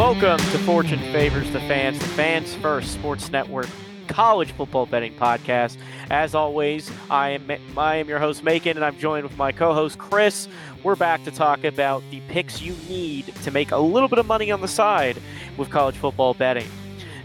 Welcome 0.00 0.38
to 0.38 0.58
Fortune 0.60 0.98
Favors 1.12 1.50
the 1.50 1.60
Fans, 1.60 1.98
the 1.98 2.06
Fans 2.06 2.54
First 2.54 2.94
Sports 2.94 3.30
Network 3.30 3.68
college 4.08 4.50
football 4.52 4.86
betting 4.86 5.12
podcast. 5.12 5.76
As 6.10 6.34
always, 6.34 6.90
I 7.10 7.28
am 7.32 7.50
I 7.76 7.96
am 7.96 8.08
your 8.08 8.18
host 8.18 8.42
Macon, 8.42 8.78
and 8.78 8.84
I'm 8.84 8.96
joined 8.96 9.24
with 9.24 9.36
my 9.36 9.52
co-host 9.52 9.98
Chris. 9.98 10.48
We're 10.82 10.96
back 10.96 11.22
to 11.24 11.30
talk 11.30 11.64
about 11.64 12.02
the 12.10 12.20
picks 12.28 12.62
you 12.62 12.74
need 12.88 13.26
to 13.42 13.50
make 13.50 13.72
a 13.72 13.76
little 13.76 14.08
bit 14.08 14.18
of 14.18 14.24
money 14.24 14.50
on 14.50 14.62
the 14.62 14.68
side 14.68 15.18
with 15.58 15.68
college 15.68 15.96
football 15.96 16.32
betting. 16.32 16.68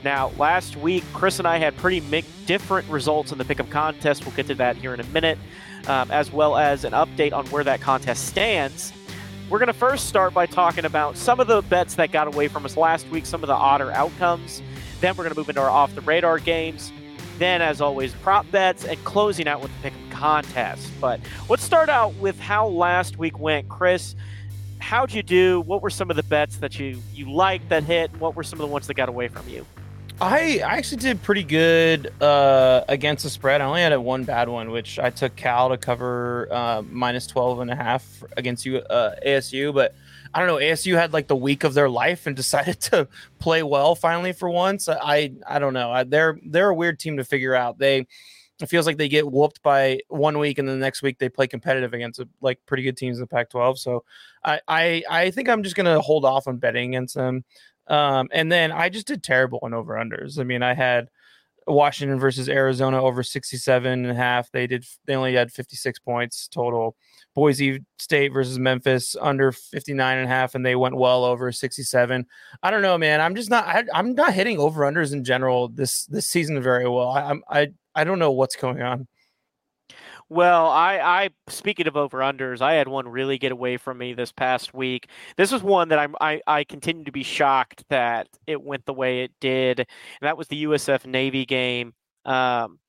Now, 0.03 0.33
last 0.37 0.75
week, 0.75 1.05
Chris 1.13 1.39
and 1.39 1.47
I 1.47 1.59
had 1.59 1.77
pretty 1.77 2.01
different 2.45 2.89
results 2.89 3.31
in 3.31 3.37
the 3.37 3.45
pick'em 3.45 3.69
contest. 3.69 4.25
We'll 4.25 4.35
get 4.35 4.47
to 4.47 4.55
that 4.55 4.75
here 4.75 4.93
in 4.93 4.99
a 4.99 5.05
minute, 5.05 5.37
um, 5.87 6.11
as 6.11 6.29
well 6.29 6.57
as 6.57 6.83
an 6.83 6.91
update 6.91 7.31
on 7.31 7.45
where 7.47 7.63
that 7.63 7.79
contest 7.79 8.27
stands. 8.27 8.91
We're 9.47 9.59
going 9.59 9.67
to 9.67 9.73
first 9.73 10.07
start 10.07 10.33
by 10.33 10.47
talking 10.47 10.85
about 10.85 11.17
some 11.17 11.39
of 11.39 11.45
the 11.45 11.61
bets 11.61 11.93
that 11.95 12.11
got 12.11 12.25
away 12.25 12.47
from 12.47 12.65
us 12.65 12.75
last 12.75 13.07
week, 13.09 13.27
some 13.27 13.43
of 13.43 13.47
the 13.47 13.53
odder 13.53 13.91
outcomes. 13.91 14.63
Then 15.01 15.15
we're 15.15 15.23
going 15.23 15.35
to 15.35 15.39
move 15.39 15.49
into 15.49 15.61
our 15.61 15.69
off 15.69 15.93
the 15.93 16.01
radar 16.01 16.39
games. 16.39 16.91
Then, 17.37 17.61
as 17.61 17.79
always, 17.79 18.11
prop 18.15 18.49
bets 18.49 18.85
and 18.85 19.01
closing 19.03 19.47
out 19.47 19.61
with 19.61 19.71
the 19.75 19.89
pick 19.89 19.93
contest. 20.09 20.91
But 20.99 21.19
let's 21.47 21.61
start 21.61 21.89
out 21.89 22.15
with 22.15 22.39
how 22.39 22.67
last 22.67 23.17
week 23.17 23.37
went. 23.37 23.69
Chris, 23.69 24.15
how'd 24.79 25.13
you 25.13 25.21
do? 25.21 25.61
What 25.61 25.83
were 25.83 25.91
some 25.91 26.09
of 26.09 26.15
the 26.15 26.23
bets 26.23 26.57
that 26.57 26.79
you, 26.79 26.99
you 27.13 27.31
liked 27.31 27.69
that 27.69 27.83
hit? 27.83 28.11
What 28.17 28.35
were 28.35 28.43
some 28.43 28.59
of 28.59 28.67
the 28.67 28.73
ones 28.73 28.87
that 28.87 28.95
got 28.95 29.09
away 29.09 29.27
from 29.27 29.47
you? 29.47 29.63
I, 30.21 30.61
I 30.65 30.77
actually 30.77 30.97
did 30.97 31.21
pretty 31.23 31.43
good 31.43 32.11
uh, 32.21 32.85
against 32.87 33.23
the 33.23 33.29
spread. 33.29 33.59
I 33.59 33.65
only 33.65 33.81
had 33.81 33.91
a 33.91 33.99
one 33.99 34.23
bad 34.23 34.47
one, 34.47 34.71
which 34.71 34.97
I 34.97 35.09
took 35.09 35.35
Cal 35.35 35.69
to 35.69 35.77
cover 35.77 36.47
uh, 36.51 36.83
minus 36.89 37.27
12 37.27 37.59
and 37.59 37.71
a 37.71 37.75
half 37.75 38.23
against 38.37 38.65
you, 38.65 38.77
uh, 38.77 39.15
ASU. 39.25 39.73
But 39.73 39.93
I 40.33 40.39
don't 40.39 40.47
know, 40.47 40.65
ASU 40.65 40.95
had 40.95 41.11
like 41.11 41.27
the 41.27 41.35
week 41.35 41.65
of 41.65 41.73
their 41.73 41.89
life 41.89 42.27
and 42.27 42.35
decided 42.35 42.79
to 42.81 43.09
play 43.39 43.61
well 43.61 43.93
finally 43.93 44.31
for 44.31 44.49
once. 44.49 44.87
I 44.87 45.33
I 45.47 45.59
don't 45.59 45.73
know. 45.73 45.91
I, 45.91 46.03
they're 46.05 46.39
they're 46.45 46.69
a 46.69 46.75
weird 46.75 46.97
team 46.97 47.17
to 47.17 47.25
figure 47.25 47.53
out. 47.53 47.77
They 47.77 48.07
it 48.61 48.69
feels 48.69 48.85
like 48.85 48.97
they 48.97 49.09
get 49.09 49.29
whooped 49.29 49.61
by 49.63 49.99
one 50.07 50.37
week 50.39 50.59
and 50.59 50.67
then 50.67 50.79
the 50.79 50.85
next 50.85 51.01
week 51.01 51.19
they 51.19 51.27
play 51.27 51.45
competitive 51.45 51.93
against 51.93 52.21
like 52.39 52.57
pretty 52.65 52.83
good 52.83 52.95
teams 52.95 53.17
in 53.17 53.21
the 53.21 53.27
Pac-12. 53.27 53.77
So 53.79 54.05
I 54.45 54.61
I, 54.67 55.03
I 55.09 55.31
think 55.31 55.49
I'm 55.49 55.61
just 55.61 55.75
gonna 55.75 55.99
hold 55.99 56.23
off 56.23 56.47
on 56.47 56.55
betting 56.55 56.95
against 56.95 57.15
them. 57.15 57.43
Um, 57.87 58.29
and 58.31 58.51
then 58.51 58.71
I 58.71 58.89
just 58.89 59.07
did 59.07 59.23
terrible 59.23 59.59
on 59.61 59.73
over 59.73 59.93
unders. 59.93 60.39
I 60.39 60.43
mean, 60.43 60.63
I 60.63 60.73
had 60.73 61.09
Washington 61.67 62.19
versus 62.19 62.47
Arizona 62.47 63.01
over 63.01 63.23
67 63.23 63.91
and 63.91 64.11
a 64.11 64.15
half. 64.15 64.51
They 64.51 64.67
did 64.67 64.85
they 65.05 65.15
only 65.15 65.33
had 65.33 65.51
56 65.51 65.99
points 65.99 66.47
total. 66.47 66.95
Boise 67.33 67.83
State 67.97 68.29
versus 68.29 68.59
Memphis 68.59 69.15
under 69.19 69.51
59 69.51 70.17
and 70.17 70.25
a 70.25 70.29
half 70.29 70.55
and 70.55 70.65
they 70.65 70.75
went 70.75 70.95
well 70.95 71.25
over 71.25 71.51
67. 71.51 72.25
I 72.61 72.71
don't 72.71 72.81
know, 72.81 72.97
man. 72.97 73.19
I'm 73.19 73.35
just 73.35 73.49
not 73.49 73.65
I, 73.67 73.83
am 73.93 74.13
not 74.13 74.33
hitting 74.33 74.59
over 74.59 74.81
unders 74.81 75.11
in 75.11 75.23
general 75.23 75.69
this 75.69 76.05
this 76.05 76.27
season 76.27 76.61
very 76.61 76.87
well. 76.87 77.09
I, 77.09 77.23
I'm 77.23 77.43
I 77.49 77.67
I 77.95 78.03
don't 78.03 78.19
know 78.19 78.31
what's 78.31 78.55
going 78.55 78.81
on. 78.81 79.07
Well, 80.29 80.67
I, 80.67 80.97
I 80.97 81.29
speaking 81.49 81.87
of 81.87 81.95
over 81.95 82.19
unders, 82.19 82.59
I 82.61 82.73
had 82.73 82.87
one 82.87 83.07
really 83.07 83.37
get 83.37 83.51
away 83.51 83.77
from 83.77 83.99
me 83.99 84.13
this 84.13 84.31
past 84.31 84.73
week. 84.73 85.09
This 85.37 85.51
was 85.51 85.61
one 85.61 85.89
that 85.89 85.99
I'm 85.99 86.15
I, 86.19 86.41
I 86.47 86.63
continue 86.63 87.03
to 87.03 87.11
be 87.11 87.21
shocked 87.23 87.85
that 87.89 88.27
it 88.47 88.61
went 88.63 88.85
the 88.85 88.93
way 88.93 89.21
it 89.23 89.31
did, 89.39 89.79
and 89.79 89.87
that 90.21 90.37
was 90.37 90.47
the 90.47 90.63
USF 90.63 91.05
Navy 91.05 91.45
game. 91.45 91.93
Um, 92.25 92.79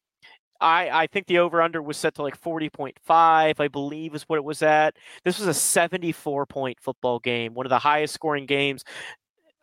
I 0.60 0.88
I 0.90 1.06
think 1.08 1.26
the 1.26 1.38
over 1.38 1.60
under 1.60 1.82
was 1.82 1.98
set 1.98 2.14
to 2.14 2.22
like 2.22 2.36
forty 2.36 2.70
point 2.70 2.96
five, 3.04 3.60
I 3.60 3.68
believe 3.68 4.14
is 4.14 4.22
what 4.24 4.36
it 4.38 4.44
was 4.44 4.62
at. 4.62 4.96
This 5.24 5.38
was 5.38 5.46
a 5.48 5.54
seventy 5.54 6.12
four 6.12 6.46
point 6.46 6.78
football 6.80 7.18
game, 7.18 7.52
one 7.52 7.66
of 7.66 7.70
the 7.70 7.78
highest 7.78 8.14
scoring 8.14 8.46
games. 8.46 8.82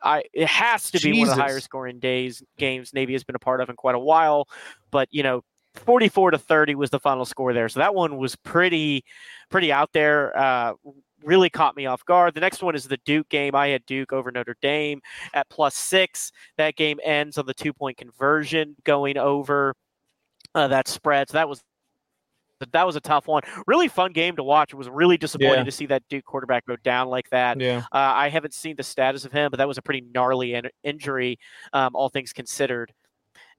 I 0.04 0.24
it 0.34 0.48
has 0.48 0.92
to 0.92 1.00
be 1.00 1.12
Jesus. 1.14 1.20
one 1.20 1.30
of 1.30 1.36
the 1.38 1.42
higher 1.42 1.60
scoring 1.60 2.00
days 2.00 2.44
games 2.58 2.94
Navy 2.94 3.14
has 3.14 3.24
been 3.24 3.36
a 3.36 3.40
part 3.40 3.62
of 3.62 3.70
in 3.70 3.76
quite 3.76 3.96
a 3.96 4.00
while. 4.00 4.48
But 4.92 5.08
you 5.12 5.24
know, 5.24 5.42
44 5.76 6.32
to 6.32 6.38
30 6.38 6.76
was 6.76 6.90
the 6.90 7.00
final 7.00 7.26
score 7.26 7.54
there. 7.54 7.70
So 7.70 7.80
that 7.80 7.96
one 7.96 8.18
was 8.18 8.36
pretty, 8.36 9.04
pretty 9.50 9.72
out 9.72 9.92
there. 9.94 10.38
Uh, 10.38 10.74
really 11.24 11.50
caught 11.50 11.76
me 11.76 11.86
off 11.86 12.06
guard. 12.06 12.34
The 12.34 12.42
next 12.42 12.62
one 12.62 12.76
is 12.76 12.88
the 12.88 12.98
Duke 13.06 13.30
game. 13.30 13.56
I 13.56 13.70
had 13.70 13.86
Duke 13.86 14.14
over 14.14 14.32
Notre 14.32 14.58
Dame 14.62 15.02
at 15.34 15.50
plus 15.50 15.76
six. 15.76 16.32
That 16.58 16.76
game 16.76 17.00
ends 17.04 17.38
on 17.38 17.46
the 17.46 17.54
two 17.54 17.74
point 17.74 17.98
conversion 17.98 18.76
going 18.84 19.18
over 19.18 19.76
uh, 20.56 20.68
that 20.68 20.88
spread. 20.88 21.30
So 21.30 21.34
that 21.34 21.50
was 21.50 21.64
that 22.72 22.86
was 22.86 22.96
a 22.96 23.02
tough 23.02 23.28
one. 23.28 23.42
Really 23.68 23.90
fun 23.90 24.14
game 24.14 24.38
to 24.38 24.44
watch. 24.44 24.72
It 24.72 24.78
was 24.78 24.90
really 24.90 25.18
disappointing 25.18 25.58
yeah. 25.60 25.64
to 25.64 25.72
see 25.72 25.86
that 25.88 26.04
Duke 26.10 26.24
quarterback 26.24 26.66
go 26.66 26.78
down 26.78 27.10
like 27.10 27.30
that. 27.30 27.60
Yeah. 27.60 27.80
Uh, 27.92 28.14
I 28.16 28.30
haven't 28.30 28.54
seen 28.54 28.76
the 28.78 28.84
status 28.84 29.26
of 29.26 29.34
him, 29.34 29.52
but 29.52 29.58
that 29.58 29.68
was 29.68 29.78
a 29.78 29.82
pretty 29.82 30.06
gnarly 30.14 30.54
in- 30.54 30.70
injury, 30.84 31.40
um, 31.74 31.94
all 31.94 32.08
things 32.08 32.32
considered. 32.32 32.94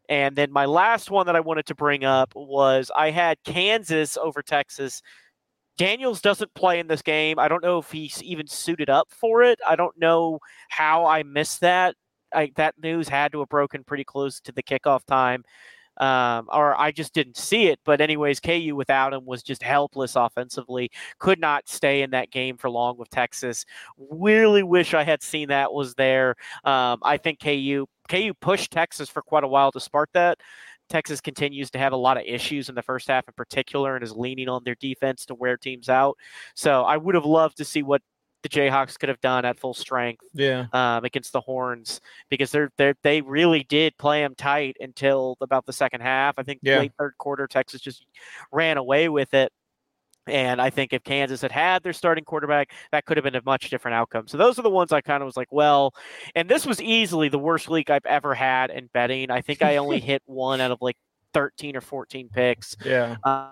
And 0.08 0.36
then 0.36 0.52
my 0.52 0.66
last 0.66 1.10
one 1.10 1.26
that 1.26 1.36
I 1.36 1.40
wanted 1.40 1.66
to 1.66 1.74
bring 1.74 2.04
up 2.04 2.34
was 2.34 2.90
I 2.94 3.10
had 3.10 3.38
Kansas 3.44 4.16
over 4.16 4.42
Texas. 4.42 5.02
Daniels 5.76 6.20
doesn't 6.20 6.54
play 6.54 6.78
in 6.78 6.86
this 6.86 7.02
game. 7.02 7.38
I 7.38 7.48
don't 7.48 7.62
know 7.62 7.78
if 7.78 7.90
he's 7.90 8.22
even 8.22 8.46
suited 8.46 8.90
up 8.90 9.08
for 9.10 9.42
it. 9.42 9.58
I 9.66 9.76
don't 9.76 9.98
know 9.98 10.38
how 10.68 11.06
I 11.06 11.22
missed 11.22 11.60
that. 11.60 11.96
I, 12.32 12.52
that 12.56 12.74
news 12.82 13.08
had 13.08 13.32
to 13.32 13.40
have 13.40 13.48
broken 13.48 13.84
pretty 13.84 14.04
close 14.04 14.40
to 14.40 14.52
the 14.52 14.62
kickoff 14.62 15.04
time 15.04 15.44
um, 15.98 16.48
or 16.52 16.78
I 16.78 16.90
just 16.90 17.14
didn't 17.14 17.36
see 17.36 17.66
it. 17.66 17.78
But 17.84 18.00
anyways, 18.00 18.40
KU 18.40 18.74
without 18.76 19.12
him 19.12 19.24
was 19.24 19.42
just 19.42 19.62
helpless 19.62 20.16
offensively. 20.16 20.90
Could 21.18 21.40
not 21.40 21.68
stay 21.68 22.02
in 22.02 22.10
that 22.10 22.30
game 22.30 22.56
for 22.56 22.70
long 22.70 22.96
with 22.98 23.10
Texas. 23.10 23.64
Really 23.96 24.62
wish 24.62 24.94
I 24.94 25.04
had 25.04 25.22
seen 25.22 25.48
that 25.48 25.72
was 25.72 25.94
there. 25.94 26.34
Um, 26.64 26.98
I 27.02 27.16
think 27.16 27.40
KU 27.40 27.86
KU 28.08 28.32
pushed 28.40 28.70
Texas 28.70 29.08
for 29.08 29.22
quite 29.22 29.44
a 29.44 29.48
while 29.48 29.72
to 29.72 29.80
spark 29.80 30.10
that. 30.14 30.38
Texas 30.88 31.20
continues 31.20 31.70
to 31.70 31.78
have 31.78 31.92
a 31.92 31.96
lot 31.96 32.16
of 32.16 32.24
issues 32.26 32.68
in 32.68 32.74
the 32.74 32.82
first 32.82 33.08
half 33.08 33.26
in 33.26 33.34
particular 33.34 33.94
and 33.94 34.04
is 34.04 34.12
leaning 34.12 34.48
on 34.48 34.62
their 34.64 34.74
defense 34.76 35.24
to 35.26 35.34
wear 35.34 35.56
teams 35.56 35.88
out. 35.88 36.16
So 36.54 36.82
I 36.82 36.96
would 36.96 37.14
have 37.14 37.24
loved 37.24 37.56
to 37.58 37.64
see 37.64 37.82
what 37.82 38.02
the 38.42 38.48
Jayhawks 38.50 38.98
could 38.98 39.08
have 39.08 39.20
done 39.22 39.46
at 39.46 39.58
full 39.58 39.72
strength 39.72 40.26
yeah. 40.34 40.66
um, 40.74 41.04
against 41.04 41.32
the 41.32 41.40
Horns 41.40 42.02
because 42.28 42.50
they're, 42.50 42.70
they're 42.76 42.94
they 43.02 43.22
really 43.22 43.64
did 43.64 43.96
play 43.96 44.20
them 44.20 44.34
tight 44.36 44.76
until 44.80 45.38
about 45.40 45.64
the 45.64 45.72
second 45.72 46.02
half. 46.02 46.34
I 46.38 46.42
think 46.42 46.60
yeah. 46.62 46.80
late 46.80 46.92
third 46.98 47.14
quarter, 47.16 47.46
Texas 47.46 47.80
just 47.80 48.04
ran 48.52 48.76
away 48.76 49.08
with 49.08 49.32
it. 49.32 49.50
And 50.26 50.60
I 50.60 50.70
think 50.70 50.92
if 50.92 51.02
Kansas 51.04 51.42
had 51.42 51.52
had 51.52 51.82
their 51.82 51.92
starting 51.92 52.24
quarterback, 52.24 52.72
that 52.92 53.04
could 53.04 53.16
have 53.16 53.24
been 53.24 53.34
a 53.34 53.42
much 53.44 53.70
different 53.70 53.94
outcome. 53.94 54.26
So 54.26 54.38
those 54.38 54.58
are 54.58 54.62
the 54.62 54.70
ones 54.70 54.92
I 54.92 55.00
kind 55.00 55.22
of 55.22 55.26
was 55.26 55.36
like, 55.36 55.52
well, 55.52 55.94
and 56.34 56.48
this 56.48 56.66
was 56.66 56.80
easily 56.80 57.28
the 57.28 57.38
worst 57.38 57.68
week 57.68 57.90
I've 57.90 58.06
ever 58.06 58.34
had 58.34 58.70
in 58.70 58.88
betting. 58.92 59.30
I 59.30 59.40
think 59.40 59.62
I 59.62 59.76
only 59.76 60.00
hit 60.00 60.22
one 60.26 60.60
out 60.60 60.70
of 60.70 60.78
like 60.80 60.96
13 61.34 61.76
or 61.76 61.80
14 61.80 62.28
picks. 62.32 62.76
Yeah. 62.84 63.16
Uh, 63.22 63.50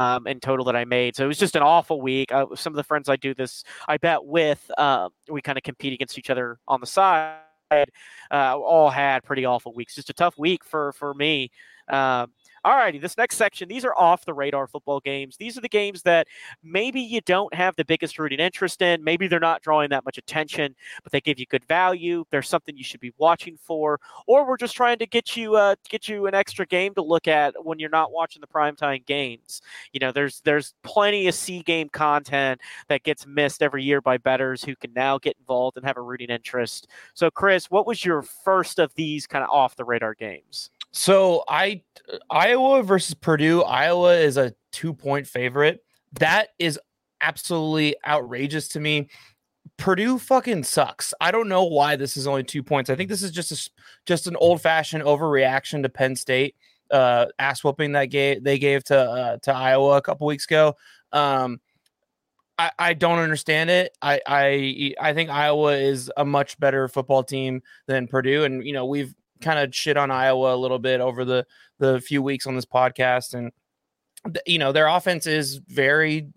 um, 0.00 0.26
in 0.26 0.38
total 0.38 0.64
that 0.66 0.76
I 0.76 0.84
made. 0.84 1.16
So 1.16 1.24
it 1.24 1.26
was 1.26 1.38
just 1.38 1.56
an 1.56 1.62
awful 1.62 2.00
week. 2.00 2.32
Uh, 2.32 2.46
some 2.54 2.72
of 2.72 2.76
the 2.76 2.84
friends 2.84 3.08
I 3.08 3.16
do 3.16 3.34
this, 3.34 3.64
I 3.88 3.96
bet 3.96 4.24
with, 4.24 4.70
uh, 4.78 5.08
we 5.28 5.42
kind 5.42 5.58
of 5.58 5.64
compete 5.64 5.92
against 5.92 6.18
each 6.18 6.30
other 6.30 6.58
on 6.68 6.80
the 6.80 6.86
side. 6.86 7.40
Uh, 7.70 7.84
all 8.30 8.90
had 8.90 9.24
pretty 9.24 9.44
awful 9.44 9.74
weeks. 9.74 9.94
Just 9.94 10.08
a 10.08 10.14
tough 10.14 10.38
week 10.38 10.64
for 10.64 10.92
for 10.92 11.12
me. 11.14 11.50
Um, 11.90 12.32
All 12.64 12.76
righty, 12.76 12.98
this 12.98 13.16
next 13.16 13.36
section, 13.36 13.68
these 13.68 13.84
are 13.84 13.94
off 13.96 14.24
the 14.24 14.34
radar 14.34 14.66
football 14.66 15.00
games. 15.00 15.36
These 15.36 15.56
are 15.56 15.60
the 15.60 15.68
games 15.68 16.02
that 16.02 16.26
maybe 16.62 17.00
you 17.00 17.20
don't 17.22 17.52
have 17.54 17.76
the 17.76 17.84
biggest 17.84 18.18
rooting 18.18 18.40
interest 18.40 18.82
in. 18.82 19.02
Maybe 19.04 19.28
they're 19.28 19.40
not 19.40 19.62
drawing 19.62 19.90
that 19.90 20.04
much 20.04 20.18
attention, 20.18 20.74
but 21.02 21.12
they 21.12 21.20
give 21.20 21.38
you 21.38 21.46
good 21.46 21.64
value. 21.64 22.24
There's 22.30 22.48
something 22.48 22.76
you 22.76 22.84
should 22.84 23.00
be 23.00 23.12
watching 23.18 23.56
for, 23.56 24.00
or 24.26 24.46
we're 24.46 24.56
just 24.56 24.74
trying 24.74 24.98
to 24.98 25.06
get 25.06 25.36
you 25.36 25.56
uh, 25.56 25.76
get 25.88 26.08
you 26.08 26.26
an 26.26 26.34
extra 26.34 26.66
game 26.66 26.94
to 26.94 27.02
look 27.02 27.28
at 27.28 27.54
when 27.64 27.78
you're 27.78 27.90
not 27.90 28.12
watching 28.12 28.40
the 28.40 28.46
primetime 28.46 29.04
games. 29.06 29.62
You 29.92 30.00
know, 30.00 30.12
there's 30.12 30.40
there's 30.40 30.74
plenty 30.82 31.28
of 31.28 31.34
C 31.34 31.62
game 31.62 31.88
content 31.88 32.60
that 32.88 33.02
gets 33.04 33.26
missed 33.26 33.62
every 33.62 33.84
year 33.84 34.00
by 34.00 34.18
betters 34.18 34.64
who 34.64 34.74
can 34.76 34.92
now 34.92 35.18
get 35.18 35.36
involved 35.38 35.76
and 35.76 35.86
have 35.86 35.96
a 35.96 36.02
rooting 36.02 36.30
interest. 36.30 36.88
So, 37.14 37.30
Chris, 37.30 37.70
what 37.70 37.86
was 37.86 38.04
your 38.04 38.22
first 38.22 38.78
of 38.78 38.94
these 38.94 39.26
kind 39.26 39.44
of 39.44 39.50
off 39.50 39.76
the 39.76 39.84
radar 39.84 40.14
games? 40.14 40.70
So 40.92 41.44
I 41.48 41.82
Iowa 42.30 42.82
versus 42.82 43.14
Purdue. 43.14 43.62
Iowa 43.62 44.16
is 44.16 44.36
a 44.36 44.54
two 44.72 44.94
point 44.94 45.26
favorite. 45.26 45.84
That 46.18 46.48
is 46.58 46.78
absolutely 47.20 47.96
outrageous 48.06 48.68
to 48.68 48.80
me. 48.80 49.08
Purdue 49.76 50.18
fucking 50.18 50.64
sucks. 50.64 51.14
I 51.20 51.30
don't 51.30 51.48
know 51.48 51.64
why 51.64 51.96
this 51.96 52.16
is 52.16 52.26
only 52.26 52.42
two 52.42 52.62
points. 52.62 52.90
I 52.90 52.96
think 52.96 53.08
this 53.08 53.22
is 53.22 53.30
just 53.30 53.52
a, 53.52 53.70
just 54.06 54.26
an 54.26 54.36
old 54.36 54.60
fashioned 54.60 55.04
overreaction 55.04 55.82
to 55.82 55.88
Penn 55.88 56.16
State 56.16 56.56
uh, 56.90 57.26
ass 57.38 57.62
whooping 57.62 57.92
that 57.92 58.06
gave 58.06 58.42
they 58.42 58.58
gave 58.58 58.84
to 58.84 58.98
uh, 58.98 59.36
to 59.42 59.54
Iowa 59.54 59.96
a 59.96 60.02
couple 60.02 60.26
weeks 60.26 60.46
ago. 60.46 60.76
Um, 61.12 61.60
I, 62.58 62.70
I 62.78 62.94
don't 62.94 63.18
understand 63.18 63.70
it. 63.70 63.96
I, 64.02 64.20
I 64.26 64.94
I 65.00 65.14
think 65.14 65.30
Iowa 65.30 65.74
is 65.74 66.10
a 66.16 66.24
much 66.24 66.58
better 66.58 66.88
football 66.88 67.22
team 67.22 67.62
than 67.86 68.08
Purdue, 68.08 68.44
and 68.44 68.64
you 68.66 68.72
know 68.72 68.86
we've 68.86 69.14
kind 69.40 69.58
of 69.58 69.74
shit 69.74 69.96
on 69.96 70.10
Iowa 70.10 70.54
a 70.54 70.56
little 70.56 70.78
bit 70.78 71.00
over 71.00 71.24
the 71.24 71.46
the 71.78 72.00
few 72.00 72.22
weeks 72.22 72.46
on 72.46 72.54
this 72.54 72.66
podcast, 72.66 73.34
and 73.34 73.52
you 74.46 74.58
know 74.58 74.72
their 74.72 74.86
offense 74.86 75.26
is 75.26 75.56
very 75.68 76.28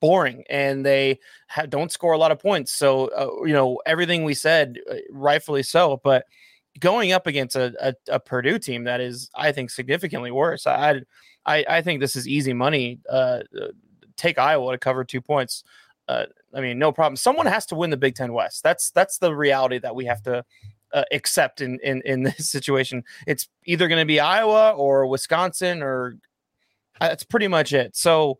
boring 0.00 0.44
and 0.50 0.84
they 0.84 1.18
ha- 1.48 1.66
don't 1.66 1.92
score 1.92 2.12
a 2.12 2.18
lot 2.18 2.32
of 2.32 2.38
points. 2.38 2.72
So 2.72 3.06
uh, 3.06 3.46
you 3.46 3.52
know 3.52 3.80
everything 3.86 4.24
we 4.24 4.34
said, 4.34 4.78
uh, 4.90 4.96
rightfully 5.10 5.62
so, 5.62 6.00
but 6.02 6.26
going 6.80 7.12
up 7.12 7.26
against 7.26 7.56
a, 7.56 7.72
a, 7.80 7.94
a, 8.14 8.20
Purdue 8.20 8.58
team 8.58 8.84
that 8.84 9.00
is, 9.00 9.30
I 9.34 9.52
think, 9.52 9.70
significantly 9.70 10.30
worse. 10.30 10.66
I 10.66 11.02
I, 11.46 11.64
I 11.68 11.82
think 11.82 12.00
this 12.00 12.16
is 12.16 12.26
easy 12.26 12.52
money. 12.52 13.00
Uh, 13.08 13.40
uh, 13.60 13.68
take 14.16 14.38
Iowa 14.38 14.72
to 14.72 14.78
cover 14.78 15.04
two 15.04 15.20
points. 15.20 15.64
Uh, 16.08 16.26
I 16.54 16.60
mean, 16.60 16.78
no 16.78 16.92
problem. 16.92 17.16
Someone 17.16 17.46
has 17.46 17.66
to 17.66 17.74
win 17.74 17.90
the 17.90 17.96
Big 17.96 18.14
Ten 18.14 18.32
West. 18.32 18.62
That's 18.62 18.90
that's 18.90 19.18
the 19.18 19.34
reality 19.34 19.78
that 19.78 19.94
we 19.94 20.04
have 20.06 20.22
to 20.24 20.44
uh, 20.94 21.02
accept 21.12 21.60
in, 21.60 21.78
in 21.82 22.00
in 22.04 22.22
this 22.24 22.48
situation. 22.48 23.04
It's 23.26 23.48
either 23.66 23.88
going 23.88 24.00
to 24.00 24.06
be 24.06 24.20
Iowa 24.20 24.70
or 24.70 25.06
Wisconsin, 25.06 25.82
or 25.82 26.16
uh, 27.00 27.08
that's 27.08 27.24
pretty 27.24 27.48
much 27.48 27.72
it. 27.72 27.96
So 27.96 28.38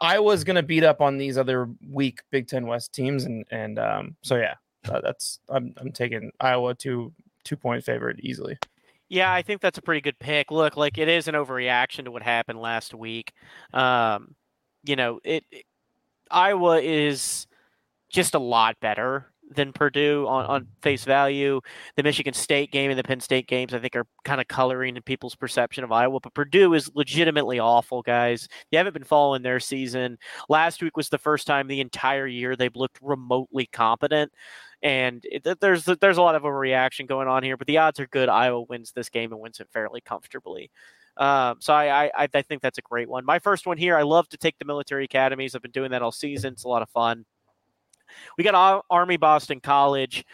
Iowa's 0.00 0.44
going 0.44 0.56
to 0.56 0.62
beat 0.62 0.84
up 0.84 1.00
on 1.00 1.16
these 1.16 1.38
other 1.38 1.68
weak 1.88 2.20
Big 2.30 2.48
Ten 2.48 2.66
West 2.66 2.92
teams, 2.92 3.24
and 3.24 3.46
and 3.50 3.78
um, 3.78 4.16
so 4.22 4.36
yeah, 4.36 4.54
uh, 4.88 5.00
that's 5.00 5.38
I'm 5.48 5.72
I'm 5.78 5.92
taking 5.92 6.32
Iowa 6.40 6.74
to 6.76 7.12
two 7.44 7.56
point 7.56 7.84
favorite 7.84 8.20
easily. 8.20 8.58
Yeah, 9.08 9.32
I 9.32 9.42
think 9.42 9.60
that's 9.60 9.78
a 9.78 9.82
pretty 9.82 10.00
good 10.00 10.18
pick. 10.20 10.52
Look, 10.52 10.76
like 10.76 10.96
it 10.96 11.08
is 11.08 11.26
an 11.26 11.34
overreaction 11.34 12.04
to 12.04 12.12
what 12.12 12.22
happened 12.22 12.60
last 12.60 12.94
week. 12.94 13.32
Um, 13.74 14.36
you 14.84 14.94
know, 14.94 15.20
it, 15.24 15.44
it 15.50 15.64
Iowa 16.30 16.80
is 16.80 17.46
just 18.08 18.34
a 18.34 18.38
lot 18.38 18.78
better 18.80 19.29
than 19.50 19.72
Purdue 19.72 20.26
on, 20.28 20.46
on 20.46 20.66
face 20.80 21.04
value. 21.04 21.60
The 21.96 22.02
Michigan 22.02 22.34
State 22.34 22.70
game 22.70 22.90
and 22.90 22.98
the 22.98 23.02
Penn 23.02 23.20
State 23.20 23.48
games, 23.48 23.74
I 23.74 23.78
think, 23.78 23.96
are 23.96 24.06
kind 24.24 24.40
of 24.40 24.48
coloring 24.48 24.96
in 24.96 25.02
people's 25.02 25.34
perception 25.34 25.84
of 25.84 25.92
Iowa. 25.92 26.20
But 26.20 26.34
Purdue 26.34 26.74
is 26.74 26.90
legitimately 26.94 27.58
awful, 27.58 28.02
guys. 28.02 28.48
You 28.70 28.78
haven't 28.78 28.94
been 28.94 29.04
following 29.04 29.42
their 29.42 29.60
season. 29.60 30.18
Last 30.48 30.82
week 30.82 30.96
was 30.96 31.08
the 31.08 31.18
first 31.18 31.46
time 31.46 31.66
the 31.66 31.80
entire 31.80 32.26
year 32.26 32.56
they've 32.56 32.74
looked 32.76 32.98
remotely 33.02 33.66
competent. 33.66 34.32
And 34.82 35.22
it, 35.24 35.60
there's 35.60 35.84
there's 35.84 36.16
a 36.16 36.22
lot 36.22 36.36
of 36.36 36.44
a 36.44 36.52
reaction 36.52 37.06
going 37.06 37.28
on 37.28 37.42
here, 37.42 37.56
but 37.56 37.66
the 37.66 37.78
odds 37.78 38.00
are 38.00 38.06
good. 38.06 38.28
Iowa 38.30 38.62
wins 38.62 38.92
this 38.92 39.10
game 39.10 39.32
and 39.32 39.40
wins 39.40 39.60
it 39.60 39.68
fairly 39.72 40.00
comfortably. 40.00 40.70
Um, 41.16 41.56
so 41.60 41.74
I, 41.74 42.06
I 42.06 42.28
I 42.32 42.42
think 42.42 42.62
that's 42.62 42.78
a 42.78 42.82
great 42.82 43.08
one. 43.08 43.26
My 43.26 43.38
first 43.38 43.66
one 43.66 43.76
here. 43.76 43.96
I 43.96 44.02
love 44.02 44.28
to 44.30 44.38
take 44.38 44.58
the 44.58 44.64
military 44.64 45.04
academies. 45.04 45.54
I've 45.54 45.60
been 45.60 45.70
doing 45.70 45.90
that 45.90 46.00
all 46.00 46.12
season. 46.12 46.54
It's 46.54 46.64
a 46.64 46.68
lot 46.68 46.80
of 46.80 46.88
fun. 46.88 47.26
We 48.36 48.44
got 48.44 48.84
Army 48.90 49.16
Boston 49.16 49.60
College. 49.60 50.24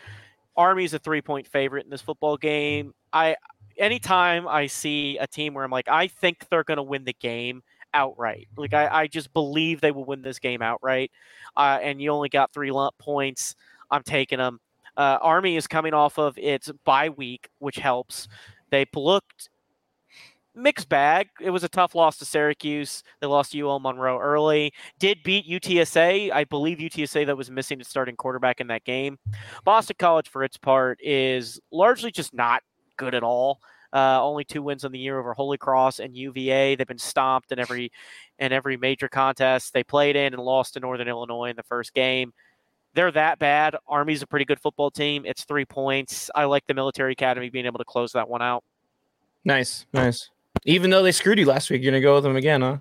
Army's 0.57 0.95
a 0.95 0.99
three 0.99 1.23
point 1.23 1.47
favorite 1.47 1.85
in 1.85 1.91
this 1.91 2.01
football 2.01 2.37
game. 2.37 2.95
I 3.13 3.37
anytime 3.79 4.49
I 4.49 4.67
see 4.67 5.19
a 5.19 5.27
team 5.27 5.55
where 5.55 5.65
I'm 5.65 5.71
like, 5.71 5.89
I 5.89 6.07
think 6.07 6.49
they're 6.49 6.65
going 6.65 6.77
to 6.77 6.83
win 6.83 7.05
the 7.05 7.15
game 7.15 7.63
outright. 7.95 8.49
Like 8.57 8.75
I, 8.75 9.03
I 9.03 9.07
just 9.07 9.33
believe 9.33 9.81
they 9.81 9.91
will 9.91 10.05
win 10.05 10.23
this 10.23 10.39
game 10.39 10.63
outright. 10.63 11.11
Uh, 11.57 11.79
and 11.83 12.01
you 12.01 12.11
only 12.11 12.29
got 12.29 12.53
three 12.53 12.71
lump 12.71 12.97
points. 12.99 13.55
I'm 13.91 14.03
taking 14.03 14.39
them. 14.39 14.61
Uh, 14.97 15.19
Army 15.21 15.57
is 15.57 15.67
coming 15.67 15.95
off 15.95 16.19
of 16.19 16.39
its 16.39 16.71
bye 16.85 17.11
week, 17.11 17.49
which 17.59 17.77
helps. 17.77 18.29
They 18.71 18.87
looked 18.95 19.51
mixed 20.57 20.89
bag. 20.89 21.29
It 21.41 21.51
was 21.51 21.63
a 21.63 21.69
tough 21.69 21.95
loss 21.95 22.17
to 22.19 22.25
Syracuse. 22.25 23.03
They 23.21 23.27
lost 23.27 23.53
to 23.53 23.61
UL 23.61 23.79
Monroe 23.79 24.19
early. 24.19 24.73
Did 24.99 25.23
beat 25.23 25.49
UTSA. 25.49 26.33
I 26.33 26.45
believe 26.45 26.79
UTSA 26.79 27.27
that 27.27 27.37
was 27.37 27.51
missing 27.51 27.81
its 27.81 27.91
starting 27.91 28.17
quarterback 28.17 28.61
in 28.61 28.67
that 28.69 28.85
game. 28.85 29.19
Boston 29.65 29.97
College, 29.99 30.29
for 30.29 30.43
its 30.43 30.57
part, 30.57 30.99
is 31.03 31.61
largely 31.71 32.11
just 32.11 32.35
not 32.35 32.63
good 32.97 33.15
at 33.15 33.23
all. 33.23 33.61
Uh, 33.93 34.23
only 34.23 34.45
two 34.45 34.63
wins 34.63 34.85
on 34.85 34.93
the 34.93 34.99
year 34.99 35.19
over 35.19 35.33
Holy 35.33 35.57
Cross 35.57 36.01
and 36.01 36.17
UVA. 36.17 36.75
They've 36.75 36.87
been 36.87 36.99
stomped 36.99 37.53
in 37.53 37.59
every 37.59 37.93
in 38.39 38.53
every 38.53 38.77
major 38.77 39.09
contest 39.09 39.73
they 39.73 39.85
played 39.85 40.17
in 40.17 40.35
and 40.35 40.43
lost 40.43 40.75
to 40.75 40.81
Northern 40.81 41.09
Illinois 41.09 41.51
in 41.51 41.57
the 41.57 41.63
first 41.63 41.95
game. 41.95 42.33
They're 42.95 43.13
that 43.13 43.39
bad. 43.39 43.77
Army's 43.87 44.23
a 44.23 44.27
pretty 44.27 44.45
good 44.45 44.61
football 44.61 44.91
team. 44.91 45.25
It's 45.25 45.45
three 45.45 45.65
points. 45.65 46.31
I 46.35 46.45
like 46.45 46.67
the 46.67 46.75
military 46.75 47.13
academy 47.13 47.51
being 47.51 47.67
able 47.67 47.79
to 47.79 47.85
close 47.85 48.13
that 48.13 48.29
one 48.29 48.43
out. 48.43 48.65
Nice, 49.45 49.87
nice. 49.93 50.31
Even 50.67 50.91
though 50.91 51.03
they 51.03 51.13
screwed 51.13 51.39
you 51.39 51.47
last 51.47 51.71
week, 51.71 51.83
you're 51.83 51.93
gonna 51.93 52.03
go 52.03 52.17
with 52.17 52.25
them 52.25 52.37
again, 52.37 52.61
huh? 52.61 52.79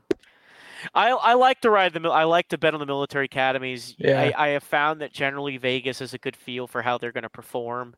I, 0.94 1.10
I 1.10 1.34
like 1.34 1.62
to 1.62 1.70
ride 1.70 1.94
the 1.94 2.10
I 2.10 2.26
like 2.26 2.50
to 2.50 2.58
bet 2.58 2.74
on 2.74 2.80
the 2.80 2.86
military 2.86 3.26
academies. 3.26 3.96
Yeah. 3.98 4.22
I, 4.22 4.46
I 4.46 4.48
have 4.50 4.64
found 4.64 5.02
that 5.02 5.14
generally 5.14 5.58
Vegas 5.58 6.02
is 6.02 6.14
a 6.14 6.18
good 6.18 6.36
feel 6.36 6.68
for 6.68 6.82
how 6.82 6.98
they're 6.98 7.12
going 7.12 7.24
to 7.24 7.30
perform, 7.30 7.96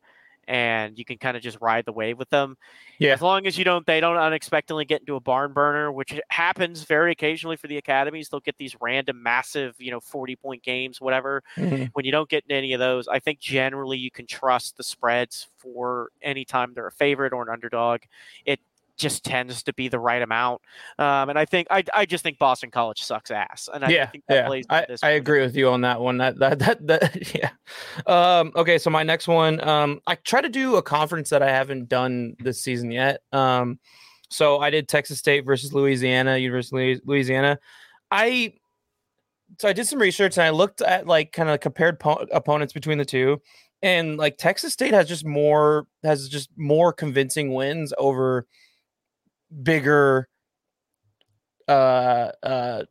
and 0.47 0.97
you 0.97 1.03
can 1.03 1.17
kind 1.17 1.35
of 1.35 1.43
just 1.43 1.57
ride 1.59 1.85
the 1.85 1.91
wave 1.91 2.17
with 2.17 2.29
them. 2.29 2.55
Yeah. 2.99 3.13
As 3.13 3.21
long 3.21 3.45
as 3.45 3.57
you 3.57 3.65
don't 3.65 3.85
they 3.85 3.99
don't 3.99 4.17
unexpectedly 4.17 4.85
get 4.85 5.01
into 5.01 5.15
a 5.15 5.19
barn 5.19 5.53
burner, 5.53 5.91
which 5.91 6.19
happens 6.29 6.83
very 6.83 7.11
occasionally 7.11 7.57
for 7.57 7.67
the 7.67 7.77
academies. 7.77 8.29
They'll 8.29 8.39
get 8.39 8.57
these 8.57 8.75
random 8.79 9.21
massive, 9.21 9.75
you 9.79 9.91
know, 9.91 9.99
40 9.99 10.35
point 10.37 10.63
games, 10.63 11.01
whatever. 11.01 11.43
Mm-hmm. 11.57 11.85
When 11.93 12.05
you 12.05 12.11
don't 12.11 12.29
get 12.29 12.43
into 12.43 12.55
any 12.55 12.73
of 12.73 12.79
those, 12.79 13.07
I 13.07 13.19
think 13.19 13.39
generally 13.39 13.97
you 13.97 14.11
can 14.11 14.25
trust 14.25 14.77
the 14.77 14.83
spreads 14.83 15.47
for 15.57 16.09
any 16.21 16.45
time 16.45 16.73
they're 16.73 16.87
a 16.87 16.91
favorite 16.91 17.33
or 17.33 17.41
an 17.41 17.49
underdog. 17.49 18.01
It 18.45 18.59
just 18.97 19.23
tends 19.23 19.63
to 19.63 19.73
be 19.73 19.88
the 19.88 19.99
right 19.99 20.21
amount. 20.21 20.61
Um, 20.97 21.29
and 21.29 21.39
I 21.39 21.45
think 21.45 21.67
I, 21.69 21.83
I 21.94 22.05
just 22.05 22.23
think 22.23 22.39
Boston 22.39 22.71
College 22.71 23.01
sucks 23.03 23.31
ass. 23.31 23.69
And 23.73 23.85
I, 23.85 23.89
yeah, 23.89 24.03
I 24.03 24.05
think 24.07 24.23
yeah. 24.29 24.61
I, 24.69 24.85
I 25.03 25.09
agree 25.11 25.41
with 25.41 25.55
you 25.55 25.69
on 25.69 25.81
that 25.81 26.01
one. 26.01 26.17
That 26.17 26.39
that 26.39 26.59
that, 26.59 26.88
that 26.88 27.35
yeah. 27.35 27.51
Um, 28.05 28.51
okay, 28.55 28.77
so 28.77 28.89
my 28.89 29.03
next 29.03 29.27
one, 29.27 29.65
um, 29.67 30.01
I 30.07 30.15
try 30.15 30.41
to 30.41 30.49
do 30.49 30.75
a 30.75 30.81
conference 30.81 31.29
that 31.29 31.41
I 31.41 31.49
haven't 31.49 31.89
done 31.89 32.35
this 32.39 32.61
season 32.61 32.92
yet. 32.92 33.21
Um, 33.31 33.80
so 34.30 34.59
I 34.59 34.69
did 34.69 34.87
Texas 34.87 35.19
State 35.19 35.45
versus 35.45 35.73
Louisiana, 35.73 36.37
University 36.37 36.94
of 36.94 37.01
Louisiana. 37.06 37.59
I 38.11 38.54
so 39.59 39.68
I 39.68 39.73
did 39.73 39.87
some 39.87 39.99
research 39.99 40.37
and 40.37 40.45
I 40.45 40.49
looked 40.49 40.81
at 40.81 41.07
like 41.07 41.31
kind 41.31 41.49
of 41.49 41.59
compared 41.61 41.99
po- 41.99 42.25
opponents 42.31 42.73
between 42.73 42.97
the 42.97 43.06
two 43.06 43.42
and 43.81 44.18
like 44.18 44.37
Texas 44.37 44.73
State 44.73 44.94
has 44.94 45.07
just 45.07 45.25
more 45.25 45.87
has 46.04 46.27
just 46.27 46.49
more 46.57 46.92
convincing 46.92 47.54
wins 47.54 47.94
over 47.97 48.47
bigger 49.63 50.27
uh 51.68 52.31
uh 52.44 52.83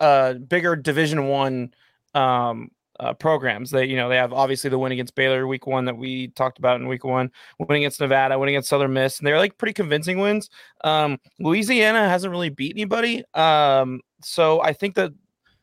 uh 0.00 0.34
bigger 0.34 0.76
division 0.76 1.26
one 1.28 1.72
um 2.14 2.70
uh, 3.00 3.12
programs. 3.12 3.70
They 3.70 3.86
you 3.86 3.96
know 3.96 4.08
they 4.08 4.16
have 4.16 4.32
obviously 4.32 4.70
the 4.70 4.78
win 4.78 4.92
against 4.92 5.14
baylor 5.14 5.46
week 5.46 5.66
one 5.66 5.84
that 5.86 5.96
we 5.96 6.28
talked 6.28 6.58
about 6.58 6.80
in 6.80 6.86
week 6.86 7.04
one 7.04 7.30
win 7.58 7.78
against 7.78 8.00
nevada 8.00 8.38
win 8.38 8.48
against 8.48 8.68
southern 8.68 8.92
miss 8.92 9.18
and 9.18 9.26
they're 9.26 9.38
like 9.38 9.58
pretty 9.58 9.72
convincing 9.72 10.20
wins. 10.20 10.48
Um 10.84 11.18
louisiana 11.40 12.08
hasn't 12.08 12.30
really 12.30 12.50
beat 12.50 12.72
anybody 12.76 13.24
um 13.34 14.00
so 14.22 14.62
i 14.62 14.72
think 14.72 14.94
that 14.94 15.12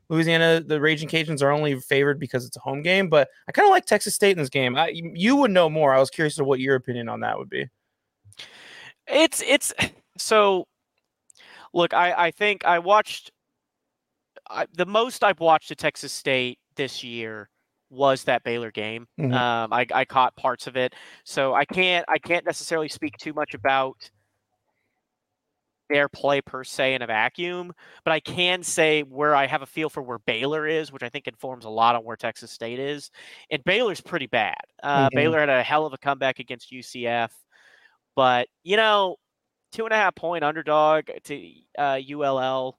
louisiana 0.10 0.62
the 0.62 0.82
raging 0.82 1.08
cajuns 1.08 1.42
are 1.42 1.52
only 1.52 1.80
favored 1.80 2.20
because 2.20 2.46
it's 2.46 2.58
a 2.58 2.60
home 2.62 2.82
game 2.82 3.08
but 3.08 3.30
i 3.48 3.52
kind 3.54 3.66
of 3.66 3.72
like 3.72 3.86
texas 3.86 4.14
state 4.14 4.32
in 4.32 4.38
this 4.38 4.50
game. 4.50 4.76
I, 4.76 4.92
you 4.94 5.36
would 5.38 5.52
know 5.52 5.70
more. 5.70 5.94
I 5.94 6.00
was 6.00 6.10
curious 6.10 6.36
to 6.36 6.44
what 6.44 6.60
your 6.60 6.76
opinion 6.76 7.10
on 7.10 7.22
that 7.22 7.38
would 7.38 7.50
be. 7.50 7.68
It's 9.08 9.42
it's 9.42 9.74
so 10.18 10.66
look, 11.74 11.94
I, 11.94 12.14
I 12.28 12.32
think 12.32 12.66
I 12.66 12.80
watched 12.80 13.32
I, 14.50 14.66
the 14.74 14.86
most 14.86 15.24
I've 15.24 15.40
watched 15.40 15.72
at 15.72 15.78
Texas 15.78 16.12
State 16.12 16.60
this 16.76 17.04
year 17.04 17.50
was 17.90 18.24
that 18.24 18.44
Baylor 18.44 18.72
game. 18.72 19.08
Mm-hmm. 19.20 19.34
Um, 19.34 19.74
I, 19.74 19.86
I 19.94 20.06
caught 20.06 20.36
parts 20.36 20.68
of 20.68 20.78
it, 20.78 20.94
so 21.26 21.54
I 21.54 21.66
can't 21.66 22.06
I 22.08 22.18
can't 22.18 22.46
necessarily 22.46 22.88
speak 22.88 23.18
too 23.18 23.34
much 23.34 23.54
about 23.54 24.10
their 25.90 26.08
play 26.08 26.42
per 26.42 26.64
se 26.64 26.94
in 26.94 27.02
a 27.02 27.08
vacuum, 27.08 27.74
but 28.06 28.12
I 28.12 28.22
can 28.22 28.64
say 28.64 29.02
where 29.04 29.36
I 29.36 29.46
have 29.46 29.62
a 29.62 29.66
feel 29.66 29.90
for 29.90 30.02
where 30.02 30.20
Baylor 30.20 30.66
is, 30.66 30.92
which 30.92 31.04
I 31.04 31.10
think 31.10 31.28
informs 31.28 31.66
a 31.66 31.70
lot 31.70 31.96
on 31.96 32.06
where 32.06 32.16
Texas 32.16 32.50
State 32.50 32.80
is. 32.80 33.12
And 33.50 33.62
Baylor's 33.66 34.00
pretty 34.00 34.28
bad. 34.28 34.62
Uh, 34.82 35.08
mm-hmm. 35.08 35.18
Baylor 35.18 35.40
had 35.42 35.50
a 35.50 35.62
hell 35.62 35.86
of 35.86 35.92
a 35.92 35.98
comeback 35.98 36.40
against 36.40 36.72
UCF, 36.72 37.30
but 38.16 38.48
you 38.64 38.78
know, 38.78 39.18
two 39.72 39.86
and 39.86 39.94
a 39.94 39.98
half 39.98 40.16
point 40.16 40.44
underdog 40.44 41.06
to 41.24 41.52
uh, 41.78 42.00
ULL. 42.12 42.78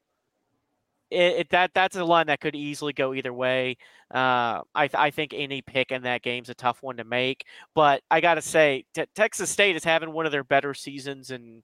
It, 1.10 1.40
it, 1.40 1.50
that 1.50 1.72
that's 1.74 1.96
a 1.96 2.04
line 2.04 2.28
that 2.28 2.40
could 2.40 2.54
easily 2.54 2.94
go 2.94 3.12
either 3.12 3.32
way. 3.32 3.76
Uh, 4.12 4.62
I, 4.74 4.88
I 4.94 5.10
think 5.10 5.34
any 5.34 5.60
pick 5.60 5.90
in 5.90 6.02
that 6.02 6.22
game's 6.22 6.48
a 6.48 6.54
tough 6.54 6.82
one 6.82 6.96
to 6.96 7.04
make, 7.04 7.44
but 7.74 8.02
I 8.10 8.20
got 8.20 8.34
to 8.34 8.42
say, 8.42 8.84
t- 8.94 9.04
Texas 9.14 9.50
State 9.50 9.76
is 9.76 9.84
having 9.84 10.12
one 10.12 10.26
of 10.26 10.32
their 10.32 10.44
better 10.44 10.72
seasons 10.74 11.30
in 11.30 11.62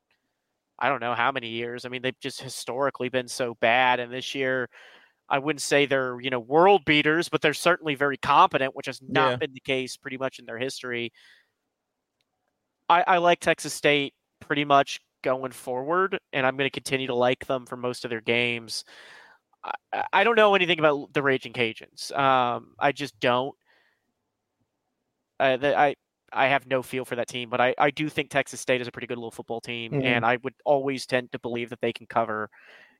I 0.78 0.88
don't 0.88 1.00
know 1.00 1.14
how 1.14 1.32
many 1.32 1.48
years. 1.48 1.84
I 1.84 1.88
mean, 1.88 2.02
they've 2.02 2.18
just 2.20 2.40
historically 2.40 3.08
been 3.08 3.28
so 3.28 3.56
bad, 3.60 4.00
and 4.00 4.12
this 4.12 4.34
year, 4.34 4.68
I 5.28 5.38
wouldn't 5.38 5.62
say 5.62 5.86
they're 5.86 6.20
you 6.20 6.30
know 6.30 6.40
world 6.40 6.84
beaters, 6.84 7.28
but 7.28 7.42
they're 7.42 7.54
certainly 7.54 7.94
very 7.94 8.16
competent, 8.16 8.76
which 8.76 8.86
has 8.86 9.00
not 9.02 9.30
yeah. 9.30 9.36
been 9.36 9.54
the 9.54 9.60
case 9.60 9.96
pretty 9.96 10.18
much 10.18 10.38
in 10.38 10.46
their 10.46 10.58
history. 10.58 11.12
I, 12.88 13.04
I 13.06 13.18
like 13.18 13.40
Texas 13.40 13.74
State 13.74 14.14
pretty 14.40 14.64
much 14.64 15.00
going 15.22 15.52
forward, 15.52 16.18
and 16.32 16.46
I'm 16.46 16.56
going 16.56 16.66
to 16.66 16.70
continue 16.70 17.06
to 17.08 17.14
like 17.14 17.46
them 17.46 17.66
for 17.66 17.76
most 17.76 18.04
of 18.04 18.10
their 18.10 18.20
games. 18.20 18.84
I, 19.92 20.04
I 20.12 20.24
don't 20.24 20.36
know 20.36 20.54
anything 20.54 20.78
about 20.78 21.12
the 21.12 21.22
Raging 21.22 21.52
Cajuns. 21.52 22.16
Um, 22.16 22.74
I 22.78 22.92
just 22.92 23.18
don't. 23.20 23.54
Uh, 25.40 25.56
the, 25.56 25.78
I 25.78 25.94
I 26.32 26.48
have 26.48 26.66
no 26.66 26.82
feel 26.82 27.04
for 27.04 27.16
that 27.16 27.28
team, 27.28 27.48
but 27.48 27.60
I, 27.60 27.74
I 27.78 27.90
do 27.90 28.08
think 28.08 28.30
Texas 28.30 28.60
State 28.60 28.80
is 28.80 28.88
a 28.88 28.92
pretty 28.92 29.06
good 29.06 29.18
little 29.18 29.30
football 29.30 29.60
team, 29.60 29.92
mm-hmm. 29.92 30.06
and 30.06 30.26
I 30.26 30.38
would 30.42 30.54
always 30.64 31.06
tend 31.06 31.32
to 31.32 31.38
believe 31.38 31.70
that 31.70 31.80
they 31.80 31.92
can 31.92 32.06
cover, 32.06 32.50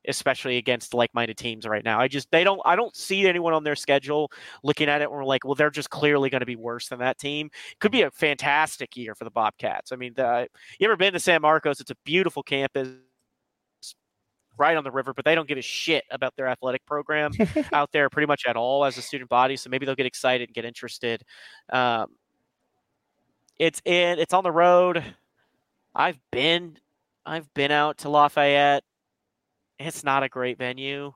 especially 0.06 0.56
against 0.56 0.94
like-minded 0.94 1.36
teams 1.36 1.66
right 1.66 1.84
now. 1.84 2.00
I 2.00 2.08
just 2.08 2.30
they 2.30 2.44
don't 2.44 2.60
I 2.64 2.76
don't 2.76 2.94
see 2.94 3.26
anyone 3.26 3.52
on 3.52 3.64
their 3.64 3.76
schedule 3.76 4.30
looking 4.62 4.88
at 4.88 5.00
it 5.00 5.04
and 5.04 5.12
we're 5.12 5.24
like, 5.24 5.44
well, 5.44 5.54
they're 5.54 5.70
just 5.70 5.90
clearly 5.90 6.30
going 6.30 6.40
to 6.40 6.46
be 6.46 6.56
worse 6.56 6.88
than 6.88 6.98
that 7.00 7.18
team. 7.18 7.50
Could 7.80 7.92
be 7.92 8.02
a 8.02 8.10
fantastic 8.10 8.96
year 8.96 9.14
for 9.14 9.24
the 9.24 9.30
Bobcats. 9.30 9.92
I 9.92 9.96
mean, 9.96 10.14
the, 10.14 10.48
you 10.78 10.86
ever 10.86 10.96
been 10.96 11.12
to 11.12 11.20
San 11.20 11.42
Marcos? 11.42 11.80
It's 11.80 11.90
a 11.90 11.96
beautiful 12.04 12.42
campus 12.42 12.88
right 14.58 14.76
on 14.76 14.84
the 14.84 14.90
river, 14.90 15.14
but 15.14 15.24
they 15.24 15.34
don't 15.34 15.48
give 15.48 15.58
a 15.58 15.62
shit 15.62 16.04
about 16.10 16.34
their 16.36 16.48
athletic 16.48 16.84
program 16.84 17.32
out 17.72 17.90
there 17.92 18.10
pretty 18.10 18.26
much 18.26 18.44
at 18.46 18.56
all 18.56 18.84
as 18.84 18.98
a 18.98 19.02
student 19.02 19.30
body. 19.30 19.56
So 19.56 19.70
maybe 19.70 19.86
they'll 19.86 19.94
get 19.94 20.06
excited 20.06 20.48
and 20.48 20.54
get 20.54 20.64
interested. 20.64 21.22
Um, 21.70 22.08
it's 23.58 23.80
in. 23.84 24.18
It's 24.18 24.34
on 24.34 24.44
the 24.44 24.52
road. 24.52 25.02
I've 25.94 26.18
been. 26.30 26.76
I've 27.26 27.52
been 27.54 27.70
out 27.70 27.98
to 27.98 28.08
Lafayette. 28.08 28.84
It's 29.78 30.04
not 30.04 30.22
a 30.22 30.28
great 30.28 30.56
venue. 30.58 31.14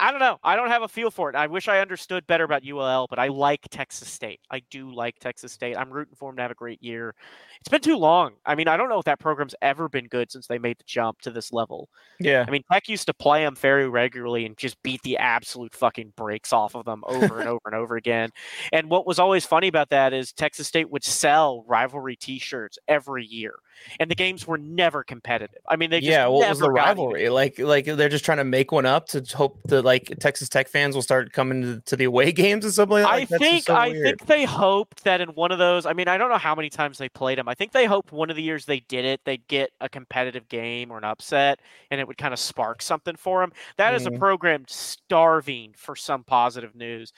I 0.00 0.10
don't 0.10 0.20
know. 0.20 0.38
I 0.42 0.56
don't 0.56 0.68
have 0.68 0.82
a 0.82 0.88
feel 0.88 1.10
for 1.10 1.28
it. 1.28 1.36
I 1.36 1.46
wish 1.46 1.68
I 1.68 1.80
understood 1.80 2.26
better 2.26 2.44
about 2.44 2.66
ULL, 2.66 3.06
but 3.10 3.18
I 3.18 3.28
like 3.28 3.60
Texas 3.70 4.08
State. 4.08 4.40
I 4.50 4.62
do 4.70 4.90
like 4.90 5.18
Texas 5.18 5.52
State. 5.52 5.76
I'm 5.76 5.90
rooting 5.90 6.14
for 6.16 6.30
them 6.30 6.36
to 6.36 6.42
have 6.42 6.50
a 6.50 6.54
great 6.54 6.82
year. 6.82 7.14
It's 7.60 7.68
been 7.68 7.82
too 7.82 7.98
long. 7.98 8.32
I 8.46 8.54
mean, 8.54 8.66
I 8.66 8.78
don't 8.78 8.88
know 8.88 8.98
if 8.98 9.04
that 9.04 9.18
program's 9.18 9.54
ever 9.60 9.90
been 9.90 10.06
good 10.06 10.32
since 10.32 10.46
they 10.46 10.58
made 10.58 10.78
the 10.78 10.84
jump 10.84 11.20
to 11.20 11.30
this 11.30 11.52
level. 11.52 11.90
Yeah. 12.18 12.46
I 12.48 12.50
mean, 12.50 12.64
Tech 12.72 12.88
used 12.88 13.06
to 13.08 13.14
play 13.14 13.44
them 13.44 13.54
very 13.54 13.90
regularly 13.90 14.46
and 14.46 14.56
just 14.56 14.82
beat 14.82 15.02
the 15.02 15.18
absolute 15.18 15.74
fucking 15.74 16.14
brakes 16.16 16.54
off 16.54 16.74
of 16.74 16.86
them 16.86 17.04
over 17.06 17.38
and 17.38 17.48
over 17.50 17.60
and 17.66 17.74
over 17.74 17.96
again. 17.96 18.30
And 18.72 18.88
what 18.88 19.06
was 19.06 19.18
always 19.18 19.44
funny 19.44 19.68
about 19.68 19.90
that 19.90 20.14
is 20.14 20.32
Texas 20.32 20.66
State 20.66 20.90
would 20.90 21.04
sell 21.04 21.62
rivalry 21.68 22.16
T-shirts 22.16 22.78
every 22.88 23.26
year, 23.26 23.56
and 23.98 24.10
the 24.10 24.14
games 24.14 24.46
were 24.46 24.58
never 24.58 25.04
competitive. 25.04 25.60
I 25.68 25.76
mean, 25.76 25.90
they 25.90 25.98
yeah. 25.98 26.26
What 26.26 26.48
was 26.48 26.58
the 26.58 26.70
rivalry? 26.70 27.28
Like, 27.28 27.58
like 27.58 27.84
they're 27.84 28.08
just 28.08 28.24
trying 28.24 28.38
to 28.38 28.44
make 28.44 28.72
one 28.72 28.86
up 28.86 29.06
to 29.08 29.22
hope 29.36 29.60
that 29.64 29.82
like 29.82 29.89
Texas 29.98 30.48
Tech 30.48 30.68
fans 30.68 30.94
will 30.94 31.02
start 31.02 31.32
coming 31.32 31.62
to, 31.62 31.80
to 31.86 31.96
the 31.96 32.04
away 32.04 32.32
games 32.32 32.64
and 32.64 32.72
something 32.74 33.02
like 33.02 33.28
that. 33.28 33.34
I 33.34 33.38
think 33.38 33.64
so 33.64 33.74
I 33.74 33.92
think 33.92 34.26
they 34.26 34.44
hoped 34.44 35.04
that 35.04 35.20
in 35.20 35.28
one 35.30 35.52
of 35.52 35.58
those. 35.58 35.86
I 35.86 35.92
mean, 35.92 36.08
I 36.08 36.18
don't 36.18 36.30
know 36.30 36.38
how 36.38 36.54
many 36.54 36.70
times 36.70 36.98
they 36.98 37.08
played 37.08 37.38
them. 37.38 37.48
I 37.48 37.54
think 37.54 37.72
they 37.72 37.86
hoped 37.86 38.12
one 38.12 38.30
of 38.30 38.36
the 38.36 38.42
years 38.42 38.64
they 38.64 38.80
did 38.80 39.04
it, 39.04 39.20
they'd 39.24 39.46
get 39.48 39.70
a 39.80 39.88
competitive 39.88 40.48
game 40.48 40.90
or 40.90 40.98
an 40.98 41.04
upset, 41.04 41.60
and 41.90 42.00
it 42.00 42.06
would 42.06 42.18
kind 42.18 42.32
of 42.32 42.38
spark 42.38 42.82
something 42.82 43.16
for 43.16 43.40
them. 43.40 43.52
That 43.76 43.92
mm. 43.92 43.96
is 43.96 44.06
a 44.06 44.10
mm-hmm. 44.10 44.18
program 44.18 44.64
starving 44.68 45.74
for 45.76 45.96
some 45.96 46.24
positive 46.24 46.74
news. 46.74 47.12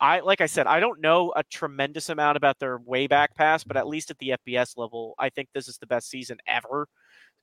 I 0.00 0.20
like 0.20 0.40
I 0.40 0.46
said, 0.46 0.66
I 0.66 0.80
don't 0.80 1.00
know 1.00 1.32
a 1.36 1.42
tremendous 1.42 2.08
amount 2.08 2.36
about 2.36 2.58
their 2.58 2.78
way 2.78 3.06
back 3.06 3.34
pass, 3.34 3.64
but 3.64 3.76
at 3.76 3.86
least 3.86 4.10
at 4.10 4.18
the 4.18 4.34
FBS 4.46 4.78
level, 4.78 5.14
I 5.18 5.28
think 5.28 5.48
this 5.52 5.68
is 5.68 5.76
the 5.78 5.86
best 5.86 6.08
season 6.08 6.38
ever 6.46 6.88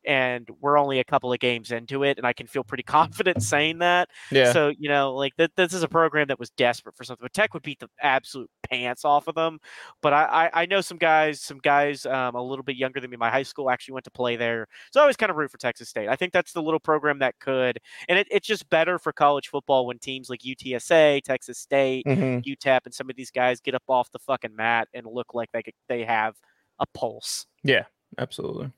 and 0.08 0.48
we're 0.62 0.80
only 0.80 1.00
a 1.00 1.04
couple 1.04 1.32
of 1.34 1.40
games 1.40 1.72
into 1.72 2.04
it, 2.04 2.18
and 2.18 2.26
I 2.26 2.34
can 2.34 2.48
feel 2.48 2.64
pretty 2.64 2.84
confident 2.98 3.44
saying 3.44 3.80
that. 3.80 4.10
Yeah. 4.32 4.54
So 4.54 4.72
you 4.80 4.90
know, 4.90 5.14
like 5.14 5.36
th- 5.38 5.52
this 5.56 5.74
is 5.74 5.84
a 5.84 5.88
program 5.88 6.28
that 6.28 6.40
was 6.40 6.50
desperate 6.52 6.96
for 6.96 7.04
something. 7.04 7.24
But 7.24 7.34
Tech 7.34 7.54
would 7.54 7.64
beat 7.64 7.80
the 7.80 7.90
absolute 8.02 8.50
pants 8.70 9.06
off 9.06 9.28
of 9.28 9.36
them. 9.36 9.60
But 10.02 10.14
I 10.14 10.50
I, 10.54 10.62
I 10.62 10.66
know 10.66 10.82
some 10.82 10.98
guys, 10.98 11.42
some 11.42 11.60
guys 11.60 12.06
um, 12.06 12.36
a 12.36 12.42
little 12.42 12.64
bit 12.64 12.78
younger 12.78 13.00
than 13.00 13.10
me. 13.10 13.18
My 13.18 13.30
high 13.30 13.44
school 13.44 13.70
actually 13.70 13.94
went 13.94 14.06
to 14.06 14.12
play 14.12 14.38
there, 14.38 14.68
so 14.92 15.02
I 15.02 15.04
always 15.04 15.18
kind 15.18 15.30
of 15.30 15.36
root 15.36 15.52
for 15.52 15.58
Texas 15.58 15.90
State. 15.90 16.08
I 16.08 16.16
think 16.16 16.32
that's 16.34 16.54
the 16.54 16.62
little 16.62 16.80
program 16.80 17.20
that 17.20 17.36
could, 17.40 17.80
and 18.08 18.18
it, 18.18 18.28
it's 18.32 18.48
just 18.48 18.70
better 18.70 18.98
for 18.98 19.12
college 19.12 19.50
football 19.50 19.86
when 19.86 20.00
teams 20.00 20.30
like 20.30 20.40
UTSA, 20.42 21.22
Texas 21.24 21.60
State, 21.60 22.06
mm-hmm. 22.06 22.50
UTEP, 22.50 22.82
and 22.86 22.94
some 22.94 23.10
of 23.10 23.16
these 23.16 23.32
guys 23.32 23.60
get 23.60 23.76
up 23.76 23.84
off 23.88 24.10
the 24.12 24.20
fucking 24.20 24.56
mat 24.56 24.88
and 24.94 25.06
look 25.06 25.34
like 25.34 25.52
they 25.52 25.62
could, 25.62 25.74
they 25.90 26.04
have 26.04 26.36
a 26.80 26.86
pulse. 26.94 27.46
Yeah, 27.64 27.84
absolutely. 28.18 28.72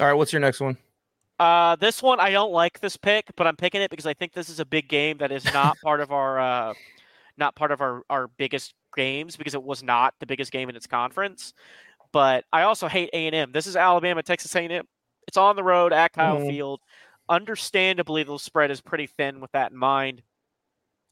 All 0.00 0.06
right, 0.06 0.14
what's 0.14 0.32
your 0.32 0.40
next 0.40 0.60
one? 0.60 0.76
Uh, 1.38 1.76
this 1.76 2.02
one 2.02 2.20
I 2.20 2.30
don't 2.30 2.52
like 2.52 2.80
this 2.80 2.96
pick, 2.96 3.26
but 3.36 3.46
I'm 3.46 3.56
picking 3.56 3.80
it 3.80 3.90
because 3.90 4.06
I 4.06 4.14
think 4.14 4.32
this 4.32 4.48
is 4.48 4.60
a 4.60 4.64
big 4.64 4.88
game 4.88 5.18
that 5.18 5.32
is 5.32 5.44
not 5.52 5.76
part 5.84 6.00
of 6.00 6.10
our 6.10 6.38
uh, 6.38 6.74
not 7.36 7.54
part 7.54 7.72
of 7.72 7.80
our 7.80 8.02
our 8.08 8.28
biggest 8.28 8.74
games 8.94 9.36
because 9.36 9.54
it 9.54 9.62
was 9.62 9.82
not 9.82 10.14
the 10.20 10.26
biggest 10.26 10.52
game 10.52 10.68
in 10.68 10.76
its 10.76 10.86
conference. 10.86 11.54
But 12.12 12.44
I 12.52 12.62
also 12.62 12.88
hate 12.88 13.10
A 13.12 13.26
and 13.26 13.34
M. 13.34 13.52
This 13.52 13.66
is 13.66 13.76
Alabama, 13.76 14.22
Texas 14.22 14.54
A 14.54 14.60
and 14.60 14.72
M. 14.72 14.88
It's 15.28 15.36
on 15.36 15.56
the 15.56 15.64
road 15.64 15.92
at 15.92 16.12
Kyle 16.12 16.38
mm-hmm. 16.38 16.48
Field. 16.48 16.80
Understandably, 17.28 18.22
the 18.22 18.38
spread 18.38 18.70
is 18.70 18.80
pretty 18.80 19.06
thin 19.06 19.40
with 19.40 19.52
that 19.52 19.72
in 19.72 19.76
mind. 19.76 20.22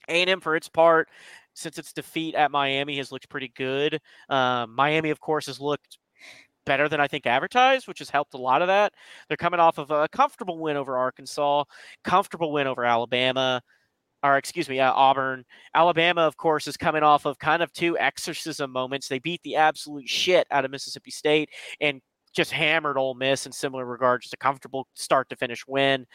A 0.09 0.21
and 0.21 0.31
M, 0.31 0.41
for 0.41 0.57
its 0.57 0.69
part, 0.69 1.09
since 1.55 1.79
its 1.79 1.93
defeat 1.93 2.35
at 2.35 2.51
Miami, 2.51 2.97
has 2.99 3.11
looked 3.11 3.29
pretty 3.29 3.53
good. 3.57 4.01
Um, 4.29 4.75
Miami, 4.75 5.11
of 5.11 5.21
course, 5.21 5.47
has 5.47 5.61
looked 5.61 5.99
better 6.65 6.89
than 6.89 7.01
I 7.01 7.09
think 7.09 7.27
advertised, 7.27 7.89
which 7.89 7.99
has 7.99 8.11
helped 8.11 8.35
a 8.35 8.39
lot 8.39 8.63
of 8.63 8.69
that. 8.69 8.93
They're 9.29 9.37
coming 9.37 9.61
off 9.61 9.79
of 9.79 9.91
a 9.91 10.09
comfortable 10.09 10.59
win 10.59 10.77
over 10.77 10.97
Arkansas, 10.97 11.65
comfortable 12.03 12.53
win 12.53 12.67
over 12.67 12.85
Alabama, 12.85 13.63
or 14.23 14.37
excuse 14.39 14.69
me, 14.69 14.81
uh, 14.81 14.93
Auburn. 14.93 15.45
Alabama, 15.75 16.23
of 16.23 16.37
course, 16.37 16.67
is 16.67 16.77
coming 16.77 17.03
off 17.03 17.27
of 17.27 17.39
kind 17.39 17.63
of 17.63 17.73
two 17.73 17.99
exorcism 17.99 18.71
moments. 18.71 19.09
They 19.09 19.19
beat 19.19 19.43
the 19.43 19.57
absolute 19.57 20.09
shit 20.09 20.47
out 20.51 20.65
of 20.65 20.71
Mississippi 20.71 21.11
State 21.11 21.51
and 21.81 22.01
just 22.33 22.51
hammered 22.51 22.99
Ole 22.99 23.15
Miss 23.15 23.47
in 23.47 23.53
similar 23.53 23.85
regard, 23.85 24.23
just 24.23 24.35
a 24.35 24.39
comfortable 24.39 24.89
start 24.95 25.29
to 25.29 25.37
finish 25.37 25.67
win 25.67 26.07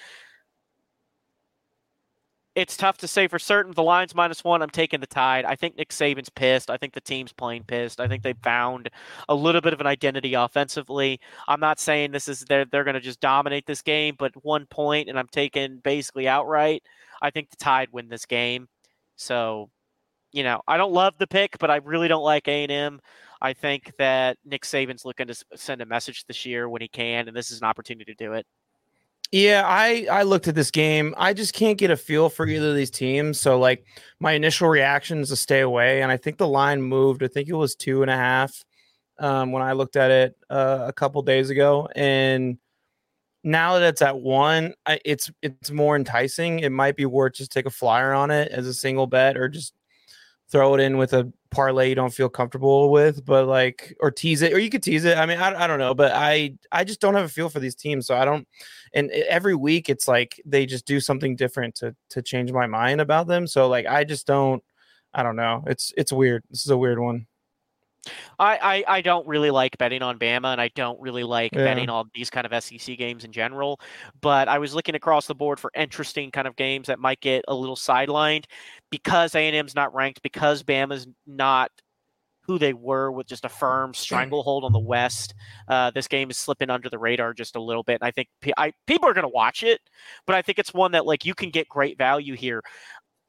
it's 2.60 2.78
tough 2.78 2.98
to 3.00 3.08
say 3.08 3.28
for 3.28 3.40
certain. 3.40 3.74
The 3.74 3.84
line's 3.84 4.14
minus 4.14 4.44
one. 4.44 4.62
I'm 4.62 4.70
taking 4.70 5.00
the 5.00 5.08
tide. 5.08 5.46
I 5.46 5.56
think 5.56 5.78
Nick 5.78 5.90
Saban's 5.90 6.30
pissed. 6.30 6.70
I 6.70 6.78
think 6.78 6.94
the 6.94 7.02
team's 7.02 7.32
playing 7.32 7.64
pissed. 7.64 8.00
I 8.00 8.08
think 8.08 8.24
they 8.24 8.34
found 8.44 8.90
a 9.30 9.36
little 9.36 9.62
bit 9.62 9.74
of 9.74 9.82
an 9.82 9.88
identity 9.88 10.34
offensively. 10.34 11.20
I'm 11.48 11.60
not 11.60 11.80
saying 11.80 12.12
this 12.12 12.28
is 12.28 12.42
they're 12.42 12.66
they're 12.66 12.84
going 12.84 12.96
to 12.96 13.00
just 13.00 13.22
dominate 13.22 13.66
this 13.66 13.82
game, 13.82 14.16
but 14.20 14.34
one 14.44 14.66
point, 14.66 15.10
and 15.10 15.18
I'm 15.18 15.28
taking 15.28 15.78
basically 15.78 16.28
outright. 16.28 16.84
I 17.22 17.30
think 17.30 17.50
the 17.50 17.58
Tide 17.58 17.90
win 17.92 18.10
this 18.10 18.26
game. 18.26 18.68
So, 19.16 19.70
you 20.32 20.44
know, 20.44 20.62
I 20.68 20.78
don't 20.78 20.94
love 20.94 21.16
the 21.18 21.28
pick, 21.28 21.58
but 21.60 21.72
I 21.72 21.78
really 21.78 22.08
don't 22.08 22.24
like 22.24 22.48
A 22.48 22.64
and 22.64 22.72
M. 22.72 23.02
I 23.42 23.54
think 23.54 23.94
that 23.98 24.38
Nick 24.46 24.64
Saban's 24.64 25.06
looking 25.06 25.28
to 25.28 25.36
send 25.56 25.82
a 25.82 25.86
message 25.86 26.26
this 26.26 26.46
year 26.46 26.68
when 26.68 26.82
he 26.82 26.88
can, 26.90 27.28
and 27.28 27.36
this 27.36 27.52
is 27.52 27.62
an 27.62 27.68
opportunity 27.68 28.14
to 28.14 28.24
do 28.24 28.34
it. 28.34 28.46
Yeah, 29.32 29.64
I 29.66 30.08
I 30.12 30.24
looked 30.24 30.48
at 30.48 30.56
this 30.56 30.72
game. 30.72 31.14
I 31.18 31.34
just 31.34 31.54
can't 31.54 31.78
get 31.78 31.92
a 31.92 31.98
feel 31.98 32.30
for 32.30 32.48
either 32.48 32.70
of 32.70 32.76
these 32.76 32.90
teams. 32.90 33.40
So 33.40 33.60
like 33.60 33.86
my 34.20 34.32
initial 34.32 34.68
reaction 34.68 35.20
is 35.20 35.30
to 35.30 35.36
stay 35.36 35.60
away, 35.62 36.02
and 36.02 36.12
I 36.12 36.18
think 36.18 36.38
the 36.38 36.48
line 36.48 36.82
moved. 36.82 37.22
I 37.24 37.28
think 37.28 37.48
it 37.48 37.54
was 37.54 37.76
two 37.76 38.02
and 38.02 38.10
a 38.10 38.16
half 38.16 38.64
um, 39.20 39.52
when 39.52 39.62
I 39.62 39.74
looked 39.74 39.96
at 39.98 40.10
it 40.12 40.36
uh, 40.50 40.86
a 40.88 40.94
couple 40.94 41.22
days 41.22 41.52
ago, 41.52 41.88
and 41.96 42.58
now 43.44 43.80
that 43.80 43.88
it's 43.90 44.02
at 44.04 44.20
one, 44.20 44.74
I, 44.86 45.00
it's 45.06 45.32
it's 45.44 45.72
more 45.72 45.96
enticing. 45.96 46.60
It 46.62 46.72
might 46.72 46.96
be 46.98 47.06
worth 47.06 47.34
just 47.36 47.52
take 47.52 47.68
a 47.68 47.72
flyer 47.72 48.14
on 48.14 48.32
it 48.32 48.52
as 48.52 48.68
a 48.68 48.74
single 48.74 49.08
bet, 49.08 49.38
or 49.38 49.50
just 49.50 49.74
throw 50.52 50.76
it 50.76 50.82
in 50.82 50.98
with 50.98 51.14
a 51.14 51.32
parlay 51.52 51.90
you 51.90 51.96
don't 51.96 52.14
feel 52.14 52.30
comfortable 52.30 52.92
with, 52.92 53.26
but 53.26 53.48
like 53.48 53.96
or 54.00 54.12
tease 54.12 54.42
it, 54.42 54.54
or 54.54 54.60
you 54.60 54.70
could 54.70 54.84
tease 54.84 55.06
it. 55.06 55.18
I 55.18 55.26
mean, 55.26 55.40
I, 55.40 55.64
I 55.64 55.68
don't 55.68 55.80
know, 55.80 55.94
but 55.94 56.12
I 56.14 56.56
I 56.72 56.84
just 56.84 57.02
don't 57.02 57.16
have 57.16 57.26
a 57.26 57.30
feel 57.30 57.50
for 57.50 57.60
these 57.60 57.76
teams, 57.76 58.08
so 58.08 58.16
I 58.16 58.26
don't. 58.26 58.48
And 58.94 59.12
every 59.12 59.56
week, 59.56 59.90
it's 59.90 60.08
like 60.08 60.42
they 60.46 60.66
just 60.66 60.86
do 60.86 61.00
something 61.00 61.36
different 61.36 61.76
to 61.76 61.96
to 62.10 62.22
change 62.22 62.52
my 62.52 62.68
mind 62.68 63.02
about 63.02 63.28
them. 63.28 63.48
So 63.48 63.68
like 63.68 63.86
I 63.86 64.04
just 64.04 64.28
don't. 64.28 64.64
I 65.14 65.24
don't 65.24 65.36
know. 65.36 65.64
It's 65.68 65.92
it's 65.98 66.12
weird. 66.12 66.44
This 66.52 66.66
is 66.66 66.72
a 66.72 66.78
weird 66.78 67.00
one. 67.00 67.26
I, 68.40 68.84
I, 68.88 68.98
I 68.98 69.02
don't 69.02 69.28
really 69.28 69.52
like 69.52 69.78
betting 69.78 70.02
on 70.02 70.18
Bama, 70.18 70.54
and 70.54 70.62
I 70.62 70.70
don't 70.70 71.00
really 71.02 71.24
like 71.24 71.52
Yeah. 71.54 71.64
betting 71.66 71.90
on 71.90 72.10
these 72.16 72.30
kind 72.30 72.48
of 72.48 72.64
SEC 72.64 72.98
games 72.98 73.26
in 73.26 73.32
general. 73.32 73.80
But 74.22 74.48
I 74.48 74.58
was 74.58 74.74
looking 74.74 74.96
across 74.96 75.28
the 75.28 75.36
board 75.36 75.60
for 75.60 75.70
interesting 75.76 76.32
kind 76.32 76.48
of 76.48 76.56
games 76.56 76.88
that 76.88 77.00
might 77.00 77.20
get 77.20 77.44
a 77.48 77.54
little 77.56 77.76
sidelined 77.76 78.46
because 78.90 79.36
A 79.36 79.40
and 79.40 79.56
M's 79.56 79.76
not 79.76 79.94
ranked, 79.94 80.22
because 80.22 80.64
Bama's 80.64 81.08
not 81.28 81.72
who 82.42 82.58
they 82.58 82.74
were 82.74 83.12
with 83.12 83.28
just 83.28 83.46
a 83.46 83.50
firm 83.50 83.94
stranglehold 83.94 84.64
on 84.64 84.74
the 84.74 84.80
West. 84.80 85.36
Uh, 85.68 85.92
this 85.92 86.08
game 86.08 86.32
is 86.32 86.38
slipping 86.38 86.72
under 86.72 86.90
the 86.90 86.98
radar 86.98 87.32
just 87.32 87.56
a 87.56 87.62
little 87.62 87.84
bit, 87.84 88.02
and 88.02 88.08
I 88.08 88.10
think 88.10 88.28
pe- 88.42 88.54
I, 88.58 88.74
people 88.88 89.08
are 89.08 89.14
going 89.14 89.24
to 89.24 89.28
watch 89.30 89.62
it, 89.62 89.80
but 90.26 90.36
I 90.36 90.42
think 90.42 90.58
it's 90.58 90.74
one 90.74 90.94
that 90.94 91.06
like 91.06 91.26
you 91.26 91.36
can 91.36 91.52
get 91.52 91.70
great 91.70 91.98
value 91.98 92.34
here. 92.34 92.64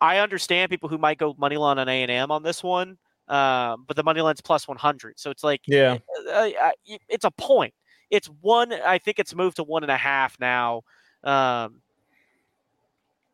I 0.01 0.19
understand 0.19 0.71
people 0.71 0.89
who 0.89 0.97
might 0.97 1.19
go 1.19 1.35
money 1.37 1.59
line 1.59 1.79
on 1.79 1.87
A 1.87 2.03
and 2.03 2.11
M 2.11 2.31
on 2.31 2.43
this 2.43 2.63
one, 2.63 2.97
um, 3.29 3.85
but 3.87 3.95
the 3.97 4.03
money 4.03 4.23
line's 4.23 4.41
plus 4.41 4.67
one 4.67 4.79
hundred, 4.79 5.21
so 5.21 5.31
it's 5.31 5.45
like 5.45 5.61
Yeah. 5.67 5.99
uh, 6.29 6.51
uh, 6.59 6.71
it's 7.09 7.27
a 7.27 7.31
point. 7.33 7.75
It's 8.09 8.29
one. 8.41 8.73
I 8.73 8.97
think 8.97 9.19
it's 9.19 9.35
moved 9.35 9.57
to 9.57 9.65
one 9.65 9.83
and 9.83 9.93
a 9.93 9.99
half 9.99 10.41
now. 10.41 10.83
Um, 11.23 11.83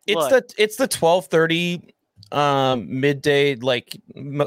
It's 0.07 0.17
look, 0.17 0.31
the 0.31 0.55
it's 0.63 0.77
the 0.77 0.89
twelve 0.89 1.27
thirty 1.27 1.95
um 2.33 2.87
midday 2.89 3.55
like 3.55 3.97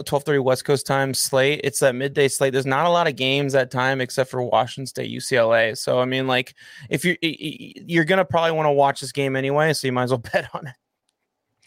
twelve 0.06 0.24
thirty 0.24 0.40
West 0.40 0.66
Coast 0.66 0.86
time 0.86 1.14
slate. 1.14 1.62
It's 1.64 1.80
that 1.80 1.96
midday 1.96 2.28
slate. 2.28 2.54
There's 2.54 2.66
not 2.66 2.86
a 2.86 2.90
lot 2.90 3.08
of 3.08 3.16
games 3.16 3.54
that 3.54 3.72
time 3.72 4.02
except 4.02 4.30
for 4.30 4.42
Washington 4.44 4.86
State 4.86 5.12
UCLA. 5.12 5.78
So 5.78 6.00
I 6.00 6.06
mean, 6.06 6.28
like 6.28 6.56
if 6.90 7.06
you 7.06 7.16
you're 7.22 8.06
gonna 8.06 8.26
probably 8.26 8.52
want 8.52 8.68
to 8.68 8.72
watch 8.72 9.02
this 9.02 9.12
game 9.12 9.36
anyway, 9.36 9.74
so 9.74 9.88
you 9.88 9.94
might 9.94 10.04
as 10.04 10.12
well 10.12 10.18
bet 10.34 10.50
on 10.54 10.68
it. 10.68 10.74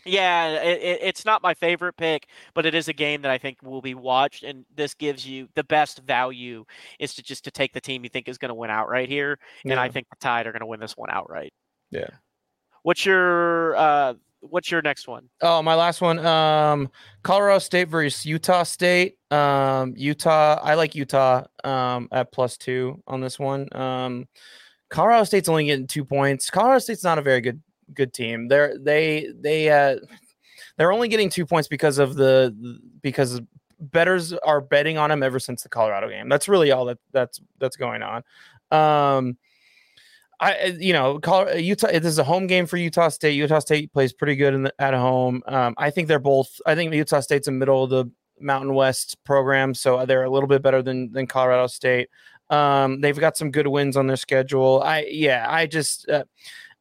yeah, 0.04 0.48
it, 0.62 0.82
it, 0.82 0.98
it's 1.02 1.24
not 1.24 1.42
my 1.42 1.54
favorite 1.54 1.96
pick, 1.96 2.26
but 2.54 2.66
it 2.66 2.74
is 2.74 2.88
a 2.88 2.92
game 2.92 3.22
that 3.22 3.30
I 3.30 3.38
think 3.38 3.62
will 3.62 3.82
be 3.82 3.94
watched, 3.94 4.42
and 4.42 4.64
this 4.74 4.94
gives 4.94 5.26
you 5.26 5.48
the 5.54 5.64
best 5.64 6.00
value 6.00 6.64
is 6.98 7.14
to 7.14 7.22
just 7.22 7.44
to 7.44 7.50
take 7.50 7.72
the 7.72 7.80
team 7.80 8.04
you 8.04 8.10
think 8.10 8.28
is 8.28 8.36
going 8.38 8.50
to 8.50 8.54
win 8.54 8.70
outright 8.70 9.08
here, 9.08 9.38
and 9.64 9.74
I 9.74 9.88
think 9.88 10.08
the 10.10 10.16
Tide 10.20 10.46
are 10.46 10.52
going 10.52 10.60
to 10.60 10.66
win 10.66 10.80
this 10.80 10.96
one 10.96 11.08
outright. 11.10 11.52
Yeah. 11.90 12.08
What's 12.82 13.06
your 13.06 13.76
uh, 13.76 14.14
What's 14.42 14.70
your 14.70 14.82
next 14.82 15.06
one? 15.06 15.28
Oh, 15.40 15.62
my 15.62 15.74
last 15.74 16.00
one. 16.00 16.18
Um, 16.18 16.90
Colorado 17.22 17.60
State 17.60 17.88
versus 17.88 18.26
Utah 18.26 18.64
State. 18.64 19.16
Um, 19.30 19.94
Utah. 19.96 20.58
I 20.62 20.74
like 20.74 20.94
Utah. 20.96 21.44
Um, 21.62 22.08
at 22.10 22.32
plus 22.32 22.56
two 22.56 23.00
on 23.06 23.20
this 23.20 23.38
one. 23.38 23.68
Um, 23.72 24.26
Colorado 24.90 25.24
State's 25.24 25.48
only 25.48 25.66
getting 25.66 25.86
two 25.86 26.04
points. 26.04 26.50
Colorado 26.50 26.80
State's 26.80 27.04
not 27.04 27.18
a 27.18 27.22
very 27.22 27.40
good 27.40 27.62
good 27.94 28.12
team. 28.12 28.48
They're 28.48 28.76
they 28.78 29.28
they 29.40 29.70
uh 29.70 29.96
they're 30.76 30.92
only 30.92 31.08
getting 31.08 31.30
two 31.30 31.46
points 31.46 31.68
because 31.68 31.98
of 31.98 32.14
the 32.14 32.54
because 33.00 33.40
betters 33.80 34.32
are 34.32 34.60
betting 34.60 34.98
on 34.98 35.10
them 35.10 35.22
ever 35.22 35.38
since 35.38 35.62
the 35.62 35.68
Colorado 35.68 36.08
game. 36.08 36.28
That's 36.28 36.48
really 36.48 36.72
all 36.72 36.84
that 36.86 36.98
that's 37.12 37.40
that's 37.58 37.76
going 37.76 38.02
on. 38.02 38.22
Um, 38.70 39.38
I 40.42 40.76
you 40.78 40.92
know 40.92 41.20
Colorado, 41.20 41.56
Utah. 41.56 41.86
This 41.86 42.04
is 42.04 42.18
a 42.18 42.24
home 42.24 42.48
game 42.48 42.66
for 42.66 42.76
Utah 42.76 43.08
State. 43.08 43.34
Utah 43.34 43.60
State 43.60 43.92
plays 43.92 44.12
pretty 44.12 44.34
good 44.34 44.64
the, 44.64 44.74
at 44.80 44.92
home. 44.92 45.42
Um, 45.46 45.74
I 45.78 45.90
think 45.90 46.08
they're 46.08 46.18
both. 46.18 46.60
I 46.66 46.74
think 46.74 46.92
Utah 46.92 47.20
State's 47.20 47.46
a 47.46 47.52
middle 47.52 47.84
of 47.84 47.90
the 47.90 48.10
Mountain 48.40 48.74
West 48.74 49.16
program, 49.24 49.72
so 49.72 50.04
they're 50.04 50.24
a 50.24 50.30
little 50.30 50.48
bit 50.48 50.60
better 50.60 50.82
than 50.82 51.12
than 51.12 51.28
Colorado 51.28 51.68
State. 51.68 52.10
Um, 52.50 53.00
they've 53.00 53.18
got 53.18 53.36
some 53.36 53.52
good 53.52 53.68
wins 53.68 53.96
on 53.96 54.08
their 54.08 54.16
schedule. 54.16 54.82
I 54.84 55.06
yeah, 55.08 55.46
I 55.48 55.66
just 55.66 56.08
uh, 56.10 56.24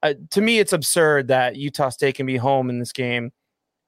uh, 0.01 0.15
to 0.32 0.41
me 0.41 0.58
it's 0.58 0.74
absurd 0.74 1.27
that 1.27 1.56
Utah 1.56 1.89
State 1.89 2.15
can 2.15 2.25
be 2.25 2.38
home 2.38 2.72
in 2.72 2.80
this 2.80 2.91
game 2.91 3.32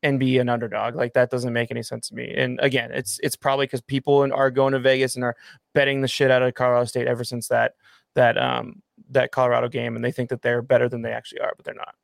and 0.03 0.19
be 0.19 0.37
an 0.37 0.49
underdog. 0.49 0.95
Like 0.95 1.13
that 1.13 1.31
doesn't 1.31 1.51
make 1.51 1.71
any 1.71 1.81
sense 1.81 2.09
to 2.09 2.15
me. 2.15 2.31
And 2.37 2.59
again, 2.61 2.91
it's 2.91 3.19
it's 3.23 3.35
probably 3.35 3.65
because 3.65 3.81
people 3.81 4.31
are 4.31 4.51
going 4.51 4.73
to 4.73 4.79
Vegas 4.79 5.15
and 5.15 5.23
are 5.23 5.35
betting 5.73 6.01
the 6.01 6.07
shit 6.07 6.29
out 6.29 6.43
of 6.43 6.53
Colorado 6.53 6.85
State 6.85 7.07
ever 7.07 7.23
since 7.23 7.47
that 7.47 7.73
that 8.15 8.37
um 8.37 8.81
that 9.09 9.31
Colorado 9.31 9.67
game, 9.67 9.95
and 9.95 10.03
they 10.03 10.11
think 10.11 10.29
that 10.29 10.41
they're 10.41 10.61
better 10.61 10.89
than 10.89 11.01
they 11.01 11.11
actually 11.11 11.41
are, 11.41 11.53
but 11.55 11.65
they're 11.65 11.73
not. 11.73 11.95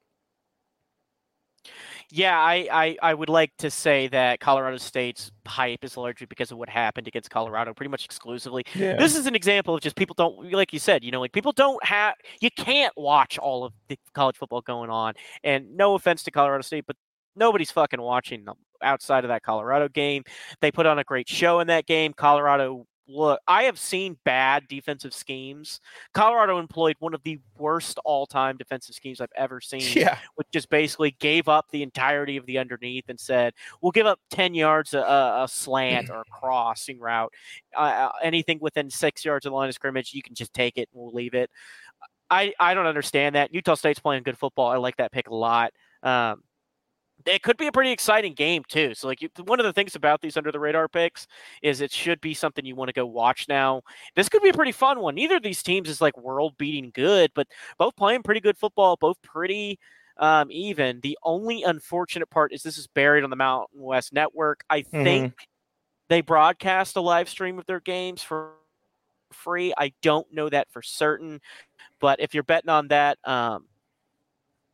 Yeah, 2.12 2.40
I, 2.40 2.68
I, 2.72 2.98
I 3.04 3.14
would 3.14 3.30
like 3.30 3.52
to 3.60 3.70
say 3.70 4.08
that 4.08 4.40
Colorado 4.40 4.78
State's 4.78 5.32
hype 5.46 5.84
is 5.84 5.96
largely 5.96 6.26
because 6.26 6.52
of 6.52 6.58
what 6.58 6.68
happened 6.68 7.08
against 7.08 7.30
Colorado, 7.30 7.72
pretty 7.72 7.92
much 7.92 8.04
exclusively. 8.04 8.64
Yeah. 8.74 8.96
This 8.96 9.16
is 9.16 9.28
an 9.28 9.36
example 9.36 9.76
of 9.76 9.82
just 9.82 9.96
people 9.96 10.16
don't, 10.18 10.52
like 10.52 10.74
you 10.74 10.80
said, 10.80 11.04
you 11.04 11.12
know, 11.12 11.20
like 11.20 11.34
people 11.34 11.52
don't 11.52 11.84
have, 11.86 12.16
you 12.42 12.50
can't 12.50 12.94
watch 12.98 13.38
all 13.38 13.64
of 13.64 13.74
the 13.90 14.00
college 14.16 14.38
football 14.38 14.62
going 14.62 14.90
on. 14.90 15.14
And 15.44 15.78
no 15.78 15.94
offense 15.94 16.24
to 16.24 16.32
Colorado 16.32 16.64
State, 16.64 16.86
but 16.88 16.96
nobody's 17.36 17.70
fucking 17.70 18.02
watching 18.02 18.44
them 18.44 18.56
outside 18.82 19.24
of 19.24 19.28
that 19.28 19.44
Colorado 19.44 19.88
game. 19.88 20.24
They 20.62 20.72
put 20.72 20.88
on 20.88 20.98
a 20.98 21.04
great 21.04 21.30
show 21.30 21.60
in 21.60 21.68
that 21.68 21.86
game. 21.86 22.14
Colorado, 22.14 22.88
look, 23.10 23.42
I 23.48 23.64
have 23.64 23.80
seen 23.80 24.18
bad 24.24 24.68
defensive 24.68 25.14
schemes. 25.14 25.82
Colorado 26.14 26.60
employed 26.60 26.96
one 27.00 27.14
of 27.14 27.24
the 27.24 27.40
worst 27.58 28.00
all 28.06 28.26
time 28.26 28.56
defensive 28.56 28.96
schemes 28.96 29.20
I've 29.20 29.30
ever 29.36 29.60
seen 29.62 29.82
yeah. 29.96 30.18
which 30.36 30.48
just 30.52 30.70
basically 30.70 31.16
gave 31.20 31.48
up 31.48 31.66
the 31.72 31.84
entirety 31.84 32.38
of 32.38 32.46
the 32.46 32.58
underneath 32.58 33.06
and 33.10 33.20
said, 33.20 33.54
"We'll 33.82 33.92
give 33.92 34.06
up 34.06 34.20
ten 34.30 34.54
yards 34.54 34.94
a, 34.94 35.00
a, 35.00 35.44
a 35.44 35.48
slant 35.48 36.10
or 36.10 36.22
a 36.22 36.26
crossing 36.32 37.00
route. 37.00 37.34
Uh, 37.76 37.80
uh, 37.80 38.12
anything 38.24 38.60
within 38.62 38.90
six 38.90 39.26
yards 39.26 39.46
of 39.46 39.52
the 39.52 39.56
line 39.56 39.70
of 39.70 39.76
scrimmage, 39.76 40.14
you 40.14 40.22
can 40.22 40.36
just 40.36 40.54
take 40.54 40.78
it 40.78 40.90
and 40.94 41.02
we'll 41.02 41.14
leave 41.14 41.34
it." 41.34 41.50
I 42.30 42.54
I 42.60 42.74
don't 42.74 42.86
understand 42.86 43.36
that. 43.36 43.54
Utah 43.54 43.76
State's 43.76 44.00
playing 44.00 44.24
good 44.24 44.38
football. 44.38 44.68
I 44.68 44.78
like 44.78 44.98
that 44.98 45.12
pick 45.12 45.30
a 45.30 45.36
lot. 45.36 45.74
Um, 46.04 46.44
it 47.30 47.44
could 47.44 47.58
be 47.58 47.68
a 47.68 47.72
pretty 47.72 47.92
exciting 47.92 48.34
game 48.34 48.64
too. 48.68 48.94
So, 48.94 49.08
like, 49.08 49.22
you, 49.22 49.30
one 49.46 49.60
of 49.60 49.66
the 49.66 49.74
things 49.74 49.96
about 49.96 50.22
these 50.22 50.38
under 50.38 50.52
the 50.52 50.60
radar 50.60 50.88
picks 50.88 51.28
is 51.62 51.82
it 51.82 51.92
should 51.92 52.20
be 52.22 52.34
something 52.34 52.66
you 52.66 52.76
want 52.76 52.90
to 52.90 52.94
go 52.94 53.06
watch 53.06 53.48
now. 53.48 53.82
This 54.16 54.30
could 54.30 54.42
be 54.42 54.50
a 54.50 54.54
pretty 54.54 54.72
fun 54.72 55.00
one. 55.00 55.16
Neither 55.16 55.38
of 55.38 55.44
these 55.44 55.64
teams 55.64 55.90
is 55.90 56.02
like 56.02 56.18
world 56.18 56.56
beating 56.58 56.92
good, 56.94 57.32
but 57.36 57.48
both 57.78 57.96
playing 57.96 58.24
pretty 58.24 58.42
good 58.42 58.58
football, 58.58 58.98
both 58.98 59.22
pretty 59.22 59.80
um, 60.18 60.52
even. 60.52 61.00
The 61.02 61.18
only 61.24 61.64
unfortunate 61.64 62.30
part 62.30 62.54
is 62.54 62.62
this 62.62 62.78
is 62.78 62.88
buried 62.88 63.24
on 63.24 63.30
the 63.30 63.36
Mountain 63.36 63.82
West 63.82 64.14
Network. 64.14 64.64
I 64.70 64.82
think 64.82 65.34
they 66.10 66.22
broadcast 66.22 66.98
a 66.98 67.02
live 67.02 67.30
stream 67.30 67.58
of 67.58 67.66
their 67.66 67.80
games 67.80 68.22
for 68.22 68.54
free. 69.32 69.74
I 69.78 69.94
don't 70.02 70.32
know 70.34 70.50
that 70.50 70.70
for 70.72 70.82
certain, 70.82 71.40
but 72.02 72.20
if 72.20 72.34
you're 72.34 72.44
betting 72.44 72.70
on 72.70 72.90
that, 72.90 73.18
um, 73.24 73.66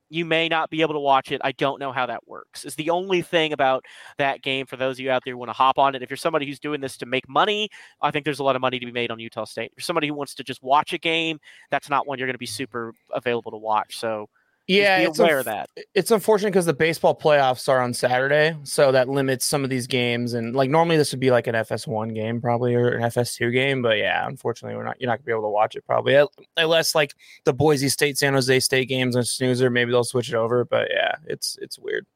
you 0.09 0.25
may 0.25 0.47
not 0.47 0.69
be 0.69 0.81
able 0.81 0.93
to 0.93 0.99
watch 0.99 1.31
it. 1.31 1.41
I 1.43 1.51
don't 1.53 1.79
know 1.79 1.91
how 1.91 2.05
that 2.05 2.27
works. 2.27 2.65
Is 2.65 2.75
the 2.75 2.89
only 2.89 3.21
thing 3.21 3.53
about 3.53 3.85
that 4.17 4.41
game 4.41 4.65
for 4.65 4.77
those 4.77 4.97
of 4.97 4.99
you 4.99 5.11
out 5.11 5.23
there 5.25 5.33
who 5.33 5.37
want 5.37 5.49
to 5.49 5.53
hop 5.53 5.79
on 5.79 5.95
it. 5.95 6.03
If 6.03 6.09
you're 6.09 6.17
somebody 6.17 6.45
who's 6.45 6.59
doing 6.59 6.81
this 6.81 6.97
to 6.97 7.05
make 7.05 7.27
money, 7.27 7.69
I 8.01 8.11
think 8.11 8.25
there's 8.25 8.39
a 8.39 8.43
lot 8.43 8.55
of 8.55 8.61
money 8.61 8.79
to 8.79 8.85
be 8.85 8.91
made 8.91 9.11
on 9.11 9.19
Utah 9.19 9.45
State. 9.45 9.71
If 9.71 9.77
you're 9.79 9.83
somebody 9.83 10.07
who 10.07 10.13
wants 10.13 10.35
to 10.35 10.43
just 10.43 10.61
watch 10.61 10.93
a 10.93 10.97
game, 10.97 11.39
that's 11.71 11.89
not 11.89 12.07
one 12.07 12.19
you're 12.19 12.27
going 12.27 12.35
to 12.35 12.39
be 12.39 12.45
super 12.45 12.93
available 13.13 13.51
to 13.51 13.57
watch. 13.57 13.97
So 13.97 14.29
Yeah, 14.67 14.97
it's 14.99 15.19
aware 15.19 15.39
of 15.39 15.45
that. 15.45 15.69
it's 15.93 16.09
unfortunate 16.09 16.49
because 16.49 16.65
the 16.65 16.73
baseball 16.73 17.15
playoffs 17.15 17.69
are 17.69 17.79
on 17.79 17.93
Saturday, 17.93 18.55
so 18.63 18.91
that 18.91 19.07
limits 19.07 19.45
some 19.45 19.63
of 19.63 19.69
these 19.69 19.85
games. 19.85 20.33
And 20.33 20.55
like 20.55 20.71
normally, 20.71 20.97
this 20.97 21.11
would 21.11 21.19
be 21.19 21.29
like 21.29 21.45
an 21.45 21.53
FS1 21.53 22.15
game, 22.15 22.41
probably, 22.41 22.73
or 22.73 22.89
an 22.89 23.03
FS2 23.03 23.53
game. 23.53 23.83
But 23.83 23.97
yeah, 23.99 24.25
unfortunately, 24.25 24.75
we're 24.75 24.85
not. 24.85 24.99
You're 24.99 25.09
not 25.09 25.17
gonna 25.19 25.25
be 25.25 25.31
able 25.33 25.43
to 25.43 25.49
watch 25.49 25.75
it 25.75 25.85
probably, 25.85 26.19
unless 26.57 26.95
like 26.95 27.13
the 27.43 27.53
Boise 27.53 27.89
State, 27.89 28.17
San 28.17 28.33
Jose 28.33 28.59
State 28.59 28.89
games 28.89 29.15
on 29.15 29.23
Snoozer. 29.23 29.69
Maybe 29.69 29.91
they'll 29.91 30.03
switch 30.03 30.29
it 30.29 30.35
over. 30.35 30.65
But 30.65 30.87
yeah, 30.91 31.15
it's 31.27 31.59
it's 31.61 31.77
weird. 31.77 32.07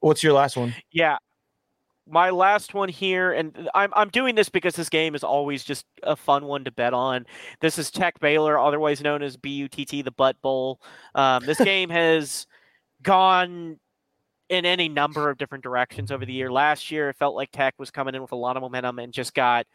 What's 0.00 0.22
your 0.22 0.32
last 0.32 0.56
one? 0.56 0.74
Yeah. 0.90 1.18
My 2.08 2.30
last 2.30 2.72
one 2.72 2.88
here, 2.88 3.32
and 3.32 3.68
I'm 3.74 3.92
I'm 3.94 4.08
doing 4.10 4.34
this 4.36 4.48
because 4.48 4.76
this 4.76 4.88
game 4.88 5.14
is 5.14 5.24
always 5.24 5.64
just 5.64 5.84
a 6.02 6.14
fun 6.14 6.44
one 6.44 6.64
to 6.64 6.70
bet 6.70 6.94
on. 6.94 7.26
This 7.60 7.78
is 7.78 7.90
Tech 7.90 8.20
Baylor, 8.20 8.58
otherwise 8.58 9.00
known 9.00 9.22
as 9.22 9.36
BUTT, 9.36 10.04
the 10.04 10.12
Butt 10.16 10.40
Bowl. 10.40 10.80
Um, 11.14 11.44
this 11.44 11.58
game 11.64 11.90
has 11.90 12.46
gone 13.02 13.78
in 14.48 14.64
any 14.64 14.88
number 14.88 15.28
of 15.30 15.38
different 15.38 15.64
directions 15.64 16.12
over 16.12 16.24
the 16.24 16.32
year. 16.32 16.50
Last 16.50 16.90
year, 16.90 17.08
it 17.08 17.16
felt 17.16 17.34
like 17.34 17.50
Tech 17.50 17.74
was 17.78 17.90
coming 17.90 18.14
in 18.14 18.22
with 18.22 18.32
a 18.32 18.36
lot 18.36 18.56
of 18.56 18.62
momentum 18.62 19.00
and 19.00 19.12
just 19.12 19.34
got 19.34 19.66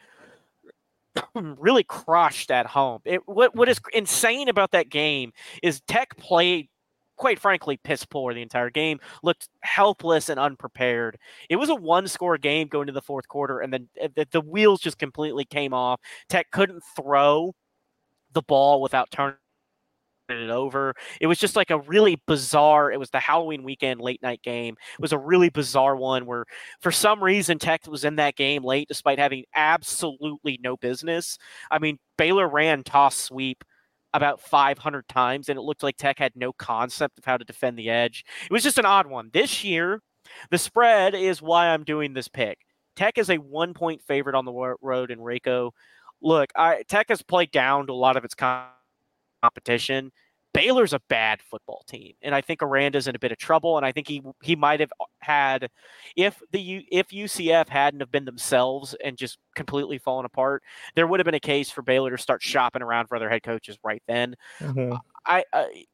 really 1.36 1.84
crushed 1.84 2.52
at 2.52 2.66
home. 2.66 3.02
It 3.06 3.28
what 3.28 3.56
what 3.56 3.70
is 3.70 3.80
insane 3.94 4.48
about 4.48 4.72
that 4.72 4.90
game 4.90 5.34
is 5.62 5.82
Tech 5.82 6.16
played 6.18 6.70
quite 7.18 7.40
frankly 7.40 7.78
piss 7.84 8.06
poor 8.06 8.34
the 8.34 8.42
entire 8.42 8.70
game 8.70 9.00
looked 9.24 9.50
helpless 9.62 10.30
and 10.30 10.40
unprepared. 10.40 11.18
It 11.50 11.58
was 11.58 11.70
a 11.70 11.76
one 11.76 12.08
score 12.08 12.38
game 12.38 12.68
going 12.68 12.88
to 12.88 12.94
the 12.94 13.02
fourth 13.02 13.28
quarter 13.28 13.60
and 13.60 13.72
then 13.72 13.90
uh, 14.02 14.08
the, 14.16 14.28
the 14.32 14.42
wheels 14.42 14.82
just 14.82 14.98
completely 14.98 15.46
came 15.46 15.74
off. 15.74 16.00
Tech 16.30 16.52
couldn't 16.52 16.84
throw 16.96 17.54
the 18.34 18.42
ball 18.42 18.82
without 18.82 19.12
turning 19.12 19.36
it 20.30 20.50
over. 20.50 20.94
It 21.20 21.28
was 21.28 21.38
just 21.38 21.56
like 21.56 21.70
a 21.72 21.80
really 21.80 22.22
bizarre 22.26 22.92
it 22.92 23.00
was 23.00 23.10
the 23.10 23.20
halloween 23.20 23.64
weekend 23.64 24.00
late 24.02 24.22
night 24.22 24.42
game. 24.42 24.76
It 24.94 25.02
was 25.02 25.12
a 25.14 25.18
really 25.18 25.50
bizarre 25.50 25.96
one 25.96 26.26
where 26.26 26.46
for 26.80 26.92
some 26.92 27.24
reason 27.24 27.60
tech 27.60 27.86
was 27.88 28.06
in 28.06 28.16
that 28.16 28.36
game 28.36 28.64
late 28.64 28.88
despite 28.88 29.20
having 29.20 29.44
absolutely 29.56 30.60
no 30.64 30.78
business. 30.78 31.38
I 31.70 31.80
mean 31.80 32.00
baylor 32.18 32.48
ran 32.48 32.84
toss 32.84 33.18
sweep 33.18 33.64
about 34.14 34.42
500 34.42 35.08
times, 35.08 35.50
and 35.50 35.58
it 35.58 35.62
looked 35.62 35.84
like 35.84 35.98
Tech 35.98 36.20
had 36.20 36.36
no 36.36 36.52
concept 36.54 37.18
of 37.18 37.26
how 37.26 37.38
to 37.38 37.46
defend 37.46 37.78
the 37.78 37.90
edge. 37.90 38.26
It 38.44 38.52
was 38.52 38.64
just 38.64 38.78
an 38.78 38.86
odd 38.86 39.08
one. 39.08 39.30
This 39.34 39.64
year, 39.64 40.02
the 40.50 40.58
spread 40.58 41.16
is 41.16 41.42
why 41.42 41.70
I'm 41.70 41.84
doing 41.84 42.14
this 42.14 42.28
pick 42.28 42.60
Tech 42.96 43.18
is 43.18 43.30
a 43.30 43.38
one 43.38 43.74
point 43.74 44.02
favorite 44.02 44.36
on 44.36 44.46
the 44.46 44.76
road 44.82 45.12
in 45.12 45.22
Waco. 45.22 45.74
Look, 46.22 46.52
I, 46.56 46.84
Tech 46.88 47.10
has 47.10 47.22
played 47.22 47.52
down 47.52 47.88
to 47.88 47.94
a 47.94 47.96
lot 47.96 48.18
of 48.18 48.26
its 48.26 48.36
competition. 49.42 50.12
Baylor's 50.54 50.94
a 50.94 51.00
bad 51.08 51.42
football 51.42 51.84
team, 51.88 52.14
and 52.22 52.36
I 52.36 52.42
think 52.42 52.62
Aranda's 52.62 53.08
in 53.08 53.16
a 53.16 53.20
bit 53.20 53.32
of 53.32 53.38
trouble. 53.38 53.78
And 53.78 53.86
I 53.86 53.92
think 53.92 54.08
he 54.08 54.22
he 54.42 54.56
might 54.56 54.80
have 54.80 54.92
had 55.20 55.70
if 56.16 56.42
the 56.52 56.86
if 56.92 57.10
UCF 57.10 57.70
hadn't 57.70 58.02
have 58.02 58.12
been 58.12 58.26
themselves 58.26 58.96
and 59.04 59.18
just 59.18 59.38
completely 59.56 59.98
fallen 59.98 60.26
apart, 60.26 60.64
there 60.96 61.08
would 61.08 61.20
have 61.20 61.26
been 61.26 61.36
a 61.36 61.40
case 61.40 61.72
for 61.72 61.82
Baylor 61.82 62.12
to 62.12 62.18
start 62.18 62.42
shopping 62.44 62.82
around 62.82 63.08
for 63.08 63.16
other 63.16 63.30
head 63.30 63.44
coaches 63.44 63.78
right 63.84 64.04
then. 64.08 64.36
Mm-hmm. 64.60 64.96
I, 65.26 65.44
I 65.54 65.86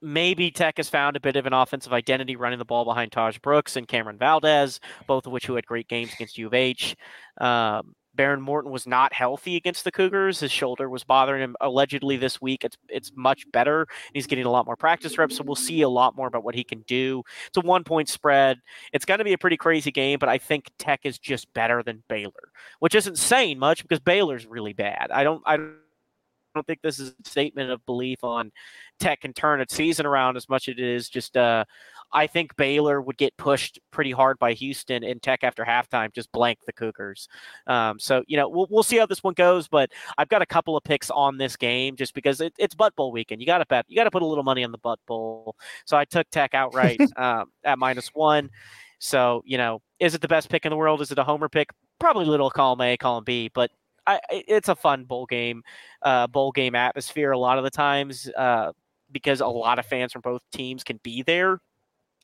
maybe 0.00 0.50
Tech 0.50 0.76
has 0.76 0.88
found 0.88 1.16
a 1.16 1.20
bit 1.20 1.36
of 1.36 1.46
an 1.46 1.52
offensive 1.52 1.92
identity 1.92 2.36
running 2.36 2.58
the 2.58 2.64
ball 2.64 2.84
behind 2.84 3.10
Tahj 3.10 3.40
Brooks 3.40 3.76
and 3.76 3.88
Cameron 3.88 4.18
Valdez, 4.18 4.78
both 5.06 5.26
of 5.26 5.32
which 5.32 5.46
who 5.46 5.54
had 5.54 5.66
great 5.66 5.88
games 5.88 6.12
against 6.12 6.38
U 6.38 6.46
of 6.46 6.54
H. 6.54 6.94
Um, 7.40 7.94
Behren 8.16 8.40
Morton 8.40 8.70
was 8.70 8.86
not 8.86 9.12
healthy 9.12 9.56
against 9.56 9.84
the 9.84 9.92
Cougars. 9.92 10.40
His 10.40 10.52
shoulder 10.52 10.88
was 10.88 11.04
bothering 11.04 11.42
him. 11.42 11.56
Allegedly, 11.60 12.16
this 12.16 12.40
week 12.40 12.64
it's 12.64 12.76
it's 12.88 13.12
much 13.14 13.50
better. 13.52 13.86
He's 14.12 14.26
getting 14.26 14.44
a 14.44 14.50
lot 14.50 14.66
more 14.66 14.76
practice 14.76 15.18
reps, 15.18 15.36
so 15.36 15.44
we'll 15.44 15.56
see 15.56 15.82
a 15.82 15.88
lot 15.88 16.16
more 16.16 16.26
about 16.26 16.44
what 16.44 16.54
he 16.54 16.64
can 16.64 16.82
do. 16.86 17.22
It's 17.48 17.56
a 17.56 17.60
one 17.60 17.84
point 17.84 18.08
spread. 18.08 18.58
It's 18.92 19.04
going 19.04 19.18
to 19.18 19.24
be 19.24 19.32
a 19.32 19.38
pretty 19.38 19.56
crazy 19.56 19.90
game, 19.90 20.18
but 20.18 20.28
I 20.28 20.38
think 20.38 20.70
Tech 20.78 21.00
is 21.04 21.18
just 21.18 21.52
better 21.54 21.82
than 21.82 22.02
Baylor, 22.08 22.52
which 22.80 22.94
isn't 22.94 23.18
saying 23.18 23.58
much 23.58 23.82
because 23.82 24.00
Baylor's 24.00 24.46
really 24.46 24.72
bad. 24.72 25.10
I 25.10 25.24
don't 25.24 25.42
I 25.46 25.56
don't 25.56 26.66
think 26.66 26.82
this 26.82 27.00
is 27.00 27.10
a 27.10 27.28
statement 27.28 27.70
of 27.70 27.84
belief 27.86 28.22
on 28.22 28.52
Tech 29.00 29.22
can 29.22 29.32
turn 29.32 29.60
its 29.60 29.74
season 29.74 30.06
around 30.06 30.36
as 30.36 30.48
much 30.48 30.68
as 30.68 30.74
it 30.74 30.80
is 30.80 31.08
just. 31.08 31.36
Uh, 31.36 31.64
I 32.12 32.26
think 32.26 32.56
Baylor 32.56 33.00
would 33.00 33.16
get 33.16 33.36
pushed 33.36 33.78
pretty 33.90 34.12
hard 34.12 34.38
by 34.38 34.52
Houston 34.52 35.02
and 35.04 35.22
Tech 35.22 35.40
after 35.42 35.64
halftime, 35.64 36.12
just 36.12 36.30
blank 36.32 36.58
the 36.66 36.72
Cougars. 36.72 37.28
Um, 37.66 37.98
so 37.98 38.22
you 38.26 38.36
know 38.36 38.48
we'll 38.48 38.66
we'll 38.70 38.82
see 38.82 38.98
how 38.98 39.06
this 39.06 39.22
one 39.22 39.34
goes, 39.34 39.68
but 39.68 39.90
I've 40.18 40.28
got 40.28 40.42
a 40.42 40.46
couple 40.46 40.76
of 40.76 40.84
picks 40.84 41.10
on 41.10 41.38
this 41.38 41.56
game 41.56 41.96
just 41.96 42.14
because 42.14 42.40
it, 42.40 42.52
it's 42.58 42.74
Butt 42.74 42.94
Bowl 42.96 43.12
weekend. 43.12 43.40
You 43.40 43.46
got 43.46 43.58
to 43.58 43.66
bet, 43.66 43.84
you 43.88 43.96
got 43.96 44.04
to 44.04 44.10
put 44.10 44.22
a 44.22 44.26
little 44.26 44.44
money 44.44 44.64
on 44.64 44.72
the 44.72 44.78
Butt 44.78 45.00
Bowl. 45.06 45.56
So 45.84 45.96
I 45.96 46.04
took 46.04 46.28
Tech 46.30 46.54
outright 46.54 47.00
um, 47.16 47.46
at 47.64 47.78
minus 47.78 48.08
one. 48.08 48.50
So 48.98 49.42
you 49.44 49.58
know, 49.58 49.82
is 50.00 50.14
it 50.14 50.20
the 50.20 50.28
best 50.28 50.48
pick 50.48 50.64
in 50.64 50.70
the 50.70 50.76
world? 50.76 51.00
Is 51.00 51.10
it 51.10 51.18
a 51.18 51.24
homer 51.24 51.48
pick? 51.48 51.70
Probably 51.98 52.24
little 52.24 52.50
column 52.50 52.80
A, 52.80 52.96
column 52.96 53.24
B, 53.24 53.50
but 53.54 53.70
I, 54.06 54.20
it's 54.30 54.68
a 54.68 54.74
fun 54.74 55.04
bowl 55.04 55.26
game, 55.26 55.62
uh, 56.02 56.26
bowl 56.26 56.52
game 56.52 56.74
atmosphere 56.74 57.32
a 57.32 57.38
lot 57.38 57.58
of 57.58 57.64
the 57.64 57.70
times 57.70 58.28
uh, 58.36 58.72
because 59.10 59.40
a 59.40 59.46
lot 59.46 59.78
of 59.78 59.86
fans 59.86 60.12
from 60.12 60.22
both 60.22 60.42
teams 60.52 60.84
can 60.84 61.00
be 61.02 61.22
there. 61.22 61.60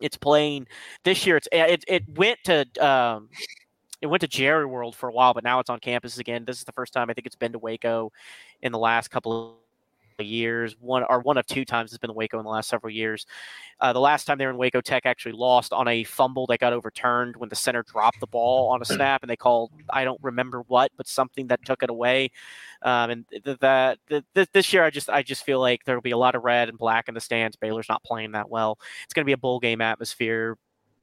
It's 0.00 0.16
playing 0.16 0.66
this 1.04 1.26
year. 1.26 1.36
It's 1.36 1.48
it, 1.52 1.84
it 1.88 2.18
went 2.18 2.38
to 2.44 2.66
um, 2.84 3.28
it 4.00 4.06
went 4.06 4.22
to 4.22 4.28
Jerry 4.28 4.66
World 4.66 4.96
for 4.96 5.08
a 5.08 5.12
while, 5.12 5.34
but 5.34 5.44
now 5.44 5.60
it's 5.60 5.70
on 5.70 5.78
campus 5.80 6.18
again. 6.18 6.44
This 6.46 6.58
is 6.58 6.64
the 6.64 6.72
first 6.72 6.92
time 6.92 7.10
I 7.10 7.14
think 7.14 7.26
it's 7.26 7.36
been 7.36 7.52
to 7.52 7.58
Waco 7.58 8.12
in 8.62 8.72
the 8.72 8.78
last 8.78 9.08
couple 9.08 9.32
of 9.32 9.54
years. 10.24 10.76
One 10.80 11.04
or 11.08 11.20
one 11.20 11.36
of 11.38 11.46
two 11.46 11.64
times 11.64 11.90
has 11.90 11.98
been 11.98 12.14
Waco 12.14 12.38
in 12.38 12.44
the 12.44 12.50
last 12.50 12.68
several 12.68 12.92
years. 12.92 13.26
Uh, 13.80 13.92
the 13.92 14.00
last 14.00 14.24
time 14.24 14.38
they 14.38 14.44
were 14.44 14.50
in 14.50 14.58
Waco, 14.58 14.80
Tech 14.80 15.06
actually 15.06 15.32
lost 15.32 15.72
on 15.72 15.88
a 15.88 16.04
fumble 16.04 16.46
that 16.48 16.58
got 16.58 16.72
overturned 16.72 17.36
when 17.36 17.48
the 17.48 17.56
center 17.56 17.82
dropped 17.82 18.20
the 18.20 18.26
ball 18.26 18.70
on 18.70 18.82
a 18.82 18.84
snap, 18.84 19.22
and 19.22 19.30
they 19.30 19.36
called 19.36 19.70
I 19.88 20.04
don't 20.04 20.20
remember 20.22 20.62
what, 20.68 20.90
but 20.96 21.08
something 21.08 21.46
that 21.48 21.64
took 21.64 21.82
it 21.82 21.90
away. 21.90 22.30
Um, 22.82 23.10
and 23.10 23.24
that 23.60 23.98
this 24.52 24.72
year, 24.72 24.84
I 24.84 24.90
just 24.90 25.10
I 25.10 25.22
just 25.22 25.44
feel 25.44 25.60
like 25.60 25.84
there 25.84 25.94
will 25.94 26.02
be 26.02 26.10
a 26.10 26.18
lot 26.18 26.34
of 26.34 26.44
red 26.44 26.68
and 26.68 26.78
black 26.78 27.08
in 27.08 27.14
the 27.14 27.20
stands. 27.20 27.56
Baylor's 27.56 27.88
not 27.88 28.02
playing 28.04 28.32
that 28.32 28.50
well. 28.50 28.78
It's 29.04 29.14
going 29.14 29.24
to 29.24 29.28
be 29.28 29.32
a 29.32 29.38
bowl 29.38 29.60
game 29.60 29.80
atmosphere. 29.80 30.56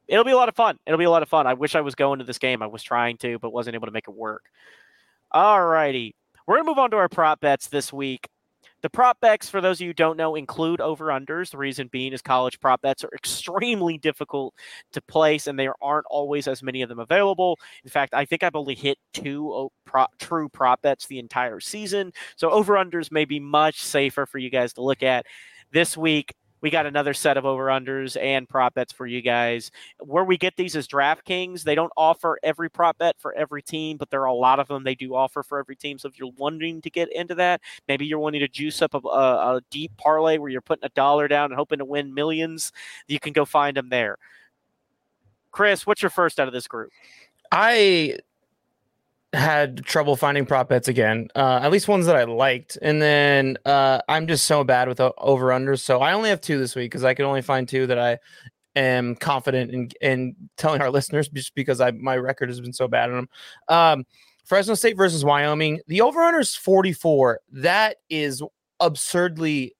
It'll 0.07 0.23
be 0.23 0.31
a 0.31 0.37
lot 0.37 0.49
of 0.49 0.55
fun. 0.55 0.79
It'll 0.85 0.97
be 0.97 1.05
a 1.05 1.11
lot 1.11 1.23
of 1.23 1.29
fun. 1.29 1.47
I 1.47 1.53
wish 1.53 1.75
I 1.75 1.81
was 1.81 1.95
going 1.95 2.19
to 2.19 2.25
this 2.25 2.37
game. 2.37 2.61
I 2.61 2.67
was 2.67 2.81
trying 2.81 3.17
to, 3.17 3.39
but 3.39 3.51
wasn't 3.51 3.75
able 3.75 3.87
to 3.87 3.91
make 3.91 4.07
it 4.07 4.15
work. 4.15 4.45
All 5.31 5.65
righty. 5.65 6.15
We're 6.45 6.55
going 6.55 6.65
to 6.65 6.71
move 6.71 6.79
on 6.79 6.91
to 6.91 6.97
our 6.97 7.09
prop 7.09 7.41
bets 7.41 7.67
this 7.67 7.91
week. 7.91 8.29
The 8.81 8.89
prop 8.89 9.19
bets, 9.19 9.49
for 9.49 9.59
those 9.59 9.77
of 9.77 9.81
you 9.81 9.89
who 9.89 9.93
don't 9.93 10.17
know, 10.17 10.35
include 10.35 10.81
over 10.81 11.05
unders. 11.05 11.49
The 11.51 11.57
reason 11.57 11.87
being 11.87 12.13
is 12.13 12.21
college 12.21 12.59
prop 12.59 12.81
bets 12.81 13.03
are 13.03 13.09
extremely 13.13 13.97
difficult 13.97 14.53
to 14.93 15.01
place, 15.01 15.47
and 15.47 15.59
there 15.59 15.73
aren't 15.81 16.05
always 16.09 16.47
as 16.47 16.61
many 16.61 16.81
of 16.81 16.89
them 16.89 16.99
available. 16.99 17.57
In 17.83 17.89
fact, 17.89 18.13
I 18.13 18.25
think 18.25 18.43
I've 18.43 18.55
only 18.55 18.75
hit 18.75 18.97
two 19.13 19.71
true 20.19 20.49
prop 20.49 20.81
bets 20.81 21.07
the 21.07 21.19
entire 21.19 21.59
season. 21.59 22.11
So 22.35 22.49
over 22.51 22.75
unders 22.75 23.11
may 23.11 23.25
be 23.25 23.39
much 23.39 23.83
safer 23.83 24.25
for 24.25 24.37
you 24.37 24.49
guys 24.49 24.73
to 24.73 24.81
look 24.81 25.03
at. 25.03 25.25
This 25.71 25.97
week, 25.97 26.33
we 26.61 26.69
got 26.69 26.85
another 26.85 27.13
set 27.13 27.37
of 27.37 27.45
over 27.45 27.67
unders 27.67 28.21
and 28.21 28.47
prop 28.47 28.73
bets 28.73 28.91
for 28.91 29.05
you 29.05 29.21
guys. 29.21 29.71
Where 29.99 30.23
we 30.23 30.37
get 30.37 30.55
these 30.55 30.75
is 30.75 30.87
DraftKings. 30.87 31.63
They 31.63 31.75
don't 31.75 31.91
offer 31.95 32.39
every 32.43 32.69
prop 32.69 32.97
bet 32.97 33.15
for 33.19 33.33
every 33.33 33.61
team, 33.61 33.97
but 33.97 34.09
there 34.09 34.21
are 34.21 34.25
a 34.25 34.33
lot 34.33 34.59
of 34.59 34.67
them 34.67 34.83
they 34.83 34.95
do 34.95 35.15
offer 35.15 35.43
for 35.43 35.59
every 35.59 35.75
team. 35.75 35.99
So 35.99 36.07
if 36.09 36.17
you're 36.17 36.31
wanting 36.37 36.81
to 36.81 36.89
get 36.89 37.11
into 37.11 37.35
that, 37.35 37.61
maybe 37.87 38.05
you're 38.05 38.19
wanting 38.19 38.41
to 38.41 38.47
juice 38.47 38.81
up 38.81 38.93
a, 38.93 39.07
a, 39.07 39.57
a 39.57 39.61
deep 39.69 39.91
parlay 39.97 40.37
where 40.37 40.49
you're 40.49 40.61
putting 40.61 40.85
a 40.85 40.89
dollar 40.89 41.27
down 41.27 41.51
and 41.51 41.55
hoping 41.55 41.79
to 41.79 41.85
win 41.85 42.13
millions, 42.13 42.71
you 43.07 43.19
can 43.19 43.33
go 43.33 43.45
find 43.45 43.77
them 43.77 43.89
there. 43.89 44.17
Chris, 45.51 45.87
what's 45.87 46.01
your 46.01 46.11
first 46.11 46.39
out 46.39 46.47
of 46.47 46.53
this 46.53 46.67
group? 46.67 46.91
I 47.51 48.17
had 49.33 49.83
trouble 49.85 50.15
finding 50.15 50.45
prop 50.45 50.69
bets 50.69 50.87
again. 50.87 51.27
Uh, 51.35 51.59
at 51.61 51.71
least 51.71 51.87
ones 51.87 52.05
that 52.05 52.15
I 52.15 52.23
liked, 52.23 52.77
and 52.81 53.01
then 53.01 53.57
uh, 53.65 53.99
I'm 54.07 54.27
just 54.27 54.45
so 54.45 54.63
bad 54.63 54.87
with 54.87 54.99
over 54.99 55.47
unders. 55.47 55.81
So 55.81 55.99
I 55.99 56.13
only 56.13 56.29
have 56.29 56.41
two 56.41 56.57
this 56.57 56.75
week 56.75 56.91
because 56.91 57.03
I 57.03 57.13
can 57.13 57.25
only 57.25 57.41
find 57.41 57.67
two 57.67 57.87
that 57.87 57.99
I 57.99 58.19
am 58.75 59.15
confident 59.15 59.71
in 59.71 59.89
in 60.01 60.35
telling 60.57 60.81
our 60.81 60.89
listeners 60.91 61.27
just 61.29 61.55
because 61.55 61.81
I 61.81 61.91
my 61.91 62.15
record 62.15 62.49
has 62.49 62.61
been 62.61 62.73
so 62.73 62.87
bad 62.87 63.09
on 63.09 63.15
them. 63.15 63.29
Um, 63.67 64.05
Fresno 64.45 64.75
State 64.75 64.95
versus 64.95 65.25
Wyoming. 65.25 65.81
The 65.87 66.01
over 66.01 66.21
under 66.21 66.39
is 66.39 66.55
44. 66.55 67.41
That 67.51 67.97
is 68.09 68.41
absurdly 68.79 69.75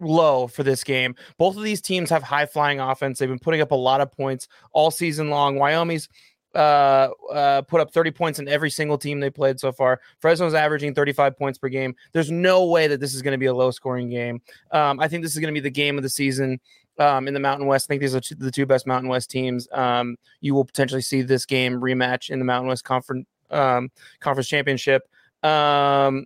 low 0.00 0.46
for 0.46 0.62
this 0.62 0.84
game. 0.84 1.14
Both 1.38 1.56
of 1.56 1.62
these 1.62 1.82
teams 1.82 2.08
have 2.08 2.22
high 2.22 2.46
flying 2.46 2.80
offense. 2.80 3.18
They've 3.18 3.28
been 3.28 3.38
putting 3.38 3.60
up 3.60 3.72
a 3.72 3.76
lot 3.76 4.00
of 4.00 4.10
points 4.10 4.48
all 4.72 4.90
season 4.90 5.28
long. 5.28 5.56
Wyoming's 5.58 6.08
uh, 6.56 7.10
uh, 7.30 7.62
put 7.62 7.80
up 7.80 7.92
30 7.92 8.10
points 8.10 8.38
in 8.38 8.48
every 8.48 8.70
single 8.70 8.96
team 8.96 9.20
they 9.20 9.30
played 9.30 9.60
so 9.60 9.70
far. 9.70 10.00
Fresno's 10.20 10.54
averaging 10.54 10.94
35 10.94 11.36
points 11.36 11.58
per 11.58 11.68
game. 11.68 11.94
There's 12.12 12.30
no 12.30 12.64
way 12.64 12.86
that 12.86 12.98
this 12.98 13.14
is 13.14 13.22
going 13.22 13.32
to 13.32 13.38
be 13.38 13.46
a 13.46 13.54
low 13.54 13.70
scoring 13.70 14.08
game. 14.08 14.40
Um, 14.72 14.98
I 14.98 15.06
think 15.06 15.22
this 15.22 15.34
is 15.34 15.38
going 15.38 15.54
to 15.54 15.60
be 15.60 15.62
the 15.62 15.70
game 15.70 15.96
of 15.98 16.02
the 16.02 16.08
season 16.08 16.58
um, 16.98 17.28
in 17.28 17.34
the 17.34 17.40
Mountain 17.40 17.66
West. 17.66 17.86
I 17.86 17.88
think 17.88 18.00
these 18.00 18.14
are 18.14 18.22
the 18.38 18.50
two 18.50 18.66
best 18.66 18.86
Mountain 18.86 19.10
West 19.10 19.30
teams. 19.30 19.68
Um, 19.72 20.16
you 20.40 20.54
will 20.54 20.64
potentially 20.64 21.02
see 21.02 21.22
this 21.22 21.44
game 21.44 21.80
rematch 21.80 22.30
in 22.30 22.38
the 22.38 22.44
Mountain 22.44 22.68
West 22.68 22.84
Conference 22.84 23.26
um, 23.50 23.90
Conference 24.20 24.48
Championship. 24.48 25.02
Um, 25.42 26.24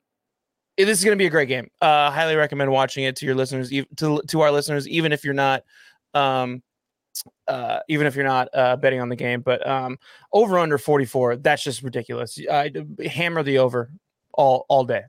this 0.78 0.98
is 0.98 1.04
going 1.04 1.16
to 1.16 1.20
be 1.20 1.26
a 1.26 1.30
great 1.30 1.48
game. 1.48 1.68
Uh, 1.80 2.10
highly 2.10 2.36
recommend 2.36 2.70
watching 2.70 3.04
it 3.04 3.16
to 3.16 3.26
your 3.26 3.34
listeners, 3.34 3.70
to 3.96 4.22
to 4.28 4.40
our 4.40 4.50
listeners, 4.50 4.88
even 4.88 5.12
if 5.12 5.24
you're 5.24 5.34
not 5.34 5.64
um, 6.14 6.62
uh, 7.48 7.80
even 7.88 8.06
if 8.06 8.14
you're 8.14 8.24
not 8.24 8.48
uh, 8.54 8.76
betting 8.76 9.00
on 9.00 9.08
the 9.08 9.16
game. 9.16 9.40
But 9.40 9.66
um, 9.66 9.98
over 10.32 10.58
under 10.58 10.78
44, 10.78 11.36
that's 11.36 11.62
just 11.62 11.82
ridiculous. 11.82 12.38
I 12.50 12.72
hammer 13.06 13.42
the 13.42 13.58
over 13.58 13.90
all 14.32 14.66
all 14.68 14.84
day. 14.84 15.02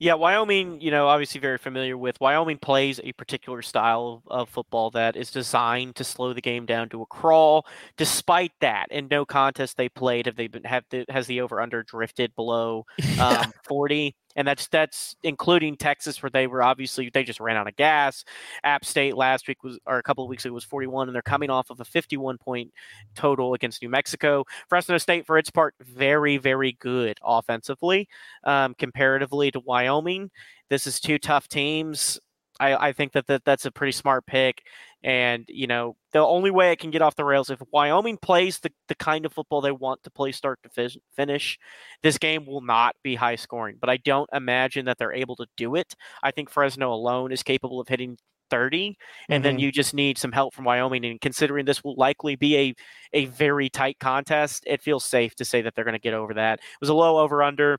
Yeah, 0.00 0.14
Wyoming, 0.14 0.80
you 0.80 0.92
know, 0.92 1.08
obviously 1.08 1.40
very 1.40 1.58
familiar 1.58 1.98
with. 1.98 2.20
Wyoming 2.20 2.58
plays 2.58 3.00
a 3.02 3.12
particular 3.14 3.62
style 3.62 4.22
of, 4.28 4.42
of, 4.42 4.48
football 4.48 4.92
that 4.92 5.16
is 5.16 5.32
designed 5.32 5.96
to 5.96 6.04
slow 6.04 6.32
the 6.32 6.40
game 6.40 6.66
down 6.66 6.88
to 6.90 7.02
a 7.02 7.06
crawl. 7.06 7.66
Despite 7.96 8.52
that, 8.60 8.86
in 8.92 9.08
no 9.08 9.24
contest 9.24 9.76
they 9.76 9.88
played 9.88 10.26
have 10.26 10.36
they 10.36 10.46
been 10.46 10.62
have 10.62 10.84
the, 10.90 11.04
has 11.08 11.26
the 11.26 11.40
over 11.40 11.60
under 11.60 11.82
drifted 11.82 12.32
below 12.36 12.86
um, 13.20 13.52
40 13.66 14.14
and 14.38 14.46
that's 14.46 14.68
that's 14.68 15.16
including 15.24 15.76
Texas, 15.76 16.22
where 16.22 16.30
they 16.30 16.46
were 16.46 16.62
obviously 16.62 17.10
they 17.12 17.24
just 17.24 17.40
ran 17.40 17.56
out 17.56 17.66
of 17.66 17.74
gas. 17.74 18.24
App 18.62 18.84
State 18.84 19.16
last 19.16 19.48
week 19.48 19.64
was 19.64 19.80
or 19.84 19.98
a 19.98 20.02
couple 20.02 20.22
of 20.22 20.30
weeks 20.30 20.44
ago 20.44 20.54
was 20.54 20.62
41, 20.62 21.08
and 21.08 21.14
they're 21.14 21.22
coming 21.22 21.50
off 21.50 21.70
of 21.70 21.80
a 21.80 21.84
51 21.84 22.38
point 22.38 22.70
total 23.16 23.54
against 23.54 23.82
New 23.82 23.88
Mexico. 23.88 24.44
Fresno 24.68 24.96
State, 24.96 25.26
for 25.26 25.38
its 25.38 25.50
part, 25.50 25.74
very 25.80 26.36
very 26.36 26.76
good 26.78 27.18
offensively 27.24 28.08
um, 28.44 28.74
comparatively 28.78 29.50
to 29.50 29.58
Wyoming. 29.58 30.30
This 30.70 30.86
is 30.86 31.00
two 31.00 31.18
tough 31.18 31.48
teams. 31.48 32.20
I, 32.60 32.88
I 32.88 32.92
think 32.92 33.12
that, 33.12 33.26
that 33.26 33.44
that's 33.44 33.66
a 33.66 33.72
pretty 33.72 33.92
smart 33.92 34.24
pick. 34.24 34.62
And, 35.02 35.44
you 35.48 35.66
know, 35.66 35.96
the 36.12 36.18
only 36.18 36.50
way 36.50 36.72
it 36.72 36.80
can 36.80 36.90
get 36.90 37.02
off 37.02 37.14
the 37.14 37.24
rails 37.24 37.50
if 37.50 37.60
Wyoming 37.72 38.16
plays 38.16 38.58
the, 38.58 38.72
the 38.88 38.96
kind 38.96 39.24
of 39.24 39.32
football 39.32 39.60
they 39.60 39.70
want 39.70 40.02
to 40.02 40.10
play 40.10 40.32
start 40.32 40.58
to 40.64 40.68
fi- 40.68 41.00
finish, 41.14 41.58
this 42.02 42.18
game 42.18 42.46
will 42.46 42.62
not 42.62 42.96
be 43.04 43.14
high 43.14 43.36
scoring. 43.36 43.76
But 43.80 43.90
I 43.90 43.98
don't 43.98 44.28
imagine 44.32 44.86
that 44.86 44.98
they're 44.98 45.12
able 45.12 45.36
to 45.36 45.46
do 45.56 45.76
it. 45.76 45.94
I 46.22 46.32
think 46.32 46.50
Fresno 46.50 46.92
alone 46.92 47.30
is 47.30 47.42
capable 47.42 47.80
of 47.80 47.88
hitting 47.88 48.18
30 48.50 48.96
and 49.28 49.42
mm-hmm. 49.42 49.42
then 49.42 49.58
you 49.58 49.70
just 49.70 49.94
need 49.94 50.18
some 50.18 50.32
help 50.32 50.54
from 50.54 50.64
Wyoming 50.64 51.04
and 51.04 51.20
considering 51.20 51.64
this 51.64 51.84
will 51.84 51.96
likely 51.96 52.36
be 52.36 52.56
a 52.56 52.74
a 53.12 53.24
very 53.26 53.68
tight 53.68 53.98
contest 53.98 54.64
it 54.66 54.80
feels 54.80 55.04
safe 55.04 55.34
to 55.36 55.44
say 55.44 55.62
that 55.62 55.74
they're 55.74 55.84
going 55.84 55.92
to 55.92 55.98
get 55.98 56.14
over 56.14 56.34
that 56.34 56.58
it 56.58 56.80
was 56.80 56.88
a 56.88 56.94
low 56.94 57.18
over 57.18 57.42
under 57.42 57.78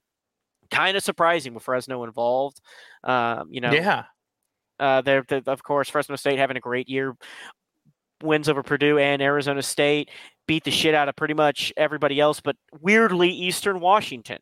kind 0.70 0.96
of 0.96 1.04
surprising 1.04 1.54
with 1.54 1.64
Fresno 1.64 2.04
involved 2.04 2.62
um, 3.04 3.48
you 3.52 3.62
know 3.62 3.72
yeah 3.72 4.06
uh, 4.80 5.02
they're, 5.02 5.24
they're, 5.28 5.42
of 5.48 5.64
course, 5.64 5.90
Fresno 5.90 6.16
State 6.16 6.40
having 6.40 6.58
a 6.58 6.62
great 6.62 6.90
year, 6.90 7.16
wins 8.22 8.50
over 8.50 8.64
Purdue 8.64 8.98
and 8.98 9.22
Arizona 9.22 9.62
State. 9.62 10.10
beat 10.48 10.64
the 10.64 10.72
shit 10.72 10.96
out 10.96 11.08
of 11.08 11.16
pretty 11.16 11.36
much 11.36 11.72
everybody 11.78 12.20
else, 12.20 12.42
but 12.42 12.56
weirdly 12.82 13.30
Eastern 13.30 13.80
Washington. 13.80 14.40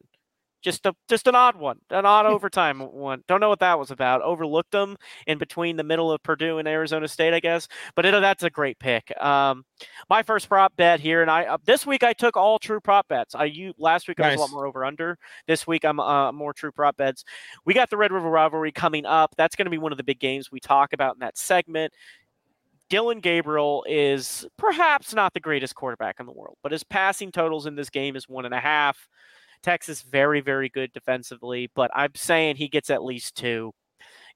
Just 0.68 0.86
a 0.86 0.94
just 1.08 1.28
an 1.28 1.36
odd 1.36 1.56
one, 1.56 1.80
an 1.92 2.06
odd 2.06 2.26
overtime 2.36 2.80
one. 2.80 3.24
Don't 3.26 3.40
know 3.40 3.48
what 3.48 3.62
that 3.62 3.80
was 3.80 3.90
about. 3.90 4.22
Overlooked 4.22 4.72
them 4.72 4.98
in 5.26 5.38
between 5.38 5.78
the 5.78 5.84
middle 5.84 6.12
of 6.12 6.22
Purdue 6.24 6.58
and 6.58 6.68
Arizona 6.68 7.08
State, 7.08 7.34
I 7.34 7.40
guess. 7.40 7.70
But 7.96 8.06
it, 8.06 8.12
that's 8.12 8.44
a 8.44 8.50
great 8.50 8.78
pick. 8.78 9.14
Um, 9.24 9.64
my 10.10 10.24
first 10.24 10.50
prop 10.50 10.76
bet 10.76 11.00
here, 11.00 11.22
and 11.22 11.32
I 11.32 11.46
uh, 11.46 11.58
this 11.64 11.86
week 11.86 12.04
I 12.04 12.12
took 12.12 12.36
all 12.36 12.60
true 12.60 12.82
prop 12.82 13.08
bets. 13.08 13.34
I 13.34 13.46
you 13.46 13.74
last 13.78 14.10
week 14.10 14.20
I 14.20 14.32
was 14.32 14.40
a 14.40 14.42
lot 14.42 14.52
more 14.52 14.66
over 14.66 14.84
under. 14.84 15.18
This 15.48 15.66
week 15.66 15.86
I'm 15.86 16.02
uh, 16.02 16.34
more 16.34 16.52
true 16.52 16.74
prop 16.74 16.98
bets. 16.98 17.24
We 17.64 17.74
got 17.74 17.90
the 17.90 17.96
Red 17.96 18.12
River 18.12 18.30
rivalry 18.30 18.74
coming 18.74 19.06
up. 19.06 19.36
That's 19.38 19.56
going 19.56 19.68
to 19.68 19.72
be 19.72 19.78
one 19.78 19.94
of 19.94 19.98
the 19.98 20.04
big 20.04 20.20
games 20.20 20.52
we 20.52 20.60
talk 20.60 20.92
about 20.92 21.16
in 21.16 21.20
that 21.20 21.38
segment. 21.38 21.94
Dillon 22.90 23.20
Gabriel 23.20 23.86
is 23.88 24.46
perhaps 24.58 25.14
not 25.14 25.34
the 25.34 25.40
greatest 25.40 25.76
quarterback 25.76 26.20
in 26.20 26.26
the 26.26 26.32
world, 26.32 26.58
but 26.64 26.72
his 26.74 26.84
passing 26.84 27.32
totals 27.32 27.66
in 27.66 27.76
this 27.76 27.90
game 27.90 28.16
is 28.16 28.28
one 28.28 28.46
and 28.46 28.54
a 28.54 28.60
half. 28.60 29.08
Texas 29.64 30.02
very, 30.02 30.42
very 30.42 30.70
good 30.70 30.92
defensively, 30.94 31.70
but 31.76 31.92
I'm 31.94 32.16
saying 32.16 32.56
he 32.56 32.68
gets 32.68 32.90
at 32.90 33.04
least 33.04 33.36
two. 33.36 33.74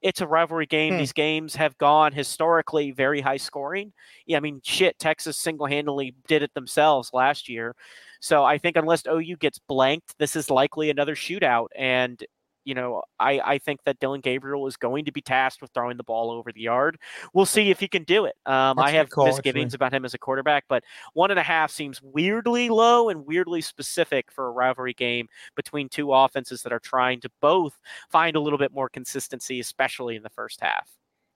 It's 0.01 0.21
a 0.21 0.27
rivalry 0.27 0.65
game. 0.65 0.93
Hmm. 0.93 0.99
These 0.99 1.13
games 1.13 1.55
have 1.55 1.77
gone 1.77 2.11
historically 2.11 2.91
very 2.91 3.21
high 3.21 3.37
scoring. 3.37 3.93
Yeah, 4.25 4.37
I 4.37 4.39
mean, 4.39 4.59
shit, 4.63 4.97
Texas 4.97 5.37
single 5.37 5.67
handedly 5.67 6.15
did 6.27 6.41
it 6.41 6.53
themselves 6.53 7.11
last 7.13 7.47
year. 7.47 7.75
So 8.19 8.43
I 8.43 8.57
think 8.57 8.77
unless 8.77 9.03
OU 9.07 9.37
gets 9.37 9.59
blanked, 9.59 10.17
this 10.17 10.35
is 10.35 10.49
likely 10.49 10.89
another 10.89 11.15
shootout. 11.15 11.67
And 11.75 12.23
you 12.63 12.73
know, 12.73 13.01
I, 13.19 13.39
I 13.39 13.57
think 13.57 13.79
that 13.85 13.99
Dillon 13.99 14.21
Gabriel 14.21 14.67
is 14.67 14.77
going 14.77 15.05
to 15.05 15.11
be 15.11 15.21
tasked 15.21 15.61
with 15.61 15.71
throwing 15.73 15.97
the 15.97 16.03
ball 16.03 16.31
over 16.31 16.51
the 16.51 16.61
yard. 16.61 16.97
We'll 17.33 17.45
see 17.45 17.69
if 17.69 17.79
he 17.79 17.87
can 17.87 18.03
do 18.03 18.25
it. 18.25 18.35
Um, 18.45 18.79
I 18.79 18.91
have 18.91 19.09
call, 19.09 19.25
misgivings 19.25 19.73
actually. 19.73 19.75
about 19.77 19.93
him 19.93 20.05
as 20.05 20.13
a 20.13 20.17
quarterback, 20.17 20.65
but 20.67 20.83
one 21.13 21.31
and 21.31 21.39
a 21.39 21.43
half 21.43 21.71
seems 21.71 22.01
weirdly 22.01 22.69
low 22.69 23.09
and 23.09 23.25
weirdly 23.25 23.61
specific 23.61 24.31
for 24.31 24.47
a 24.47 24.51
rivalry 24.51 24.93
game 24.93 25.27
between 25.55 25.89
two 25.89 26.13
offenses 26.13 26.61
that 26.63 26.73
are 26.73 26.79
trying 26.79 27.19
to 27.21 27.29
both 27.41 27.77
find 28.09 28.35
a 28.35 28.39
little 28.39 28.59
bit 28.59 28.73
more 28.73 28.89
consistency, 28.89 29.59
especially 29.59 30.15
in 30.15 30.23
the 30.23 30.29
first 30.29 30.61
half. 30.61 30.89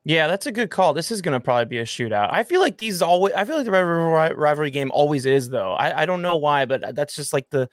Yeah, 0.08 0.28
that's 0.28 0.46
a 0.46 0.52
good 0.52 0.70
call. 0.70 0.94
This 0.94 1.10
is 1.10 1.24
going 1.24 1.34
to 1.34 1.40
probably 1.40 1.66
be 1.66 1.80
a 1.80 1.84
shootout. 1.84 2.32
I 2.32 2.44
feel 2.44 2.62
like 2.62 2.78
these 2.78 3.02
always. 3.02 3.34
I 3.34 3.44
feel 3.44 3.58
like 3.58 3.66
the 3.66 3.72
rivalry 3.72 4.70
game 4.70 4.92
always 4.94 5.26
is, 5.26 5.50
though. 5.50 5.74
I, 5.74 6.04
I 6.04 6.06
don't 6.06 6.22
know 6.22 6.38
why, 6.38 6.66
but 6.66 6.94
that's 6.96 7.16
just 7.16 7.34
like 7.34 7.50
the 7.50 7.68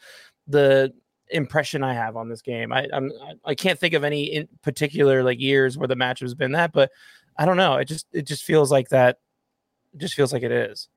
the 0.46 0.94
impression 1.32 1.82
I 1.82 1.94
have 1.94 2.16
on 2.16 2.28
this 2.28 2.42
game. 2.42 2.72
I 2.72 2.88
I'm 2.92 3.10
I 3.44 3.54
can't 3.54 3.78
think 3.78 3.94
of 3.94 4.04
any 4.04 4.24
in 4.24 4.48
particular 4.62 5.22
like 5.22 5.40
years 5.40 5.76
where 5.76 5.88
the 5.88 5.96
match 5.96 6.20
has 6.20 6.34
been 6.34 6.52
that, 6.52 6.72
but 6.72 6.90
I 7.36 7.44
don't 7.44 7.56
know. 7.56 7.76
It 7.76 7.86
just 7.86 8.06
it 8.12 8.26
just 8.26 8.44
feels 8.44 8.70
like 8.70 8.88
that. 8.90 9.18
It 9.94 10.00
just 10.00 10.14
feels 10.14 10.32
like 10.32 10.42
it 10.42 10.52
is. 10.52 10.88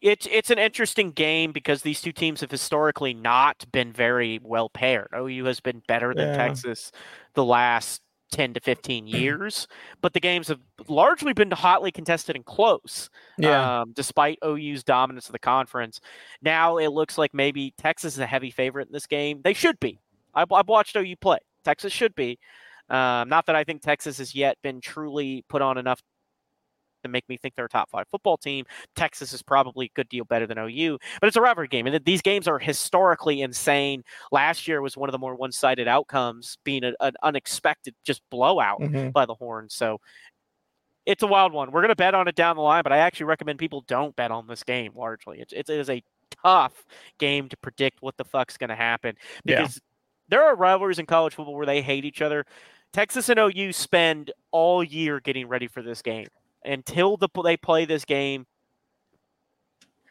It's 0.00 0.26
it's 0.30 0.50
an 0.50 0.58
interesting 0.58 1.10
game 1.10 1.52
because 1.52 1.82
these 1.82 2.00
two 2.00 2.12
teams 2.12 2.40
have 2.40 2.50
historically 2.50 3.12
not 3.12 3.64
been 3.70 3.92
very 3.92 4.40
well 4.42 4.70
paired. 4.70 5.08
OU 5.14 5.44
has 5.44 5.60
been 5.60 5.82
better 5.86 6.14
than 6.14 6.28
yeah. 6.28 6.36
Texas 6.36 6.90
the 7.34 7.44
last 7.44 8.00
10 8.30 8.54
to 8.54 8.60
15 8.60 9.06
years, 9.06 9.66
but 10.00 10.12
the 10.12 10.20
games 10.20 10.48
have 10.48 10.60
largely 10.88 11.32
been 11.32 11.50
hotly 11.50 11.90
contested 11.90 12.36
and 12.36 12.44
close. 12.44 13.10
Yeah. 13.38 13.80
Um, 13.80 13.92
despite 13.94 14.38
OU's 14.44 14.84
dominance 14.84 15.26
of 15.26 15.32
the 15.32 15.38
conference. 15.38 16.00
Now 16.42 16.78
it 16.78 16.88
looks 16.88 17.18
like 17.18 17.34
maybe 17.34 17.74
Texas 17.76 18.14
is 18.14 18.20
a 18.20 18.26
heavy 18.26 18.50
favorite 18.50 18.88
in 18.88 18.92
this 18.92 19.06
game. 19.06 19.40
They 19.42 19.52
should 19.52 19.78
be. 19.80 19.98
I've, 20.34 20.50
I've 20.52 20.68
watched 20.68 20.96
OU 20.96 21.16
play. 21.16 21.38
Texas 21.64 21.92
should 21.92 22.14
be. 22.14 22.38
Um, 22.88 23.28
not 23.28 23.46
that 23.46 23.54
I 23.54 23.62
think 23.62 23.82
Texas 23.82 24.18
has 24.18 24.34
yet 24.34 24.58
been 24.62 24.80
truly 24.80 25.44
put 25.48 25.62
on 25.62 25.78
enough 25.78 26.02
to 27.02 27.08
make 27.08 27.28
me 27.28 27.36
think 27.36 27.54
they're 27.54 27.66
a 27.66 27.68
top 27.68 27.90
five 27.90 28.06
football 28.08 28.36
team. 28.36 28.64
Texas 28.96 29.32
is 29.32 29.42
probably 29.42 29.86
a 29.86 29.90
good 29.94 30.08
deal 30.08 30.24
better 30.24 30.46
than 30.46 30.58
OU, 30.58 30.98
but 31.20 31.28
it's 31.28 31.36
a 31.36 31.40
rivalry 31.40 31.68
game. 31.68 31.86
And 31.86 32.04
these 32.04 32.22
games 32.22 32.48
are 32.48 32.58
historically 32.58 33.42
insane. 33.42 34.04
Last 34.32 34.68
year 34.68 34.82
was 34.82 34.96
one 34.96 35.08
of 35.08 35.12
the 35.12 35.18
more 35.18 35.34
one 35.34 35.52
sided 35.52 35.88
outcomes, 35.88 36.58
being 36.64 36.84
a, 36.84 36.92
an 37.00 37.14
unexpected 37.22 37.94
just 38.04 38.22
blowout 38.30 38.80
mm-hmm. 38.80 39.10
by 39.10 39.26
the 39.26 39.34
Horns. 39.34 39.74
So 39.74 40.00
it's 41.06 41.22
a 41.22 41.26
wild 41.26 41.52
one. 41.52 41.70
We're 41.72 41.80
going 41.80 41.90
to 41.90 41.96
bet 41.96 42.14
on 42.14 42.28
it 42.28 42.34
down 42.34 42.56
the 42.56 42.62
line, 42.62 42.82
but 42.82 42.92
I 42.92 42.98
actually 42.98 43.26
recommend 43.26 43.58
people 43.58 43.84
don't 43.86 44.14
bet 44.16 44.30
on 44.30 44.46
this 44.46 44.62
game 44.62 44.92
largely. 44.94 45.40
It's, 45.40 45.52
it 45.52 45.68
is 45.68 45.90
a 45.90 46.02
tough 46.42 46.84
game 47.18 47.48
to 47.48 47.56
predict 47.56 48.02
what 48.02 48.16
the 48.16 48.24
fuck's 48.24 48.56
going 48.56 48.70
to 48.70 48.76
happen 48.76 49.16
because 49.44 49.76
yeah. 49.76 49.80
there 50.28 50.44
are 50.44 50.54
rivalries 50.54 50.98
in 50.98 51.06
college 51.06 51.34
football 51.34 51.54
where 51.54 51.66
they 51.66 51.82
hate 51.82 52.04
each 52.04 52.22
other. 52.22 52.44
Texas 52.92 53.28
and 53.28 53.38
OU 53.38 53.72
spend 53.72 54.32
all 54.50 54.82
year 54.82 55.20
getting 55.20 55.48
ready 55.48 55.68
for 55.68 55.82
this 55.82 56.02
game 56.02 56.26
until 56.64 57.16
the, 57.16 57.28
they 57.42 57.56
play 57.56 57.84
this 57.84 58.04
game, 58.04 58.46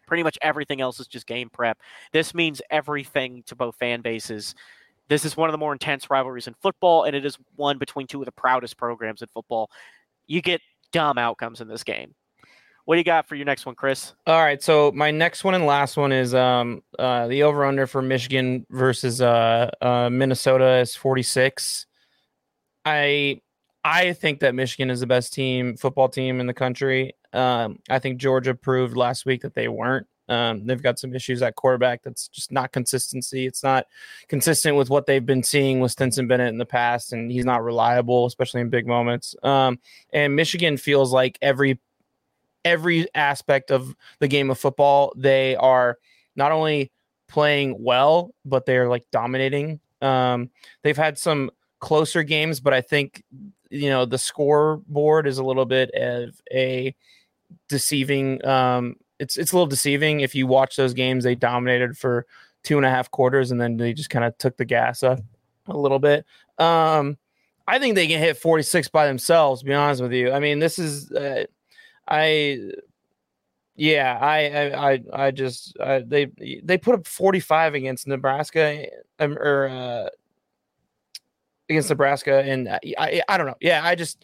pretty 0.08 0.24
much 0.24 0.38
everything 0.42 0.82
else 0.82 1.00
is 1.00 1.08
just 1.08 1.28
game 1.28 1.50
prep. 1.50 1.78
This 2.12 2.34
means 2.34 2.62
everything 2.72 3.44
to 3.48 3.56
both 3.56 3.76
fan 3.76 4.02
bases. 4.02 4.56
This 5.08 5.26
is 5.26 5.38
one 5.38 5.50
of 5.50 5.54
the 5.54 5.58
more 5.58 5.72
intense 5.72 6.10
rivalries 6.10 6.48
in 6.48 6.56
football, 6.62 7.04
and 7.04 7.16
it 7.16 7.26
is 7.26 7.38
one 7.56 7.78
between 7.78 8.08
two 8.08 8.22
of 8.22 8.26
the 8.26 8.32
proudest 8.32 8.78
programs 8.78 9.22
in 9.22 9.28
football. 9.34 9.70
You 10.28 10.42
get 10.42 10.62
dumb 10.92 11.18
outcomes 11.18 11.62
in 11.62 11.68
this 11.68 11.84
game. 11.84 12.14
What 12.86 12.96
do 12.96 13.00
you 13.00 13.06
got 13.06 13.28
for 13.28 13.36
your 13.36 13.46
next 13.46 13.68
one, 13.68 13.76
Chris? 13.76 14.14
All 14.26 14.42
right, 14.42 14.62
so 14.64 14.92
my 14.96 15.12
next 15.12 15.44
one 15.44 15.54
and 15.54 15.68
last 15.68 15.96
one 15.96 16.12
is 16.12 16.34
um 16.34 16.82
uh 16.98 17.28
the 17.28 17.44
over 17.44 17.64
under 17.64 17.86
for 17.86 18.02
Michigan 18.02 18.66
versus 18.72 19.22
uh, 19.22 19.70
uh 19.80 20.10
Minnesota 20.10 20.78
is 20.78 20.96
46. 20.96 21.86
I 22.86 23.42
I 23.92 24.14
think 24.14 24.42
that 24.42 24.54
Michigan 24.54 24.92
is 24.92 25.00
the 25.00 25.08
best 25.08 25.34
team, 25.34 25.76
football 25.76 26.10
team 26.10 26.40
in 26.40 26.46
the 26.46 26.54
country. 26.54 27.16
Um, 27.34 27.80
I 27.90 27.98
think 27.98 28.20
Georgia 28.20 28.54
proved 28.54 28.96
last 28.96 29.26
week 29.26 29.42
that 29.42 29.56
they 29.56 29.68
weren't. 29.68 30.06
Um, 30.28 30.68
they've 30.68 30.82
got 30.82 31.00
some 31.00 31.16
issues 31.16 31.42
at 31.42 31.56
quarterback 31.56 32.04
that's 32.04 32.28
just 32.28 32.52
not 32.52 32.72
consistency. 32.72 33.48
It's 33.48 33.64
not 33.64 33.88
consistent 34.28 34.78
with 34.78 34.92
what 34.92 35.08
they've 35.08 35.26
been 35.26 35.42
seeing 35.42 35.80
with 35.80 35.92
Stetson 35.92 36.28
Bennett 36.28 36.50
in 36.50 36.60
the 36.60 36.68
past, 36.68 37.14
and 37.14 37.32
he's 37.32 37.46
not 37.46 37.64
reliable, 37.64 38.28
especially 38.28 38.62
in 38.62 38.70
big 38.70 38.86
moments. 38.86 39.36
Um, 39.42 39.80
and 40.14 40.36
Michigan 40.36 40.78
feels 40.78 41.12
like 41.12 41.40
every 41.42 41.80
every 42.64 43.08
aspect 43.16 43.72
of 43.72 43.96
the 44.20 44.28
game 44.28 44.52
of 44.52 44.60
football, 44.60 45.14
they 45.16 45.56
are 45.56 45.98
not 46.36 46.52
only 46.52 46.92
playing 47.28 47.76
well, 47.80 48.36
but 48.46 48.68
they're 48.68 48.88
like 48.88 49.06
dominating. 49.12 49.80
Um, 50.00 50.52
they've 50.84 50.96
had 50.96 51.18
some 51.18 51.50
closer 51.80 52.22
games, 52.22 52.60
but 52.60 52.74
I 52.74 52.82
think 52.82 53.24
you 53.70 53.90
know 53.90 54.06
the 54.06 54.18
scoreboard 54.18 55.28
is 55.28 55.38
a 55.38 55.44
little 55.44 55.66
bit 55.66 55.92
of 55.92 56.42
a 56.52 56.96
deceiving. 57.68 58.46
Um, 58.46 58.96
it's 59.20 59.38
it's 59.38 59.52
a 59.52 59.56
little 59.56 59.68
deceiving 59.68 60.22
if 60.22 60.36
you 60.36 60.48
watch 60.48 60.76
those 60.76 60.94
games. 60.94 61.24
They 61.24 61.36
dominated 61.36 61.98
for 61.98 62.26
two 62.64 62.78
and 62.78 62.86
a 62.86 62.90
half 62.90 63.12
quarters, 63.12 63.52
and 63.52 63.60
then 63.60 63.78
they 63.78 63.94
just 63.94 64.10
kind 64.10 64.26
of 64.26 64.38
took 64.38 64.58
the 64.58 64.66
gas 64.66 65.04
up 65.04 65.20
a 65.68 65.78
little 65.78 66.00
bit. 66.00 66.26
Um, 66.58 67.18
I 67.68 67.80
think 67.80 67.96
they 67.96 68.08
can 68.08 68.20
hit 68.20 68.38
46 68.38 68.88
by 68.90 69.08
themselves. 69.08 69.62
To 69.62 69.66
be 69.66 69.74
honest 69.74 70.02
with 70.02 70.14
you, 70.14 70.32
I 70.32 70.40
mean 70.40 70.60
this 70.60 70.80
is 70.80 71.12
uh, 71.12 71.46
I 72.08 72.72
yeah, 73.76 74.18
I, 74.20 74.48
I, 74.48 74.92
I, 74.92 75.04
I 75.14 75.32
just 75.32 75.80
I, 75.80 76.00
they 76.00 76.32
they 76.64 76.78
put 76.78 76.96
up 76.96 77.08
45 77.08 77.76
against 77.76 78.08
Nebraska 78.08 78.88
um, 79.20 79.38
or 79.38 79.70
uh, 79.70 80.10
against 81.70 81.90
Nebraska, 81.90 82.42
and 82.44 82.70
I, 82.70 82.80
I, 82.98 83.22
I 83.28 83.38
don't 83.38 83.48
know. 83.48 83.56
Yeah, 83.62 83.82
I 83.84 83.96
just 83.96 84.24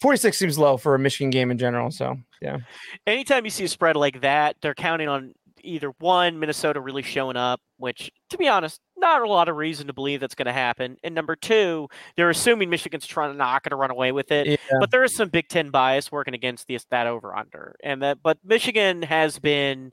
46 0.00 0.36
seems 0.36 0.58
low 0.58 0.76
for 0.76 0.94
a 0.94 0.98
Michigan 0.98 1.30
game 1.30 1.50
in 1.50 1.58
general. 1.58 1.90
So 1.90 2.16
yeah. 2.40 2.58
Anytime 3.06 3.44
you 3.44 3.50
see 3.50 3.64
a 3.64 3.68
spread 3.68 3.96
like 3.96 4.20
that, 4.20 4.56
they're 4.60 4.74
counting 4.74 5.08
on 5.08 5.34
either 5.62 5.92
one, 5.98 6.38
Minnesota 6.38 6.80
really 6.80 7.02
showing 7.02 7.36
up, 7.36 7.60
which 7.78 8.10
to 8.30 8.38
be 8.38 8.48
honest, 8.48 8.80
not 8.96 9.22
a 9.22 9.28
lot 9.28 9.48
of 9.48 9.56
reason 9.56 9.86
to 9.88 9.92
believe 9.92 10.20
that's 10.20 10.34
going 10.34 10.46
to 10.46 10.52
happen. 10.52 10.96
And 11.02 11.14
number 11.14 11.36
two, 11.36 11.88
they're 12.16 12.30
assuming 12.30 12.70
Michigan's 12.70 13.06
trying 13.06 13.36
not 13.36 13.62
going 13.62 13.70
to 13.70 13.76
run 13.76 13.90
away 13.90 14.12
with 14.12 14.30
it. 14.30 14.46
Yeah. 14.46 14.56
But 14.80 14.90
there 14.90 15.04
is 15.04 15.14
some 15.14 15.28
Big 15.28 15.48
Ten 15.48 15.70
bias 15.70 16.12
working 16.12 16.34
against 16.34 16.68
this 16.68 16.84
that 16.90 17.06
over 17.06 17.34
under, 17.34 17.76
and 17.82 18.02
that. 18.02 18.18
But 18.22 18.38
Michigan 18.44 19.02
has 19.02 19.38
been 19.38 19.92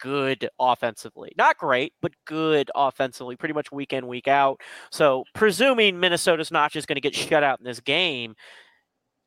good 0.00 0.48
offensively. 0.58 1.32
Not 1.36 1.58
great, 1.58 1.92
but 2.02 2.12
good 2.26 2.70
offensively, 2.74 3.36
pretty 3.36 3.54
much 3.54 3.70
week 3.70 3.92
in, 3.92 4.06
week 4.06 4.28
out. 4.28 4.60
So, 4.90 5.24
presuming 5.34 6.00
Minnesota's 6.00 6.50
not 6.50 6.72
just 6.72 6.88
going 6.88 6.96
to 6.96 7.00
get 7.00 7.14
shut 7.14 7.44
out 7.44 7.60
in 7.60 7.64
this 7.64 7.80
game, 7.80 8.34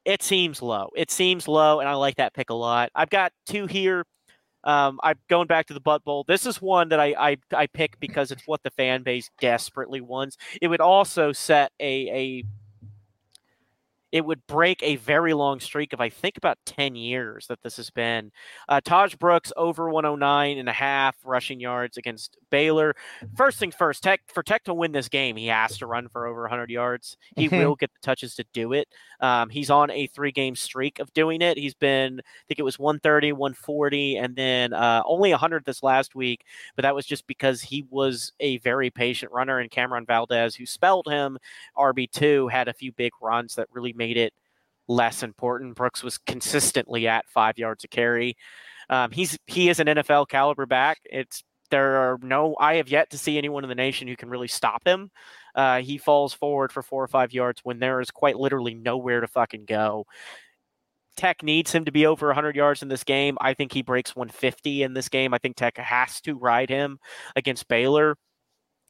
it 0.05 0.21
seems 0.21 0.62
low. 0.62 0.89
It 0.95 1.12
seems 1.12 1.47
low, 1.47 1.79
and 1.79 1.88
I 1.88 1.93
like 1.93 2.15
that 2.17 2.33
pick 2.33 2.49
a 2.49 2.53
lot. 2.53 2.89
I've 2.95 3.09
got 3.09 3.31
two 3.45 3.67
here. 3.67 4.05
Um, 4.65 4.99
I'm 5.03 5.17
going 5.29 5.47
back 5.47 5.67
to 5.67 5.73
the 5.73 5.81
Butt 5.81 6.03
Bowl. 6.03 6.23
This 6.27 6.45
is 6.45 6.62
one 6.62 6.89
that 6.89 6.99
I, 6.99 7.13
I 7.17 7.38
I 7.53 7.67
pick 7.67 7.99
because 7.99 8.31
it's 8.31 8.43
what 8.45 8.63
the 8.63 8.71
fan 8.71 9.03
base 9.03 9.29
desperately 9.39 10.01
wants. 10.01 10.38
It 10.62 10.69
would 10.69 10.81
also 10.81 11.33
set 11.33 11.71
a 11.79 12.09
a 12.09 12.43
it 14.13 14.23
would 14.23 14.45
break 14.45 14.82
a 14.84 14.95
very 14.97 15.34
long 15.34 15.60
streak 15.60 15.91
of 15.91 15.99
I 15.99 16.08
think 16.08 16.38
about 16.38 16.60
10 16.67 16.95
years 16.95 17.47
that 17.47 17.63
this 17.63 17.78
has 17.78 17.89
been. 17.89 18.32
Uh, 18.69 18.80
Tahj 18.80 19.17
Brooks 19.17 19.52
over 19.58 19.89
109 19.89 20.60
and 20.60 20.69
a 20.69 20.71
half 20.71 21.17
rushing 21.26 21.60
yards 21.60 21.97
against 21.97 22.38
Baylor. 22.52 22.95
First 23.36 23.58
thing 23.58 23.71
first, 23.71 24.04
Tech 24.04 24.21
for 24.28 24.43
Tech 24.43 24.65
to 24.65 24.73
win 24.76 24.91
this 24.91 25.10
game, 25.10 25.36
he 25.36 25.47
has 25.47 25.80
to 25.80 25.88
run 25.88 26.10
for 26.10 26.28
over 26.28 26.41
100 26.41 26.69
yards. 26.69 27.17
He 27.36 27.47
mm-hmm. 27.47 27.58
will 27.58 27.76
get 27.76 27.91
the 27.91 27.99
touches 28.04 28.36
to 28.36 28.45
do 28.54 28.73
it. 28.73 28.88
Um, 29.19 29.49
he's 29.49 29.71
on 29.71 29.89
a 29.89 30.06
three 30.06 30.32
game 30.32 30.56
streak 30.56 30.99
of 30.99 31.12
doing 31.13 31.41
it. 31.41 31.58
He's 31.58 31.73
been, 31.73 32.19
I 32.19 32.43
think 32.47 32.60
it 32.60 32.63
was 32.63 32.78
130, 32.78 33.32
140, 33.32 34.17
and 34.17 34.36
then 34.36 34.73
uh, 34.73 35.02
only 35.08 35.32
100 35.32 35.65
this 35.65 35.82
last 35.82 36.13
week. 36.13 36.45
But 36.76 36.84
that 36.84 36.93
was 36.93 37.08
just 37.08 37.26
because 37.26 37.63
he 37.63 37.84
was 37.89 38.32
a 38.39 38.58
very 38.60 38.91
patient 38.91 39.32
runner, 39.32 39.58
and 39.58 39.71
Cameron 39.71 40.06
Valdez, 40.06 40.54
who 40.54 40.67
spelled 40.67 41.08
him 41.08 41.39
RB2, 41.76 42.52
had 42.52 42.67
a 42.67 42.73
few 42.73 42.91
big 42.91 43.13
runs 43.19 43.56
that 43.56 43.69
really 43.71 43.93
made 43.93 44.02
made 44.03 44.17
it 44.17 44.33
less 44.87 45.23
important. 45.23 45.75
Brooks 45.75 46.03
was 46.03 46.17
consistently 46.17 47.07
at 47.07 47.29
five 47.29 47.57
yards 47.57 47.85
a 47.85 47.87
carry. 47.87 48.35
Um, 48.89 49.11
he's 49.11 49.37
he 49.47 49.69
is 49.69 49.79
an 49.79 49.87
NFL 49.87 50.27
caliber 50.27 50.65
back. 50.65 50.97
It's 51.05 51.43
there 51.71 51.95
are 51.95 52.19
no 52.21 52.55
I 52.59 52.75
have 52.75 52.89
yet 52.89 53.09
to 53.11 53.17
see 53.17 53.37
anyone 53.37 53.63
in 53.63 53.69
the 53.69 53.75
nation 53.75 54.07
who 54.07 54.17
can 54.17 54.29
really 54.29 54.49
stop 54.49 54.85
him. 54.85 55.09
Uh, 55.55 55.81
he 55.81 55.97
falls 55.97 56.33
forward 56.33 56.71
for 56.71 56.83
four 56.83 57.01
or 57.03 57.07
five 57.07 57.31
yards 57.31 57.61
when 57.63 57.79
there 57.79 58.01
is 58.01 58.11
quite 58.11 58.37
literally 58.37 58.73
nowhere 58.73 59.21
to 59.21 59.27
fucking 59.27 59.65
go. 59.65 60.05
Tech 61.15 61.43
needs 61.43 61.71
him 61.71 61.85
to 61.85 61.91
be 61.91 62.07
over 62.07 62.27
100 62.27 62.55
yards 62.55 62.81
in 62.81 62.89
this 62.89 63.03
game. 63.03 63.37
I 63.39 63.53
think 63.53 63.71
he 63.71 63.83
breaks 63.83 64.15
150 64.15 64.83
in 64.83 64.93
this 64.93 65.09
game. 65.09 65.33
I 65.33 65.37
think 65.37 65.55
Tech 65.55 65.77
has 65.77 66.19
to 66.21 66.35
ride 66.35 66.69
him 66.69 66.97
against 67.35 67.67
Baylor. 67.67 68.17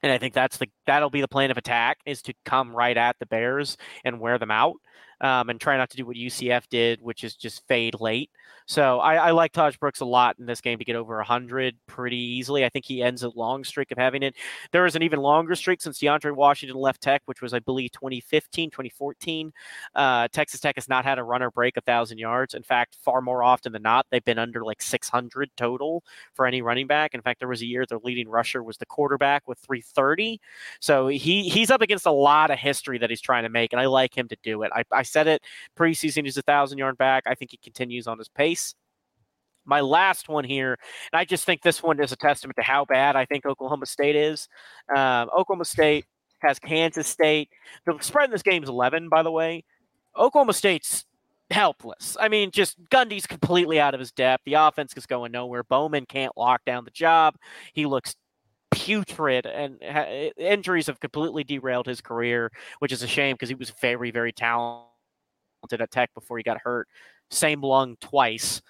And 0.03 0.11
I 0.11 0.17
think 0.17 0.33
that's 0.33 0.57
the 0.57 0.67
that'll 0.85 1.09
be 1.09 1.21
the 1.21 1.27
plan 1.27 1.49
of 1.49 1.57
attack 1.57 1.99
is 2.05 2.21
to 2.23 2.33
come 2.45 2.75
right 2.75 2.97
at 2.97 3.17
the 3.19 3.25
Bears 3.25 3.77
and 4.03 4.19
wear 4.19 4.37
them 4.37 4.51
out 4.51 4.75
um, 5.23 5.49
and 5.49 5.59
try 5.59 5.77
not 5.77 5.89
to 5.89 5.97
do 5.97 6.05
what 6.05 6.17
UCF 6.17 6.67
did, 6.69 7.01
which 7.01 7.23
is 7.23 7.35
just 7.35 7.65
fade 7.67 7.99
late. 7.99 8.29
So 8.65 8.99
I, 8.99 9.15
I 9.15 9.31
like 9.31 9.51
Tahj 9.53 9.79
Brooks 9.79 10.01
a 10.01 10.05
lot 10.05 10.37
in 10.39 10.45
this 10.45 10.61
game 10.61 10.77
to 10.77 10.85
get 10.85 10.95
over 10.95 11.15
100 11.17 11.75
pretty 11.87 12.17
easily. 12.17 12.63
I 12.63 12.69
think 12.69 12.85
he 12.85 13.01
ends 13.01 13.23
a 13.23 13.29
long 13.29 13.63
streak 13.63 13.91
of 13.91 13.97
having 13.97 14.23
it. 14.23 14.35
There 14.71 14.83
was 14.83 14.95
an 14.95 15.03
even 15.03 15.19
longer 15.19 15.55
streak 15.55 15.81
since 15.81 15.99
DeAndre 15.99 16.35
Washington 16.35 16.77
left 16.77 17.01
Tech, 17.01 17.21
which 17.25 17.41
was, 17.41 17.53
I 17.53 17.59
believe, 17.59 17.91
2015, 17.91 18.69
2014. 18.69 19.51
Uh, 19.95 20.27
Texas 20.29 20.59
Tech 20.59 20.75
has 20.75 20.87
not 20.87 21.05
had 21.05 21.19
a 21.19 21.23
runner 21.23 21.51
break 21.51 21.77
a 21.77 21.81
1,000 21.85 22.17
yards. 22.17 22.53
In 22.53 22.63
fact, 22.63 22.97
far 23.01 23.21
more 23.21 23.43
often 23.43 23.71
than 23.71 23.81
not, 23.81 24.05
they've 24.11 24.23
been 24.23 24.39
under 24.39 24.63
like 24.63 24.81
600 24.81 25.49
total 25.55 26.03
for 26.33 26.45
any 26.45 26.61
running 26.61 26.87
back. 26.87 27.13
In 27.13 27.21
fact, 27.21 27.39
there 27.39 27.49
was 27.49 27.61
a 27.61 27.65
year 27.65 27.85
their 27.85 27.99
leading 28.03 28.29
rusher 28.29 28.63
was 28.63 28.77
the 28.77 28.85
quarterback 28.85 29.47
with 29.47 29.59
330. 29.59 30.39
So 30.79 31.07
he 31.07 31.49
he's 31.49 31.71
up 31.71 31.81
against 31.81 32.05
a 32.05 32.11
lot 32.11 32.51
of 32.51 32.59
history 32.59 32.97
that 32.97 33.09
he's 33.09 33.21
trying 33.21 33.43
to 33.43 33.49
make, 33.49 33.73
and 33.73 33.79
I 33.79 33.85
like 33.85 34.17
him 34.17 34.27
to 34.29 34.37
do 34.43 34.63
it. 34.63 34.71
I, 34.73 34.83
I 34.91 35.03
said 35.13 35.27
it 35.27 35.41
preseason, 35.77 36.25
he's 36.25 36.37
a 36.37 36.43
1,000 36.45 36.77
yard 36.77 36.97
back. 36.97 37.23
I 37.25 37.35
think 37.35 37.51
he 37.51 37.57
continues 37.57 38.07
on 38.07 38.17
his 38.17 38.27
pace 38.27 38.75
my 39.65 39.81
last 39.81 40.29
one 40.29 40.43
here, 40.43 40.77
and 41.11 41.19
I 41.19 41.25
just 41.25 41.45
think 41.45 41.61
this 41.61 41.81
one 41.81 42.01
is 42.01 42.11
a 42.11 42.15
testament 42.15 42.55
to 42.57 42.63
how 42.63 42.85
bad 42.85 43.15
I 43.15 43.25
think 43.25 43.45
Oklahoma 43.45 43.85
State 43.85 44.15
is. 44.15 44.47
Um, 44.95 45.29
Oklahoma 45.37 45.65
State 45.65 46.05
has 46.39 46.59
Kansas 46.59 47.07
State. 47.07 47.49
The 47.85 47.97
spread 48.01 48.25
in 48.25 48.31
this 48.31 48.43
game 48.43 48.63
is 48.63 48.69
11, 48.69 49.09
by 49.09 49.23
the 49.23 49.31
way. 49.31 49.63
Oklahoma 50.17 50.53
State's 50.53 51.05
helpless. 51.49 52.17
I 52.19 52.27
mean, 52.27 52.51
just 52.51 52.77
Gundy's 52.89 53.25
completely 53.25 53.79
out 53.79 53.93
of 53.93 53.99
his 53.99 54.11
depth. 54.11 54.43
The 54.45 54.55
offense 54.55 54.93
is 54.95 55.05
going 55.05 55.31
nowhere. 55.31 55.63
Bowman 55.63 56.05
can't 56.05 56.35
lock 56.37 56.65
down 56.65 56.85
the 56.85 56.91
job. 56.91 57.35
He 57.73 57.85
looks 57.85 58.15
putrid, 58.71 59.45
and 59.45 59.77
ha- 59.83 60.31
injuries 60.37 60.87
have 60.87 60.99
completely 60.99 61.43
derailed 61.43 61.85
his 61.85 62.01
career, 62.01 62.51
which 62.79 62.91
is 62.91 63.03
a 63.03 63.07
shame 63.07 63.35
because 63.35 63.49
he 63.49 63.55
was 63.55 63.69
very, 63.81 64.11
very 64.11 64.31
talented 64.31 64.92
at 65.71 65.91
Tech 65.91 66.13
before 66.13 66.37
he 66.37 66.43
got 66.43 66.57
hurt 66.57 66.87
same 67.33 67.61
lung 67.61 67.97
twice. 67.99 68.61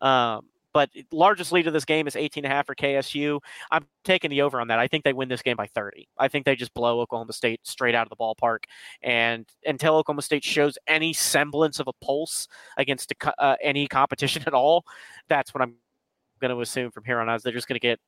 Um, 0.00 0.46
but 0.72 0.90
largest 1.10 1.52
lead 1.52 1.66
of 1.66 1.72
this 1.72 1.86
game 1.86 2.06
is 2.06 2.16
18 2.16 2.44
and 2.44 2.52
a 2.52 2.54
half 2.54 2.66
for 2.66 2.74
KSU. 2.74 3.40
I'm 3.70 3.86
taking 4.04 4.28
the 4.28 4.42
over 4.42 4.60
on 4.60 4.68
that. 4.68 4.78
I 4.78 4.86
think 4.86 5.04
they 5.04 5.14
win 5.14 5.28
this 5.28 5.40
game 5.40 5.56
by 5.56 5.68
30. 5.68 6.06
I 6.18 6.28
think 6.28 6.44
they 6.44 6.54
just 6.54 6.74
blow 6.74 7.00
Oklahoma 7.00 7.32
State 7.32 7.60
straight 7.66 7.94
out 7.94 8.06
of 8.06 8.10
the 8.10 8.16
ballpark. 8.16 8.64
And 9.00 9.46
until 9.64 9.94
Oklahoma 9.94 10.20
State 10.20 10.44
shows 10.44 10.76
any 10.86 11.14
semblance 11.14 11.80
of 11.80 11.88
a 11.88 11.94
pulse 12.04 12.46
against 12.76 13.10
a, 13.12 13.42
uh, 13.42 13.56
any 13.62 13.86
competition 13.86 14.42
at 14.46 14.52
all, 14.52 14.84
that's 15.28 15.54
what 15.54 15.62
I'm 15.62 15.76
going 16.40 16.54
to 16.54 16.60
assume 16.60 16.90
from 16.90 17.04
here 17.04 17.20
on 17.20 17.28
out. 17.30 17.36
Is 17.36 17.42
They're 17.42 17.54
just 17.54 17.68
going 17.68 17.76
to 17.76 17.80
get 17.80 17.98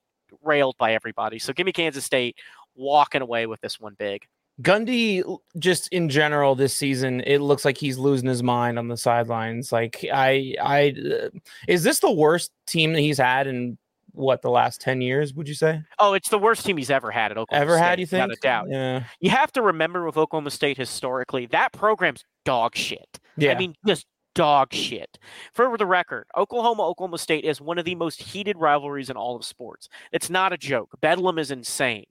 railed 0.43 0.77
by 0.77 0.93
everybody. 0.93 1.39
So 1.39 1.55
give 1.55 1.65
me 1.65 1.73
Kansas 1.73 2.05
State 2.05 2.37
walking 2.75 3.23
away 3.23 3.47
with 3.47 3.63
this 3.63 3.81
one 3.81 3.95
big. 3.99 4.27
Gundy, 4.63 5.39
just 5.59 5.89
in 5.89 6.09
general 6.09 6.55
this 6.55 6.75
season, 6.75 7.21
it 7.21 7.39
looks 7.39 7.65
like 7.65 7.79
he's 7.79 7.97
losing 7.97 8.29
his 8.29 8.43
mind 8.43 8.79
on 8.79 8.89
the 8.89 8.97
sidelines. 8.97 9.71
Like 9.71 10.05
I, 10.13 10.55
I, 10.61 10.95
uh, 10.99 11.29
is 11.69 11.85
this 11.85 12.01
the 12.01 12.11
worst 12.11 12.51
team 12.67 12.93
that 12.95 13.01
he's 13.01 13.19
had 13.19 13.47
in 13.47 13.79
what 14.13 14.43
the 14.43 14.51
last 14.51 14.81
10 14.81 15.01
years 15.01 15.33
would 15.35 15.49
you 15.49 15.55
say? 15.55 15.81
Oh 16.01 16.13
it's 16.15 16.29
the 16.29 16.39
worst 16.39 16.67
team 16.67 16.77
he's 16.77 16.91
ever 16.91 17.11
had 17.11 17.31
at 17.31 17.39
oklahoma 17.39 17.67
State. 17.67 17.73
ever 17.73 17.79
state, 17.79 17.89
had 17.89 18.01
you 18.01 18.07
think 18.07 18.23
without 18.23 18.37
a 18.37 18.41
doubt. 18.41 18.67
Yeah. 18.71 19.05
You 19.21 19.31
have 19.31 19.53
to 19.53 19.63
remember 19.63 20.05
with 20.05 20.17
oklahoma 20.17 20.51
state 20.51 20.77
historically 20.77 21.47
that 21.47 21.73
program's 21.73 22.25
dog 22.45 22.75
shit. 22.75 23.21
Yeah. 23.37 23.53
i 23.53 23.59
mean 23.59 23.75
just 23.87 24.07
dog 24.35 24.73
shit. 24.73 25.19
For 25.53 25.77
the 25.77 25.87
record 25.87 26.27
oklahoma 26.37 26.83
oklahoma 26.83 27.19
state 27.19 27.45
is 27.45 27.61
one 27.61 27.79
of 27.79 27.85
the 27.85 27.95
most 27.95 28.21
heated 28.21 28.59
rivalries 28.59 29.09
in 29.09 29.17
all 29.17 29.37
of 29.37 29.45
sports. 29.45 29.89
It's 30.11 30.29
not 30.29 30.53
a 30.53 30.57
joke. 30.57 30.91
Bedlam 31.01 31.39
is 31.39 31.53
insane 31.53 32.07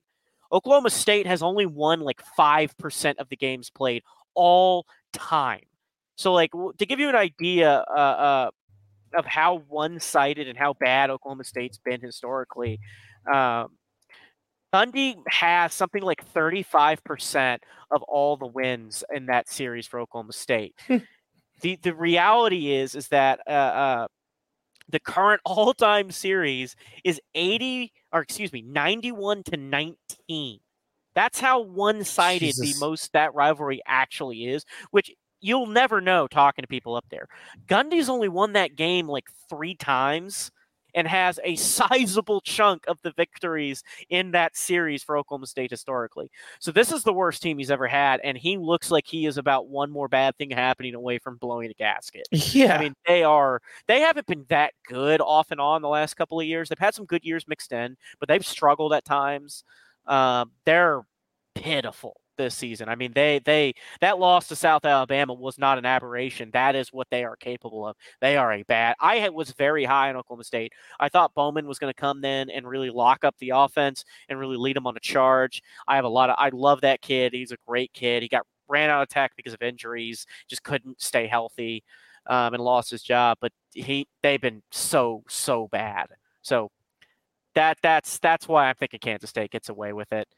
Oklahoma 0.52 0.90
State 0.90 1.26
has 1.26 1.42
only 1.42 1.66
won 1.66 2.00
like 2.00 2.20
5% 2.38 3.14
of 3.18 3.28
the 3.28 3.36
games 3.36 3.70
played 3.70 4.02
all 4.34 4.86
time. 5.12 5.64
So, 6.16 6.32
like, 6.32 6.50
to 6.52 6.86
give 6.86 6.98
you 6.98 7.08
an 7.08 7.14
idea 7.14 7.84
uh, 7.88 8.00
uh, 8.00 8.50
of 9.14 9.24
how 9.24 9.62
one 9.68 10.00
sided 10.00 10.48
and 10.48 10.58
how 10.58 10.74
bad 10.74 11.10
Oklahoma 11.10 11.44
State's 11.44 11.78
been 11.78 12.00
historically, 12.00 12.80
um, 13.32 13.68
Gundy 14.74 15.16
has 15.28 15.72
something 15.72 16.02
like 16.02 16.26
35% 16.34 17.58
of 17.90 18.02
all 18.02 18.36
the 18.36 18.46
wins 18.46 19.02
in 19.14 19.26
that 19.26 19.48
series 19.48 19.86
for 19.86 20.00
Oklahoma 20.00 20.32
State. 20.32 20.74
Hmm. 20.86 20.98
the 21.62 21.78
the 21.82 21.94
reality 21.94 22.72
is 22.72 22.94
is 22.94 23.08
that 23.08 23.40
uh, 23.46 23.50
uh, 23.50 24.06
the 24.88 25.00
current 25.00 25.40
all-time 25.46 26.10
series 26.10 26.76
is 27.04 27.20
80 27.34 27.92
or 28.12 28.20
excuse 28.20 28.52
me 28.52 28.62
91 28.62 29.42
to 29.44 29.56
19 29.56 30.60
that's 31.14 31.40
how 31.40 31.60
one-sided 31.60 32.54
the 32.56 32.74
most 32.78 33.12
that 33.12 33.34
rivalry 33.34 33.80
actually 33.86 34.46
is 34.46 34.64
which 34.90 35.10
you'll 35.40 35.66
never 35.66 36.00
know 36.00 36.26
talking 36.26 36.62
to 36.62 36.68
people 36.68 36.96
up 36.96 37.06
there. 37.10 37.28
Gundy's 37.66 38.08
only 38.08 38.28
won 38.28 38.52
that 38.54 38.76
game 38.76 39.08
like 39.08 39.24
three 39.48 39.74
times 39.74 40.50
and 40.94 41.06
has 41.06 41.38
a 41.44 41.56
sizable 41.56 42.40
chunk 42.40 42.84
of 42.86 43.00
the 43.02 43.12
victories 43.12 43.82
in 44.10 44.30
that 44.32 44.56
series 44.56 45.02
for 45.02 45.16
Oklahoma 45.16 45.46
State 45.46 45.70
historically. 45.70 46.30
So 46.60 46.72
this 46.72 46.92
is 46.92 47.02
the 47.02 47.12
worst 47.12 47.42
team 47.42 47.58
he's 47.58 47.70
ever 47.70 47.86
had, 47.86 48.20
and 48.24 48.36
he 48.36 48.56
looks 48.56 48.90
like 48.90 49.06
he 49.06 49.26
is 49.26 49.38
about 49.38 49.68
one 49.68 49.90
more 49.90 50.08
bad 50.08 50.36
thing 50.36 50.50
happening 50.50 50.94
away 50.94 51.18
from 51.18 51.36
blowing 51.36 51.70
a 51.70 51.74
gasket. 51.74 52.26
Yeah, 52.30 52.76
I 52.76 52.80
mean 52.80 52.94
they 53.06 53.22
are 53.22 53.60
they 53.86 54.00
haven't 54.00 54.26
been 54.26 54.46
that 54.48 54.72
good 54.86 55.20
off 55.20 55.50
and 55.50 55.60
on 55.60 55.82
the 55.82 55.88
last 55.88 56.14
couple 56.14 56.40
of 56.40 56.46
years. 56.46 56.68
They've 56.68 56.78
had 56.78 56.94
some 56.94 57.04
good 57.04 57.24
years 57.24 57.46
mixed 57.46 57.72
in, 57.72 57.96
but 58.18 58.28
they've 58.28 58.44
struggled 58.44 58.92
at 58.92 59.04
times. 59.04 59.64
Um, 60.06 60.52
they're 60.64 61.02
pitiful 61.54 62.20
this 62.38 62.54
season. 62.54 62.88
I 62.88 62.94
mean, 62.94 63.12
they 63.12 63.40
they 63.44 63.74
that 64.00 64.18
loss 64.18 64.48
to 64.48 64.56
South 64.56 64.86
Alabama 64.86 65.34
was 65.34 65.58
not 65.58 65.76
an 65.76 65.84
aberration. 65.84 66.50
That 66.54 66.74
is 66.74 66.92
what 66.92 67.08
they 67.10 67.24
are 67.24 67.36
capable 67.36 67.86
of. 67.86 67.96
They 68.22 68.38
are 68.38 68.52
a 68.52 68.62
bad. 68.62 68.96
I 69.00 69.28
was 69.28 69.50
very 69.52 69.84
high 69.84 70.08
on 70.08 70.16
Oklahoma 70.16 70.44
State. 70.44 70.72
I 70.98 71.10
thought 71.10 71.34
Bowman 71.34 71.66
was 71.66 71.78
going 71.78 71.92
to 71.92 72.00
come 72.00 72.22
then 72.22 72.48
and 72.48 72.66
really 72.66 72.88
lock 72.88 73.24
up 73.24 73.36
the 73.38 73.50
offense 73.54 74.04
and 74.30 74.38
really 74.38 74.56
lead 74.56 74.76
them 74.76 74.86
on 74.86 74.96
a 74.96 75.00
charge. 75.00 75.62
I 75.86 75.96
have 75.96 76.06
a 76.06 76.08
lot 76.08 76.30
of. 76.30 76.36
I 76.38 76.48
love 76.50 76.80
that 76.80 77.02
kid. 77.02 77.34
He's 77.34 77.52
a 77.52 77.58
great 77.66 77.92
kid. 77.92 78.22
He 78.22 78.28
got 78.28 78.46
ran 78.68 78.88
out 78.88 79.02
of 79.02 79.08
tech 79.08 79.32
because 79.36 79.52
of 79.52 79.62
injuries. 79.62 80.26
Just 80.48 80.62
couldn't 80.62 81.02
stay 81.02 81.26
healthy. 81.26 81.84
Um, 82.26 82.52
and 82.52 82.62
lost 82.62 82.90
his 82.90 83.02
job, 83.02 83.38
but 83.40 83.52
he 83.72 84.06
they've 84.22 84.40
been 84.40 84.62
so 84.70 85.22
so 85.28 85.66
bad. 85.68 86.08
So 86.42 86.70
that 87.58 87.76
that's 87.82 88.20
that's 88.20 88.46
why 88.46 88.68
I'm 88.68 88.76
thinking 88.76 89.00
Kansas 89.00 89.30
State 89.30 89.50
gets 89.50 89.68
away 89.68 89.92
with 89.92 90.12
it. 90.12 90.28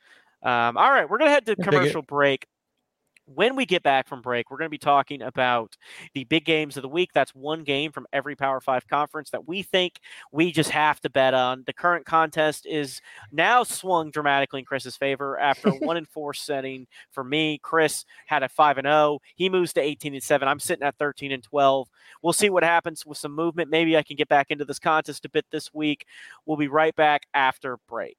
Um, 0.43 0.77
all 0.77 0.91
right, 0.91 1.09
we're 1.09 1.19
going 1.19 1.29
to 1.29 1.35
head 1.35 1.47
to 1.47 1.57
commercial 1.57 2.03
break. 2.03 2.47
When 3.33 3.55
we 3.55 3.65
get 3.65 3.85
back 3.85 4.09
from 4.09 4.23
break, 4.23 4.51
we're 4.51 4.57
going 4.57 4.67
to 4.67 4.71
be 4.71 4.79
talking 4.79 5.23
about 5.23 5.77
the 6.15 6.25
big 6.25 6.45
games 6.45 6.77
of 6.77 6.83
the 6.83 6.89
week. 6.89 7.11
That's 7.15 7.33
one 7.33 7.63
game 7.63 7.93
from 7.93 8.07
every 8.13 8.35
Power 8.35 8.61
Five 8.61 8.89
conference 8.89 9.31
that 9.31 9.47
we 9.47 9.63
think 9.63 10.01
we 10.33 10.51
just 10.51 10.71
have 10.71 11.01
to 11.03 11.11
bet 11.11 11.33
on. 11.33 11.63
The 11.65 11.73
current 11.73 12.07
contest 12.07 12.67
is 12.67 13.01
now 13.31 13.63
swung 13.63 14.11
dramatically 14.11 14.61
in 14.61 14.65
Chris's 14.65 14.97
favor 14.97 15.39
after 15.39 15.71
one 15.71 15.97
and 15.99 16.09
four 16.09 16.35
setting 16.35 16.89
for 17.13 17.23
me. 17.23 17.61
Chris 17.63 18.05
had 18.27 18.43
a 18.43 18.49
five 18.49 18.79
and 18.79 18.87
zero. 18.87 18.95
Oh. 18.97 19.19
He 19.37 19.49
moves 19.49 19.75
to 19.75 19.81
eighteen 19.81 20.15
and 20.15 20.23
seven. 20.23 20.49
I'm 20.49 20.59
sitting 20.59 20.85
at 20.85 20.99
thirteen 20.99 21.31
and 21.31 21.43
twelve. 21.43 21.89
We'll 22.23 22.33
see 22.33 22.51
what 22.51 22.65
happens 22.65 23.07
with 23.07 23.19
some 23.19 23.33
movement. 23.33 23.71
Maybe 23.71 23.97
I 23.97 24.03
can 24.03 24.17
get 24.17 24.29
back 24.29 24.51
into 24.51 24.65
this 24.65 24.81
contest 24.81 25.25
a 25.25 25.29
bit 25.29 25.45
this 25.53 25.73
week. 25.73 26.05
We'll 26.47 26.57
be 26.57 26.69
right 26.69 26.97
back 26.97 27.27
after 27.33 27.79
break. 27.87 28.17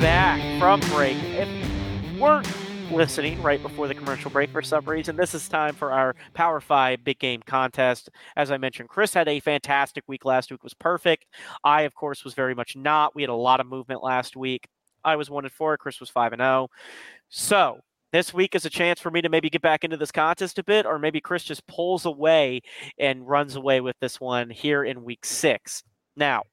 Back 0.00 0.40
from 0.58 0.80
break. 0.88 1.18
If 1.34 2.18
we're 2.18 2.42
listening 2.90 3.42
right 3.42 3.60
before 3.60 3.88
the 3.88 3.94
commercial 3.94 4.30
break 4.30 4.48
for 4.48 4.62
some 4.62 4.86
reason, 4.86 5.16
this 5.16 5.34
is 5.34 5.50
time 5.50 5.74
for 5.74 5.92
our 5.92 6.16
Power 6.32 6.62
5 6.62 7.04
Big 7.04 7.18
Game 7.18 7.42
contest. 7.44 8.08
As 8.36 8.50
I 8.50 8.56
mentioned, 8.56 8.88
Chris 8.88 9.12
had 9.12 9.28
a 9.28 9.38
fantastic 9.40 10.04
week 10.06 10.24
last 10.24 10.50
week, 10.50 10.64
was 10.64 10.72
perfect. 10.72 11.26
I, 11.62 11.82
of 11.82 11.94
course, 11.94 12.24
was 12.24 12.32
very 12.32 12.54
much 12.54 12.74
not. 12.74 13.14
We 13.14 13.20
had 13.20 13.28
a 13.28 13.34
lot 13.34 13.60
of 13.60 13.66
movement 13.66 14.02
last 14.02 14.34
week. 14.34 14.66
I 15.04 15.14
was 15.14 15.28
1 15.28 15.44
and 15.44 15.52
4, 15.52 15.76
Chris 15.76 16.00
was 16.00 16.08
5 16.08 16.32
and 16.32 16.40
0. 16.40 16.68
So, 17.28 17.80
this 18.14 18.32
week 18.32 18.54
is 18.54 18.64
a 18.64 18.70
chance 18.70 18.98
for 18.98 19.10
me 19.10 19.20
to 19.20 19.28
maybe 19.28 19.50
get 19.50 19.60
back 19.60 19.84
into 19.84 19.98
this 19.98 20.10
contest 20.10 20.58
a 20.58 20.64
bit, 20.64 20.86
or 20.86 20.98
maybe 20.98 21.20
Chris 21.20 21.44
just 21.44 21.66
pulls 21.66 22.06
away 22.06 22.62
and 22.98 23.28
runs 23.28 23.56
away 23.56 23.82
with 23.82 23.96
this 24.00 24.18
one 24.18 24.48
here 24.48 24.82
in 24.84 25.04
week 25.04 25.26
six. 25.26 25.82
Now, 26.16 26.44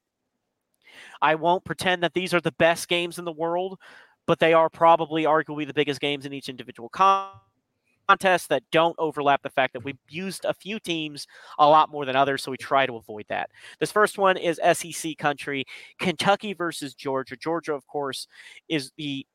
I 1.20 1.34
won't 1.34 1.64
pretend 1.64 2.02
that 2.02 2.14
these 2.14 2.34
are 2.34 2.40
the 2.40 2.52
best 2.52 2.88
games 2.88 3.18
in 3.18 3.24
the 3.24 3.32
world, 3.32 3.78
but 4.26 4.38
they 4.38 4.52
are 4.52 4.68
probably 4.68 5.24
arguably 5.24 5.66
the 5.66 5.74
biggest 5.74 6.00
games 6.00 6.26
in 6.26 6.32
each 6.32 6.48
individual 6.48 6.88
contest 6.88 8.48
that 8.48 8.62
don't 8.70 8.96
overlap 8.98 9.42
the 9.42 9.50
fact 9.50 9.72
that 9.72 9.84
we've 9.84 9.98
used 10.08 10.44
a 10.44 10.54
few 10.54 10.78
teams 10.78 11.26
a 11.58 11.68
lot 11.68 11.90
more 11.90 12.04
than 12.04 12.16
others, 12.16 12.42
so 12.42 12.50
we 12.50 12.56
try 12.56 12.86
to 12.86 12.96
avoid 12.96 13.24
that. 13.28 13.50
This 13.80 13.92
first 13.92 14.18
one 14.18 14.36
is 14.36 14.60
SEC 14.72 15.16
country, 15.18 15.64
Kentucky 15.98 16.54
versus 16.54 16.94
Georgia. 16.94 17.36
Georgia, 17.36 17.74
of 17.74 17.86
course, 17.86 18.26
is 18.68 18.92
the 18.96 19.26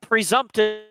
presumptive 0.00 0.82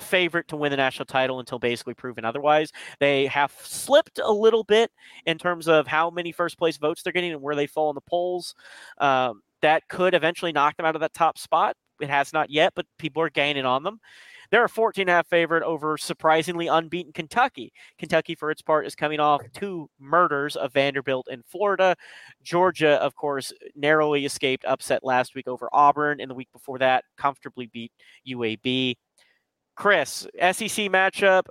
favorite 0.00 0.48
to 0.48 0.56
win 0.56 0.70
the 0.70 0.76
national 0.76 1.06
title 1.06 1.40
until 1.40 1.58
basically 1.58 1.94
proven 1.94 2.24
otherwise. 2.24 2.72
They 2.98 3.26
have 3.26 3.52
slipped 3.62 4.20
a 4.22 4.32
little 4.32 4.64
bit 4.64 4.90
in 5.26 5.38
terms 5.38 5.68
of 5.68 5.86
how 5.86 6.10
many 6.10 6.32
first 6.32 6.58
place 6.58 6.76
votes 6.76 7.02
they're 7.02 7.12
getting 7.12 7.32
and 7.32 7.42
where 7.42 7.54
they 7.54 7.66
fall 7.66 7.90
in 7.90 7.94
the 7.94 8.00
polls. 8.00 8.54
Um, 8.98 9.42
that 9.62 9.88
could 9.88 10.14
eventually 10.14 10.52
knock 10.52 10.76
them 10.76 10.86
out 10.86 10.94
of 10.94 11.00
that 11.00 11.14
top 11.14 11.38
spot. 11.38 11.76
It 12.00 12.10
has 12.10 12.32
not 12.32 12.50
yet, 12.50 12.72
but 12.74 12.86
people 12.98 13.22
are 13.22 13.30
gaining 13.30 13.64
on 13.64 13.82
them. 13.82 14.00
They're 14.50 14.64
a 14.64 14.68
14 14.68 15.08
a 15.08 15.12
half 15.12 15.28
favorite 15.28 15.62
over 15.62 15.96
surprisingly 15.96 16.66
unbeaten 16.66 17.14
Kentucky. 17.14 17.72
Kentucky, 17.98 18.34
for 18.34 18.50
its 18.50 18.60
part, 18.60 18.86
is 18.86 18.94
coming 18.94 19.18
off 19.18 19.40
two 19.54 19.88
murders 19.98 20.56
of 20.56 20.74
Vanderbilt 20.74 21.28
in 21.30 21.42
Florida. 21.42 21.96
Georgia, 22.42 23.00
of 23.02 23.14
course, 23.14 23.50
narrowly 23.74 24.26
escaped 24.26 24.66
upset 24.66 25.02
last 25.04 25.34
week 25.34 25.48
over 25.48 25.70
Auburn, 25.72 26.20
and 26.20 26.30
the 26.30 26.34
week 26.34 26.52
before 26.52 26.78
that, 26.78 27.04
comfortably 27.16 27.66
beat 27.72 27.92
UAB. 28.28 28.96
Chris, 29.74 30.26
SEC 30.38 30.90
matchup. 30.90 31.44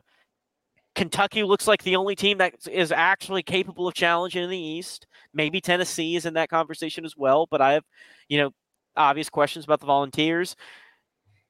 Kentucky 1.02 1.42
looks 1.42 1.68
like 1.68 1.82
the 1.82 1.96
only 1.96 2.16
team 2.16 2.38
that 2.38 2.54
is 2.70 2.92
actually 2.92 3.42
capable 3.42 3.88
of 3.88 3.96
challenging 3.96 4.44
in 4.44 4.52
the 4.52 4.56
East. 4.56 5.08
Maybe 5.34 5.60
Tennessee 5.60 6.16
is 6.16 6.28
in 6.28 6.36
that 6.36 6.48
conversation 6.48 7.06
as 7.06 7.18
well, 7.18 7.48
but 7.50 7.60
I 7.60 7.74
have, 7.74 7.84
you 8.30 8.38
know, 8.38 8.52
obvious 8.96 9.28
questions 9.28 9.66
about 9.66 9.80
the 9.80 9.88
Volunteers. 9.88 10.56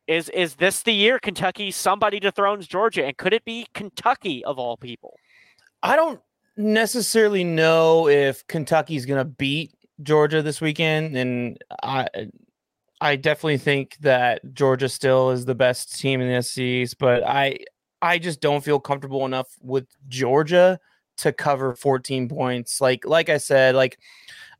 Is 0.08 0.30
is 0.30 0.56
this 0.56 0.84
the 0.84 0.94
year 0.94 1.20
Kentucky 1.20 1.70
somebody 1.70 2.18
dethrones 2.18 2.66
Georgia, 2.66 3.06
and 3.06 3.18
could 3.18 3.34
it 3.34 3.44
be 3.44 3.68
Kentucky 3.74 4.42
of 4.46 4.58
all 4.58 4.78
people? 4.78 5.18
I 5.84 5.98
don't 5.98 6.22
necessarily 6.56 7.44
know 7.44 8.08
if 8.08 8.48
Kentucky's 8.48 9.06
going 9.06 9.20
to 9.20 9.30
beat 9.30 9.74
Georgia 10.02 10.42
this 10.42 10.62
weekend, 10.62 11.18
and 11.18 11.62
I 11.84 12.08
I 13.02 13.18
definitely 13.18 13.58
think 13.58 13.98
that 14.00 14.54
Georgia 14.54 14.88
still 14.88 15.32
is 15.32 15.44
the 15.44 15.56
best 15.56 16.00
team 16.00 16.22
in 16.22 16.30
the 16.30 16.36
SCs, 16.36 16.96
but 16.98 17.28
I 17.28 17.58
I 18.02 18.18
just 18.18 18.42
don't 18.42 18.64
feel 18.64 18.80
comfortable 18.80 19.26
enough 19.26 19.58
with 19.62 19.88
Georgia 20.08 20.80
to 21.18 21.32
cover 21.32 21.76
14 21.76 22.30
points. 22.30 22.82
Like 22.82 23.06
like 23.06 23.30
I 23.30 23.38
said, 23.38 23.76
like 23.76 24.00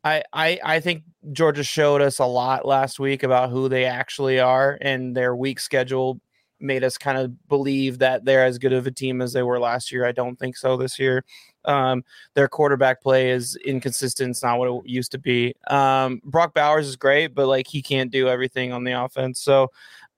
I 0.04 0.24
I 0.34 0.60
I 0.64 0.80
think 0.80 1.04
Georgia 1.32 1.64
showed 1.64 2.02
us 2.02 2.20
a 2.20 2.26
lot 2.26 2.66
last 2.66 3.00
week 3.00 3.24
about 3.24 3.50
who 3.50 3.70
they 3.70 3.86
actually 3.86 4.40
are 4.40 4.78
and 4.82 5.16
their 5.16 5.36
week 5.36 5.60
schedule 5.60 6.20
made 6.60 6.84
us 6.84 6.98
kind 6.98 7.18
of 7.18 7.48
believe 7.50 7.98
that 8.00 8.24
they're 8.24 8.46
as 8.46 8.60
good 8.60 8.74
of 8.74 8.86
a 8.86 8.92
team 8.92 9.22
as 9.22 9.34
they 9.34 9.42
were 9.42 9.60
last 9.60 9.92
year. 9.92 10.06
I 10.06 10.12
don't 10.12 10.38
think 10.38 10.56
so 10.56 10.78
this 10.78 11.00
year. 11.00 11.26
Um, 11.66 12.04
their 12.36 12.48
quarterback 12.48 13.02
play 13.02 13.32
is 13.32 13.56
inconsistent. 13.66 14.32
It's 14.32 14.44
not 14.44 14.60
what 14.60 14.70
it 14.70 14.90
used 14.90 15.12
to 15.14 15.18
be. 15.18 15.56
Um, 15.68 16.22
Brock 16.24 16.54
Bowers 16.54 16.88
is 16.88 16.96
great, 16.96 17.34
but 17.34 17.48
like 17.48 17.68
he 17.68 17.82
can't 17.82 18.12
do 18.12 18.28
everything 18.28 18.72
on 18.72 18.84
the 18.84 18.92
offense. 18.92 19.42
So 19.42 19.72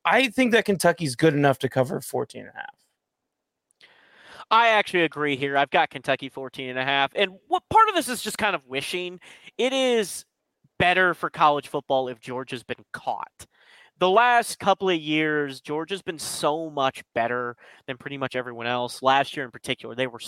I 0.06 0.28
think 0.30 0.52
that 0.52 0.66
Kentucky's 0.66 1.16
good 1.16 1.34
enough 1.34 1.60
to 1.60 1.70
cover 1.70 2.02
14 2.02 2.42
and 2.42 2.50
a 2.50 2.54
half. 2.54 2.83
I 4.54 4.68
actually 4.70 5.04
agree 5.04 5.36
here. 5.36 5.58
I've 5.58 5.72
got 5.72 5.90
Kentucky 5.90 6.30
14 6.30 6.70
and 6.70 6.78
a 6.78 6.84
half. 6.84 7.12
And 7.16 7.32
what 7.48 7.64
part 7.70 7.90
of 7.90 7.96
this 7.96 8.08
is 8.08 8.22
just 8.22 8.38
kind 8.38 8.56
of 8.56 8.66
wishing 8.68 9.20
it 9.58 9.74
is 9.74 10.26
better 10.78 11.14
for 11.14 11.30
college 11.30 11.68
football 11.68 12.08
if 12.08 12.20
Georgia's 12.20 12.64
been 12.64 12.86
caught 12.94 13.48
the 14.00 14.10
last 14.10 14.60
couple 14.60 14.90
of 14.90 15.00
years, 15.00 15.62
Georgia's 15.62 16.02
been 16.02 16.20
so 16.20 16.70
much 16.70 17.04
better 17.14 17.56
than 17.88 17.98
pretty 17.98 18.18
much 18.18 18.36
everyone 18.36 18.68
else. 18.68 19.02
Last 19.02 19.36
year 19.38 19.46
in 19.46 19.52
particular, 19.52 19.96
they 19.96 20.08
were 20.08 20.20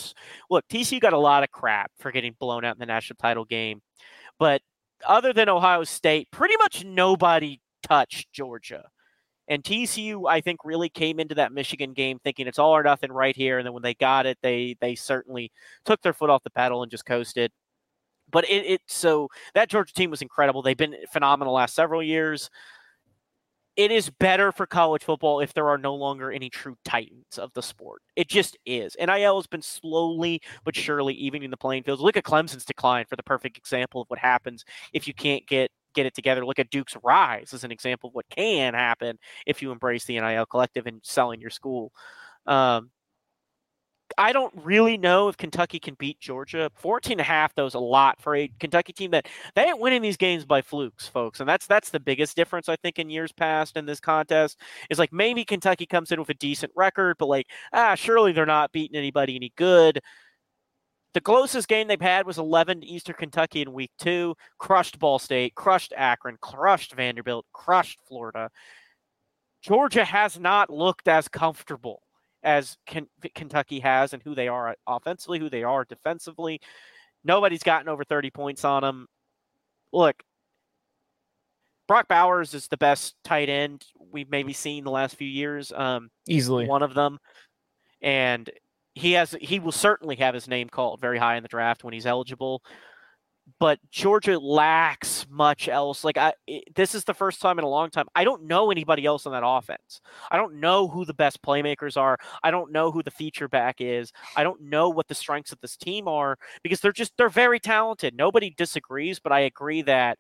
look, 0.50 0.66
TCU 0.70 1.00
got 1.00 1.14
a 1.14 1.18
lot 1.18 1.44
of 1.44 1.52
crap 1.52 1.92
for 2.00 2.12
getting 2.12 2.36
blown 2.40 2.64
out 2.64 2.76
in 2.76 2.80
the 2.80 2.86
national 2.86 3.18
title 3.18 3.46
game. 3.46 3.82
But 4.40 4.62
other 5.08 5.34
than 5.34 5.50
Ohio 5.50 5.84
State, 5.84 6.30
pretty 6.32 6.56
much 6.58 6.86
nobody 6.86 7.60
touched 7.84 8.32
Georgia. 8.32 8.86
And 9.48 9.64
TCU, 9.64 10.24
I 10.28 10.42
think, 10.42 10.62
really 10.64 10.90
came 10.90 11.20
into 11.20 11.36
that 11.36 11.52
Michigan 11.52 11.94
game 11.94 12.20
thinking 12.24 12.48
it's 12.48 12.60
all 12.60 12.76
or 12.76 12.84
nothing 12.84 13.12
right 13.12 13.36
here. 13.36 13.60
And 13.60 13.66
then 13.66 13.74
when 13.74 13.84
they 13.84 13.94
got 13.94 14.26
it, 14.26 14.38
they 14.42 14.76
they 14.82 14.96
certainly 14.96 15.52
took 15.86 16.02
their 16.02 16.14
foot 16.14 16.30
off 16.30 16.44
the 16.44 16.50
pedal 16.50 16.82
and 16.82 16.92
just 16.92 17.06
coasted. 17.06 17.52
But 18.32 18.50
it, 18.50 18.66
it 18.66 18.82
so 18.88 19.30
that 19.54 19.70
Georgia 19.70 19.94
team 19.94 20.10
was 20.10 20.22
incredible. 20.22 20.62
They've 20.62 20.76
been 20.76 20.96
phenomenal 21.12 21.54
last 21.54 21.76
several 21.76 22.02
years 22.02 22.50
it 23.76 23.92
is 23.92 24.10
better 24.10 24.52
for 24.52 24.66
college 24.66 25.04
football 25.04 25.42
if 25.42 25.54
there 25.54 25.68
are 25.68 25.78
no 25.78 25.96
longer 25.96 26.32
any 26.32 26.50
true 26.50 26.78
titans 26.86 27.38
of 27.38 27.52
the 27.54 27.62
sport. 27.62 28.02
It 28.16 28.30
just 28.30 28.58
is. 28.66 28.96
NIL 29.00 29.36
has 29.36 29.48
been 29.48 29.62
slowly 29.62 30.42
but 30.64 30.76
surely 30.76 31.14
evening 31.14 31.50
the 31.50 31.58
playing 31.58 31.84
fields. 31.84 32.02
Look 32.02 32.16
at 32.16 32.24
Clemson's 32.24 32.66
decline 32.66 33.06
for 33.06 33.18
the 33.18 33.24
perfect 33.24 33.58
example 33.58 34.02
of 34.02 34.10
what 34.10 34.20
happens 34.20 34.64
if 34.94 35.08
you 35.08 35.14
can't 35.14 35.46
get 35.46 35.72
get 35.96 36.06
it 36.06 36.14
together. 36.14 36.46
Look 36.46 36.60
at 36.60 36.70
Duke's 36.70 36.96
rise 37.04 37.54
as 37.54 37.64
an 37.64 37.72
example 37.72 38.10
of 38.10 38.16
what 38.16 38.30
can 38.30 38.74
happen 38.74 39.18
if 39.46 39.62
you 39.62 39.72
embrace 39.72 40.06
the 40.06 40.20
NIL 40.20 40.46
collective 40.46 40.86
and 40.86 41.00
selling 41.04 41.42
your 41.42 41.50
school. 41.50 41.92
Um, 42.46 42.92
I 44.18 44.34
don't 44.34 44.54
really 44.64 44.98
know 44.98 45.28
if 45.28 45.38
Kentucky 45.38 45.80
can 45.80 45.96
beat 45.96 46.20
Georgia. 46.20 46.72
14 46.76 47.14
and 47.14 47.22
a 47.22 47.24
half, 47.24 47.54
though, 47.56 47.66
is 47.66 47.74
a 47.74 47.80
lot 47.80 48.22
for 48.22 48.36
a 48.36 48.50
Kentucky 48.60 48.94
team 48.94 49.12
that 49.12 49.28
they 49.56 49.64
ain't 49.64 49.80
winning 49.80 50.02
these 50.02 50.18
games 50.18 50.46
by 50.46 50.62
flukes, 50.62 51.08
folks. 51.08 51.40
And 51.40 51.50
that's 51.50 51.68
that's 51.68 51.90
the 51.90 52.00
biggest 52.00 52.36
difference, 52.36 52.70
I 52.70 52.76
think, 52.78 53.00
in 53.00 53.10
years 53.10 53.32
past 53.32 53.76
in 53.78 53.86
this 53.86 54.00
contest. 54.00 54.60
Is 54.90 55.00
like 55.00 55.12
maybe 55.12 55.44
Kentucky 55.44 55.86
comes 55.86 56.12
in 56.12 56.20
with 56.20 56.30
a 56.30 56.36
decent 56.36 56.72
record, 56.76 57.18
but 57.20 57.28
like, 57.28 57.48
ah, 57.74 57.96
surely 57.96 58.32
they're 58.32 58.46
not 58.46 58.72
beating 58.72 58.96
anybody 58.96 59.36
any 59.36 59.52
good. 59.58 60.00
The 61.16 61.22
closest 61.22 61.70
game 61.70 61.88
they've 61.88 62.02
had 62.02 62.28
was 62.28 62.38
11 62.38 62.82
to 62.82 62.88
Eastern 62.88 63.16
Kentucky 63.16 63.62
in 63.62 63.72
week 63.72 63.92
two. 63.98 64.36
Crushed 64.58 65.00
Ball 65.00 65.18
State, 65.18 65.56
crushed 65.56 65.94
Akron, 65.96 66.38
crushed 66.42 66.94
Vanderbilt, 66.94 67.46
crushed 67.54 68.00
Florida. 68.06 68.52
Georgia 69.62 70.04
has 70.04 70.38
not 70.38 70.70
looked 70.70 71.08
as 71.08 71.30
comfortable 71.30 72.02
as 72.44 72.76
Ken- 72.86 73.08
Kentucky 73.34 73.80
has 73.80 74.12
and 74.12 74.22
who 74.24 74.36
they 74.36 74.50
are 74.50 74.76
offensively, 74.86 75.40
who 75.40 75.50
they 75.50 75.64
are 75.64 75.86
defensively. 75.86 76.60
Nobody's 77.24 77.64
gotten 77.64 77.88
over 77.88 78.04
30 78.04 78.30
points 78.32 78.66
on 78.66 78.82
them. 78.82 79.08
Look, 79.94 80.22
Brock 81.88 82.10
Bowers 82.10 82.54
is 82.54 82.68
the 82.68 82.76
best 82.76 83.16
tight 83.24 83.48
end 83.48 83.86
we've 84.12 84.30
maybe 84.30 84.52
seen 84.52 84.84
the 84.84 84.92
last 84.92 85.16
few 85.16 85.30
years. 85.30 85.72
Um, 85.72 86.10
Easily 86.28 86.68
one 86.68 86.84
of 86.84 86.94
them, 86.94 87.20
and 88.02 88.50
he 88.96 89.12
has 89.14 89.36
he 89.40 89.60
will 89.60 89.72
certainly 89.72 90.16
have 90.16 90.34
his 90.34 90.48
name 90.48 90.70
called 90.70 91.00
very 91.00 91.18
high 91.18 91.36
in 91.36 91.44
the 91.44 91.50
draft 91.50 91.84
when 91.84 91.94
he's 91.94 92.06
eligible 92.06 92.62
but 93.60 93.80
Georgia 93.92 94.40
lacks 94.40 95.26
much 95.30 95.70
else. 95.70 96.04
Like 96.04 96.18
I, 96.18 96.34
this 96.76 96.96
is 96.96 97.04
the 97.04 97.14
first 97.14 97.42
time 97.42 97.60
in 97.60 97.66
a 97.66 97.70
long 97.70 97.90
time. 97.90 98.08
I 98.16 98.24
don't 98.24 98.44
know 98.44 98.72
anybody 98.72 99.06
else 99.06 99.26
on 99.26 99.34
that 99.34 99.46
offense. 99.46 100.02
I 100.32 100.38
don't 100.38 100.60
know 100.60 100.88
who 100.88 101.06
the 101.06 101.14
best 101.14 101.42
playmakers 101.42 101.96
are. 101.96 102.18
I 102.44 102.52
don't 102.52 102.72
know 102.72 102.92
who 102.92 103.04
the 103.04 103.12
feature 103.12 103.48
back 103.48 103.76
is. 103.80 104.12
I 104.36 104.44
don't 104.44 104.62
know 104.62 104.90
what 104.90 105.08
the 105.08 105.16
strengths 105.16 105.52
of 105.52 105.60
this 105.62 105.78
team 105.78 106.08
are 106.08 106.38
because 106.64 106.80
they're 106.80 106.92
just 106.92 107.14
they're 107.18 107.30
very 107.30 107.60
talented. 107.60 108.16
Nobody 108.16 108.54
disagrees, 108.58 109.20
but 109.20 109.32
I 109.32 109.42
agree 109.42 109.84
that 109.84 110.18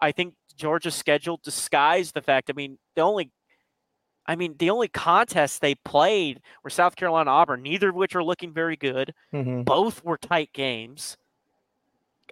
I 0.00 0.12
think 0.12 0.34
Georgia's 0.56 0.94
schedule 0.94 1.40
disguised 1.42 2.14
the 2.14 2.22
fact. 2.22 2.50
I 2.50 2.52
mean, 2.52 2.78
the 2.94 3.02
only 3.02 3.32
I 4.26 4.36
mean, 4.36 4.54
the 4.58 4.70
only 4.70 4.88
contests 4.88 5.58
they 5.58 5.74
played 5.74 6.40
were 6.62 6.70
South 6.70 6.96
Carolina 6.96 7.30
Auburn, 7.30 7.62
neither 7.62 7.90
of 7.90 7.94
which 7.94 8.16
are 8.16 8.24
looking 8.24 8.52
very 8.52 8.76
good. 8.76 9.14
Mm-hmm. 9.32 9.62
Both 9.62 10.04
were 10.04 10.16
tight 10.16 10.52
games. 10.52 11.16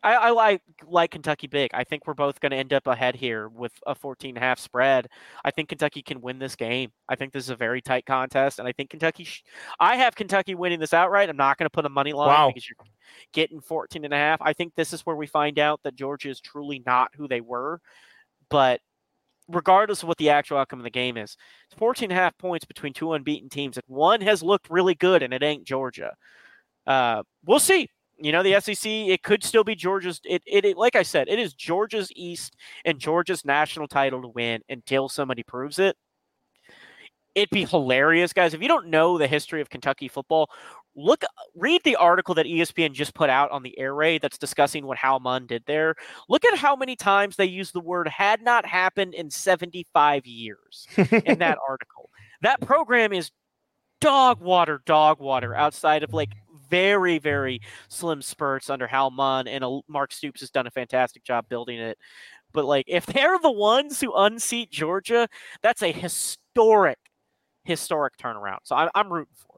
I, 0.05 0.15
I, 0.15 0.31
like 0.31 0.63
like 0.85 1.11
Kentucky 1.13 1.47
big. 1.47 1.71
I 1.73 1.85
think 1.85 2.07
we're 2.07 2.15
both 2.15 2.41
going 2.41 2.51
to 2.51 2.57
end 2.57 2.73
up 2.73 2.87
ahead 2.87 3.15
here 3.15 3.49
with 3.49 3.73
a 3.87 3.95
14 3.95 4.35
half 4.35 4.59
spread. 4.59 5.07
I 5.45 5.53
think 5.53 5.69
Kentucky 5.69 6.03
can 6.03 6.21
win 6.21 6.39
this 6.39 6.57
game. 6.57 6.91
I 7.09 7.15
think 7.15 7.33
this 7.33 7.45
is 7.45 7.51
a 7.51 7.57
very 7.57 7.81
tight 7.81 8.05
contest, 8.05 8.59
and 8.59 8.67
I 8.67 8.73
think 8.73 8.91
Kentucky. 8.91 9.25
Sh- 9.25 9.45
I 9.79 9.97
have 9.97 10.17
Kentucky 10.17 10.55
winning 10.57 10.81
this 10.81 10.93
outright. 10.93 11.29
I'm 11.29 11.37
not 11.37 11.57
going 11.57 11.67
to 11.67 11.71
put 11.71 11.87
a 11.87 11.89
money 11.89 12.13
line 12.13 12.29
wow. 12.29 12.49
because 12.49 12.69
you're 12.69 12.85
getting 13.33 13.61
14 13.61 14.05
and 14.05 14.13
a 14.13 14.17
half. 14.17 14.43
I 14.43 14.53
think 14.53 14.75
this 14.75 14.93
is 14.93 15.03
where 15.03 15.17
we 15.17 15.27
find 15.27 15.59
out 15.59 15.81
that 15.85 15.95
Georgia 15.95 16.31
is 16.31 16.41
truly 16.41 16.83
not 16.85 17.11
who 17.17 17.29
they 17.29 17.41
were. 17.41 17.81
But 18.49 18.81
regardless 19.53 20.03
of 20.03 20.09
what 20.09 20.19
the 20.19 20.31
actual 20.31 20.59
outcome 20.59 20.81
of 20.81 20.85
the 20.85 20.91
game 20.91 21.17
is. 21.17 21.37
It's 21.67 21.79
14 21.79 22.11
and 22.11 22.19
a 22.19 22.21
half 22.21 22.37
points 22.39 22.65
between 22.65 22.93
two 22.93 23.13
unbeaten 23.13 23.49
teams, 23.49 23.77
and 23.77 23.85
one 23.87 24.21
has 24.21 24.43
looked 24.43 24.71
really 24.71 24.95
good, 24.95 25.23
and 25.23 25.33
it 25.33 25.43
ain't 25.43 25.65
Georgia. 25.65 26.13
Uh, 26.87 27.23
we'll 27.45 27.61
see. 27.61 27.89
You 28.19 28.31
know, 28.31 28.43
the 28.43 28.61
SEC, 28.61 28.91
it 28.91 29.23
could 29.23 29.43
still 29.43 29.65
be 29.65 29.75
Georgia's. 29.75 30.21
It, 30.25 30.43
it, 30.47 30.65
it, 30.65 30.77
like 30.77 30.95
I 30.95 31.03
said, 31.03 31.29
it 31.29 31.39
is 31.39 31.55
Georgia's 31.55 32.11
East 32.15 32.57
and 32.85 32.99
Georgia's 32.99 33.45
national 33.45 33.89
title 33.89 34.23
to 34.23 34.29
win 34.29 34.63
until 34.69 35.09
somebody 35.09 35.43
proves 35.43 35.79
it. 35.79 35.97
It'd 37.35 37.51
be 37.51 37.65
hilarious, 37.65 38.33
guys. 38.33 38.53
If 38.53 38.61
you 38.61 38.69
don't 38.69 38.89
know 38.89 39.17
the 39.17 39.27
history 39.27 39.61
of 39.61 39.71
Kentucky 39.71 40.07
football, 40.07 40.51
look 40.95 41.25
read 41.55 41.83
the 41.85 41.97
article 41.97 42.35
that 42.35 42.47
ESPN 42.47 42.93
just 42.93 43.15
put 43.15 43.31
out 43.31 43.51
on 43.51 43.63
the 43.63 43.79
air 43.79 43.95
raid 43.95 44.23
that's 44.23 44.39
discussing 44.39 44.87
what 44.87 44.99
Hal 44.99 45.21
Mumme 45.21 45.47
did 45.47 45.65
there. 45.67 45.95
Look 46.29 46.45
at 46.45 46.59
how 46.59 46.77
many 46.77 46.97
times 46.97 47.37
they 47.37 47.47
use 47.47 47.71
the 47.71 47.81
word 47.81 48.09
had 48.09 48.43
not 48.43 48.67
happened 48.67 49.15
in 49.15 49.31
75 49.31 50.27
years 50.27 50.87
in 50.97 51.39
that 51.39 51.59
article. 51.69 52.11
That 52.43 52.61
program 52.61 53.13
is 53.13 53.31
dog 54.01 54.41
water, 54.41 54.83
dog 54.85 55.21
water 55.21 55.55
outside 55.55 56.03
of 56.03 56.13
like 56.13 56.33
very, 56.69 57.19
very 57.19 57.61
slim 57.89 58.23
spurts 58.23 58.71
under 58.71 58.87
Hal 58.87 59.11
Mumme 59.11 59.49
and 59.49 59.65
a, 59.65 59.81
Mark 59.89 60.13
Stoops 60.13 60.41
has 60.41 60.51
done 60.51 60.67
a 60.67 60.71
fantastic 60.71 61.25
job 61.25 61.49
building 61.49 61.79
it. 61.79 61.99
But 62.53 62.65
like 62.65 62.85
if 62.89 63.07
they're 63.07 63.39
the 63.39 63.51
ones 63.51 64.01
who 64.01 64.13
unseat 64.15 64.71
Georgia, 64.71 65.29
that's 65.63 65.83
a 65.83 65.93
historic, 65.93 66.99
historic 67.65 68.17
turnaround. 68.17 68.59
So 68.65 68.77
I'm, 68.77 68.91
I'm 68.95 69.13
rooting 69.13 69.35
for. 69.35 69.52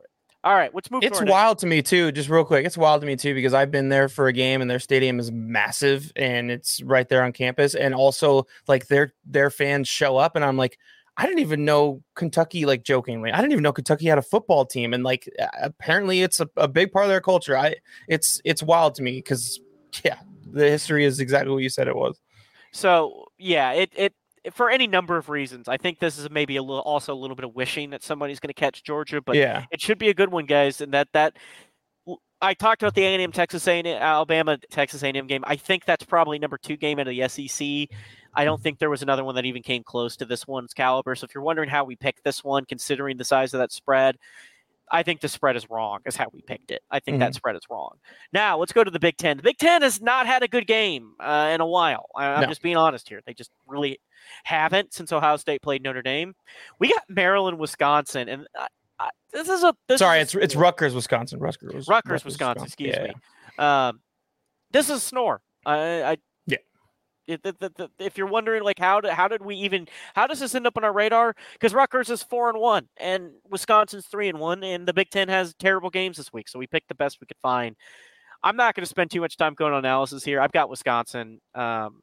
All 0.44 0.54
right, 0.54 0.72
let's 0.74 0.90
move. 0.90 1.02
It's 1.02 1.20
to 1.20 1.24
wild 1.24 1.58
to 1.60 1.66
me 1.66 1.80
too. 1.80 2.12
Just 2.12 2.28
real 2.28 2.44
quick, 2.44 2.66
it's 2.66 2.76
wild 2.76 3.00
to 3.00 3.06
me 3.06 3.16
too 3.16 3.34
because 3.34 3.54
I've 3.54 3.70
been 3.70 3.88
there 3.88 4.10
for 4.10 4.28
a 4.28 4.32
game 4.32 4.60
and 4.60 4.70
their 4.70 4.78
stadium 4.78 5.18
is 5.18 5.32
massive 5.32 6.12
and 6.16 6.50
it's 6.50 6.82
right 6.82 7.08
there 7.08 7.22
on 7.24 7.32
campus. 7.32 7.74
And 7.74 7.94
also, 7.94 8.46
like 8.68 8.88
their 8.88 9.14
their 9.24 9.48
fans 9.48 9.88
show 9.88 10.18
up, 10.18 10.36
and 10.36 10.44
I'm 10.44 10.58
like, 10.58 10.78
I 11.16 11.24
didn't 11.24 11.38
even 11.38 11.64
know 11.64 12.02
Kentucky, 12.14 12.66
like 12.66 12.84
jokingly, 12.84 13.32
I 13.32 13.38
didn't 13.38 13.52
even 13.52 13.62
know 13.62 13.72
Kentucky 13.72 14.04
had 14.04 14.18
a 14.18 14.22
football 14.22 14.66
team, 14.66 14.92
and 14.92 15.02
like 15.02 15.26
apparently 15.62 16.20
it's 16.20 16.40
a, 16.40 16.50
a 16.58 16.68
big 16.68 16.92
part 16.92 17.06
of 17.06 17.08
their 17.08 17.22
culture. 17.22 17.56
I 17.56 17.76
it's 18.06 18.42
it's 18.44 18.62
wild 18.62 18.96
to 18.96 19.02
me 19.02 19.12
because 19.12 19.60
yeah, 20.04 20.18
the 20.52 20.68
history 20.68 21.06
is 21.06 21.20
exactly 21.20 21.52
what 21.52 21.62
you 21.62 21.70
said 21.70 21.88
it 21.88 21.96
was. 21.96 22.20
So 22.70 23.28
yeah, 23.38 23.72
it 23.72 23.92
it 23.96 24.14
for 24.52 24.70
any 24.70 24.86
number 24.86 25.16
of 25.16 25.28
reasons. 25.28 25.68
I 25.68 25.76
think 25.76 25.98
this 25.98 26.18
is 26.18 26.30
maybe 26.30 26.56
a 26.56 26.62
little 26.62 26.82
also 26.82 27.14
a 27.14 27.16
little 27.16 27.36
bit 27.36 27.44
of 27.44 27.54
wishing 27.54 27.90
that 27.90 28.02
somebody's 28.02 28.40
going 28.40 28.48
to 28.48 28.54
catch 28.54 28.82
Georgia, 28.82 29.20
but 29.20 29.36
yeah, 29.36 29.64
it 29.70 29.80
should 29.80 29.98
be 29.98 30.08
a 30.08 30.14
good 30.14 30.30
one, 30.30 30.46
guys. 30.46 30.80
And 30.80 30.92
that 30.92 31.08
that 31.12 31.36
I 32.40 32.52
talked 32.52 32.82
about 32.82 32.94
the 32.94 33.04
A&M 33.04 33.32
Texas 33.32 33.66
A&M 33.66 33.86
Alabama 33.86 34.58
Texas 34.70 35.02
A&M 35.02 35.26
game. 35.26 35.42
I 35.46 35.56
think 35.56 35.84
that's 35.84 36.04
probably 36.04 36.38
number 36.38 36.58
two 36.58 36.76
game 36.76 36.98
out 36.98 37.08
of 37.08 37.14
the 37.16 37.28
SEC. 37.28 37.96
I 38.34 38.44
don't 38.44 38.60
think 38.60 38.78
there 38.78 38.90
was 38.90 39.02
another 39.02 39.24
one 39.24 39.34
that 39.36 39.46
even 39.46 39.62
came 39.62 39.82
close 39.82 40.16
to 40.16 40.24
this 40.26 40.46
one's 40.46 40.74
caliber. 40.74 41.14
So 41.14 41.24
if 41.24 41.34
you're 41.34 41.44
wondering 41.44 41.70
how 41.70 41.84
we 41.84 41.96
picked 41.96 42.24
this 42.24 42.44
one, 42.44 42.64
considering 42.66 43.16
the 43.16 43.24
size 43.24 43.54
of 43.54 43.60
that 43.60 43.72
spread, 43.72 44.16
I 44.90 45.02
think 45.02 45.20
the 45.20 45.28
spread 45.28 45.56
is 45.56 45.68
wrong, 45.70 46.00
is 46.06 46.16
how 46.16 46.26
we 46.32 46.42
picked 46.42 46.70
it. 46.70 46.82
I 46.90 47.00
think 47.00 47.14
mm-hmm. 47.14 47.20
that 47.20 47.34
spread 47.34 47.56
is 47.56 47.62
wrong. 47.70 47.96
Now, 48.32 48.58
let's 48.58 48.72
go 48.72 48.84
to 48.84 48.90
the 48.90 48.98
Big 48.98 49.16
Ten. 49.16 49.36
The 49.36 49.42
Big 49.42 49.58
Ten 49.58 49.82
has 49.82 50.00
not 50.00 50.26
had 50.26 50.42
a 50.42 50.48
good 50.48 50.66
game 50.66 51.14
uh, 51.20 51.50
in 51.54 51.60
a 51.60 51.66
while. 51.66 52.06
I, 52.14 52.26
am 52.26 52.40
no. 52.42 52.46
just 52.46 52.62
being 52.62 52.76
honest 52.76 53.08
here. 53.08 53.20
They 53.26 53.34
just 53.34 53.50
really 53.66 53.98
haven't 54.44 54.92
since 54.92 55.12
Ohio 55.12 55.36
State 55.36 55.62
played 55.62 55.82
Notre 55.82 56.02
Dame. 56.02 56.34
We 56.78 56.92
got 56.92 57.02
Maryland, 57.08 57.58
Wisconsin, 57.58 58.28
and 58.28 58.46
uh, 58.58 58.66
uh, 59.00 59.08
this 59.32 59.48
is 59.48 59.64
a. 59.64 59.74
This 59.88 59.98
Sorry, 59.98 60.20
is 60.20 60.34
a, 60.34 60.38
it's 60.38 60.44
it's 60.44 60.56
Rutgers, 60.56 60.94
Wisconsin. 60.94 61.40
Rutgers, 61.40 61.68
Rutgers, 61.68 61.88
Rutgers 61.88 62.24
Wisconsin, 62.24 62.62
Wisconsin. 62.62 62.66
Excuse 62.66 62.94
yeah. 62.96 63.04
me. 63.04 63.14
Um, 63.58 64.00
this 64.70 64.90
is 64.90 64.96
a 64.96 65.00
snore. 65.00 65.40
I, 65.66 66.02
I 66.02 66.16
if 67.26 68.18
you're 68.18 68.26
wondering 68.26 68.62
like 68.62 68.78
how 68.78 69.00
did 69.00 69.10
how 69.10 69.28
did 69.28 69.42
we 69.42 69.56
even 69.56 69.88
how 70.14 70.26
does 70.26 70.40
this 70.40 70.54
end 70.54 70.66
up 70.66 70.76
on 70.76 70.84
our 70.84 70.92
radar 70.92 71.34
because 71.54 71.72
Rutgers 71.72 72.10
is 72.10 72.22
four 72.22 72.50
and 72.50 72.58
one 72.58 72.88
and 72.98 73.30
Wisconsin's 73.48 74.06
three 74.06 74.28
and 74.28 74.38
one 74.38 74.62
and 74.62 74.86
the 74.86 74.92
Big 74.92 75.10
Ten 75.10 75.28
has 75.28 75.54
terrible 75.54 75.90
games 75.90 76.16
this 76.16 76.32
week 76.32 76.48
so 76.48 76.58
we 76.58 76.66
picked 76.66 76.88
the 76.88 76.94
best 76.94 77.20
we 77.20 77.26
could 77.26 77.38
find. 77.42 77.76
I'm 78.42 78.56
not 78.56 78.74
going 78.74 78.82
to 78.82 78.88
spend 78.88 79.10
too 79.10 79.22
much 79.22 79.38
time 79.38 79.54
going 79.54 79.72
on 79.72 79.78
analysis 79.78 80.22
here. 80.22 80.38
I've 80.38 80.52
got 80.52 80.68
Wisconsin. 80.68 81.40
Um, 81.54 82.02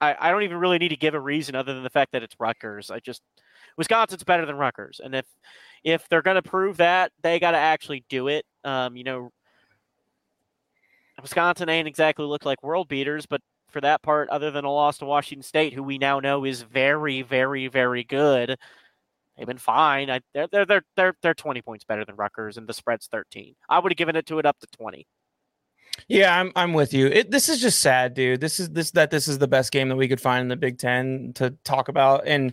I, 0.00 0.16
I 0.18 0.30
don't 0.32 0.42
even 0.42 0.58
really 0.58 0.78
need 0.78 0.88
to 0.88 0.96
give 0.96 1.14
a 1.14 1.20
reason 1.20 1.54
other 1.54 1.72
than 1.72 1.84
the 1.84 1.90
fact 1.90 2.12
that 2.12 2.22
it's 2.22 2.34
Rutgers. 2.38 2.90
I 2.90 2.98
just 2.98 3.22
Wisconsin's 3.78 4.24
better 4.24 4.44
than 4.44 4.56
Rutgers, 4.56 5.00
and 5.02 5.14
if 5.14 5.26
if 5.84 6.08
they're 6.08 6.22
going 6.22 6.36
to 6.36 6.42
prove 6.42 6.78
that, 6.78 7.12
they 7.22 7.38
got 7.38 7.52
to 7.52 7.58
actually 7.58 8.04
do 8.08 8.28
it. 8.28 8.44
Um, 8.64 8.96
you 8.96 9.04
know, 9.04 9.30
Wisconsin 11.22 11.68
ain't 11.68 11.88
exactly 11.88 12.26
look 12.26 12.44
like 12.44 12.62
world 12.62 12.88
beaters, 12.88 13.26
but 13.26 13.40
for 13.68 13.80
that 13.80 14.02
part, 14.02 14.28
other 14.30 14.50
than 14.50 14.64
a 14.64 14.72
loss 14.72 14.98
to 14.98 15.04
Washington 15.04 15.42
State, 15.42 15.72
who 15.72 15.82
we 15.82 15.98
now 15.98 16.20
know 16.20 16.44
is 16.44 16.62
very, 16.62 17.22
very, 17.22 17.68
very 17.68 18.04
good. 18.04 18.56
They've 19.36 19.46
been 19.46 19.58
fine. 19.58 20.10
I, 20.10 20.20
they're 20.32 20.48
they're 20.50 20.64
they're 20.66 20.82
they're 20.96 21.14
they're 21.22 21.34
twenty 21.34 21.60
points 21.62 21.84
better 21.84 22.04
than 22.04 22.16
Rutgers, 22.16 22.56
and 22.56 22.66
the 22.66 22.72
spread's 22.74 23.06
thirteen. 23.06 23.54
I 23.68 23.78
would 23.78 23.92
have 23.92 23.98
given 23.98 24.16
it 24.16 24.26
to 24.26 24.38
it 24.38 24.46
up 24.46 24.58
to 24.60 24.66
twenty. 24.68 25.06
Yeah, 26.08 26.38
I'm 26.38 26.52
I'm 26.54 26.72
with 26.72 26.92
you. 26.92 27.06
It, 27.06 27.30
this 27.30 27.48
is 27.48 27.60
just 27.60 27.80
sad, 27.80 28.14
dude. 28.14 28.40
This 28.40 28.60
is 28.60 28.70
this 28.70 28.90
that 28.92 29.10
this 29.10 29.26
is 29.28 29.38
the 29.38 29.48
best 29.48 29.72
game 29.72 29.88
that 29.88 29.96
we 29.96 30.08
could 30.08 30.20
find 30.20 30.42
in 30.42 30.48
the 30.48 30.56
Big 30.56 30.78
Ten 30.78 31.32
to 31.34 31.50
talk 31.64 31.88
about, 31.88 32.22
and 32.26 32.52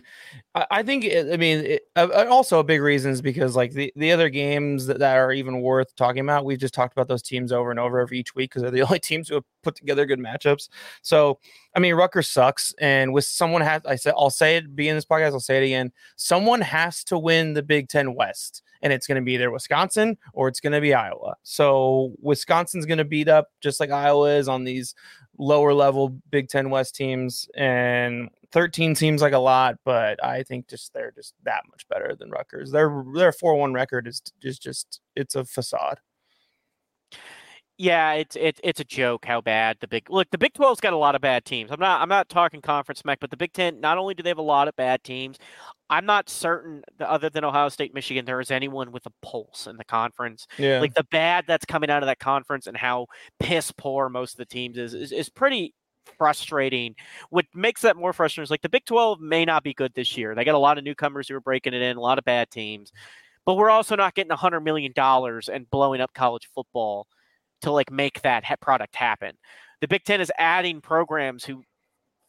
I, 0.54 0.66
I 0.70 0.82
think 0.82 1.04
it, 1.04 1.32
I 1.32 1.36
mean 1.36 1.64
it, 1.64 1.82
uh, 1.94 2.26
also 2.28 2.58
a 2.58 2.64
big 2.64 2.80
reason 2.80 3.12
is 3.12 3.22
because 3.22 3.54
like 3.54 3.72
the, 3.72 3.92
the 3.96 4.12
other 4.12 4.28
games 4.28 4.86
that, 4.86 4.98
that 4.98 5.16
are 5.16 5.32
even 5.32 5.60
worth 5.60 5.94
talking 5.94 6.20
about, 6.20 6.44
we've 6.44 6.58
just 6.58 6.74
talked 6.74 6.92
about 6.92 7.06
those 7.08 7.22
teams 7.22 7.52
over 7.52 7.70
and 7.70 7.78
over 7.78 8.00
every 8.00 8.18
each 8.18 8.34
week 8.34 8.50
because 8.50 8.62
they're 8.62 8.70
the 8.70 8.82
only 8.88 8.98
teams 8.98 9.28
who 9.28 9.36
have 9.36 9.44
put 9.62 9.76
together 9.76 10.04
good 10.06 10.18
matchups. 10.18 10.68
So 11.02 11.38
I 11.76 11.80
mean, 11.80 11.94
Rutgers 11.94 12.28
sucks, 12.28 12.74
and 12.80 13.12
with 13.12 13.24
someone 13.24 13.62
has 13.62 13.82
I 13.86 13.96
said 13.96 14.14
I'll 14.16 14.30
say 14.30 14.56
it 14.56 14.74
be 14.74 14.88
in 14.88 14.96
this 14.96 15.06
podcast, 15.06 15.32
I'll 15.32 15.40
say 15.40 15.58
it 15.58 15.66
again. 15.66 15.92
Someone 16.16 16.60
has 16.60 17.04
to 17.04 17.18
win 17.18 17.54
the 17.54 17.62
Big 17.62 17.88
Ten 17.88 18.14
West 18.14 18.63
and 18.84 18.92
it's 18.92 19.06
going 19.06 19.16
to 19.16 19.22
be 19.22 19.32
either 19.32 19.50
Wisconsin 19.50 20.16
or 20.34 20.46
it's 20.46 20.60
going 20.60 20.74
to 20.74 20.80
be 20.80 20.94
Iowa. 20.94 21.34
So 21.42 22.12
Wisconsin's 22.20 22.86
going 22.86 22.98
to 22.98 23.04
beat 23.04 23.28
up 23.28 23.48
just 23.60 23.80
like 23.80 23.90
Iowa 23.90 24.36
is 24.36 24.46
on 24.46 24.62
these 24.62 24.94
lower 25.38 25.72
level 25.72 26.10
Big 26.30 26.48
Ten 26.48 26.70
West 26.70 26.94
teams, 26.94 27.48
and 27.56 28.28
13 28.52 28.94
seems 28.94 29.22
like 29.22 29.32
a 29.32 29.38
lot, 29.38 29.78
but 29.84 30.22
I 30.22 30.44
think 30.44 30.68
just 30.68 30.92
they're 30.92 31.10
just 31.10 31.34
that 31.44 31.62
much 31.70 31.88
better 31.88 32.14
than 32.14 32.30
Rutgers. 32.30 32.70
Their 32.70 33.02
their 33.14 33.32
4-1 33.32 33.74
record 33.74 34.06
is 34.06 34.22
is 34.42 34.58
just 34.58 35.00
it's 35.16 35.34
a 35.34 35.44
facade. 35.44 35.98
Yeah, 37.76 38.12
it's 38.12 38.36
it, 38.36 38.60
it's 38.62 38.78
a 38.78 38.84
joke 38.84 39.24
how 39.24 39.40
bad 39.40 39.78
the 39.80 39.88
big 39.88 40.08
look. 40.08 40.30
The 40.30 40.38
Big 40.38 40.52
12's 40.52 40.80
got 40.80 40.92
a 40.92 40.96
lot 40.96 41.16
of 41.16 41.20
bad 41.20 41.44
teams. 41.44 41.72
I'm 41.72 41.80
not 41.80 42.00
I'm 42.00 42.08
not 42.08 42.28
talking 42.28 42.60
conference 42.60 43.00
smack, 43.00 43.18
but 43.18 43.30
the 43.30 43.36
Big 43.36 43.52
Ten 43.52 43.80
not 43.80 43.98
only 43.98 44.14
do 44.14 44.22
they 44.22 44.30
have 44.30 44.38
a 44.38 44.42
lot 44.42 44.68
of 44.68 44.76
bad 44.76 45.02
teams, 45.02 45.38
I'm 45.90 46.06
not 46.06 46.30
certain 46.30 46.82
that 46.98 47.08
other 47.08 47.30
than 47.30 47.44
Ohio 47.44 47.68
State, 47.68 47.92
Michigan, 47.92 48.24
there 48.24 48.40
is 48.40 48.52
anyone 48.52 48.92
with 48.92 49.06
a 49.06 49.12
pulse 49.22 49.66
in 49.66 49.76
the 49.76 49.84
conference. 49.84 50.46
Yeah. 50.56 50.80
Like 50.80 50.94
the 50.94 51.06
bad 51.10 51.46
that's 51.48 51.64
coming 51.64 51.90
out 51.90 52.04
of 52.04 52.06
that 52.06 52.20
conference 52.20 52.68
and 52.68 52.76
how 52.76 53.06
piss 53.40 53.72
poor 53.72 54.08
most 54.08 54.34
of 54.34 54.38
the 54.38 54.46
teams 54.46 54.78
is 54.78 54.94
is, 54.94 55.10
is 55.10 55.28
pretty 55.28 55.74
frustrating. 56.16 56.94
What 57.30 57.46
makes 57.54 57.80
that 57.80 57.96
more 57.96 58.12
frustrating 58.12 58.44
is 58.44 58.50
like 58.52 58.62
the 58.62 58.68
Big 58.68 58.84
12 58.84 59.20
may 59.20 59.44
not 59.44 59.64
be 59.64 59.74
good 59.74 59.94
this 59.94 60.16
year. 60.16 60.36
They 60.36 60.44
got 60.44 60.54
a 60.54 60.58
lot 60.58 60.78
of 60.78 60.84
newcomers 60.84 61.28
who 61.28 61.34
are 61.34 61.40
breaking 61.40 61.74
it 61.74 61.82
in, 61.82 61.96
a 61.96 62.00
lot 62.00 62.18
of 62.18 62.24
bad 62.24 62.52
teams. 62.52 62.92
But 63.44 63.56
we're 63.56 63.70
also 63.70 63.96
not 63.96 64.14
getting 64.14 64.30
a 64.30 64.36
hundred 64.36 64.60
million 64.60 64.92
dollars 64.94 65.48
and 65.48 65.68
blowing 65.68 66.00
up 66.00 66.14
college 66.14 66.48
football 66.54 67.08
to 67.64 67.72
like 67.72 67.90
make 67.90 68.22
that 68.22 68.44
product 68.60 68.96
happen. 68.96 69.32
The 69.80 69.88
Big 69.88 70.04
Ten 70.04 70.20
is 70.20 70.32
adding 70.38 70.80
programs 70.80 71.44
who 71.44 71.62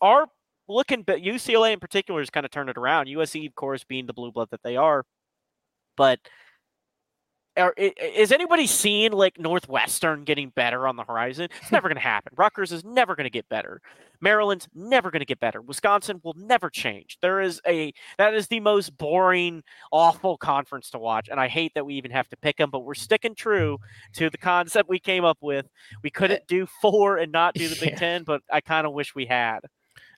are 0.02 0.28
looking, 0.68 1.04
but 1.04 1.22
UCLA 1.22 1.72
in 1.74 1.80
particular 1.80 2.20
has 2.20 2.30
kind 2.30 2.46
of 2.46 2.52
turned 2.52 2.70
it 2.70 2.78
around. 2.78 3.08
USC, 3.08 3.48
of 3.48 3.56
course, 3.56 3.84
being 3.84 4.08
the 4.08 4.14
blue 4.14 4.32
blood 4.32 4.50
that 4.52 4.64
they 4.64 4.76
are, 4.76 5.06
but 5.96 6.20
are, 7.58 7.74
is 7.78 8.32
anybody 8.32 8.68
seeing 8.68 9.12
like 9.12 9.40
Northwestern 9.40 10.24
getting 10.24 10.50
better 10.50 10.88
on 10.88 10.96
the 10.96 11.04
horizon? 11.04 11.50
It's 11.62 11.72
never 11.72 11.88
going 11.88 11.98
to 11.98 12.02
happen. 12.02 12.34
Rutgers 12.36 12.72
is 12.72 12.84
never 12.84 13.16
going 13.16 13.26
to 13.26 13.30
get 13.30 13.48
better. 13.50 13.82
Maryland's 14.22 14.68
never 14.74 15.12
going 15.12 15.20
to 15.20 15.26
get 15.26 15.40
better. 15.40 15.62
Wisconsin 15.62 16.20
will 16.24 16.36
never 16.38 16.70
change. 16.70 17.18
There 17.22 17.42
is 17.42 17.62
a 17.68 17.94
that 18.18 18.34
is 18.34 18.48
the 18.48 18.60
most 18.60 18.98
boring, 18.98 19.64
awful 19.92 20.38
conference 20.38 20.90
to 20.92 21.00
watch, 21.00 21.30
and 21.30 21.40
I 21.40 21.48
hate 21.48 21.74
that 21.76 21.86
we 21.86 21.96
even 21.96 22.12
have 22.12 22.30
to 22.30 22.38
pick 22.38 22.58
them. 22.58 22.70
But 22.70 22.80
we're 22.80 22.94
sticking 22.94 23.36
true 23.36 23.78
to 24.14 24.30
the 24.30 24.38
concept 24.38 24.90
we 24.90 25.00
came 25.00 25.26
up 25.26 25.38
with. 25.42 25.68
We 26.04 26.10
couldn't 26.10 26.42
eh, 26.42 26.46
do 26.48 26.68
four 26.82 27.18
and 27.18 27.32
not 27.32 27.56
do 27.56 27.68
the 27.68 27.76
Big 27.80 27.92
yeah. 27.92 28.00
Ten, 28.00 28.24
but 28.24 28.42
I 28.52 28.62
kind 28.62 28.88
of 28.88 28.94
wish 28.94 29.14
we 29.16 29.26
had. 29.26 29.60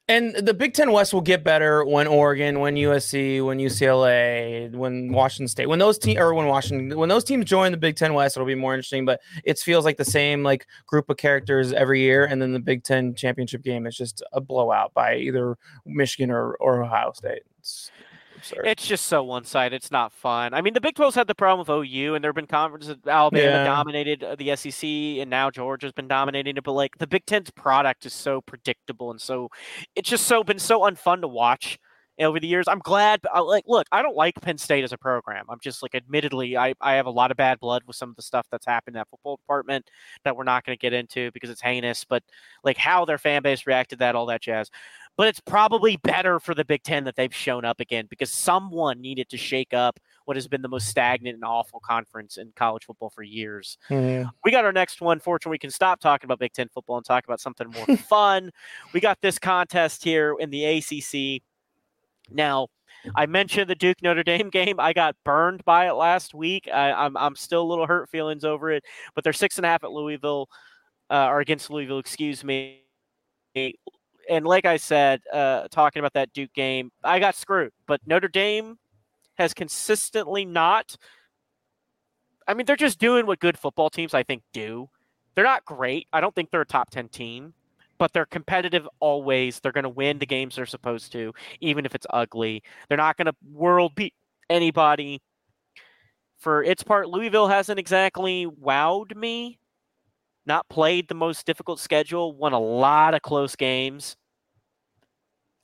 And 0.10 0.34
the 0.36 0.54
Big 0.54 0.74
Ten 0.74 0.94
West 0.94 1.14
will 1.14 1.22
get 1.22 1.44
better 1.44 1.84
when 1.84 2.08
Oregon, 2.08 2.62
when 2.62 2.76
USC, 2.76 3.46
when 3.46 3.58
UCLA, 3.58 4.74
when 4.74 5.12
Washington 5.12 5.50
State, 5.50 5.68
when 5.68 5.80
those 5.80 5.98
teams 5.98 6.18
or 6.18 6.34
when 6.34 6.48
Washington, 6.48 6.98
when 6.98 7.10
those 7.10 7.26
teams 7.26 7.44
join 7.44 7.74
the 7.74 7.78
Big 7.78 7.98
Ten 7.98 8.14
West, 8.14 8.38
it'll 8.38 8.48
be 8.48 8.56
more 8.56 8.74
interesting. 8.74 9.04
But 9.04 9.20
it 9.44 9.60
feels 9.60 9.84
like 9.84 9.98
the 9.98 10.06
same 10.06 10.44
like 10.44 10.66
group 10.86 11.10
of 11.10 11.18
characters 11.18 11.74
every 11.74 12.02
year, 12.02 12.24
and 12.24 12.42
then 12.42 12.54
the 12.54 12.60
Big 12.60 12.84
Ten 12.84 13.16
championship 13.16 13.64
game 13.64 13.86
is 13.86 13.98
just 13.98 14.24
a 14.32 14.40
blowout 14.40 14.94
by 14.94 15.18
either 15.18 15.58
Michigan 15.86 16.32
or, 16.32 16.54
or 16.54 16.84
Ohio 16.84 17.12
State. 17.12 17.42
It's, 17.60 17.92
start. 18.48 18.66
It's 18.66 18.86
just 18.88 19.06
so 19.06 19.24
one 19.24 19.46
sided. 19.46 19.76
It's 19.76 19.92
not 19.92 20.12
fun. 20.12 20.54
I 20.54 20.62
mean, 20.62 20.74
the 20.74 20.82
Big 20.82 20.96
12's 20.96 21.16
had 21.16 21.28
the 21.28 21.36
problem 21.36 21.60
with 21.60 21.70
OU, 21.70 22.16
and 22.16 22.24
there 22.24 22.30
have 22.30 22.36
been 22.36 22.48
conferences. 22.48 22.96
That 23.04 23.12
Alabama 23.12 23.60
Yeah. 23.60 23.64
dominated 23.64 24.24
uh, 24.24 24.36
the 24.36 24.52
SEC, 24.56 25.20
and 25.22 25.30
now 25.30 25.52
Georgia's 25.52 25.92
been 25.94 26.08
dominating 26.08 26.58
it. 26.58 26.64
But 26.64 26.74
like 26.74 26.98
the 26.98 27.08
Big 27.08 27.26
Ten's 27.26 27.52
product 27.52 28.06
is 28.06 28.14
so 28.14 28.42
predictable, 28.42 29.12
and 29.12 29.22
so 29.22 29.50
it's 29.96 30.10
just 30.10 30.26
so 30.28 30.44
been 30.44 30.60
so 30.60 30.82
unfun 30.82 31.22
to 31.22 31.28
watch 31.28 31.78
over 32.20 32.40
the 32.40 32.48
years. 32.48 32.68
I'm 32.68 32.80
glad. 32.80 33.22
uh, 33.34 33.44
Like, 33.44 33.66
look, 33.68 33.86
I 33.92 34.02
don't 34.02 34.16
like 34.16 34.36
Penn 34.42 34.58
State 34.58 34.84
as 34.84 34.92
a 34.92 34.98
program. 34.98 35.46
I'm 35.50 35.60
just 35.62 35.84
like, 35.84 35.94
admittedly, 35.96 36.58
I 36.58 36.74
I 36.82 36.94
have 36.96 37.06
a 37.06 37.12
lot 37.12 37.32
of 37.32 37.38
bad 37.38 37.60
blood 37.60 37.84
with 37.86 37.96
some 37.96 38.10
of 38.10 38.16
the 38.16 38.24
stuff 38.24 38.48
that's 38.52 38.66
happened 38.66 38.96
in 38.96 39.00
that 39.00 39.10
football 39.10 39.38
department 39.38 39.86
that 40.24 40.36
we're 40.36 40.44
not 40.44 40.66
going 40.66 40.76
to 40.78 40.82
get 40.82 40.94
into 40.94 41.32
because 41.32 41.50
it's 41.52 41.62
heinous. 41.62 42.04
But 42.06 42.24
like 42.64 42.78
how 42.78 43.06
their 43.06 43.18
fan 43.20 43.44
base 43.44 43.68
reacted, 43.68 44.00
to 44.00 44.06
that 44.06 44.16
all 44.16 44.26
that 44.28 44.42
jazz 44.42 44.70
but 45.18 45.28
it's 45.28 45.40
probably 45.40 45.98
better 45.98 46.40
for 46.40 46.54
the 46.54 46.64
Big 46.64 46.84
Ten 46.84 47.04
that 47.06 47.16
they've 47.16 47.34
shown 47.34 47.66
up 47.66 47.80
again 47.80 48.06
because 48.10 48.32
someone 48.32 49.02
needed 49.02 49.28
to 49.30 49.38
shake 49.38 49.74
up 49.74 50.00
what 50.26 50.38
has 50.38 50.48
been 50.48 50.62
the 50.62 50.68
most 50.70 50.88
stagnant 50.88 51.36
and 51.36 51.44
awful 51.44 51.80
conference 51.80 52.38
in 52.38 52.54
college 52.56 52.86
football 52.86 53.10
for 53.10 53.24
years. 53.24 53.78
Mhm. 53.90 54.30
We 54.44 54.52
got 54.52 54.64
our 54.64 54.72
next 54.72 55.02
one. 55.02 55.20
Fortunately, 55.20 55.56
we 55.56 55.60
can 55.60 55.72
stop 55.72 56.00
talking 56.00 56.28
about 56.28 56.38
Big 56.40 56.54
Ten 56.54 56.70
football 56.70 56.98
and 56.98 57.06
talk 57.06 57.24
about 57.26 57.42
something 57.42 57.68
more 57.70 57.86
fun. 57.98 58.52
We 58.94 59.00
got 59.00 59.20
this 59.22 59.40
contest 59.40 60.04
here 60.04 60.36
in 60.40 60.52
the 60.52 60.64
ACC. 60.66 61.42
Now, 62.30 62.68
I 63.16 63.26
mentioned 63.26 63.70
the 63.70 63.76
Duke 63.76 64.02
Notre 64.04 64.24
Dame 64.24 64.50
game. 64.50 64.80
I 64.80 64.94
got 64.94 65.16
burned 65.24 65.64
by 65.66 65.88
it 65.88 65.94
last 65.94 66.34
week. 66.34 66.68
I, 66.72 66.92
I'm 66.92 67.16
I'm 67.18 67.36
still 67.36 67.62
a 67.62 67.68
little 67.70 67.88
hurt 67.88 68.10
feelings 68.10 68.44
over 68.44 68.70
it, 68.72 68.84
but 69.16 69.24
they're 69.24 69.34
six 69.34 69.58
and 69.58 69.66
a 69.66 69.70
half 69.70 69.84
at 69.84 69.92
Louisville, 69.92 70.50
uh, 71.10 71.28
or 71.28 71.40
against 71.40 71.70
Louisville, 71.72 72.00
excuse 72.00 72.44
me. 72.44 72.84
And 74.30 74.46
like 74.46 74.66
I 74.66 74.78
said, 74.78 75.22
uh, 75.32 75.68
talking 75.70 76.00
about 76.00 76.14
that 76.14 76.34
Duke 76.34 76.54
game, 76.54 76.92
I 77.04 77.20
got 77.20 77.36
screwed. 77.36 77.72
But 77.86 78.02
Notre 78.06 78.28
Dame 78.28 78.78
has 79.36 79.54
consistently 79.54 80.46
not. 80.46 80.98
I 82.48 82.54
mean, 82.54 82.66
they're 82.66 82.76
just 82.76 83.00
doing 83.00 83.26
what 83.26 83.40
good 83.40 83.58
football 83.58 83.90
teams, 83.90 84.14
I 84.14 84.24
think, 84.24 84.44
do. 84.54 84.90
They're 85.36 85.46
not 85.46 85.66
great. 85.66 86.08
I 86.14 86.22
don't 86.22 86.34
think 86.34 86.50
they're 86.50 86.62
a 86.62 86.66
top 86.66 86.90
10 86.90 87.10
team, 87.10 87.54
but 87.98 88.12
they're 88.12 88.26
competitive 88.26 88.88
always. 89.00 89.60
They're 89.60 89.72
going 89.72 89.84
to 89.84 89.90
win 89.90 90.18
the 90.18 90.26
games 90.26 90.56
they're 90.56 90.66
supposed 90.66 91.12
to, 91.12 91.34
even 91.62 91.86
if 91.86 91.94
it's 91.94 92.08
ugly. 92.10 92.64
They're 92.88 92.98
not 92.98 93.18
going 93.18 93.28
to 93.28 93.36
world 93.52 93.94
beat 93.96 94.14
anybody. 94.50 95.22
For 96.38 96.64
its 96.64 96.84
part, 96.84 97.10
Louisville 97.10 97.48
hasn't 97.48 97.80
exactly 97.80 98.48
wowed 98.48 99.16
me. 99.16 99.60
Not 100.48 100.68
played 100.70 101.10
the 101.10 101.14
most 101.14 101.46
difficult 101.46 101.80
schedule, 101.80 102.34
won 102.34 102.54
a 102.54 102.60
lot 102.60 103.14
of 103.14 103.22
close 103.22 103.56
games. 103.56 104.16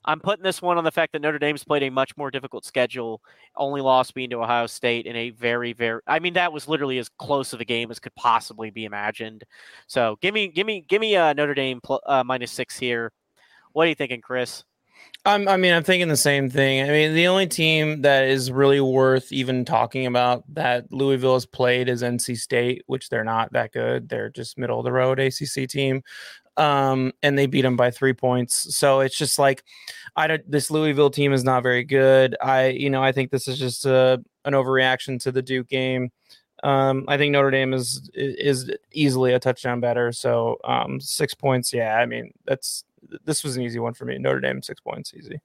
I'm 0.04 0.20
putting 0.20 0.42
this 0.42 0.60
one 0.60 0.76
on 0.76 0.84
the 0.84 0.92
fact 0.92 1.14
that 1.14 1.22
Notre 1.22 1.38
Dame's 1.38 1.64
played 1.64 1.82
a 1.82 1.90
much 1.90 2.14
more 2.18 2.30
difficult 2.30 2.66
schedule, 2.66 3.22
only 3.56 3.80
loss 3.80 4.10
being 4.10 4.28
to 4.30 4.42
Ohio 4.42 4.66
State 4.66 5.06
in 5.06 5.16
a 5.16 5.30
very, 5.30 5.72
very 5.72 6.00
I 6.06 6.18
mean, 6.18 6.34
that 6.34 6.52
was 6.52 6.68
literally 6.68 6.98
as 6.98 7.08
close 7.08 7.54
of 7.54 7.62
a 7.62 7.64
game 7.64 7.90
as 7.90 7.98
could 7.98 8.14
possibly 8.14 8.70
be 8.70 8.84
imagined. 8.84 9.44
So 9.86 10.18
give 10.20 10.34
me 10.34 10.48
give 10.48 10.66
me 10.66 10.84
give 10.86 11.00
me 11.00 11.16
uh, 11.16 11.32
Notre 11.32 11.54
Dame 11.54 11.80
pl- 11.82 12.02
uh, 12.06 12.22
minus 12.22 12.52
six 12.52 12.76
here. 12.76 13.10
What 13.72 13.86
are 13.86 13.88
you 13.88 13.94
thinking, 13.94 14.20
Chris? 14.20 14.64
I'm, 15.26 15.48
I 15.48 15.56
mean, 15.56 15.72
I'm 15.72 15.82
thinking 15.82 16.08
the 16.08 16.16
same 16.16 16.50
thing. 16.50 16.82
I 16.82 16.92
mean, 16.92 17.14
the 17.14 17.28
only 17.28 17.46
team 17.46 18.02
that 18.02 18.24
is 18.24 18.52
really 18.52 18.80
worth 18.80 19.32
even 19.32 19.64
talking 19.64 20.04
about 20.04 20.44
that 20.54 20.92
Louisville 20.92 21.32
has 21.34 21.46
played 21.46 21.88
is 21.88 22.02
NC 22.02 22.36
State, 22.36 22.82
which 22.88 23.08
they're 23.08 23.24
not 23.24 23.52
that 23.54 23.72
good. 23.72 24.08
They're 24.10 24.28
just 24.28 24.58
middle 24.58 24.78
of 24.78 24.84
the 24.84 24.92
road 24.92 25.18
ACC 25.18 25.66
team, 25.66 26.02
um, 26.58 27.12
and 27.22 27.38
they 27.38 27.46
beat 27.46 27.62
them 27.62 27.76
by 27.76 27.90
three 27.90 28.12
points. 28.12 28.76
So 28.76 29.00
it's 29.00 29.16
just 29.16 29.38
like, 29.38 29.64
I 30.14 30.26
don't. 30.26 30.50
This 30.50 30.70
Louisville 30.70 31.10
team 31.10 31.32
is 31.32 31.42
not 31.42 31.62
very 31.62 31.84
good. 31.84 32.36
I, 32.42 32.68
you 32.68 32.90
know, 32.90 33.02
I 33.02 33.12
think 33.12 33.30
this 33.30 33.48
is 33.48 33.58
just 33.58 33.86
a, 33.86 34.22
an 34.44 34.52
overreaction 34.52 35.18
to 35.22 35.32
the 35.32 35.42
Duke 35.42 35.68
game. 35.68 36.12
Um, 36.62 37.04
I 37.08 37.16
think 37.16 37.32
Notre 37.32 37.50
Dame 37.50 37.72
is 37.72 38.10
is 38.14 38.70
easily 38.92 39.32
a 39.32 39.38
touchdown 39.38 39.80
better. 39.80 40.12
So 40.12 40.58
um, 40.64 41.00
six 41.00 41.32
points. 41.32 41.72
Yeah, 41.72 41.96
I 41.96 42.04
mean 42.04 42.32
that's 42.44 42.84
this 43.24 43.44
was 43.44 43.56
an 43.56 43.62
easy 43.62 43.78
one 43.78 43.94
for 43.94 44.04
me. 44.04 44.18
Notre 44.18 44.40
Dame 44.40 44.62
six 44.62 44.80
points, 44.80 45.12
easy. 45.14 45.40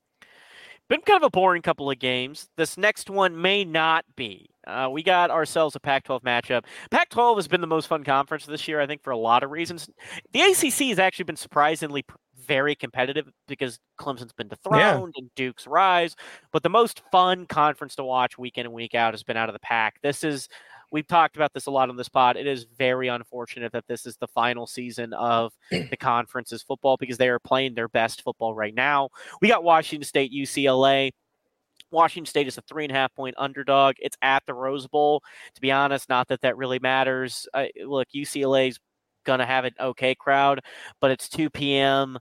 Been 0.89 1.01
kind 1.01 1.23
of 1.23 1.27
a 1.27 1.29
boring 1.29 1.61
couple 1.61 1.91
of 1.91 1.99
games. 1.99 2.49
This 2.57 2.75
next 2.75 3.11
one 3.11 3.39
may 3.39 3.63
not 3.63 4.05
be. 4.15 4.49
Uh, 4.65 4.89
we 4.91 5.03
got 5.03 5.29
ourselves 5.29 5.75
a 5.75 5.79
Pac-12 5.79 6.23
matchup. 6.23 6.63
Pac-12 6.89 7.35
has 7.35 7.47
been 7.47 7.61
the 7.61 7.67
most 7.67 7.87
fun 7.87 8.03
conference 8.03 8.47
this 8.47 8.67
year, 8.67 8.81
I 8.81 8.87
think, 8.87 9.03
for 9.03 9.11
a 9.11 9.17
lot 9.17 9.43
of 9.43 9.51
reasons. 9.51 9.87
The 10.33 10.41
ACC 10.41 10.89
has 10.89 10.97
actually 10.97 11.25
been 11.25 11.35
surprisingly 11.35 12.03
very 12.47 12.73
competitive 12.73 13.29
because 13.47 13.79
Clemson's 13.99 14.33
been 14.33 14.47
dethroned 14.47 15.13
and 15.15 15.29
Duke's 15.35 15.67
rise. 15.67 16.15
But 16.51 16.63
the 16.63 16.69
most 16.69 17.03
fun 17.11 17.45
conference 17.45 17.95
to 17.95 18.03
watch 18.03 18.39
week 18.39 18.57
in 18.57 18.65
and 18.65 18.73
week 18.73 18.95
out 18.95 19.13
has 19.13 19.21
been 19.21 19.37
out 19.37 19.49
of 19.49 19.53
the 19.53 19.59
pack. 19.59 19.99
This 20.01 20.23
is 20.23 20.49
we've 20.91 21.07
talked 21.07 21.35
about 21.35 21.53
this 21.53 21.67
a 21.67 21.71
lot 21.71 21.89
on 21.89 21.95
this 21.95 22.09
pod. 22.09 22.37
It 22.37 22.47
is 22.47 22.65
very 22.77 23.07
unfortunate 23.07 23.71
that 23.73 23.87
this 23.87 24.05
is 24.05 24.17
the 24.17 24.27
final 24.27 24.67
season 24.67 25.13
of 25.13 25.53
the 25.71 25.97
conference's 25.97 26.63
football 26.63 26.97
because 26.97 27.17
they 27.17 27.29
are 27.29 27.39
playing 27.39 27.75
their 27.75 27.87
best 27.87 28.23
football 28.23 28.53
right 28.53 28.73
now. 28.73 29.09
We 29.41 29.47
got 29.47 29.63
Washington 29.63 30.05
State, 30.05 30.31
UCLA. 30.33 31.11
Washington 31.91 32.29
State 32.29 32.47
is 32.47 32.57
a 32.57 32.61
three 32.61 32.85
and 32.85 32.91
a 32.91 32.95
half 32.95 33.13
point 33.15 33.35
underdog. 33.37 33.95
It's 33.99 34.17
at 34.21 34.45
the 34.45 34.53
Rose 34.53 34.87
Bowl. 34.87 35.23
To 35.55 35.61
be 35.61 35.71
honest, 35.71 36.09
not 36.09 36.27
that 36.27 36.41
that 36.41 36.57
really 36.57 36.79
matters. 36.79 37.47
Uh, 37.53 37.65
look, 37.83 38.07
UCLA's 38.15 38.79
gonna 39.25 39.45
have 39.45 39.65
an 39.65 39.73
okay 39.79 40.15
crowd, 40.15 40.61
but 40.99 41.11
it's 41.11 41.29
2 41.29 41.49
p.m. 41.49 42.17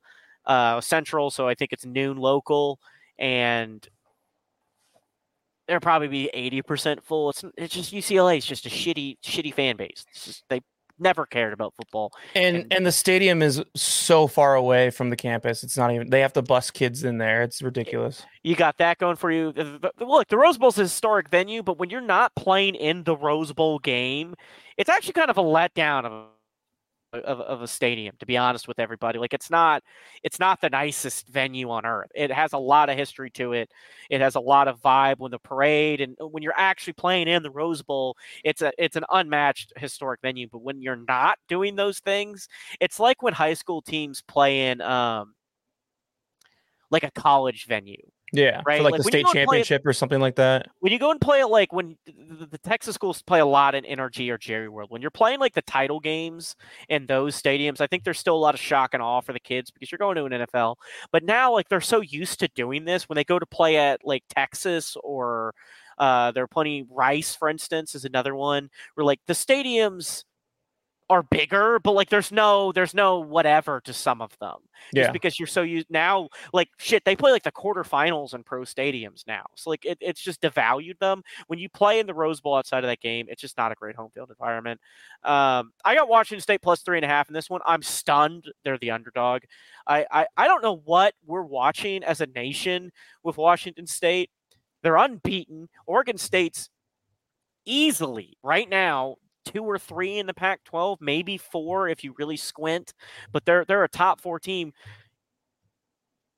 Uh, 0.46 0.80
Central, 0.80 1.30
so 1.30 1.46
I 1.46 1.54
think 1.54 1.72
it's 1.72 1.84
noon 1.84 2.16
local, 2.16 2.78
and 3.18 3.86
there'll 5.68 5.80
probably 5.80 6.08
be 6.08 6.30
80% 6.34 7.02
full. 7.04 7.30
It's 7.30 7.44
it's 7.56 7.74
just 7.74 7.92
UCLA 7.92 8.38
is 8.38 8.44
just 8.46 8.66
a 8.66 8.70
shitty 8.70 9.18
shitty 9.22 9.54
fan 9.54 9.76
base. 9.76 10.04
It's 10.10 10.24
just 10.24 10.44
they 10.48 10.60
never 11.00 11.24
cared 11.26 11.52
about 11.52 11.74
football. 11.76 12.10
And 12.34 12.56
And- 12.56 12.72
and 12.72 12.86
the 12.86 12.90
stadium 12.90 13.40
is 13.40 13.62
so 13.76 14.26
far 14.26 14.56
away 14.56 14.90
from 14.90 15.10
the 15.10 15.16
campus. 15.16 15.62
It's 15.62 15.76
not 15.76 15.92
even. 15.92 16.10
They 16.10 16.20
have 16.22 16.32
to 16.32 16.42
bus 16.42 16.72
kids 16.72 17.04
in 17.04 17.18
there. 17.18 17.42
It's 17.42 17.62
ridiculous. 17.62 18.26
You 18.42 18.56
got 18.56 18.78
that 18.78 18.98
going 18.98 19.14
for 19.14 19.30
you. 19.30 19.52
Look, 20.00 20.26
the 20.26 20.36
Rose 20.36 20.58
Bowl's 20.58 20.76
a 20.78 20.82
historic 20.82 21.28
venue, 21.28 21.62
but 21.62 21.78
when 21.78 21.88
you're 21.90 22.00
not 22.00 22.34
playing 22.34 22.74
in 22.74 23.04
the 23.04 23.14
Rose 23.16 23.52
Bowl 23.52 23.78
game, 23.78 24.34
it's 24.76 24.90
actually 24.90 25.12
kind 25.12 25.30
of 25.30 25.38
a 25.38 25.42
letdown 25.42 26.04
of 26.04 26.26
of, 27.12 27.40
of 27.40 27.62
a 27.62 27.68
stadium 27.68 28.14
to 28.18 28.26
be 28.26 28.36
honest 28.36 28.68
with 28.68 28.78
everybody 28.78 29.18
like 29.18 29.32
it's 29.32 29.50
not 29.50 29.82
it's 30.22 30.38
not 30.38 30.61
the 30.61 30.68
nicest 30.70 31.28
venue 31.28 31.70
on 31.70 31.86
earth. 31.86 32.11
It 32.14 32.30
has 32.30 32.52
a 32.52 32.59
lot 32.59 32.90
of 32.90 32.96
history 32.96 33.30
to 33.30 33.52
it. 33.52 33.70
It 34.11 34.20
has 34.20 34.34
a 34.34 34.40
lot 34.40 34.68
of 34.68 34.80
vibe 34.80 35.18
when 35.18 35.30
the 35.30 35.38
parade 35.38 36.00
and 36.00 36.16
when 36.20 36.42
you're 36.42 36.52
actually 36.56 36.92
playing 36.94 37.28
in 37.28 37.42
the 37.42 37.50
rose 37.50 37.82
bowl 37.82 38.16
it's 38.44 38.62
a 38.62 38.72
it's 38.78 38.96
an 38.96 39.04
unmatched 39.11 39.72
historic 39.76 40.20
venue 40.20 40.48
but 40.50 40.62
when 40.62 40.80
you're 40.82 41.02
not 41.09 41.38
doing 41.48 41.76
those 41.76 41.98
things 42.00 42.48
it's 42.80 43.00
like 43.00 43.22
when 43.22 43.32
high 43.32 43.54
school 43.54 43.82
teams 43.82 44.22
play 44.22 44.68
in 44.68 44.80
um 44.80 45.34
like 46.90 47.04
a 47.04 47.11
college 47.11 47.66
venue 47.66 47.96
Yeah, 48.32 48.60
Right, 48.66 48.78
For 48.78 48.84
like, 48.84 48.92
like, 48.92 48.98
the 48.98 49.04
state 49.04 49.24
play 49.24 49.30
it- 49.30 49.34
championship 49.46 49.86
or 49.86 49.92
something 49.92 50.20
like 50.20 50.36
that. 50.36 50.68
when 50.80 50.92
you 50.92 50.98
go 50.98 51.10
and 51.10 51.20
play 51.20 51.40
it 51.40 51.46
like 51.46 51.72
when 51.72 51.96
the, 52.06 52.46
the 52.46 52.58
Texas 52.58 52.94
schools 52.94 53.22
play 53.22 53.40
a 53.40 53.46
lot 53.46 53.74
in 53.74 53.84
NRG 53.84 54.28
or 54.30 54.36
Jerry 54.38 54.68
World, 54.68 54.90
when 54.90 55.00
you're 55.00 55.10
playing 55.10 55.40
like 55.40 55.54
the 55.54 55.62
title 55.62 55.98
games 56.00 56.54
in 56.88 57.06
those 57.06 57.40
stadiums, 57.40 57.80
I 57.80 57.86
think 57.86 58.04
there's 58.04 58.18
still 58.18 58.36
a 58.36 58.38
lot 58.38 58.54
of 58.54 58.60
shock 58.60 58.92
and 58.94 59.02
awe 59.02 59.20
for 59.22 59.32
the 59.32 59.40
kids 59.40 59.70
because 59.70 59.90
you're 59.90 59.98
going 59.98 60.16
to 60.16 60.24
an 60.24 60.32
NFL. 60.46 60.76
But 61.10 61.24
now, 61.24 61.52
like 61.52 61.68
they're 61.68 61.80
so 61.80 62.00
used 62.00 62.40
to 62.40 62.48
doing 62.48 62.84
this 62.84 63.08
when 63.08 63.16
they 63.16 63.24
go 63.24 63.38
to 63.38 63.46
play 63.46 63.76
at 63.76 64.00
like 64.04 64.24
Texas 64.28 64.96
or 65.02 65.54
uh, 65.98 66.30
they're 66.32 66.46
plenty 66.46 66.86
Rice, 66.90 67.34
for 67.34 67.48
instance, 67.48 67.94
is 67.94 68.04
another 68.04 68.34
one 68.34 68.68
where 68.94 69.04
like 69.04 69.20
the 69.26 69.32
stadiums 69.32 70.24
are 71.11 71.22
bigger, 71.22 71.78
but 71.78 71.92
like 71.92 72.11
there's 72.11 72.30
no 72.30 72.70
there's 72.72 72.94
no 72.94 73.18
whatever 73.20 73.80
to 73.82 73.92
some 73.92 74.20
of 74.20 74.38
them 74.38 74.56
just 74.94 75.12
because 75.12 75.38
you're 75.38 75.46
so 75.46 75.62
used 75.62 75.88
now 75.90 76.28
like 76.52 76.68
shit 76.78 77.04
they 77.04 77.16
play 77.16 77.32
like 77.32 77.42
the 77.42 77.52
quarterfinals 77.52 78.34
in 78.34 78.44
pro 78.44 78.61
stadiums 78.61 79.26
now 79.26 79.44
so 79.56 79.70
like 79.70 79.84
it, 79.84 79.98
it's 80.00 80.20
just 80.20 80.40
devalued 80.42 80.98
them. 80.98 81.22
When 81.46 81.59
you 81.59 81.68
play 81.68 81.98
in 81.98 82.06
the 82.06 82.14
rose 82.14 82.40
bowl 82.40 82.56
outside 82.56 82.84
of 82.84 82.88
that 82.88 83.00
game 83.00 83.26
it's 83.28 83.40
just 83.40 83.56
not 83.56 83.72
a 83.72 83.74
great 83.74 83.96
home 83.96 84.11
field 84.14 84.30
environment. 84.30 84.80
Um, 85.24 85.72
i 85.84 85.94
got 85.94 86.09
washington 86.09 86.42
state 86.42 86.62
plus 86.62 86.82
three 86.82 86.98
and 86.98 87.04
a 87.04 87.09
half 87.09 87.28
in 87.28 87.34
this 87.34 87.48
one. 87.48 87.61
I'm 87.66 87.82
stunned 87.82 88.44
they're 88.64 88.78
the 88.78 88.90
underdog. 88.90 89.42
I, 89.86 90.06
I 90.11 90.26
i 90.36 90.46
don't 90.46 90.62
know 90.62 90.82
what 90.84 91.14
we're 91.26 91.42
watching 91.42 92.04
as 92.04 92.20
a 92.20 92.26
nation 92.26 92.92
with 93.22 93.38
washington 93.38 93.86
state. 93.86 94.30
They're 94.82 94.96
unbeaten. 94.96 95.68
Oregon 95.86 96.18
state's 96.18 96.68
easily 97.64 98.36
right 98.42 98.68
now 98.68 99.16
two 99.49 99.62
or 99.62 99.78
three 99.78 100.18
in 100.18 100.26
the 100.26 100.34
Pac 100.34 100.62
12, 100.64 101.01
maybe 101.01 101.38
four 101.38 101.88
if 101.88 102.05
you 102.05 102.14
really 102.18 102.36
squint, 102.36 102.92
but 103.32 103.44
they're 103.44 103.64
they're 103.64 103.84
a 103.84 103.88
top 103.88 104.20
four 104.20 104.38
team. 104.38 104.72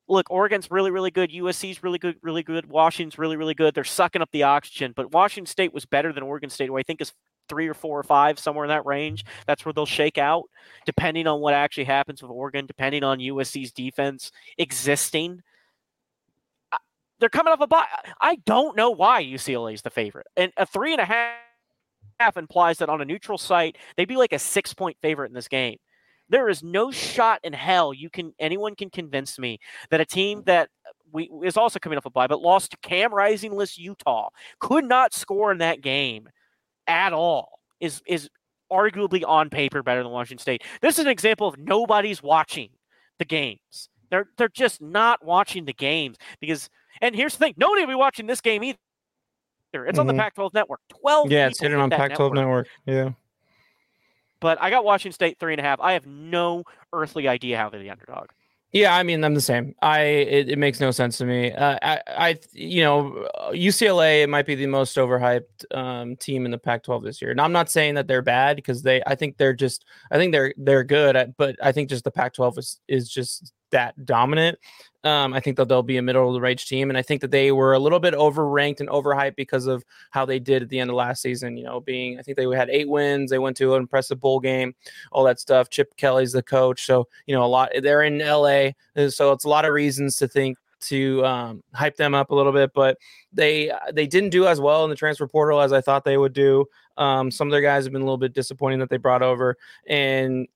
Look, 0.07 0.29
Oregon's 0.29 0.69
really, 0.71 0.91
really 0.91 1.11
good. 1.11 1.31
USC's 1.31 1.83
really 1.83 1.99
good, 1.99 2.17
really 2.21 2.43
good. 2.43 2.65
Washington's 2.65 3.17
really, 3.17 3.37
really 3.37 3.53
good. 3.53 3.73
They're 3.73 3.83
sucking 3.83 4.21
up 4.21 4.29
the 4.31 4.43
oxygen, 4.43 4.93
but 4.95 5.11
Washington 5.11 5.49
State 5.49 5.73
was 5.73 5.85
better 5.85 6.11
than 6.11 6.23
Oregon 6.23 6.49
State, 6.49 6.67
who 6.67 6.77
I 6.77 6.83
think 6.83 7.01
is 7.01 7.13
three 7.47 7.67
or 7.67 7.73
four 7.73 7.99
or 7.99 8.03
five, 8.03 8.39
somewhere 8.39 8.65
in 8.65 8.69
that 8.69 8.85
range. 8.85 9.25
That's 9.45 9.65
where 9.65 9.73
they'll 9.73 9.85
shake 9.85 10.17
out, 10.17 10.43
depending 10.85 11.27
on 11.27 11.39
what 11.39 11.53
actually 11.53 11.85
happens 11.85 12.21
with 12.21 12.31
Oregon, 12.31 12.65
depending 12.65 13.03
on 13.03 13.19
USC's 13.19 13.71
defense 13.71 14.31
existing. 14.57 15.41
They're 17.19 17.29
coming 17.29 17.53
off 17.53 17.61
a 17.61 17.67
bye. 17.67 17.85
I 18.19 18.35
don't 18.45 18.75
know 18.75 18.89
why 18.89 19.23
UCLA 19.23 19.73
is 19.73 19.81
the 19.81 19.89
favorite, 19.89 20.27
and 20.35 20.51
a 20.57 20.65
three 20.65 20.91
and 20.91 21.01
a 21.01 21.05
half 21.05 21.35
implies 22.37 22.77
that 22.79 22.89
on 22.89 23.01
a 23.01 23.05
neutral 23.05 23.37
site 23.37 23.77
they'd 23.95 24.07
be 24.07 24.17
like 24.17 24.33
a 24.33 24.39
six 24.39 24.73
point 24.73 24.97
favorite 25.01 25.27
in 25.27 25.33
this 25.33 25.47
game. 25.47 25.77
There 26.29 26.47
is 26.47 26.63
no 26.63 26.91
shot 26.91 27.39
in 27.43 27.53
hell 27.53 27.93
you 27.93 28.09
can 28.09 28.33
anyone 28.39 28.75
can 28.75 28.89
convince 28.89 29.37
me 29.37 29.59
that 29.89 30.01
a 30.01 30.05
team 30.05 30.43
that 30.45 30.69
uh, 30.87 30.91
we 31.11 31.29
is 31.43 31.57
also 31.57 31.79
coming 31.79 31.97
off 31.97 32.05
a 32.05 32.09
bye 32.09 32.27
but 32.27 32.41
lost 32.41 32.71
to 32.71 32.77
Cam 32.81 33.11
Risingless 33.11 33.77
Utah 33.77 34.29
could 34.59 34.85
not 34.85 35.13
score 35.13 35.51
in 35.51 35.57
that 35.59 35.81
game 35.81 36.29
at 36.87 37.13
all 37.13 37.59
is 37.79 38.01
is 38.05 38.29
arguably 38.71 39.23
on 39.27 39.49
paper 39.49 39.83
better 39.83 40.01
than 40.01 40.11
Washington 40.11 40.41
State. 40.41 40.63
This 40.81 40.97
is 40.97 41.05
an 41.05 41.11
example 41.11 41.47
of 41.47 41.57
nobody's 41.57 42.23
watching 42.23 42.69
the 43.19 43.25
games. 43.25 43.89
They're 44.09 44.29
they're 44.37 44.49
just 44.49 44.81
not 44.81 45.23
watching 45.25 45.65
the 45.65 45.73
games 45.73 46.17
because 46.39 46.69
and 47.01 47.15
here's 47.15 47.33
the 47.33 47.45
thing, 47.45 47.53
nobody 47.57 47.81
will 47.81 47.93
be 47.93 47.95
watching 47.95 48.27
this 48.27 48.41
game 48.41 48.63
either. 48.63 48.77
It's 49.73 49.81
mm-hmm. 49.81 49.99
on 49.99 50.07
the 50.07 50.13
mm-hmm. 50.13 50.19
Pac-12 50.19 50.53
network. 50.53 50.81
Twelve. 50.89 51.31
Yeah, 51.31 51.47
it's 51.47 51.59
hitting 51.59 51.77
on 51.77 51.89
Pac-12 51.89 52.33
network. 52.33 52.35
network. 52.35 52.67
Yeah. 52.85 53.11
But 54.39 54.61
I 54.61 54.69
got 54.69 54.83
Washington 54.83 55.13
State 55.13 55.39
three 55.39 55.53
and 55.53 55.59
a 55.59 55.63
half. 55.63 55.79
I 55.79 55.93
have 55.93 56.05
no 56.05 56.63
earthly 56.93 57.27
idea 57.27 57.57
how 57.57 57.69
they're 57.69 57.79
the 57.79 57.91
underdog. 57.91 58.29
Yeah, 58.73 58.95
I 58.95 59.03
mean, 59.03 59.23
I'm 59.23 59.33
the 59.33 59.41
same. 59.41 59.75
I 59.81 59.99
it, 60.01 60.49
it 60.49 60.57
makes 60.57 60.79
no 60.79 60.91
sense 60.91 61.17
to 61.17 61.25
me. 61.25 61.51
Uh, 61.51 61.77
I, 61.81 61.99
I, 62.07 62.39
you 62.53 62.81
know, 62.81 63.27
UCLA 63.51 64.23
it 64.23 64.29
might 64.29 64.45
be 64.45 64.55
the 64.55 64.65
most 64.65 64.95
overhyped 64.95 65.75
um, 65.75 66.15
team 66.15 66.45
in 66.45 66.51
the 66.51 66.57
Pac-12 66.57 67.03
this 67.03 67.21
year, 67.21 67.31
and 67.31 67.41
I'm 67.41 67.51
not 67.51 67.69
saying 67.69 67.95
that 67.95 68.07
they're 68.07 68.21
bad 68.21 68.55
because 68.55 68.81
they. 68.81 69.03
I 69.05 69.15
think 69.15 69.35
they're 69.35 69.53
just. 69.53 69.83
I 70.09 70.17
think 70.17 70.31
they're 70.31 70.53
they're 70.57 70.85
good, 70.85 71.17
at, 71.17 71.35
but 71.35 71.57
I 71.61 71.73
think 71.73 71.89
just 71.89 72.05
the 72.05 72.11
Pac-12 72.11 72.57
is 72.59 72.79
is 72.87 73.09
just 73.09 73.51
that 73.71 74.05
dominant. 74.05 74.59
Um, 75.03 75.33
I 75.33 75.39
think 75.39 75.57
that 75.57 75.67
they'll 75.67 75.81
be 75.81 75.97
a 75.97 76.01
middle 76.01 76.27
of 76.27 76.33
the 76.33 76.41
range 76.41 76.67
team, 76.67 76.89
and 76.89 76.97
I 76.97 77.01
think 77.01 77.21
that 77.21 77.31
they 77.31 77.51
were 77.51 77.73
a 77.73 77.79
little 77.79 77.99
bit 77.99 78.13
overranked 78.13 78.81
and 78.81 78.89
overhyped 78.89 79.35
because 79.35 79.65
of 79.65 79.83
how 80.11 80.25
they 80.25 80.37
did 80.37 80.61
at 80.61 80.69
the 80.69 80.79
end 80.79 80.91
of 80.91 80.95
last 80.95 81.23
season. 81.23 81.57
You 81.57 81.63
know, 81.63 81.79
being 81.79 82.19
I 82.19 82.21
think 82.21 82.37
they 82.37 82.45
had 82.55 82.69
eight 82.69 82.87
wins, 82.87 83.31
they 83.31 83.39
went 83.39 83.57
to 83.57 83.73
an 83.73 83.81
impressive 83.81 84.19
bowl 84.19 84.39
game, 84.39 84.75
all 85.11 85.23
that 85.23 85.39
stuff. 85.39 85.69
Chip 85.71 85.95
Kelly's 85.97 86.33
the 86.33 86.43
coach, 86.43 86.85
so 86.85 87.07
you 87.25 87.35
know 87.35 87.43
a 87.43 87.47
lot. 87.47 87.71
They're 87.81 88.03
in 88.03 88.19
LA, 88.19 88.71
so 89.09 89.31
it's 89.31 89.45
a 89.45 89.49
lot 89.49 89.65
of 89.65 89.73
reasons 89.73 90.17
to 90.17 90.27
think 90.27 90.57
to 90.81 91.25
um, 91.25 91.63
hype 91.73 91.95
them 91.95 92.13
up 92.13 92.31
a 92.31 92.35
little 92.35 92.51
bit, 92.51 92.71
but 92.73 92.97
they 93.33 93.71
they 93.93 94.05
didn't 94.05 94.29
do 94.29 94.47
as 94.47 94.59
well 94.59 94.83
in 94.83 94.89
the 94.89 94.95
transfer 94.95 95.27
portal 95.27 95.61
as 95.61 95.73
I 95.73 95.81
thought 95.81 96.03
they 96.03 96.17
would 96.17 96.33
do. 96.33 96.65
Um, 96.97 97.31
some 97.31 97.47
of 97.47 97.51
their 97.51 97.61
guys 97.61 97.85
have 97.85 97.93
been 97.93 98.01
a 98.01 98.05
little 98.05 98.17
bit 98.17 98.33
disappointing 98.33 98.79
that 98.79 98.89
they 98.89 98.97
brought 98.97 99.23
over, 99.23 99.57
and 99.87 100.47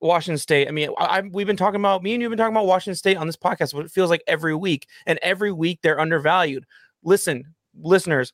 Washington 0.00 0.38
State. 0.38 0.68
I 0.68 0.70
mean, 0.70 0.90
I, 0.98 1.20
we've 1.20 1.46
been 1.46 1.56
talking 1.56 1.80
about 1.80 2.02
me 2.02 2.14
and 2.14 2.22
you've 2.22 2.30
been 2.30 2.38
talking 2.38 2.54
about 2.54 2.66
Washington 2.66 2.96
State 2.96 3.16
on 3.16 3.26
this 3.26 3.36
podcast. 3.36 3.74
What 3.74 3.84
it 3.84 3.90
feels 3.90 4.10
like 4.10 4.22
every 4.26 4.54
week, 4.54 4.86
and 5.06 5.18
every 5.22 5.52
week 5.52 5.80
they're 5.82 6.00
undervalued. 6.00 6.64
Listen, 7.02 7.44
listeners, 7.80 8.32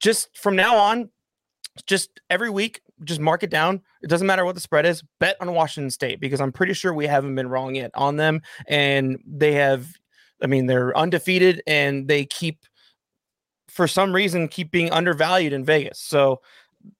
just 0.00 0.36
from 0.36 0.56
now 0.56 0.76
on, 0.76 1.10
just 1.86 2.20
every 2.28 2.50
week, 2.50 2.82
just 3.04 3.20
mark 3.20 3.42
it 3.42 3.50
down. 3.50 3.80
It 4.02 4.08
doesn't 4.08 4.26
matter 4.26 4.44
what 4.44 4.54
the 4.54 4.60
spread 4.60 4.86
is. 4.86 5.02
Bet 5.18 5.36
on 5.40 5.52
Washington 5.54 5.90
State 5.90 6.20
because 6.20 6.40
I'm 6.40 6.52
pretty 6.52 6.74
sure 6.74 6.92
we 6.92 7.06
haven't 7.06 7.34
been 7.34 7.48
wrong 7.48 7.74
yet 7.74 7.90
on 7.94 8.16
them, 8.16 8.42
and 8.68 9.18
they 9.26 9.52
have. 9.52 9.86
I 10.42 10.46
mean, 10.46 10.64
they're 10.64 10.96
undefeated 10.96 11.62
and 11.66 12.08
they 12.08 12.24
keep, 12.24 12.64
for 13.68 13.86
some 13.86 14.14
reason, 14.14 14.48
keep 14.48 14.70
being 14.70 14.90
undervalued 14.90 15.52
in 15.52 15.66
Vegas. 15.66 16.00
So 16.00 16.40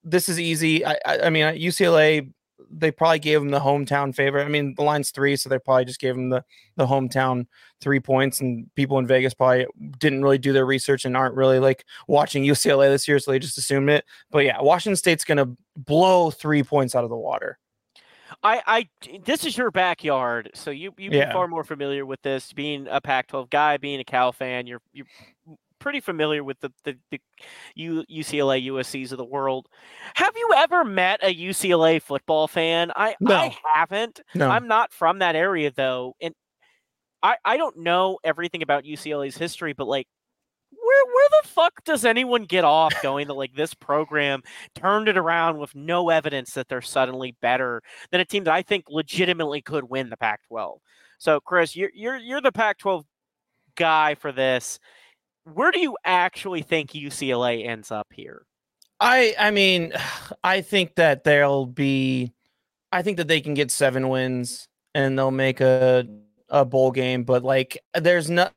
this 0.04 0.28
is 0.28 0.38
easy. 0.38 0.84
I, 0.84 0.98
I, 1.06 1.20
I 1.20 1.30
mean, 1.30 1.46
UCLA 1.46 2.30
they 2.70 2.90
probably 2.90 3.18
gave 3.18 3.40
him 3.40 3.50
the 3.50 3.60
hometown 3.60 4.14
favorite. 4.14 4.44
I 4.44 4.48
mean, 4.48 4.74
the 4.74 4.82
line's 4.82 5.10
three, 5.10 5.36
so 5.36 5.48
they 5.48 5.58
probably 5.58 5.84
just 5.84 6.00
gave 6.00 6.14
him 6.14 6.30
the 6.30 6.44
the 6.76 6.86
hometown 6.86 7.46
three 7.80 8.00
points. 8.00 8.40
And 8.40 8.72
people 8.74 8.98
in 8.98 9.06
Vegas 9.06 9.34
probably 9.34 9.66
didn't 9.98 10.22
really 10.22 10.38
do 10.38 10.52
their 10.52 10.66
research 10.66 11.04
and 11.04 11.16
aren't 11.16 11.34
really 11.34 11.58
like 11.58 11.84
watching 12.08 12.44
UCLA 12.44 12.88
this 12.88 13.06
year, 13.06 13.18
so 13.18 13.30
they 13.30 13.38
just 13.38 13.58
assumed 13.58 13.90
it. 13.90 14.04
But 14.30 14.44
yeah, 14.44 14.60
Washington 14.60 14.96
State's 14.96 15.24
gonna 15.24 15.46
blow 15.76 16.30
three 16.30 16.62
points 16.62 16.94
out 16.94 17.04
of 17.04 17.10
the 17.10 17.16
water. 17.16 17.58
I, 18.42 18.62
I, 18.66 19.18
this 19.24 19.44
is 19.44 19.56
your 19.58 19.70
backyard, 19.70 20.50
so 20.54 20.70
you 20.70 20.94
you'd 20.96 21.10
be 21.10 21.18
yeah. 21.18 21.32
far 21.32 21.48
more 21.48 21.64
familiar 21.64 22.06
with 22.06 22.22
this. 22.22 22.52
Being 22.52 22.86
a 22.88 23.00
Pac-12 23.00 23.50
guy, 23.50 23.76
being 23.76 24.00
a 24.00 24.04
Cal 24.04 24.32
fan, 24.32 24.66
you're 24.66 24.80
you're 24.92 25.06
pretty 25.80 26.00
familiar 26.00 26.44
with 26.44 26.60
the, 26.60 26.70
the, 26.84 26.96
the 27.10 27.20
UCLA 27.76 28.66
USC's 28.66 29.10
of 29.10 29.18
the 29.18 29.24
world. 29.24 29.66
Have 30.14 30.36
you 30.36 30.50
ever 30.56 30.84
met 30.84 31.20
a 31.22 31.34
UCLA 31.34 32.00
football 32.00 32.46
fan? 32.46 32.92
I 32.94 33.16
no. 33.18 33.34
I 33.34 33.56
haven't. 33.74 34.20
No. 34.34 34.48
I'm 34.48 34.68
not 34.68 34.92
from 34.92 35.18
that 35.18 35.34
area 35.34 35.72
though, 35.74 36.14
and 36.20 36.34
I 37.22 37.36
I 37.44 37.56
don't 37.56 37.78
know 37.78 38.18
everything 38.22 38.62
about 38.62 38.84
UCLA's 38.84 39.36
history, 39.36 39.72
but 39.72 39.88
like 39.88 40.06
where 40.70 41.04
where 41.06 41.28
the 41.42 41.48
fuck 41.48 41.84
does 41.84 42.04
anyone 42.04 42.44
get 42.44 42.64
off 42.64 42.94
going 43.02 43.26
to 43.26 43.34
like 43.34 43.54
this 43.54 43.74
program 43.74 44.42
turned 44.74 45.08
it 45.08 45.16
around 45.16 45.58
with 45.58 45.74
no 45.74 46.10
evidence 46.10 46.52
that 46.54 46.68
they're 46.68 46.80
suddenly 46.80 47.36
better 47.40 47.82
than 48.10 48.20
a 48.20 48.24
team 48.24 48.44
that 48.44 48.54
I 48.54 48.62
think 48.62 48.84
legitimately 48.88 49.62
could 49.62 49.84
win 49.84 50.10
the 50.10 50.16
Pac-12. 50.16 50.78
So 51.18 51.40
Chris, 51.40 51.74
you're 51.74 51.90
you're 51.94 52.16
you're 52.16 52.40
the 52.40 52.52
Pac-12 52.52 53.04
guy 53.76 54.14
for 54.14 54.32
this 54.32 54.78
where 55.44 55.70
do 55.70 55.80
you 55.80 55.96
actually 56.04 56.62
think 56.62 56.90
UCLA 56.90 57.66
ends 57.66 57.90
up 57.90 58.08
here? 58.12 58.42
I 59.00 59.34
I 59.38 59.50
mean, 59.50 59.92
I 60.44 60.60
think 60.60 60.94
that 60.96 61.24
they'll 61.24 61.66
be 61.66 62.32
I 62.92 63.02
think 63.02 63.18
that 63.18 63.28
they 63.28 63.40
can 63.40 63.54
get 63.54 63.70
7 63.70 64.08
wins 64.08 64.68
and 64.94 65.18
they'll 65.18 65.30
make 65.30 65.60
a 65.60 66.06
a 66.48 66.64
bowl 66.64 66.90
game, 66.90 67.24
but 67.24 67.44
like 67.44 67.78
there's 67.94 68.28
not 68.28 68.52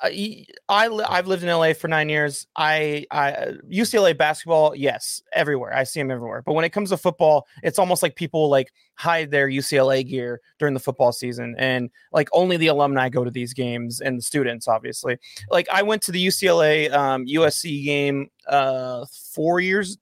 I 0.00 0.46
I've 0.68 1.26
lived 1.26 1.42
in 1.42 1.48
LA 1.48 1.72
for 1.72 1.88
nine 1.88 2.08
years. 2.08 2.46
I 2.56 3.06
I 3.10 3.54
UCLA 3.70 4.16
basketball, 4.16 4.74
yes, 4.74 5.22
everywhere. 5.32 5.74
I 5.74 5.84
see 5.84 6.00
them 6.00 6.10
everywhere. 6.10 6.42
But 6.42 6.54
when 6.54 6.64
it 6.64 6.70
comes 6.70 6.90
to 6.90 6.96
football, 6.96 7.46
it's 7.62 7.78
almost 7.78 8.02
like 8.02 8.16
people 8.16 8.48
like 8.48 8.72
hide 8.94 9.30
their 9.30 9.48
UCLA 9.48 10.06
gear 10.06 10.40
during 10.58 10.74
the 10.74 10.80
football 10.80 11.12
season, 11.12 11.54
and 11.58 11.90
like 12.12 12.28
only 12.32 12.56
the 12.56 12.68
alumni 12.68 13.08
go 13.08 13.24
to 13.24 13.30
these 13.30 13.54
games 13.54 14.00
and 14.00 14.18
the 14.18 14.22
students, 14.22 14.68
obviously. 14.68 15.18
Like 15.50 15.68
I 15.72 15.82
went 15.82 16.02
to 16.02 16.12
the 16.12 16.24
UCLA 16.24 16.92
um, 16.92 17.26
USC 17.26 17.84
game 17.84 18.30
uh, 18.46 19.06
four 19.34 19.60
years 19.60 19.98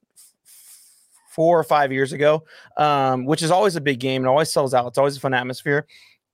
four 1.39 1.57
or 1.57 1.63
five 1.63 1.93
years 1.93 2.13
ago, 2.13 2.43
um, 2.79 3.25
which 3.25 3.43
is 3.43 3.53
always 3.53 3.77
a 3.77 3.81
big 3.81 4.01
game 4.01 4.23
and 4.23 4.29
always 4.29 4.51
sells 4.51 4.75
out. 4.75 4.89
It's 4.89 4.99
always 4.99 5.17
a 5.17 5.21
fun 5.21 5.35
atmosphere. 5.35 5.87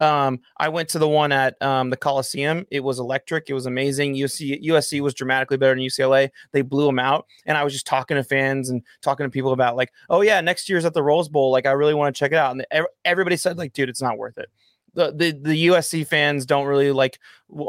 Um, 0.04 0.40
I 0.58 0.68
went 0.68 0.90
to 0.90 0.98
the 0.98 1.08
one 1.08 1.32
at 1.32 1.60
um, 1.62 1.88
the 1.88 1.96
Coliseum. 1.96 2.66
It 2.70 2.80
was 2.80 2.98
electric. 2.98 3.48
It 3.48 3.54
was 3.54 3.64
amazing. 3.64 4.14
USC, 4.14 4.62
USC 4.62 5.00
was 5.00 5.14
dramatically 5.14 5.56
better 5.56 5.74
than 5.74 5.82
UCLA. 5.82 6.28
They 6.52 6.60
blew 6.60 6.84
them 6.86 6.98
out. 6.98 7.26
And 7.46 7.56
I 7.56 7.64
was 7.64 7.72
just 7.72 7.86
talking 7.86 8.16
to 8.16 8.22
fans 8.22 8.68
and 8.68 8.82
talking 9.00 9.24
to 9.24 9.30
people 9.30 9.52
about 9.52 9.76
like, 9.76 9.92
oh 10.10 10.20
yeah, 10.20 10.40
next 10.42 10.68
year's 10.68 10.84
at 10.84 10.92
the 10.92 11.02
Rose 11.02 11.28
Bowl. 11.28 11.50
Like 11.50 11.66
I 11.66 11.72
really 11.72 11.94
want 11.94 12.14
to 12.14 12.18
check 12.18 12.32
it 12.32 12.36
out. 12.36 12.52
And 12.52 12.86
everybody 13.04 13.36
said 13.36 13.56
like, 13.56 13.72
dude, 13.72 13.88
it's 13.88 14.02
not 14.02 14.18
worth 14.18 14.36
it. 14.36 14.50
The, 14.92 15.10
the 15.10 15.32
the 15.32 15.66
USC 15.66 16.06
fans 16.06 16.46
don't 16.46 16.66
really 16.66 16.92
like 16.92 17.18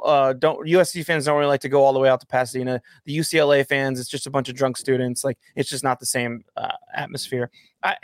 uh 0.04 0.34
don't 0.34 0.60
USC 0.68 1.04
fans 1.04 1.26
don't 1.26 1.40
really 1.40 1.50
like 1.50 1.62
to 1.62 1.70
go 1.70 1.84
all 1.84 1.92
the 1.92 2.00
way 2.00 2.08
out 2.08 2.20
to 2.20 2.28
Pasadena. 2.28 2.80
The 3.06 3.18
UCLA 3.18 3.66
fans, 3.66 4.00
it's 4.00 4.10
just 4.10 4.28
a 4.28 4.30
bunch 4.30 4.48
of 4.48 4.54
drunk 4.54 4.78
students. 4.78 5.24
Like 5.24 5.40
it's 5.56 5.68
just 5.68 5.84
not 5.84 6.00
the 6.00 6.06
same 6.06 6.44
uh, 6.56 6.74
atmosphere. 6.94 7.50
I 7.82 7.98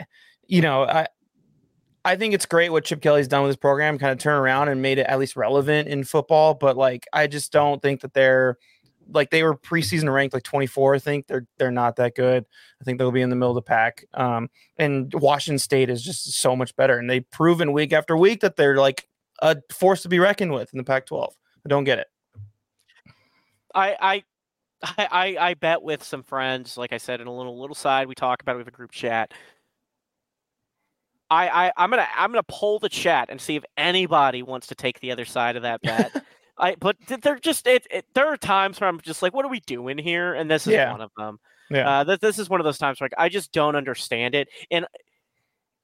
you 0.48 0.60
know 0.60 0.82
I 0.82 1.06
I 2.04 2.16
think 2.16 2.34
it's 2.34 2.46
great 2.46 2.70
what 2.70 2.84
Chip 2.84 3.00
Kelly's 3.00 3.28
done 3.28 3.42
with 3.42 3.50
his 3.50 3.56
program, 3.56 3.98
kind 3.98 4.12
of 4.12 4.18
turn 4.18 4.34
around 4.34 4.68
and 4.68 4.82
made 4.82 4.98
it 4.98 5.06
at 5.06 5.18
least 5.18 5.36
relevant 5.36 5.88
in 5.88 6.04
football. 6.04 6.54
But 6.54 6.76
like, 6.76 7.06
I 7.12 7.26
just 7.26 7.52
don't 7.52 7.80
think 7.80 8.00
that 8.00 8.12
they're 8.12 8.58
like 9.10 9.30
they 9.30 9.42
were 9.42 9.56
preseason 9.56 10.12
ranked 10.12 10.34
like 10.34 10.42
24. 10.42 10.96
I 10.96 10.98
think 10.98 11.26
they're 11.26 11.46
they're 11.58 11.70
not 11.70 11.96
that 11.96 12.14
good. 12.14 12.44
I 12.80 12.84
think 12.84 12.98
they'll 12.98 13.12
be 13.12 13.20
in 13.20 13.30
the 13.30 13.36
middle 13.36 13.50
of 13.50 13.56
the 13.56 13.62
pack. 13.62 14.04
Um, 14.14 14.50
and 14.76 15.12
Washington 15.14 15.58
State 15.58 15.90
is 15.90 16.02
just 16.02 16.32
so 16.32 16.56
much 16.56 16.74
better, 16.76 16.98
and 16.98 17.08
they've 17.08 17.28
proven 17.30 17.72
week 17.72 17.92
after 17.92 18.16
week 18.16 18.40
that 18.40 18.56
they're 18.56 18.76
like 18.76 19.08
a 19.40 19.56
force 19.70 20.02
to 20.02 20.08
be 20.08 20.18
reckoned 20.18 20.52
with 20.52 20.72
in 20.72 20.78
the 20.78 20.84
Pac-12. 20.84 21.32
I 21.64 21.68
don't 21.68 21.84
get 21.84 21.98
it. 21.98 22.06
I 23.74 23.96
I 24.00 24.24
I 25.08 25.36
I 25.38 25.54
bet 25.54 25.82
with 25.82 26.02
some 26.02 26.22
friends, 26.22 26.76
like 26.76 26.92
I 26.92 26.98
said 26.98 27.20
in 27.20 27.28
a 27.28 27.36
little 27.36 27.60
little 27.60 27.76
side, 27.76 28.08
we 28.08 28.14
talk 28.14 28.42
about 28.42 28.56
it 28.56 28.58
with 28.58 28.68
a 28.68 28.72
group 28.72 28.90
chat 28.90 29.32
I, 31.32 31.66
I 31.66 31.72
I'm 31.78 31.88
gonna 31.88 32.06
I'm 32.14 32.30
gonna 32.30 32.42
pull 32.42 32.78
the 32.78 32.90
chat 32.90 33.28
and 33.30 33.40
see 33.40 33.56
if 33.56 33.64
anybody 33.78 34.42
wants 34.42 34.66
to 34.66 34.74
take 34.74 35.00
the 35.00 35.12
other 35.12 35.24
side 35.24 35.56
of 35.56 35.62
that 35.62 35.80
bet. 35.82 36.24
I 36.58 36.74
but 36.78 36.96
they're 37.22 37.38
just 37.38 37.66
it, 37.66 37.86
it, 37.90 38.04
There 38.14 38.26
are 38.26 38.36
times 38.36 38.80
where 38.80 38.88
I'm 38.88 39.00
just 39.00 39.22
like, 39.22 39.32
what 39.32 39.44
are 39.44 39.50
we 39.50 39.60
doing 39.60 39.96
here? 39.96 40.34
And 40.34 40.50
this 40.50 40.66
is 40.66 40.74
yeah. 40.74 40.92
one 40.92 41.00
of 41.00 41.10
them. 41.16 41.38
Yeah. 41.70 42.00
Uh, 42.00 42.04
th- 42.04 42.20
this 42.20 42.38
is 42.38 42.50
one 42.50 42.60
of 42.60 42.64
those 42.64 42.76
times 42.76 43.00
where 43.00 43.06
like, 43.06 43.14
I 43.16 43.30
just 43.30 43.50
don't 43.50 43.76
understand 43.76 44.34
it. 44.34 44.48
And 44.70 44.86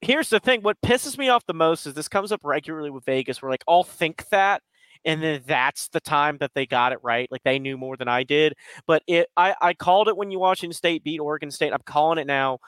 here's 0.02 0.28
the 0.28 0.38
thing: 0.38 0.60
what 0.60 0.76
pisses 0.82 1.16
me 1.16 1.30
off 1.30 1.46
the 1.46 1.54
most 1.54 1.86
is 1.86 1.94
this 1.94 2.08
comes 2.08 2.30
up 2.30 2.40
regularly 2.44 2.90
with 2.90 3.06
Vegas. 3.06 3.40
Where 3.40 3.50
like 3.50 3.64
I'll 3.66 3.84
think 3.84 4.28
that, 4.28 4.60
and 5.06 5.22
then 5.22 5.40
that's 5.46 5.88
the 5.88 6.00
time 6.00 6.36
that 6.40 6.50
they 6.54 6.66
got 6.66 6.92
it 6.92 6.98
right. 7.02 7.26
Like 7.32 7.42
they 7.42 7.58
knew 7.58 7.78
more 7.78 7.96
than 7.96 8.08
I 8.08 8.22
did. 8.22 8.52
But 8.86 9.02
it 9.06 9.28
I 9.34 9.54
I 9.62 9.72
called 9.72 10.08
it 10.08 10.16
when 10.16 10.30
you 10.30 10.40
Washington 10.40 10.76
State 10.76 11.04
beat 11.04 11.20
Oregon 11.20 11.50
State. 11.50 11.72
I'm 11.72 11.80
calling 11.86 12.18
it 12.18 12.26
now 12.26 12.58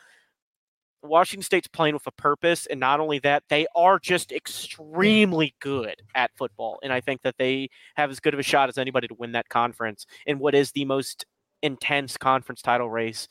Washington 1.03 1.42
State's 1.42 1.68
playing 1.68 1.94
with 1.94 2.07
a 2.07 2.12
purpose, 2.12 2.66
and 2.66 2.78
not 2.78 3.01
only 3.01 3.18
that, 3.20 3.44
they 3.48 3.66
are 3.74 3.98
just 3.98 4.32
extremely 4.32 5.55
good 5.61 6.03
at 6.14 6.30
football. 6.36 6.78
And 6.82 6.92
I 6.92 7.01
think 7.01 7.22
that 7.22 7.36
they 7.38 7.70
have 7.96 8.11
as 8.11 8.20
good 8.20 8.34
of 8.34 8.40
a 8.40 8.42
shot 8.42 8.68
as 8.68 8.78
anybody 8.78 9.09
to 9.09 9.14
win 9.14 9.32
that 9.32 9.48
conference 9.48 10.07
in 10.26 10.38
what 10.38 10.55
is 10.55 10.72
the 10.72 10.84
most 10.84 11.26
intense 11.62 12.16
conference 12.16 12.62
title 12.62 12.90
race. 12.90 13.28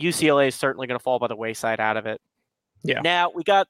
UCLA 0.00 0.48
is 0.48 0.54
certainly 0.54 0.86
going 0.86 0.98
to 0.98 1.02
fall 1.02 1.18
by 1.18 1.26
the 1.26 1.36
wayside 1.36 1.80
out 1.80 1.96
of 1.96 2.06
it. 2.06 2.20
Yeah. 2.84 3.00
Now 3.00 3.30
we 3.34 3.42
got 3.42 3.68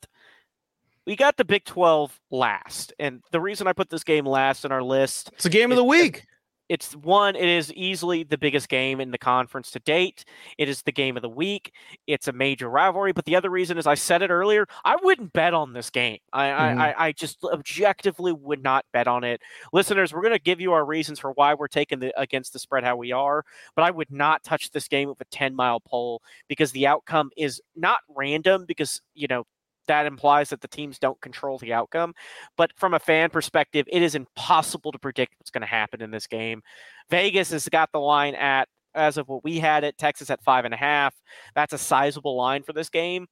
we 1.07 1.17
got 1.17 1.37
the 1.37 1.45
Big 1.45 1.65
12 1.65 2.19
last. 2.31 2.93
And 2.99 3.23
the 3.33 3.41
reason 3.41 3.67
I 3.67 3.73
put 3.73 3.91
this 3.91 4.05
game 4.05 4.25
last 4.25 4.65
in 4.65 4.73
our 4.73 4.83
list 4.83 5.31
It's 5.35 5.47
a 5.47 5.51
game 5.51 5.73
of 5.73 5.77
the 5.77 5.85
week. 5.85 6.25
It's 6.69 6.95
one, 6.97 7.37
it 7.37 7.49
is 7.49 7.73
easily 7.75 8.23
the 8.23 8.39
biggest 8.39 8.69
game 8.69 9.01
in 9.01 9.11
the 9.11 9.19
conference 9.19 9.71
to 9.73 9.79
date. 9.81 10.25
It 10.59 10.69
is 10.69 10.83
the 10.83 10.93
game 10.93 11.17
of 11.17 11.23
the 11.23 11.29
week. 11.29 11.73
It's 12.07 12.29
a 12.29 12.33
major 12.33 12.69
rivalry. 12.69 13.13
But 13.13 13.25
the 13.25 13.37
other 13.37 13.51
reason 13.51 13.79
is 13.79 13.87
I 13.87 13.95
said 13.95 14.23
it 14.23 14.31
earlier, 14.31 14.67
I 14.85 14.97
wouldn't 15.03 15.33
bet 15.33 15.55
on 15.55 15.73
this 15.73 15.91
game. 15.91 16.19
I 16.33 16.47
Mhm. 16.47 16.79
I, 16.79 16.95
I, 16.99 17.13
just 17.13 17.43
objectively 17.45 18.33
would 18.33 18.63
not 18.63 18.85
bet 18.93 19.07
on 19.09 19.25
it. 19.25 19.41
Listeners, 19.73 20.13
we're 20.13 20.23
gonna 20.23 20.39
give 20.39 20.61
you 20.61 20.73
our 20.73 20.85
reasons 20.85 21.19
for 21.19 21.33
why 21.33 21.55
we're 21.55 21.69
taking 21.69 21.99
the 21.99 22.19
against 22.21 22.53
the 22.53 22.59
spread 22.59 22.85
how 22.85 22.97
we 22.97 23.13
are, 23.13 23.45
but 23.77 23.85
I 23.85 23.91
would 23.91 24.11
not 24.11 24.43
touch 24.45 24.71
this 24.71 24.89
game 24.89 25.09
with 25.09 25.21
a 25.21 25.25
10 25.27 25.55
mile 25.55 25.81
pole 25.81 26.23
because 26.49 26.73
the 26.73 26.87
outcome 26.87 27.31
is 27.37 27.61
not 27.77 28.01
random 28.09 28.65
because 28.67 29.01
you 29.15 29.27
know 29.29 29.45
that 29.93 30.07
implies 30.07 30.49
that 30.49 30.63
the 30.63 30.69
teams 30.69 30.99
don't 30.99 31.21
control 31.21 31.59
the 31.59 31.75
outcome. 31.75 32.15
But 32.57 32.73
from 32.77 32.95
a 32.95 32.99
fan 32.99 33.29
perspective, 33.29 33.87
it 33.93 34.01
is 34.01 34.15
impossible 34.15 34.91
to 34.91 34.99
predict 34.99 35.35
what's 35.39 35.51
going 35.51 35.61
to 35.61 35.67
happen 35.67 36.01
in 36.01 36.11
this 36.11 36.27
game. 36.27 36.63
Vegas 37.11 37.51
has 37.51 37.69
got 37.69 37.93
the 37.93 38.01
line 38.01 38.35
at, 38.35 38.69
as 38.95 39.19
of 39.19 39.29
what 39.29 39.45
we 39.45 39.59
had 39.59 39.85
it, 39.85 39.99
Texas 39.99 40.31
at 40.31 40.43
five 40.43 40.65
and 40.65 40.73
a 40.73 40.79
half. 40.79 41.15
That's 41.55 41.75
a 41.75 41.79
sizable 41.79 42.37
line 42.37 42.63
for 42.63 42.73
this 42.73 42.89
game. 42.89 43.27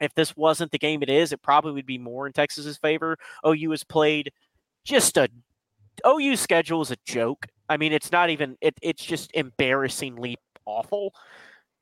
If 0.00 0.14
this 0.14 0.36
wasn't 0.36 0.70
the 0.70 0.78
game 0.78 1.02
it 1.02 1.10
is, 1.10 1.32
it 1.32 1.42
probably 1.42 1.72
would 1.72 1.86
be 1.86 1.98
more 1.98 2.28
in 2.28 2.32
Texas's 2.32 2.78
favor. 2.78 3.16
OU 3.44 3.72
has 3.72 3.82
played 3.82 4.30
just 4.84 5.16
a 5.16 5.28
OU 6.06 6.36
schedule 6.36 6.80
is 6.80 6.92
a 6.92 6.96
joke. 7.04 7.46
I 7.68 7.76
mean, 7.76 7.92
it's 7.92 8.12
not 8.12 8.30
even 8.30 8.56
it, 8.60 8.74
it's 8.82 9.04
just 9.04 9.32
embarrassingly 9.34 10.36
awful. 10.64 11.12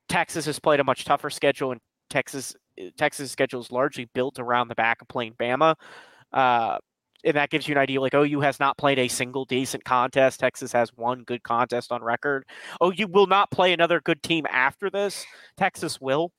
Texas 0.09 0.46
has 0.46 0.59
played 0.59 0.80
a 0.80 0.84
much 0.84 1.05
tougher 1.05 1.30
schedule, 1.30 1.72
and 1.72 1.80
Texas 2.09 2.55
Texas 2.97 3.31
schedule 3.31 3.61
is 3.61 3.71
largely 3.71 4.09
built 4.14 4.39
around 4.39 4.68
the 4.68 4.75
back 4.75 5.01
of 5.03 5.09
playing 5.09 5.35
Bama. 5.35 5.75
Uh, 6.33 6.79
and 7.25 7.37
that 7.37 7.51
gives 7.51 7.68
you 7.68 7.75
an 7.75 7.79
idea 7.79 8.01
like 8.01 8.14
OU 8.14 8.41
has 8.41 8.59
not 8.59 8.79
played 8.79 8.99
a 8.99 9.09
single 9.09 9.45
decent 9.45 9.85
contest. 9.85 10.41
Texas 10.41 10.73
has 10.73 10.91
one 10.95 11.23
good 11.25 11.43
contest 11.43 11.93
on 11.93 12.03
record. 12.03 12.45
OU 12.83 13.09
will 13.09 13.27
not 13.27 13.51
play 13.51 13.73
another 13.73 14.01
good 14.01 14.23
team 14.23 14.47
after 14.51 14.91
this. 14.91 15.25
Texas 15.57 16.01
will. 16.01 16.33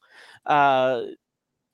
Uh, 0.46 1.02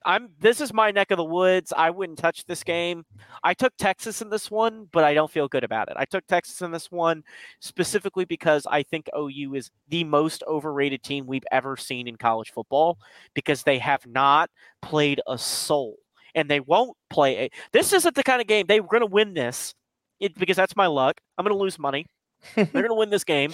I'm 0.08 0.30
this 0.40 0.62
is 0.62 0.74
my 0.74 0.90
neck 0.90 1.12
of 1.12 1.18
the 1.18 1.26
woods. 1.26 1.74
I 1.76 1.90
wouldn't 1.90 2.18
touch 2.18 2.46
this 2.46 2.62
mm-hmm. 2.62 2.72
game. 2.72 3.06
I 3.44 3.54
took 3.54 3.76
Texas 3.78 4.22
in 4.22 4.30
this 4.30 4.50
one, 4.50 4.88
but 4.94 5.04
I 5.04 5.14
don't 5.14 5.30
feel 5.30 5.50
good 5.50 5.66
about 5.66 5.90
it. 5.90 5.98
I 5.98 6.06
took 6.06 6.26
Texas 6.26 6.62
in 6.62 6.72
this 6.72 6.90
one 6.90 7.24
specifically 7.60 8.24
because 8.24 8.66
I 8.72 8.84
think 8.84 9.10
OU 9.16 9.56
is 9.56 9.70
the 9.90 10.06
most 10.06 10.44
overrated 10.48 11.04
team 11.04 11.28
we've 11.28 11.44
ever 11.52 11.76
seen 11.76 12.08
in 12.08 12.16
college 12.16 12.52
football 12.52 12.98
because 13.34 13.64
they 13.64 13.78
have 13.80 14.08
not 14.08 14.50
played 14.82 15.20
a 15.28 15.38
soul 15.38 15.98
and 16.34 16.50
they 16.50 16.62
won't 16.62 16.96
play 17.10 17.38
a 17.38 17.50
this 17.74 17.92
isn't 17.92 18.16
the 18.16 18.24
kind 18.24 18.40
of 18.40 18.48
game 18.48 18.66
they're 18.66 18.82
going 18.82 19.02
to 19.02 19.06
win 19.06 19.34
this 19.34 19.74
it, 20.22 20.34
because 20.40 20.56
that's 20.56 20.76
my 20.76 20.88
luck. 20.88 21.20
I'm 21.38 21.44
going 21.44 21.56
to 21.56 21.62
lose 21.62 21.78
money. 21.78 22.06
They're 22.56 22.66
going 22.66 22.88
to 22.88 22.96
win 22.96 23.10
this 23.10 23.26
game 23.26 23.54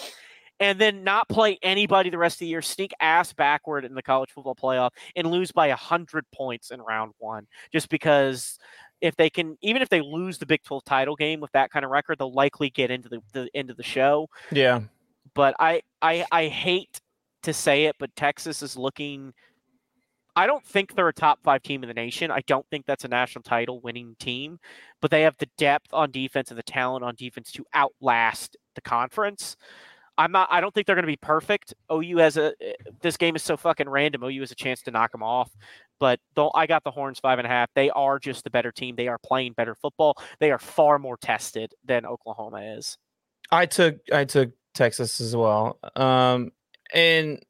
and 0.60 0.80
then 0.80 1.04
not 1.04 1.28
play 1.30 1.58
anybody 1.62 2.10
the 2.10 2.18
rest 2.18 2.36
of 2.36 2.40
the 2.40 2.48
year, 2.48 2.62
sneak 2.62 2.94
ass 3.00 3.34
backward 3.34 3.86
in 3.86 3.94
the 3.94 4.04
college 4.04 4.32
football 4.32 4.56
playoff, 4.56 4.92
and 5.16 5.30
lose 5.30 5.52
by 5.52 5.68
a 5.68 5.76
hundred 5.76 6.26
points 6.32 6.72
in 6.72 6.82
round 6.82 7.14
one, 7.18 7.48
just 7.72 7.90
because 7.90 8.58
if 9.02 9.16
they 9.18 9.30
can, 9.30 9.58
even 9.62 9.82
if 9.82 9.90
they 9.90 10.02
lose 10.02 10.38
the 10.38 10.46
Big 10.46 10.64
12 10.64 10.86
title 10.86 11.16
game 11.16 11.42
with 11.42 11.52
that 11.52 11.70
kind 11.72 11.84
of 11.84 11.92
record, 11.92 12.18
they'll 12.18 12.34
likely 12.34 12.70
get 12.70 12.90
into 12.90 13.10
the, 13.10 13.20
the 13.34 13.50
end 13.54 13.70
of 13.70 13.76
the 13.76 13.84
show. 13.84 14.30
Yeah. 14.52 14.82
But 15.36 15.56
I, 15.60 15.82
I, 16.02 16.26
I 16.32 16.48
hate 16.48 17.02
to 17.44 17.54
say 17.54 17.86
it, 17.86 17.96
but 18.00 18.16
Texas 18.16 18.62
is 18.62 18.78
looking. 18.78 19.34
I 20.36 20.48
don't 20.48 20.66
think 20.66 20.96
they're 20.96 21.10
a 21.10 21.14
top 21.14 21.40
five 21.44 21.62
team 21.64 21.84
in 21.84 21.90
the 21.90 21.94
nation. 21.94 22.32
I 22.32 22.42
don't 22.48 22.66
think 22.70 22.86
that's 22.86 23.04
a 23.04 23.10
national 23.10 23.44
title 23.44 23.82
winning 23.82 24.16
team, 24.20 24.58
but 25.02 25.12
they 25.12 25.24
have 25.24 25.36
the 25.38 25.50
depth 25.58 25.94
on 25.94 26.10
defense 26.10 26.50
and 26.50 26.58
the 26.58 26.64
talent 26.64 27.04
on 27.04 27.16
defense 27.16 27.52
to 27.52 27.66
outlast 27.76 28.56
the 28.76 28.82
conference. 28.82 29.58
I'm 30.18 30.32
not. 30.32 30.48
I 30.52 30.62
don't 30.62 30.74
think 30.74 30.88
they're 30.88 30.96
going 30.96 31.04
to 31.04 31.12
be 31.12 31.18
perfect. 31.18 31.74
OU 31.92 32.18
has 32.18 32.38
a. 32.38 32.54
This 33.02 33.18
game 33.18 33.36
is 33.36 33.44
so 33.44 33.58
fucking 33.58 33.90
random. 33.90 34.24
OU 34.24 34.42
has 34.42 34.52
a 34.52 34.56
chance 34.56 34.82
to 34.84 34.92
knock 34.92 35.12
them 35.12 35.24
off, 35.24 35.52
but 36.00 36.20
I 36.54 36.68
got 36.68 36.84
the 36.84 36.92
horns 36.92 37.20
five 37.20 37.40
and 37.40 37.46
a 37.46 37.50
half. 37.50 37.70
They 37.74 37.90
are 37.90 38.20
just 38.20 38.44
the 38.44 38.50
better 38.50 38.72
team. 38.72 38.96
They 38.96 39.08
are 39.08 39.18
playing 39.18 39.54
better 39.54 39.76
football. 39.76 40.16
They 40.40 40.52
are 40.52 40.60
far 40.60 41.00
more 41.00 41.18
tested 41.18 41.74
than 41.84 42.06
Oklahoma 42.06 42.76
is. 42.78 42.98
I 43.52 43.66
took 43.66 43.98
I 44.12 44.26
took 44.26 44.52
Texas 44.74 45.20
as 45.20 45.36
well. 45.36 45.80
Um, 45.96 46.52
and 46.94 47.44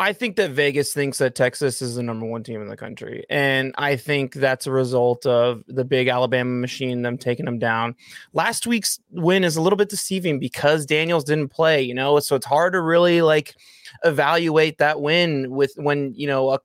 I 0.00 0.12
think 0.12 0.36
that 0.36 0.52
Vegas 0.52 0.92
thinks 0.92 1.18
that 1.18 1.34
Texas 1.34 1.82
is 1.82 1.96
the 1.96 2.04
number 2.04 2.24
one 2.24 2.44
team 2.44 2.62
in 2.62 2.68
the 2.68 2.76
country. 2.76 3.24
And 3.28 3.74
I 3.78 3.96
think 3.96 4.34
that's 4.34 4.68
a 4.68 4.70
result 4.70 5.26
of 5.26 5.64
the 5.66 5.84
big 5.84 6.06
Alabama 6.06 6.52
machine, 6.52 7.02
them 7.02 7.18
taking 7.18 7.46
them 7.46 7.58
down. 7.58 7.96
Last 8.32 8.64
week's 8.64 9.00
win 9.10 9.42
is 9.42 9.56
a 9.56 9.60
little 9.60 9.76
bit 9.76 9.88
deceiving 9.88 10.38
because 10.38 10.86
Daniels 10.86 11.24
didn't 11.24 11.48
play, 11.48 11.82
you 11.82 11.94
know, 11.94 12.20
so 12.20 12.36
it's 12.36 12.46
hard 12.46 12.74
to 12.74 12.80
really 12.80 13.22
like 13.22 13.56
evaluate 14.04 14.78
that 14.78 15.00
win 15.00 15.50
with 15.50 15.72
when, 15.76 16.14
you 16.14 16.28
know, 16.28 16.50
a, 16.50 16.60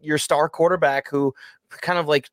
your 0.00 0.18
star 0.18 0.48
quarterback 0.48 1.08
who 1.08 1.34
kind 1.70 1.98
of 1.98 2.06
like 2.06 2.30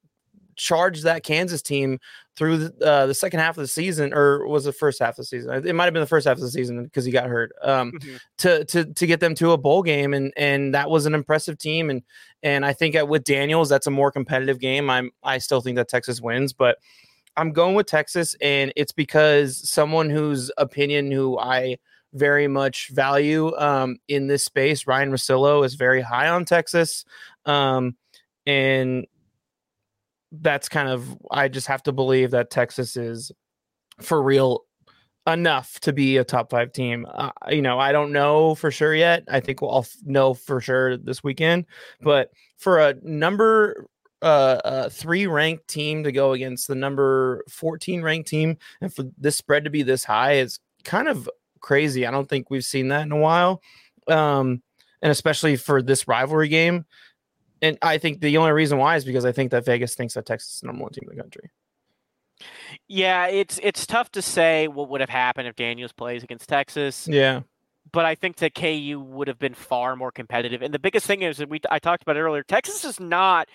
charged 0.55 1.03
that 1.03 1.23
Kansas 1.23 1.61
team 1.61 1.99
through 2.35 2.57
the, 2.57 2.85
uh, 2.85 3.05
the 3.05 3.13
second 3.13 3.39
half 3.39 3.57
of 3.57 3.61
the 3.61 3.67
season, 3.67 4.13
or 4.13 4.47
was 4.47 4.63
the 4.65 4.73
first 4.73 4.99
half 4.99 5.11
of 5.11 5.17
the 5.17 5.25
season? 5.25 5.67
It 5.67 5.73
might 5.75 5.85
have 5.85 5.93
been 5.93 6.01
the 6.01 6.07
first 6.07 6.27
half 6.27 6.37
of 6.37 6.41
the 6.41 6.49
season 6.49 6.83
because 6.83 7.05
he 7.05 7.11
got 7.11 7.27
hurt. 7.27 7.51
Um, 7.61 7.91
Mm-hmm. 7.91 8.15
to 8.39 8.65
to 8.65 8.85
to 8.85 9.05
get 9.05 9.19
them 9.19 9.35
to 9.35 9.51
a 9.51 9.57
bowl 9.57 9.83
game, 9.83 10.13
and 10.13 10.33
and 10.35 10.73
that 10.73 10.89
was 10.89 11.05
an 11.05 11.13
impressive 11.13 11.57
team. 11.57 11.89
And 11.89 12.01
and 12.41 12.65
I 12.65 12.73
think 12.73 12.95
at, 12.95 13.07
with 13.07 13.23
Daniels, 13.23 13.69
that's 13.69 13.87
a 13.87 13.91
more 13.91 14.11
competitive 14.11 14.59
game. 14.59 14.89
I'm 14.89 15.11
I 15.23 15.37
still 15.37 15.61
think 15.61 15.75
that 15.75 15.89
Texas 15.89 16.21
wins, 16.21 16.53
but 16.53 16.77
I'm 17.37 17.51
going 17.51 17.75
with 17.75 17.87
Texas, 17.87 18.35
and 18.41 18.73
it's 18.75 18.91
because 18.91 19.69
someone 19.69 20.09
whose 20.09 20.51
opinion 20.57 21.11
who 21.11 21.37
I 21.39 21.77
very 22.13 22.47
much 22.47 22.89
value 22.89 23.55
um, 23.57 23.97
in 24.07 24.27
this 24.27 24.43
space, 24.43 24.85
Ryan 24.85 25.11
Rosillo, 25.11 25.65
is 25.65 25.73
very 25.73 26.01
high 26.01 26.29
on 26.29 26.45
Texas, 26.45 27.05
um, 27.45 27.95
and 28.45 29.07
that's 30.41 30.67
kind 30.67 30.89
of 30.89 31.17
I 31.31 31.47
just 31.47 31.67
have 31.67 31.83
to 31.83 31.91
believe 31.91 32.31
that 32.31 32.49
Texas 32.49 32.97
is 32.97 33.31
for 34.01 34.21
real 34.21 34.65
enough 35.27 35.79
to 35.81 35.93
be 35.93 36.17
a 36.17 36.23
top 36.23 36.49
five 36.49 36.73
team. 36.73 37.05
Uh, 37.13 37.31
you 37.49 37.61
know, 37.61 37.79
I 37.79 37.91
don't 37.91 38.11
know 38.11 38.55
for 38.55 38.71
sure 38.71 38.93
yet. 38.93 39.23
I 39.29 39.39
think 39.39 39.61
we'll 39.61 39.71
all 39.71 39.85
know 40.03 40.33
for 40.33 40.59
sure 40.59 40.97
this 40.97 41.23
weekend. 41.23 41.65
But 42.01 42.31
for 42.57 42.79
a 42.79 42.95
number 43.03 43.87
uh, 44.21 44.59
uh, 44.63 44.89
three 44.89 45.27
ranked 45.27 45.67
team 45.67 46.03
to 46.03 46.11
go 46.11 46.33
against 46.33 46.67
the 46.67 46.75
number 46.75 47.43
14 47.49 48.01
ranked 48.01 48.29
team, 48.29 48.57
and 48.81 48.93
for 48.93 49.03
this 49.17 49.35
spread 49.35 49.65
to 49.65 49.69
be 49.69 49.83
this 49.83 50.03
high 50.03 50.33
is 50.33 50.59
kind 50.83 51.07
of 51.07 51.29
crazy. 51.59 52.05
I 52.05 52.11
don't 52.11 52.27
think 52.27 52.49
we've 52.49 52.65
seen 52.65 52.89
that 52.89 53.03
in 53.03 53.11
a 53.11 53.17
while. 53.17 53.61
Um, 54.07 54.61
and 55.01 55.11
especially 55.11 55.57
for 55.57 55.81
this 55.81 56.07
rivalry 56.07 56.47
game. 56.47 56.85
And 57.63 57.79
I 57.81 57.97
think 57.97 58.21
the 58.21 58.37
only 58.37 58.51
reason 58.51 58.77
why 58.77 58.97
is 58.97 59.05
because 59.05 59.25
I 59.25 59.31
think 59.31 59.49
that 59.51 59.65
Vegas 59.65 59.95
thinks 59.95 60.13
that 60.13 60.27
Texas 60.27 60.55
is 60.55 60.59
the 60.59 60.67
number 60.67 60.83
one 60.83 60.91
team 60.91 61.07
in 61.09 61.15
the 61.17 61.23
country. 61.23 61.49
Yeah, 62.87 63.27
it's 63.27 63.59
it's 63.63 63.85
tough 63.87 64.11
to 64.11 64.21
say 64.21 64.67
what 64.67 64.89
would 64.89 65.01
have 65.01 65.09
happened 65.09 65.47
if 65.47 65.55
Daniels 65.55 65.93
plays 65.93 66.23
against 66.23 66.49
Texas. 66.49 67.07
Yeah. 67.09 67.41
but 67.93 68.05
I 68.05 68.15
think 68.15 68.37
that 68.37 68.55
KU 68.55 68.99
would 68.99 69.27
have 69.29 69.39
been 69.39 69.53
far 69.53 69.95
more 69.95 70.11
competitive. 70.11 70.61
And 70.61 70.73
the 70.73 70.79
biggest 70.79 71.05
thing 71.05 71.21
is 71.21 71.37
that 71.37 71.49
we 71.49 71.61
I 71.71 71.79
talked 71.79 72.03
about 72.03 72.17
earlier. 72.17 72.43
Texas 72.43 72.83
is 72.83 72.99
not 72.99 73.47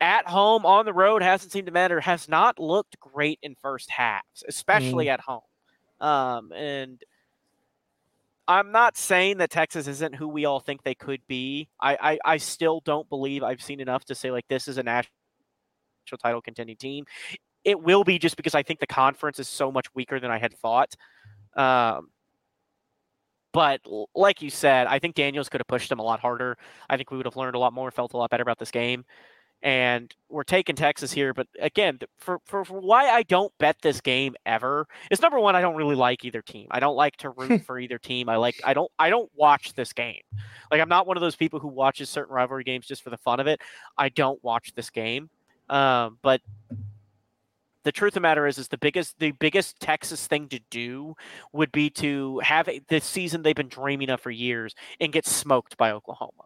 at 0.00 0.26
home 0.28 0.66
on 0.66 0.84
the 0.84 0.92
road 0.92 1.22
hasn't 1.22 1.50
seemed 1.52 1.66
to 1.66 1.72
matter. 1.72 2.00
Has 2.00 2.28
not 2.28 2.58
looked 2.60 3.00
great 3.00 3.38
in 3.42 3.56
first 3.56 3.90
halves, 3.90 4.44
especially 4.48 5.08
at 5.08 5.20
home. 5.20 5.40
Um, 6.00 6.52
and 6.52 7.02
I'm 8.46 8.72
not 8.72 8.96
saying 8.96 9.38
that 9.38 9.50
Texas 9.50 9.88
isn't 9.88 10.14
who 10.14 10.28
we 10.28 10.44
all 10.44 10.60
think 10.60 10.82
they 10.82 10.94
could 10.94 11.20
be. 11.26 11.68
I, 11.80 11.96
I 12.24 12.34
I 12.34 12.36
still 12.36 12.80
don't 12.80 13.08
believe 13.08 13.42
I've 13.42 13.62
seen 13.62 13.80
enough 13.80 14.04
to 14.06 14.14
say 14.14 14.30
like 14.30 14.46
this 14.48 14.68
is 14.68 14.76
a 14.78 14.82
national 14.82 15.10
title 16.22 16.42
contending 16.42 16.76
team. 16.76 17.06
It 17.64 17.80
will 17.80 18.04
be 18.04 18.18
just 18.18 18.36
because 18.36 18.54
I 18.54 18.62
think 18.62 18.80
the 18.80 18.86
conference 18.86 19.38
is 19.38 19.48
so 19.48 19.72
much 19.72 19.86
weaker 19.94 20.20
than 20.20 20.30
I 20.30 20.38
had 20.38 20.52
thought. 20.54 20.94
Um, 21.56 22.10
but 23.54 23.80
like 24.14 24.42
you 24.42 24.50
said, 24.50 24.88
I 24.88 24.98
think 24.98 25.14
Daniels 25.14 25.48
could 25.48 25.60
have 25.60 25.68
pushed 25.68 25.88
them 25.88 26.00
a 26.00 26.02
lot 26.02 26.20
harder. 26.20 26.58
I 26.90 26.96
think 26.96 27.10
we 27.10 27.16
would 27.16 27.26
have 27.26 27.36
learned 27.36 27.54
a 27.54 27.58
lot 27.58 27.72
more, 27.72 27.90
felt 27.90 28.12
a 28.12 28.16
lot 28.16 28.28
better 28.28 28.42
about 28.42 28.58
this 28.58 28.72
game. 28.72 29.04
And 29.64 30.14
we're 30.28 30.44
taking 30.44 30.76
Texas 30.76 31.10
here, 31.10 31.32
but 31.32 31.46
again, 31.58 31.98
for, 32.18 32.38
for, 32.44 32.66
for 32.66 32.78
why 32.80 33.08
I 33.08 33.22
don't 33.22 33.50
bet 33.56 33.76
this 33.80 34.02
game 34.02 34.34
ever 34.44 34.86
is 35.10 35.22
number 35.22 35.40
one, 35.40 35.56
I 35.56 35.62
don't 35.62 35.74
really 35.74 35.94
like 35.94 36.22
either 36.22 36.42
team. 36.42 36.66
I 36.70 36.80
don't 36.80 36.96
like 36.96 37.16
to 37.18 37.30
root 37.30 37.62
for 37.66 37.78
either 37.78 37.96
team. 37.96 38.28
I 38.28 38.36
like 38.36 38.60
I 38.62 38.74
don't 38.74 38.92
I 38.98 39.08
don't 39.08 39.30
watch 39.34 39.72
this 39.72 39.94
game. 39.94 40.20
Like 40.70 40.82
I'm 40.82 40.88
not 40.90 41.06
one 41.06 41.16
of 41.16 41.22
those 41.22 41.34
people 41.34 41.60
who 41.60 41.68
watches 41.68 42.10
certain 42.10 42.34
rivalry 42.34 42.62
games 42.62 42.86
just 42.86 43.02
for 43.02 43.08
the 43.08 43.16
fun 43.16 43.40
of 43.40 43.46
it. 43.46 43.62
I 43.96 44.10
don't 44.10 44.42
watch 44.44 44.74
this 44.74 44.90
game, 44.90 45.30
um, 45.70 46.18
but 46.20 46.42
the 47.84 47.92
truth 47.92 48.10
of 48.10 48.14
the 48.14 48.20
matter 48.20 48.46
is, 48.46 48.58
is 48.58 48.68
the 48.68 48.76
biggest 48.76 49.18
the 49.18 49.30
biggest 49.30 49.80
Texas 49.80 50.26
thing 50.26 50.46
to 50.48 50.60
do 50.68 51.14
would 51.54 51.72
be 51.72 51.88
to 51.88 52.38
have 52.40 52.68
the 52.88 53.00
season 53.00 53.40
they've 53.40 53.54
been 53.54 53.68
dreaming 53.68 54.10
of 54.10 54.20
for 54.20 54.30
years 54.30 54.74
and 55.00 55.10
get 55.10 55.26
smoked 55.26 55.78
by 55.78 55.90
Oklahoma. 55.90 56.44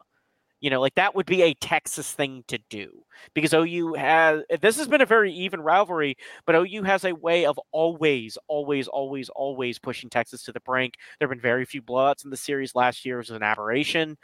You 0.61 0.71
know, 0.71 0.81
like 0.81 0.95
that 0.97 1.15
would 1.15 1.27
be 1.27 1.43
a 1.43 1.55
Texas 1.55 2.11
thing 2.13 2.43
to 2.49 2.59
do 2.69 3.05
because 3.35 3.53
OU 3.55 3.95
has 3.95 4.43
eh, 4.51 4.57
this 4.61 4.77
has 4.77 4.89
been 4.89 5.01
a 5.01 5.07
very 5.07 5.33
even 5.33 5.61
rivalry, 5.61 6.17
but 6.47 6.57
OU 6.57 6.83
has 6.83 7.05
a 7.05 7.15
way 7.15 7.47
of 7.47 7.61
always, 7.71 8.37
always, 8.49 8.89
always, 8.89 9.29
always 9.31 9.79
pushing 9.79 10.11
Texas 10.11 10.43
to 10.45 10.53
the 10.53 10.61
brink. 10.61 10.95
There 11.19 11.29
have 11.29 11.35
been 11.35 11.41
very 11.41 11.65
few 11.65 11.81
blowouts 11.81 12.25
in 12.25 12.31
the 12.31 12.37
series. 12.37 12.75
Last 12.75 13.05
year 13.05 13.19
was 13.19 13.31
an 13.31 13.43
aberration. 13.43 14.17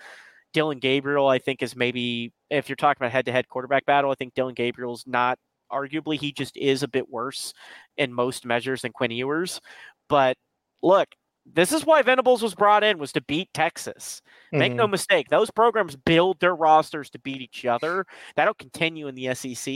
Dillon 0.52 0.78
Gabriel, 0.78 1.28
I 1.28 1.38
think, 1.38 1.62
is 1.62 1.76
maybe 1.76 2.32
if 2.50 2.68
you're 2.68 2.76
talking 2.76 3.02
about 3.02 3.12
head 3.12 3.26
to 3.26 3.32
head 3.32 3.48
quarterback 3.48 3.86
battle, 3.86 4.10
I 4.10 4.14
think 4.14 4.34
Dillon 4.34 4.54
Gabriel's 4.54 5.04
not 5.06 5.38
arguably 5.70 6.18
he 6.18 6.32
just 6.32 6.56
is 6.56 6.82
a 6.82 6.88
bit 6.88 7.08
worse 7.10 7.52
in 7.96 8.12
most 8.12 8.46
measures 8.46 8.82
than 8.82 8.92
Quinn 8.92 9.10
Ewers. 9.10 9.60
But 10.08 10.36
look, 10.82 11.08
this 11.46 11.72
is 11.72 11.84
why 11.84 12.02
Venables 12.02 12.42
was 12.42 12.54
brought 12.54 12.82
in 12.82 12.98
was 12.98 13.12
to 13.12 13.20
beat 13.20 13.52
Texas. 13.52 14.22
Make 14.52 14.72
mm-hmm. 14.72 14.78
no 14.78 14.86
mistake, 14.86 15.28
those 15.28 15.50
programs 15.50 15.96
build 15.96 16.40
their 16.40 16.54
rosters 16.54 17.10
to 17.10 17.18
beat 17.18 17.40
each 17.40 17.64
other. 17.64 18.06
That'll 18.36 18.54
continue 18.54 19.08
in 19.08 19.14
the 19.14 19.34
SEC. 19.34 19.74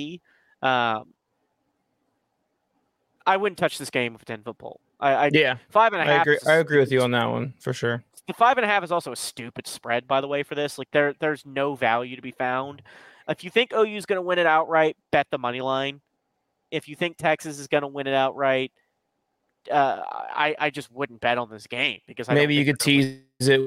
Um, 0.62 1.14
I 3.26 3.36
wouldn't 3.36 3.58
touch 3.58 3.78
this 3.78 3.90
game 3.90 4.14
with 4.14 4.24
ten 4.24 4.42
foot 4.42 4.58
pole. 4.58 4.80
I, 5.00 5.12
I 5.12 5.30
yeah 5.32 5.58
five 5.68 5.92
and 5.92 6.02
a 6.02 6.04
half. 6.04 6.20
I 6.20 6.22
agree. 6.22 6.38
I 6.46 6.54
agree 6.54 6.78
with 6.80 6.90
you 6.90 7.02
on 7.02 7.10
that 7.12 7.26
one 7.26 7.54
for 7.60 7.72
sure. 7.72 8.02
The 8.26 8.34
five 8.34 8.58
and 8.58 8.64
a 8.64 8.68
half 8.68 8.84
is 8.84 8.92
also 8.92 9.12
a 9.12 9.16
stupid 9.16 9.66
spread, 9.66 10.06
by 10.06 10.20
the 10.20 10.28
way, 10.28 10.42
for 10.42 10.54
this. 10.54 10.78
Like 10.78 10.90
there, 10.92 11.14
there's 11.18 11.46
no 11.46 11.74
value 11.74 12.14
to 12.14 12.22
be 12.22 12.30
found. 12.30 12.82
If 13.26 13.42
you 13.42 13.50
think 13.50 13.72
OU 13.72 13.96
is 13.96 14.06
going 14.06 14.18
to 14.18 14.22
win 14.22 14.38
it 14.38 14.46
outright, 14.46 14.96
bet 15.10 15.26
the 15.30 15.38
money 15.38 15.62
line. 15.62 16.00
If 16.70 16.88
you 16.88 16.96
think 16.96 17.16
Texas 17.16 17.58
is 17.58 17.68
going 17.68 17.82
to 17.82 17.88
win 17.88 18.06
it 18.06 18.14
outright, 18.14 18.72
uh, 19.70 20.02
I 20.10 20.54
I 20.58 20.70
just 20.70 20.90
wouldn't 20.92 21.20
bet 21.20 21.38
on 21.38 21.50
this 21.50 21.66
game 21.66 22.00
because 22.06 22.28
I 22.28 22.34
maybe 22.34 22.54
you 22.54 22.64
could 22.64 22.78
tease 22.78 23.20
it 23.40 23.60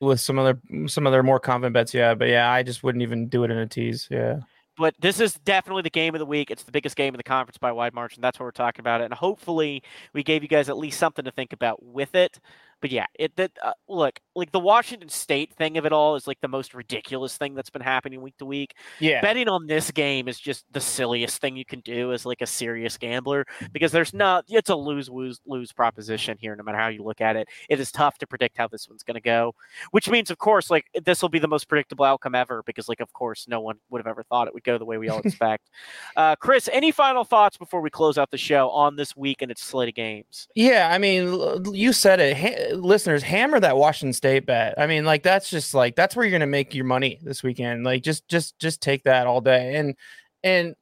with 0.00 0.20
some 0.20 0.38
other 0.38 0.60
some 0.86 1.06
other 1.06 1.22
more 1.22 1.40
confident 1.40 1.74
bets. 1.74 1.94
Yeah, 1.94 2.14
but 2.14 2.28
yeah, 2.28 2.50
I 2.50 2.62
just 2.62 2.82
wouldn't 2.82 3.02
even 3.02 3.28
do 3.28 3.44
it 3.44 3.50
in 3.50 3.58
a 3.58 3.66
tease. 3.66 4.08
Yeah. 4.10 4.40
But 4.78 4.94
this 5.00 5.20
is 5.20 5.34
definitely 5.34 5.82
the 5.82 5.90
game 5.90 6.14
of 6.14 6.18
the 6.18 6.26
week. 6.26 6.50
It's 6.50 6.62
the 6.62 6.72
biggest 6.72 6.96
game 6.96 7.14
of 7.14 7.16
the 7.16 7.24
conference 7.24 7.56
by 7.56 7.72
wide 7.72 7.94
margin. 7.94 8.20
That's 8.20 8.38
what 8.38 8.44
we're 8.44 8.50
talking 8.50 8.82
about. 8.82 9.00
And 9.00 9.12
hopefully, 9.14 9.82
we 10.12 10.22
gave 10.22 10.42
you 10.42 10.48
guys 10.48 10.68
at 10.68 10.76
least 10.76 10.98
something 10.98 11.24
to 11.24 11.30
think 11.30 11.54
about 11.54 11.82
with 11.82 12.14
it 12.14 12.38
but 12.80 12.90
yeah, 12.90 13.06
it 13.18 13.34
that 13.36 13.52
uh, 13.62 13.72
look 13.88 14.20
like 14.34 14.52
the 14.52 14.60
Washington 14.60 15.08
State 15.08 15.54
thing 15.54 15.78
of 15.78 15.86
it 15.86 15.92
all 15.92 16.14
is 16.14 16.26
like 16.26 16.40
the 16.40 16.48
most 16.48 16.74
ridiculous 16.74 17.36
thing 17.36 17.54
that's 17.54 17.70
been 17.70 17.82
happening 17.82 18.20
week 18.20 18.36
to 18.38 18.46
week. 18.46 18.74
Yeah, 19.00 19.20
betting 19.20 19.48
on 19.48 19.66
this 19.66 19.90
game 19.90 20.28
is 20.28 20.38
just 20.38 20.64
the 20.72 20.80
silliest 20.80 21.40
thing 21.40 21.56
you 21.56 21.64
can 21.64 21.80
do 21.80 22.12
as 22.12 22.26
like 22.26 22.42
a 22.42 22.46
serious 22.46 22.98
gambler 22.98 23.46
because 23.72 23.92
there's 23.92 24.12
not 24.12 24.44
it's 24.48 24.70
a 24.70 24.76
lose 24.76 25.08
lose 25.08 25.40
lose 25.46 25.72
proposition 25.72 26.36
here 26.38 26.54
no 26.54 26.62
matter 26.62 26.78
how 26.78 26.88
you 26.88 27.02
look 27.02 27.20
at 27.20 27.36
it. 27.36 27.48
It 27.68 27.80
is 27.80 27.90
tough 27.90 28.18
to 28.18 28.26
predict 28.26 28.58
how 28.58 28.68
this 28.68 28.88
one's 28.88 29.02
going 29.02 29.14
to 29.14 29.20
go, 29.20 29.54
which 29.90 30.08
means 30.08 30.30
of 30.30 30.38
course 30.38 30.70
like 30.70 30.86
this 31.04 31.22
will 31.22 31.28
be 31.28 31.38
the 31.38 31.48
most 31.48 31.68
predictable 31.68 32.04
outcome 32.04 32.34
ever 32.34 32.62
because 32.64 32.88
like 32.88 33.00
of 33.00 33.12
course 33.12 33.46
no 33.48 33.60
one 33.60 33.76
would 33.90 33.98
have 33.98 34.06
ever 34.06 34.22
thought 34.22 34.48
it 34.48 34.54
would 34.54 34.64
go 34.64 34.78
the 34.78 34.84
way 34.84 34.98
we 34.98 35.08
all 35.08 35.20
expect. 35.24 35.70
uh, 36.16 36.36
Chris, 36.36 36.68
any 36.72 36.92
final 36.92 37.24
thoughts 37.24 37.56
before 37.56 37.80
we 37.80 37.90
close 37.90 38.18
out 38.18 38.30
the 38.30 38.38
show 38.38 38.68
on 38.70 38.96
this 38.96 39.16
week 39.16 39.42
and 39.42 39.50
its 39.50 39.62
slate 39.64 39.88
of 39.88 39.94
games? 39.94 40.46
Yeah, 40.54 40.90
I 40.92 40.98
mean 40.98 41.64
you 41.72 41.92
said 41.92 42.20
it 42.20 42.36
listeners, 42.72 43.22
hammer 43.22 43.60
that 43.60 43.76
Washington 43.76 44.12
State 44.12 44.46
bet. 44.46 44.74
I 44.78 44.86
mean, 44.86 45.04
like 45.04 45.22
that's 45.22 45.50
just 45.50 45.74
like 45.74 45.96
that's 45.96 46.16
where 46.16 46.24
you're 46.24 46.32
gonna 46.32 46.46
make 46.46 46.74
your 46.74 46.84
money 46.84 47.18
this 47.22 47.42
weekend. 47.42 47.84
Like 47.84 48.02
just 48.02 48.28
just 48.28 48.58
just 48.58 48.80
take 48.80 49.04
that 49.04 49.26
all 49.26 49.40
day. 49.40 49.76
And 49.76 49.94
and 50.42 50.74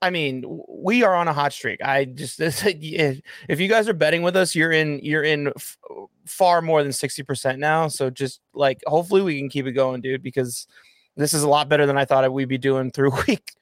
I 0.00 0.10
mean, 0.10 0.44
we 0.68 1.04
are 1.04 1.14
on 1.14 1.28
a 1.28 1.32
hot 1.32 1.52
streak. 1.52 1.82
I 1.82 2.04
just 2.04 2.40
if 2.40 3.60
you 3.60 3.68
guys 3.68 3.88
are 3.88 3.94
betting 3.94 4.22
with 4.22 4.36
us, 4.36 4.54
you're 4.54 4.72
in 4.72 4.98
you're 5.02 5.22
in 5.22 5.48
f- 5.48 5.78
far 6.26 6.60
more 6.60 6.82
than 6.82 6.92
sixty 6.92 7.22
percent 7.22 7.58
now. 7.58 7.88
So 7.88 8.10
just 8.10 8.40
like 8.52 8.80
hopefully 8.86 9.22
we 9.22 9.38
can 9.38 9.48
keep 9.48 9.66
it 9.66 9.72
going, 9.72 10.00
dude, 10.00 10.22
because 10.22 10.66
this 11.16 11.34
is 11.34 11.42
a 11.44 11.48
lot 11.48 11.68
better 11.68 11.86
than 11.86 11.96
I 11.96 12.04
thought 12.04 12.30
we'd 12.32 12.48
be 12.48 12.58
doing 12.58 12.90
through 12.90 13.12
week 13.28 13.52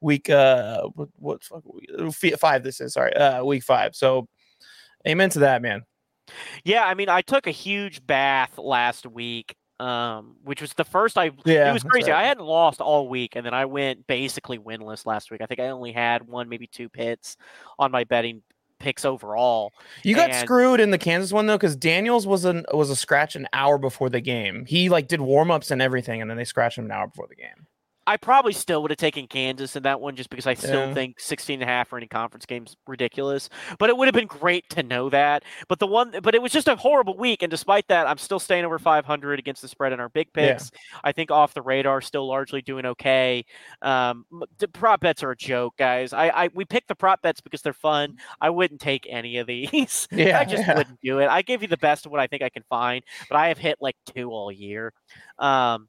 week 0.00 0.30
uh 0.30 0.82
what, 0.94 1.08
what 1.18 2.14
five 2.38 2.62
this 2.62 2.80
is 2.80 2.92
sorry 2.92 3.14
uh 3.14 3.44
week 3.44 3.62
five. 3.62 3.94
So 3.94 4.28
amen 5.06 5.30
to 5.30 5.40
that, 5.40 5.62
man. 5.62 5.84
Yeah, 6.64 6.84
I 6.84 6.94
mean, 6.94 7.08
I 7.08 7.22
took 7.22 7.46
a 7.46 7.52
huge 7.52 8.06
bath 8.06 8.58
last 8.58 9.06
week, 9.06 9.54
um, 9.80 10.36
which 10.44 10.60
was 10.60 10.72
the 10.74 10.84
first 10.84 11.16
I. 11.16 11.30
Yeah, 11.44 11.70
it 11.70 11.72
was 11.72 11.82
crazy. 11.82 12.10
Right. 12.10 12.24
I 12.24 12.26
hadn't 12.26 12.44
lost 12.44 12.80
all 12.80 13.08
week, 13.08 13.36
and 13.36 13.44
then 13.44 13.54
I 13.54 13.64
went 13.64 14.06
basically 14.06 14.58
winless 14.58 15.06
last 15.06 15.30
week. 15.30 15.40
I 15.40 15.46
think 15.46 15.60
I 15.60 15.68
only 15.68 15.92
had 15.92 16.26
one, 16.26 16.48
maybe 16.48 16.66
two 16.66 16.88
pits 16.88 17.36
on 17.78 17.90
my 17.90 18.04
betting 18.04 18.42
picks 18.78 19.04
overall. 19.04 19.72
You 20.02 20.14
got 20.14 20.30
and, 20.30 20.38
screwed 20.38 20.80
in 20.80 20.90
the 20.90 20.98
Kansas 20.98 21.32
one 21.32 21.46
though, 21.46 21.56
because 21.56 21.76
Daniels 21.76 22.26
was 22.26 22.44
an 22.44 22.64
was 22.72 22.90
a 22.90 22.96
scratch 22.96 23.36
an 23.36 23.48
hour 23.52 23.78
before 23.78 24.08
the 24.08 24.20
game. 24.20 24.64
He 24.66 24.88
like 24.88 25.08
did 25.08 25.20
warm 25.20 25.50
ups 25.50 25.70
and 25.70 25.82
everything, 25.82 26.20
and 26.22 26.30
then 26.30 26.36
they 26.36 26.44
scratched 26.44 26.78
him 26.78 26.86
an 26.86 26.92
hour 26.92 27.06
before 27.06 27.26
the 27.28 27.36
game. 27.36 27.66
I 28.08 28.16
probably 28.16 28.54
still 28.54 28.80
would 28.80 28.90
have 28.90 28.96
taken 28.96 29.26
Kansas 29.26 29.76
in 29.76 29.82
that 29.82 30.00
one 30.00 30.16
just 30.16 30.30
because 30.30 30.46
I 30.46 30.54
still 30.54 30.88
yeah. 30.88 30.94
think 30.94 31.20
16 31.20 31.60
and 31.60 31.62
a 31.62 31.70
half 31.70 31.88
for 31.88 31.98
any 31.98 32.06
conference 32.06 32.46
games 32.46 32.74
ridiculous. 32.86 33.50
But 33.78 33.90
it 33.90 33.98
would 33.98 34.08
have 34.08 34.14
been 34.14 34.26
great 34.26 34.66
to 34.70 34.82
know 34.82 35.10
that. 35.10 35.44
But 35.68 35.78
the 35.78 35.86
one 35.86 36.14
but 36.22 36.34
it 36.34 36.40
was 36.40 36.50
just 36.50 36.68
a 36.68 36.76
horrible 36.76 37.18
week 37.18 37.42
and 37.42 37.50
despite 37.50 37.86
that 37.88 38.06
I'm 38.06 38.16
still 38.16 38.38
staying 38.38 38.64
over 38.64 38.78
500 38.78 39.38
against 39.38 39.60
the 39.60 39.68
spread 39.68 39.92
in 39.92 40.00
our 40.00 40.08
big 40.08 40.32
picks. 40.32 40.70
Yeah. 40.72 41.00
I 41.04 41.12
think 41.12 41.30
off 41.30 41.52
the 41.52 41.60
radar 41.60 42.00
still 42.00 42.26
largely 42.26 42.62
doing 42.62 42.86
okay. 42.86 43.44
Um, 43.82 44.24
the 44.56 44.68
prop 44.68 45.00
bets 45.00 45.22
are 45.22 45.32
a 45.32 45.36
joke, 45.36 45.76
guys. 45.76 46.14
I, 46.14 46.28
I 46.28 46.48
we 46.54 46.64
pick 46.64 46.86
the 46.86 46.94
prop 46.94 47.20
bets 47.20 47.42
because 47.42 47.60
they're 47.60 47.74
fun. 47.74 48.16
I 48.40 48.48
wouldn't 48.48 48.80
take 48.80 49.06
any 49.10 49.36
of 49.36 49.46
these. 49.46 50.08
Yeah, 50.10 50.40
I 50.40 50.46
just 50.46 50.66
yeah. 50.66 50.78
wouldn't 50.78 50.98
do 51.02 51.18
it. 51.18 51.28
I 51.28 51.42
give 51.42 51.60
you 51.60 51.68
the 51.68 51.76
best 51.76 52.06
of 52.06 52.12
what 52.12 52.22
I 52.22 52.26
think 52.26 52.42
I 52.42 52.48
can 52.48 52.62
find, 52.70 53.04
but 53.28 53.36
I 53.36 53.48
have 53.48 53.58
hit 53.58 53.76
like 53.82 53.96
two 54.06 54.30
all 54.30 54.50
year. 54.50 54.94
Um, 55.38 55.88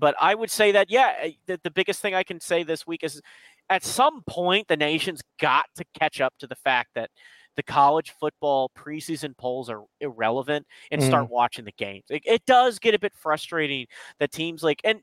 but 0.00 0.14
I 0.20 0.34
would 0.34 0.50
say 0.50 0.72
that 0.72 0.90
yeah, 0.90 1.14
eh, 1.20 1.32
the, 1.46 1.60
the 1.62 1.70
biggest 1.70 2.00
thing 2.00 2.14
I 2.14 2.22
can 2.22 2.40
say 2.40 2.62
this 2.62 2.86
week 2.86 3.04
is 3.04 3.20
at 3.68 3.84
some 3.84 4.22
point 4.22 4.66
the 4.68 4.76
nation's 4.76 5.20
got 5.38 5.66
to 5.76 5.84
catch 5.98 6.20
up 6.20 6.34
to 6.40 6.46
the 6.46 6.56
fact 6.56 6.90
that 6.94 7.10
the 7.56 7.62
college 7.62 8.14
football 8.18 8.70
preseason 8.76 9.36
polls 9.36 9.68
are 9.68 9.82
irrelevant 10.00 10.66
and 10.90 11.02
start 11.02 11.26
mm. 11.26 11.30
watching 11.30 11.64
the 11.64 11.72
games. 11.72 12.04
It, 12.08 12.22
it, 12.24 12.46
does 12.46 12.78
get 12.78 12.94
a 12.94 12.98
bit 12.98 13.12
frustrating 13.14 13.86
that 14.18 14.32
teams 14.32 14.62
like 14.62 14.80
and 14.84 15.00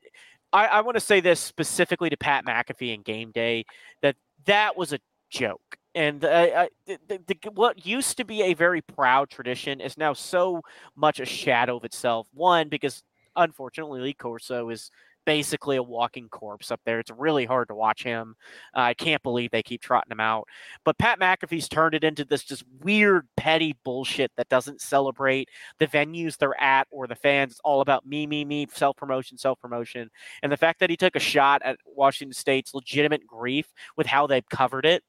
I, 0.52 0.66
I 0.66 0.80
want 0.80 0.96
to 0.96 1.00
say 1.00 1.20
this 1.20 1.40
specifically 1.40 2.10
to 2.10 2.16
Pat 2.16 2.44
McAfee 2.44 2.94
and 2.94 3.04
Game 3.04 3.30
Day 3.30 3.64
that 4.02 4.16
that 4.46 4.76
was 4.76 4.92
a 4.92 4.98
joke. 5.30 5.60
And 5.94 6.24
uh, 6.24 6.28
I, 6.56 6.68
the, 6.86 7.20
the, 7.26 7.36
what 7.54 7.84
used 7.84 8.16
to 8.18 8.24
be 8.24 8.42
a 8.42 8.54
very 8.54 8.80
proud 8.82 9.30
tradition 9.30 9.80
is 9.80 9.98
now 9.98 10.12
so 10.12 10.62
much 10.96 11.20
a 11.20 11.24
shadow 11.24 11.76
of 11.76 11.84
itself. 11.84 12.28
One, 12.32 12.68
because 12.68 13.02
unfortunately, 13.38 14.00
Lee 14.00 14.14
Corso 14.14 14.68
is 14.68 14.90
basically 15.28 15.76
a 15.76 15.82
walking 15.82 16.26
corpse 16.30 16.70
up 16.70 16.80
there. 16.86 17.00
It's 17.00 17.10
really 17.10 17.44
hard 17.44 17.68
to 17.68 17.74
watch 17.74 18.02
him. 18.02 18.34
Uh, 18.74 18.80
I 18.80 18.94
can't 18.94 19.22
believe 19.22 19.50
they 19.50 19.62
keep 19.62 19.82
trotting 19.82 20.10
him 20.10 20.20
out. 20.20 20.48
But 20.86 20.96
Pat 20.96 21.20
McAfee's 21.20 21.68
turned 21.68 21.94
it 21.94 22.02
into 22.02 22.24
this 22.24 22.44
just 22.44 22.64
weird, 22.80 23.28
petty 23.36 23.76
bullshit 23.84 24.32
that 24.38 24.48
doesn't 24.48 24.80
celebrate 24.80 25.50
the 25.78 25.86
venues 25.86 26.38
they're 26.38 26.58
at 26.58 26.88
or 26.90 27.06
the 27.06 27.14
fans. 27.14 27.52
It's 27.52 27.60
all 27.62 27.82
about 27.82 28.06
me, 28.06 28.26
me, 28.26 28.46
me, 28.46 28.68
self 28.72 28.96
promotion, 28.96 29.36
self 29.36 29.60
promotion. 29.60 30.08
And 30.42 30.50
the 30.50 30.56
fact 30.56 30.80
that 30.80 30.88
he 30.88 30.96
took 30.96 31.14
a 31.14 31.20
shot 31.20 31.60
at 31.62 31.76
Washington 31.84 32.32
State's 32.32 32.72
legitimate 32.72 33.26
grief 33.26 33.70
with 33.98 34.06
how 34.06 34.26
they've 34.26 34.48
covered 34.48 34.86
it 34.86 35.02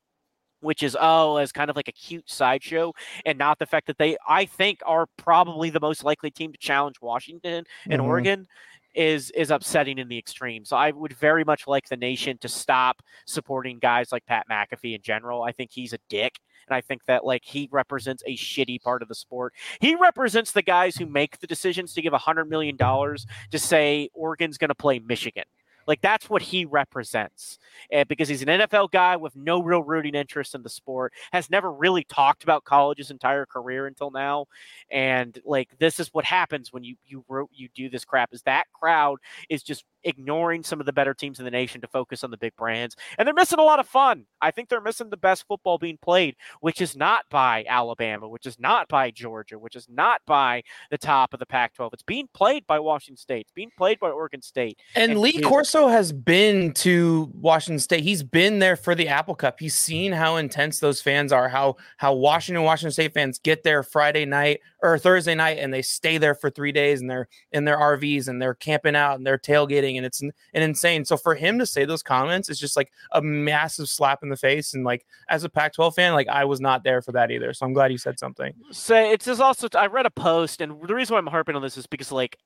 which 0.62 0.84
is 0.84 0.98
oh 1.00 1.38
as 1.38 1.52
kind 1.52 1.70
of 1.70 1.76
like 1.76 1.88
a 1.88 1.94
cute 1.94 2.30
sideshow 2.30 2.94
and 3.26 3.38
not 3.38 3.60
the 3.60 3.66
fact 3.66 3.88
that 3.88 3.98
they 3.98 4.18
i 4.28 4.46
think 4.46 4.80
are 4.86 5.08
probably 5.18 5.70
the 5.70 5.80
most 5.80 6.04
likely 6.04 6.32
team 6.32 6.52
to 6.52 6.58
challenge 6.58 6.96
washington 7.02 7.64
and 7.90 8.02
mm-hmm. 8.02 8.10
oregon 8.10 8.48
is 8.96 9.30
is 9.32 9.52
upsetting 9.52 9.98
in 9.98 10.08
the 10.08 10.18
extreme 10.18 10.66
so 10.66 10.76
i 10.76 10.92
would 10.92 11.14
very 11.14 11.44
much 11.44 11.68
like 11.68 11.88
the 11.90 11.98
nation 11.98 12.38
to 12.40 12.48
stop 12.48 13.02
supporting 13.26 13.80
guys 13.80 14.12
like 14.12 14.26
pat 14.26 14.46
mcafee 14.50 14.96
in 14.96 15.02
general 15.02 15.44
i 15.44 15.52
think 15.52 15.70
he's 15.72 15.94
a 15.94 16.00
dick 16.10 16.40
and 16.70 16.76
I 16.76 16.82
think 16.82 17.06
that 17.06 17.26
like 17.26 17.44
he 17.44 17.68
represents 17.72 18.24
a 18.26 18.38
shitty 18.38 18.82
part 18.82 19.02
of 19.02 19.08
the 19.08 19.16
sport. 19.16 19.54
He 19.82 19.96
represents 19.96 20.52
the 20.52 20.62
guys 20.62 20.96
who 20.96 21.06
make 21.06 21.40
the 21.40 21.48
decisions 21.48 21.94
to 21.94 22.02
give 22.02 22.14
a 22.14 22.20
hundred 22.20 22.50
million 22.50 22.76
dollars 22.76 23.26
to 23.52 23.58
say 23.58 24.10
Oregon's 24.14 24.58
going 24.58 24.70
to 24.70 24.76
play 24.76 25.00
Michigan 25.00 25.46
Like 25.90 26.02
that's 26.02 26.30
what 26.30 26.44
he 26.44 26.66
represents. 26.66 27.58
And 27.92 28.08
because 28.08 28.30
he's 28.30 28.44
an 28.44 28.48
NFL 28.48 28.92
guy 28.92 29.16
with 29.16 29.36
no 29.36 29.60
real 29.60 29.82
rooting 29.82 30.14
interest 30.14 30.54
in 30.54 30.62
the 30.62 30.70
sport, 30.70 31.14
has 31.34 31.50
never 31.50 31.72
really 31.72 32.04
talked 32.04 32.44
about 32.44 32.64
college 32.64 33.00
his 33.00 33.10
entire 33.10 33.48
career 33.48 33.88
until 33.88 34.12
now. 34.12 34.46
And 34.92 35.40
like 35.44 35.70
this 35.80 36.00
is 36.00 36.10
what 36.14 36.26
happens 36.26 36.72
when 36.72 36.84
you 36.84 36.96
you 37.08 37.26
you 37.52 37.70
do 37.74 37.90
this 37.90 38.06
crap 38.06 38.30
is 38.34 38.44
that 38.44 38.68
crowd 38.72 39.18
is 39.50 39.64
just 39.64 39.84
ignoring 40.04 40.64
some 40.64 40.80
of 40.80 40.86
the 40.86 40.94
better 40.94 41.14
teams 41.14 41.40
in 41.40 41.46
the 41.46 41.52
nation 41.52 41.82
to 41.82 41.88
focus 41.88 42.24
on 42.24 42.32
the 42.32 42.38
big 42.38 42.56
brands. 42.56 42.96
And 43.18 43.28
they're 43.28 43.34
missing 43.34 43.60
a 43.60 43.64
lot 43.64 43.80
of 43.80 43.88
fun. 43.88 44.26
I 44.42 44.52
think 44.52 44.70
they're 44.70 44.82
missing 44.82 45.10
the 45.10 45.18
best 45.18 45.46
football 45.48 45.78
being 45.78 45.98
played, 46.02 46.36
which 46.62 46.82
is 46.82 46.96
not 46.96 47.26
by 47.30 47.66
Alabama, 47.68 48.28
which 48.28 48.46
is 48.46 48.60
not 48.60 48.88
by 48.88 49.12
Georgia, 49.12 49.60
which 49.60 49.76
is 49.76 49.88
not 49.90 50.22
by 50.26 50.64
the 50.92 50.98
top 50.98 51.34
of 51.34 51.40
the 51.40 51.46
Pac 51.46 51.74
12. 51.74 51.94
It's 51.94 52.04
being 52.04 52.30
played 52.34 52.66
by 52.68 52.80
Washington 52.80 53.18
State, 53.18 53.42
it's 53.42 53.52
being 53.52 53.72
played 53.78 54.00
by 54.00 54.10
Oregon 54.10 54.42
State. 54.42 54.80
And, 54.96 55.12
and 55.12 55.22
Lee 55.22 55.42
Corso 55.42 55.79
has 55.88 56.12
been 56.12 56.74
to 56.74 57.32
Washington 57.34 57.80
State. 57.80 58.04
He's 58.04 58.24
been 58.24 58.60
there 58.60 58.76
for 58.76 58.94
the 58.94 59.08
Apple 59.08 59.36
Cup. 59.36 59.60
He's 59.60 59.76
seen 59.76 60.12
how 60.12 60.36
intense 60.36 60.80
those 60.80 61.02
fans 61.02 61.32
are, 61.32 61.50
how 61.50 61.78
how 61.98 62.14
Washington 62.14 62.64
Washington 62.64 62.92
State 62.92 63.14
fans 63.14 63.40
get 63.40 63.64
there 63.64 63.82
Friday 63.84 64.26
night 64.26 64.60
or 64.82 64.98
Thursday 64.98 65.36
night 65.36 65.58
and 65.60 65.74
they 65.74 65.82
stay 65.82 66.18
there 66.18 66.36
for 66.36 66.50
3 66.50 66.72
days 66.72 67.02
and 67.02 67.10
they're 67.10 67.28
in 67.52 67.66
their 67.66 67.78
RVs 67.78 68.28
and 68.28 68.42
they're 68.42 68.54
camping 68.54 68.96
out 68.96 69.16
and 69.18 69.26
they're 69.26 69.38
tailgating 69.38 69.98
and 69.98 70.06
it's 70.06 70.22
an, 70.22 70.32
an 70.54 70.62
insane. 70.62 71.06
So 71.06 71.18
for 71.18 71.36
him 71.36 71.60
to 71.60 71.66
say 71.66 71.86
those 71.86 72.04
comments 72.04 72.50
is 72.50 72.60
just 72.60 72.76
like 72.76 72.92
a 73.12 73.22
massive 73.22 73.90
slap 73.90 74.24
in 74.24 74.30
the 74.30 74.38
face 74.38 74.74
and 74.74 74.84
like 74.84 75.06
as 75.30 75.44
a 75.44 75.50
Pac-12 75.50 75.96
fan, 75.96 76.14
like 76.14 76.28
I 76.28 76.46
was 76.46 76.60
not 76.62 76.84
there 76.84 77.02
for 77.02 77.12
that 77.14 77.32
either. 77.32 77.54
So 77.54 77.66
I'm 77.66 77.74
glad 77.74 77.92
you 77.92 77.98
said 77.98 78.20
something. 78.20 78.54
So 78.72 78.96
it's 78.96 79.26
just 79.26 79.42
also 79.42 79.68
I 79.76 79.88
read 79.88 80.06
a 80.06 80.12
post 80.12 80.62
and 80.62 80.82
the 80.88 80.96
reason 80.96 81.14
why 81.14 81.20
I'm 81.20 81.28
harping 81.28 81.56
on 81.56 81.62
this 81.62 81.78
is 81.78 81.88
because 81.88 82.12
like 82.12 82.38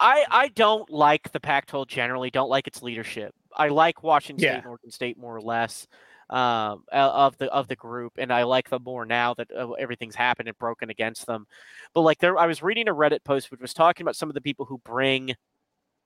I 0.00 0.24
I 0.30 0.48
don't 0.48 0.88
like 0.90 1.32
the 1.32 1.40
Pac-12 1.40 1.86
generally. 1.86 2.30
Don't 2.30 2.50
like 2.50 2.66
its 2.66 2.82
leadership. 2.82 3.34
I 3.56 3.68
like 3.68 4.02
Washington 4.02 4.44
yeah. 4.44 4.60
State, 4.60 4.68
Oregon 4.68 4.90
State 4.90 5.18
more 5.18 5.36
or 5.36 5.40
less 5.40 5.86
um, 6.30 6.84
of 6.92 7.36
the 7.38 7.50
of 7.50 7.68
the 7.68 7.76
group, 7.76 8.14
and 8.18 8.32
I 8.32 8.44
like 8.44 8.68
them 8.70 8.82
more 8.84 9.04
now 9.04 9.34
that 9.34 9.48
uh, 9.50 9.72
everything's 9.72 10.14
happened 10.14 10.48
and 10.48 10.58
broken 10.58 10.90
against 10.90 11.26
them. 11.26 11.46
But 11.94 12.02
like 12.02 12.18
there, 12.18 12.38
I 12.38 12.46
was 12.46 12.62
reading 12.62 12.88
a 12.88 12.94
Reddit 12.94 13.24
post 13.24 13.50
which 13.50 13.60
was 13.60 13.74
talking 13.74 14.04
about 14.04 14.16
some 14.16 14.28
of 14.28 14.34
the 14.34 14.40
people 14.40 14.66
who 14.66 14.78
bring 14.84 15.34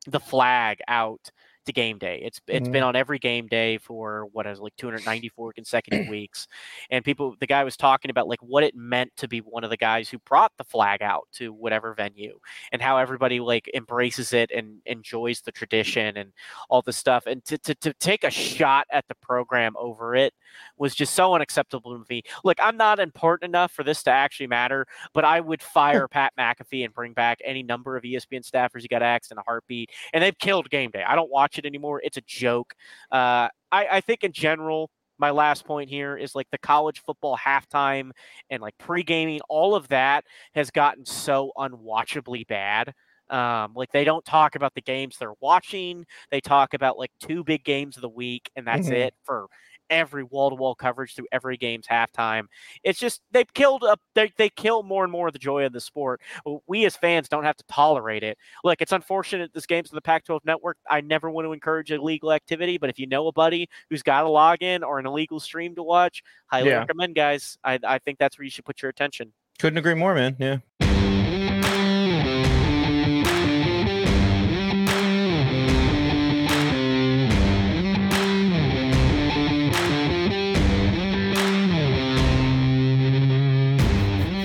the 0.07 0.21
flag 0.21 0.79
out 0.89 1.31
to 1.67 1.73
game 1.73 1.99
day. 1.99 2.21
It's 2.25 2.41
it's 2.47 2.65
mm-hmm. 2.65 2.73
been 2.73 2.83
on 2.83 2.97
every 2.97 3.19
game 3.19 3.47
day 3.47 3.79
for 3.79 4.27
what 4.33 4.47
is 4.47 4.61
like 4.61 4.75
294 4.77 5.53
consecutive 5.53 6.09
weeks. 6.11 6.47
And 6.91 7.05
people 7.05 7.37
the 7.41 7.47
guy 7.47 7.65
was 7.65 7.77
talking 7.77 8.11
about 8.11 8.29
like 8.29 8.43
what 8.43 8.65
it 8.65 8.75
meant 8.75 9.13
to 9.19 9.29
be 9.29 9.39
one 9.39 9.65
of 9.65 9.71
the 9.71 9.77
guys 9.77 10.09
who 10.09 10.19
brought 10.21 10.53
the 10.59 10.65
flag 10.65 11.03
out 11.03 11.29
to 11.35 11.53
whatever 11.53 11.95
venue 11.95 12.39
and 12.73 12.83
how 12.83 12.99
everybody 12.99 13.41
like 13.41 13.71
embraces 13.75 14.33
it 14.33 14.51
and 14.51 14.81
enjoys 14.87 15.41
the 15.41 15.53
tradition 15.53 16.17
and 16.17 16.33
all 16.69 16.83
the 16.83 16.93
stuff. 16.93 17.27
And 17.27 17.45
to 17.47 17.59
to, 17.59 17.75
to 17.77 17.93
take 17.95 18.25
a 18.25 18.31
shot 18.31 18.87
at 18.91 19.07
the 19.09 19.15
program 19.17 19.75
over 19.79 20.15
it 20.15 20.35
was 20.77 20.95
just 20.95 21.15
so 21.15 21.35
unacceptable 21.35 21.99
to 21.99 22.05
me. 22.09 22.23
Look, 22.45 22.59
I'm 22.61 22.77
not 22.77 22.99
important 23.01 23.49
enough 23.49 23.73
for 23.73 23.85
this 23.85 24.03
to 24.05 24.11
actually 24.11 24.49
matter, 24.49 24.87
but 25.15 25.25
I 25.25 25.41
would 25.41 25.63
fire 25.63 26.09
Pat 26.11 26.33
McAfee 26.39 26.85
and 26.85 26.95
bring 26.95 27.13
back 27.13 27.39
any 27.45 27.63
number 27.63 27.97
of 27.97 28.03
ESPN 28.03 28.49
staffers 28.49 28.83
you 28.83 28.89
got 28.89 29.03
axed 29.03 29.33
in 29.33 29.39
a 29.39 29.43
heartbeat. 29.43 29.91
And 30.13 30.23
they've 30.23 30.39
killed 30.39 30.71
game 30.71 30.91
day. 30.91 31.05
I 31.07 31.15
don't 31.15 31.31
watch 31.31 31.52
watch 31.53 31.59
it 31.59 31.67
anymore. 31.67 32.01
It's 32.03 32.17
a 32.17 32.23
joke. 32.23 32.75
Uh, 33.11 33.49
I, 33.71 33.87
I 33.93 34.01
think 34.01 34.25
in 34.25 34.33
general, 34.33 34.91
my 35.19 35.31
last 35.31 35.65
point 35.65 35.89
here 35.89 36.17
is 36.17 36.35
like 36.35 36.49
the 36.51 36.59
college 36.59 37.03
football 37.05 37.37
halftime 37.37 38.11
and 38.51 38.61
like 38.61 38.77
pre-gaming, 38.79 39.41
all 39.49 39.75
of 39.75 39.89
that 39.89 40.25
has 40.55 40.71
gotten 40.71 41.05
so 41.05 41.53
unwatchably 41.57 42.47
bad. 42.47 42.93
Um, 43.31 43.73
like 43.75 43.93
they 43.93 44.05
don't 44.05 44.25
talk 44.25 44.57
about 44.57 44.75
the 44.75 44.83
games 44.83 45.17
they're 45.19 45.33
watching. 45.41 46.05
They 46.31 46.41
talk 46.41 46.75
about 46.75 46.99
like 46.99 47.11
two 47.21 47.45
big 47.45 47.65
games 47.65 47.97
of 47.97 48.03
the 48.03 48.09
week, 48.09 48.51
and 48.57 48.67
that's 48.67 48.87
mm-hmm. 48.87 48.95
it 48.95 49.15
for 49.25 49.47
every 49.93 50.25
wall 50.25 50.51
to 50.51 50.57
wall 50.57 50.75
coverage 50.75 51.15
through 51.15 51.29
every 51.31 51.57
game's 51.57 51.87
halftime. 51.87 52.47
It's 52.83 52.99
just 52.99 53.21
they've 53.31 53.53
killed 53.53 53.85
up 53.85 54.01
they 54.15 54.33
they 54.39 54.49
kill 54.49 54.83
more 54.83 55.05
and 55.05 55.13
more 55.13 55.29
of 55.29 55.35
the 55.35 55.39
joy 55.39 55.65
of 55.65 55.73
the 55.73 55.81
sport. 55.81 56.21
We 56.67 56.85
as 56.87 56.97
fans 56.97 57.29
don't 57.29 57.45
have 57.45 57.57
to 57.57 57.65
tolerate 57.69 58.25
it. 58.25 58.39
Look, 58.65 58.81
it's 58.81 58.93
unfortunate 58.93 59.53
this 59.53 59.67
game's 59.67 59.91
on 59.91 59.95
the 59.95 60.03
Pac-12 60.03 60.41
network. 60.45 60.79
I 60.91 61.03
never 61.03 61.31
want 61.31 61.47
to 61.47 61.53
encourage 61.53 61.93
illegal 61.93 62.33
activity, 62.33 62.79
but 62.79 62.91
if 62.91 62.99
you 62.99 63.07
know 63.07 63.29
a 63.29 63.33
buddy 63.33 63.69
who's 63.91 64.03
got 64.03 64.25
a 64.25 64.29
login 64.29 64.83
or 64.83 64.99
an 64.99 65.07
illegal 65.07 65.39
stream 65.39 65.75
to 65.77 65.83
watch, 65.83 66.23
highly 66.47 66.71
yeah. 66.71 66.79
recommend, 66.79 67.15
guys. 67.15 67.59
I 67.63 67.79
I 67.85 67.99
think 67.99 68.19
that's 68.19 68.39
where 68.39 68.45
you 68.45 68.51
should 68.51 68.65
put 68.65 68.83
your 68.83 68.89
attention. 68.89 69.33
Couldn't 69.59 69.79
agree 69.79 69.95
more, 69.95 70.15
man. 70.15 70.37
Yeah. 70.39 70.59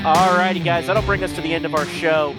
All 0.08 0.38
righty, 0.38 0.62
guys, 0.62 0.88
that'll 0.88 1.04
bring 1.04 1.22
us 1.22 1.34
to 1.34 1.42
the 1.42 1.54
end 1.54 1.66
of 1.66 1.76
our 1.76 1.86
show. 1.86 2.34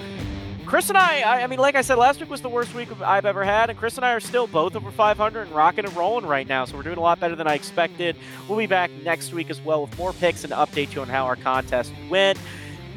Chris 0.65 0.89
and 0.89 0.97
I, 0.97 1.43
I, 1.43 1.47
mean, 1.47 1.59
like 1.59 1.75
I 1.75 1.83
said, 1.83 1.99
last 1.99 2.19
week 2.19 2.31
was 2.31 2.41
the 2.41 2.49
worst 2.49 2.73
week 2.75 2.89
I've 3.03 3.27
ever 3.27 3.45
had, 3.45 3.69
and 3.69 3.79
Chris 3.79 3.97
and 3.97 4.07
I 4.07 4.15
are 4.15 4.21
still 4.21 4.47
both 4.47 4.75
over 4.75 4.91
500 4.91 5.43
and 5.43 5.51
rocking 5.51 5.85
and 5.85 5.95
rolling 5.95 6.25
right 6.25 6.49
now, 6.49 6.65
so 6.65 6.79
we're 6.79 6.83
doing 6.83 6.97
a 6.97 7.03
lot 7.03 7.21
better 7.21 7.37
than 7.37 7.47
I 7.47 7.53
expected. 7.53 8.17
We'll 8.49 8.57
be 8.57 8.67
back 8.67 8.91
next 9.05 9.35
week 9.35 9.51
as 9.51 9.61
well 9.61 9.83
with 9.83 9.99
more 9.99 10.15
picks 10.15 10.45
and 10.45 10.53
update 10.55 10.95
you 10.95 11.03
on 11.03 11.09
how 11.09 11.27
our 11.27 11.37
contest 11.37 11.93
went. 12.09 12.39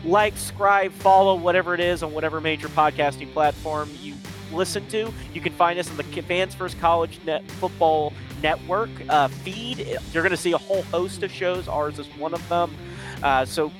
Like, 0.05 0.37
subscribe, 0.37 0.93
follow, 0.93 1.35
whatever 1.35 1.73
it 1.73 1.81
is 1.81 2.01
on 2.01 2.13
whatever 2.13 2.39
major 2.39 2.69
podcasting 2.69 3.33
platform 3.33 3.89
you 3.99 4.15
listen 4.53 4.87
to. 4.87 5.13
You 5.33 5.41
can 5.41 5.51
find 5.51 5.79
us 5.79 5.91
on 5.91 5.97
the 5.97 6.03
Fans 6.03 6.55
First 6.55 6.79
College 6.79 7.19
Net 7.25 7.43
Football 7.51 8.13
Network 8.41 8.89
uh, 9.09 9.27
feed. 9.27 9.79
You're 10.13 10.23
going 10.23 10.31
to 10.31 10.37
see 10.37 10.53
a 10.53 10.57
whole 10.57 10.83
host 10.83 11.23
of 11.23 11.31
shows. 11.31 11.67
Ours 11.67 11.99
is 11.99 12.07
one 12.17 12.33
of 12.33 12.47
them. 12.47 12.73
Uh, 13.21 13.45
so 13.45 13.71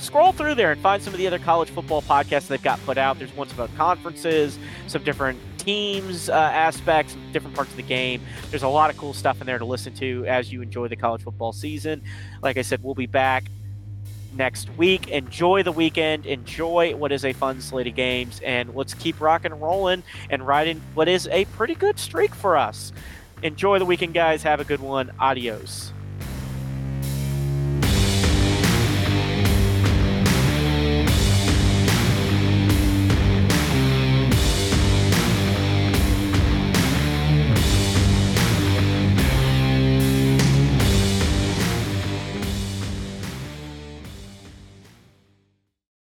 scroll 0.00 0.32
through 0.32 0.54
there 0.54 0.72
and 0.72 0.80
find 0.80 1.02
some 1.02 1.12
of 1.12 1.18
the 1.18 1.26
other 1.26 1.38
college 1.38 1.70
football 1.70 2.02
podcasts 2.02 2.48
they've 2.48 2.62
got 2.62 2.84
put 2.84 2.98
out. 2.98 3.18
There's 3.18 3.34
ones 3.34 3.52
about 3.52 3.74
conferences, 3.76 4.58
some 4.86 5.02
different 5.04 5.38
teams 5.58 6.28
uh, 6.28 6.32
aspects, 6.32 7.16
different 7.32 7.54
parts 7.54 7.70
of 7.70 7.76
the 7.76 7.82
game. 7.82 8.22
There's 8.50 8.62
a 8.62 8.68
lot 8.68 8.90
of 8.90 8.96
cool 8.96 9.12
stuff 9.12 9.40
in 9.40 9.46
there 9.46 9.58
to 9.58 9.64
listen 9.64 9.94
to 9.94 10.24
as 10.26 10.52
you 10.52 10.62
enjoy 10.62 10.88
the 10.88 10.96
college 10.96 11.22
football 11.22 11.52
season. 11.52 12.02
Like 12.42 12.56
I 12.56 12.62
said, 12.62 12.82
we'll 12.82 12.94
be 12.94 13.06
back 13.06 13.44
next 14.34 14.70
week. 14.76 15.08
Enjoy 15.08 15.62
the 15.62 15.72
weekend. 15.72 16.24
Enjoy 16.26 16.94
what 16.96 17.12
is 17.12 17.24
a 17.24 17.32
fun 17.32 17.60
slate 17.60 17.86
of 17.86 17.94
games, 17.94 18.40
and 18.44 18.74
let's 18.74 18.94
keep 18.94 19.20
rocking 19.20 19.52
and 19.52 19.60
rolling 19.60 20.02
and 20.30 20.46
riding 20.46 20.80
what 20.94 21.08
is 21.08 21.28
a 21.28 21.44
pretty 21.46 21.74
good 21.74 21.98
streak 21.98 22.34
for 22.34 22.56
us. 22.56 22.92
Enjoy 23.42 23.78
the 23.78 23.84
weekend, 23.84 24.14
guys. 24.14 24.42
Have 24.42 24.60
a 24.60 24.64
good 24.64 24.80
one. 24.80 25.12
Adios. 25.20 25.92